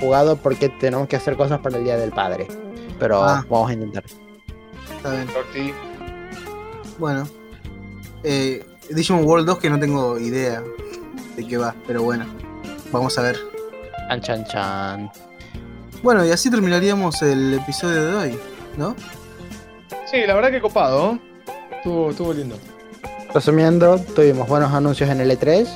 jugado 0.00 0.36
porque 0.36 0.68
tenemos 0.80 1.08
que 1.08 1.16
hacer 1.16 1.36
cosas 1.36 1.58
para 1.60 1.76
el 1.78 1.84
Día 1.84 1.96
del 1.96 2.12
Padre. 2.12 2.46
Pero 2.98 3.22
Ah. 3.22 3.44
vamos 3.50 3.70
a 3.70 3.72
intentar. 3.74 4.04
Está 4.96 5.10
bien. 5.10 5.26
Por 5.26 5.44
ti. 5.52 5.72
Bueno. 6.98 7.28
Eh, 8.22 8.64
Digimon 8.90 9.24
World 9.24 9.46
2 9.46 9.58
que 9.58 9.68
no 9.70 9.78
tengo 9.78 10.18
idea 10.18 10.62
de 11.38 11.46
qué 11.46 11.56
va, 11.56 11.74
pero 11.86 12.02
bueno. 12.02 12.26
Vamos 12.92 13.16
a 13.18 13.22
ver. 13.22 13.38
Chan, 14.08 14.20
chan, 14.20 14.44
chan. 14.46 15.10
Bueno, 16.02 16.24
y 16.24 16.30
así 16.30 16.50
terminaríamos 16.50 17.22
el 17.22 17.54
episodio 17.54 18.04
de 18.06 18.14
hoy, 18.14 18.38
¿no? 18.76 18.94
Sí, 20.10 20.18
la 20.26 20.34
verdad 20.34 20.50
que 20.50 20.60
copado. 20.60 21.12
¿eh? 21.14 21.20
Estuvo, 21.76 22.10
estuvo 22.10 22.32
lindo. 22.32 22.56
Resumiendo, 23.32 23.98
tuvimos 24.16 24.48
buenos 24.48 24.72
anuncios 24.72 25.08
en 25.10 25.20
el 25.20 25.30
E3. 25.30 25.66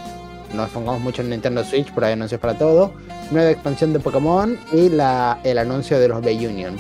Nos 0.55 0.66
enfocamos 0.68 1.01
mucho 1.01 1.22
en 1.22 1.30
Nintendo 1.30 1.64
Switch, 1.64 1.93
pero 1.94 2.06
hay 2.06 2.14
anuncios 2.14 2.40
para 2.40 2.56
todo. 2.59 2.93
Nueva 3.30 3.51
expansión 3.51 3.93
de 3.93 4.01
Pokémon 4.01 4.59
y 4.72 4.89
la, 4.89 5.39
el 5.44 5.59
anuncio 5.59 5.98
de 6.01 6.09
los 6.09 6.20
B-Union. 6.22 6.76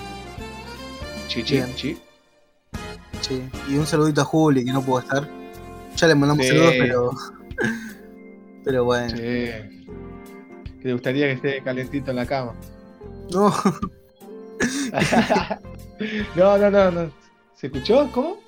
Chichi, 1.28 1.54
Bien. 1.54 1.74
chi. 1.76 1.98
Sí. 3.20 3.42
Y 3.68 3.76
un 3.76 3.86
saludito 3.86 4.22
a 4.22 4.24
Juli 4.24 4.64
que 4.64 4.72
no 4.72 4.82
pudo 4.82 4.98
estar. 5.00 5.28
Ya 5.96 6.06
le 6.08 6.14
mandamos 6.14 6.44
Sí. 6.44 6.50
saludos, 6.50 6.74
pero. 6.78 7.10
Pero 8.64 8.84
bueno. 8.84 9.16
Sí. 9.16 9.22
Que 10.80 10.88
le 10.88 10.92
gustaría 10.92 11.26
que 11.26 11.32
esté 11.32 11.62
calentito 11.62 12.10
en 12.10 12.16
la 12.16 12.26
cama. 12.26 12.54
No, 13.32 13.54
no, 16.36 16.58
no, 16.58 16.70
no, 16.70 16.90
no. 16.90 17.10
¿Se 17.54 17.68
escuchó? 17.68 18.10
¿Cómo? 18.12 18.38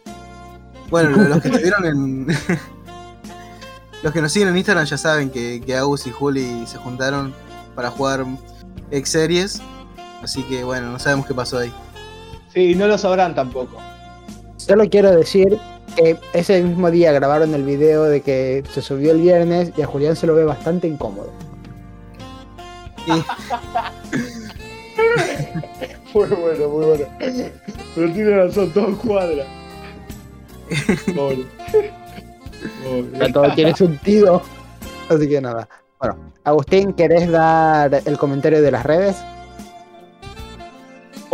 bueno, 0.90 1.10
los 1.28 1.40
que 1.40 1.48
estuvieron 1.48 1.84
en. 1.86 2.26
los 4.02 4.12
que 4.12 4.20
nos 4.20 4.32
siguen 4.32 4.48
en 4.48 4.56
Instagram 4.56 4.84
ya 4.84 4.98
saben 4.98 5.30
que, 5.30 5.62
que 5.64 5.76
Agus 5.76 6.06
y 6.06 6.10
Juli 6.10 6.66
se 6.66 6.78
juntaron 6.78 7.34
para 7.74 7.90
jugar 7.90 8.24
X 8.90 9.08
series. 9.08 9.62
Así 10.22 10.42
que 10.44 10.64
bueno, 10.64 10.90
no 10.90 10.98
sabemos 10.98 11.26
qué 11.26 11.34
pasó 11.34 11.58
ahí. 11.58 11.72
Sí, 12.52 12.74
no 12.74 12.86
lo 12.86 12.96
sabrán 12.98 13.34
tampoco. 13.34 13.78
Solo 14.56 14.88
quiero 14.88 15.10
decir 15.10 15.58
que 15.94 16.18
ese 16.32 16.62
mismo 16.62 16.90
día 16.90 17.12
grabaron 17.12 17.54
el 17.54 17.64
video 17.64 18.04
de 18.04 18.20
que 18.20 18.62
se 18.70 18.82
subió 18.82 19.12
el 19.12 19.20
viernes 19.20 19.72
y 19.76 19.82
a 19.82 19.86
Julián 19.86 20.16
se 20.16 20.26
lo 20.26 20.34
ve 20.34 20.44
bastante 20.44 20.88
incómodo. 20.88 21.30
Muy 26.14 26.28
bueno, 26.28 26.68
muy 26.68 26.86
bueno. 26.86 27.04
Pero 27.94 28.12
tiene 28.12 28.44
razón, 28.44 28.70
todo 28.72 28.96
cuadra. 28.98 29.44
Pobre. 31.14 31.44
Pobre. 32.84 33.32
todo 33.32 33.54
tiene 33.54 33.74
sentido. 33.74 34.42
Así 35.08 35.28
que 35.28 35.40
nada. 35.40 35.68
Bueno, 35.98 36.16
Agustín, 36.44 36.92
¿querés 36.92 37.30
dar 37.30 38.02
el 38.04 38.16
comentario 38.16 38.62
de 38.62 38.70
las 38.70 38.84
redes? 38.84 39.16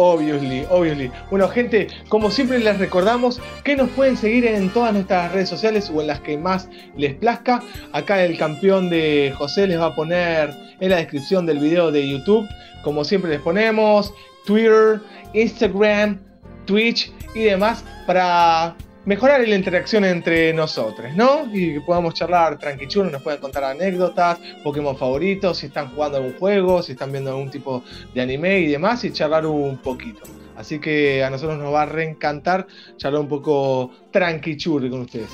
Obviously, 0.02 0.66
obviously. 0.70 1.12
Bueno, 1.28 1.46
gente, 1.46 1.88
como 2.08 2.30
siempre 2.30 2.58
les 2.58 2.78
recordamos 2.78 3.38
que 3.64 3.76
nos 3.76 3.90
pueden 3.90 4.16
seguir 4.16 4.46
en 4.46 4.70
todas 4.70 4.94
nuestras 4.94 5.30
redes 5.30 5.50
sociales 5.50 5.92
o 5.94 6.00
en 6.00 6.06
las 6.06 6.20
que 6.20 6.38
más 6.38 6.70
les 6.96 7.12
plazca. 7.16 7.62
Acá 7.92 8.24
el 8.24 8.38
campeón 8.38 8.88
de 8.88 9.34
José 9.36 9.66
les 9.66 9.78
va 9.78 9.86
a 9.86 9.94
poner 9.94 10.56
en 10.80 10.88
la 10.88 10.96
descripción 10.96 11.44
del 11.44 11.58
video 11.58 11.92
de 11.92 12.08
YouTube. 12.08 12.48
Como 12.82 13.04
siempre 13.04 13.30
les 13.30 13.40
ponemos 13.42 14.14
Twitter, 14.46 15.02
Instagram, 15.34 16.18
Twitch 16.64 17.12
y 17.34 17.42
demás 17.42 17.84
para 18.06 18.76
mejorar 19.04 19.46
la 19.46 19.54
interacción 19.54 20.04
entre 20.04 20.52
nosotros, 20.52 21.14
¿no? 21.14 21.46
Y 21.52 21.74
que 21.74 21.80
podamos 21.80 22.14
charlar 22.14 22.58
tranquichulo, 22.58 23.10
nos 23.10 23.22
pueden 23.22 23.40
contar 23.40 23.64
anécdotas, 23.64 24.38
Pokémon 24.62 24.96
favoritos, 24.96 25.58
si 25.58 25.66
están 25.66 25.94
jugando 25.94 26.18
algún 26.18 26.34
juego, 26.38 26.82
si 26.82 26.92
están 26.92 27.12
viendo 27.12 27.30
algún 27.30 27.50
tipo 27.50 27.82
de 28.14 28.20
anime 28.20 28.60
y 28.60 28.66
demás, 28.68 29.04
y 29.04 29.12
charlar 29.12 29.46
un 29.46 29.78
poquito. 29.78 30.20
Así 30.56 30.78
que 30.78 31.24
a 31.24 31.30
nosotros 31.30 31.58
nos 31.58 31.72
va 31.72 31.82
a 31.82 31.86
reencantar 31.86 32.66
charlar 32.96 33.22
un 33.22 33.28
poco 33.28 33.92
tranquichurri 34.10 34.90
con 34.90 35.02
ustedes. 35.02 35.30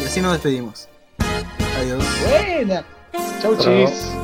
Y 0.00 0.04
así 0.04 0.20
nos 0.20 0.32
despedimos. 0.34 0.88
Adiós. 1.78 2.04
Buena. 2.28 2.84
Chau, 3.40 3.56
chis. 3.58 4.23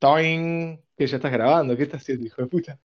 Toing, 0.00 0.82
que 0.96 1.06
ya 1.06 1.16
estás 1.16 1.32
grabando, 1.32 1.76
¿qué 1.76 1.84
estás 1.84 2.02
haciendo, 2.02 2.26
hijo 2.26 2.42
de 2.42 2.48
puta? 2.48 2.80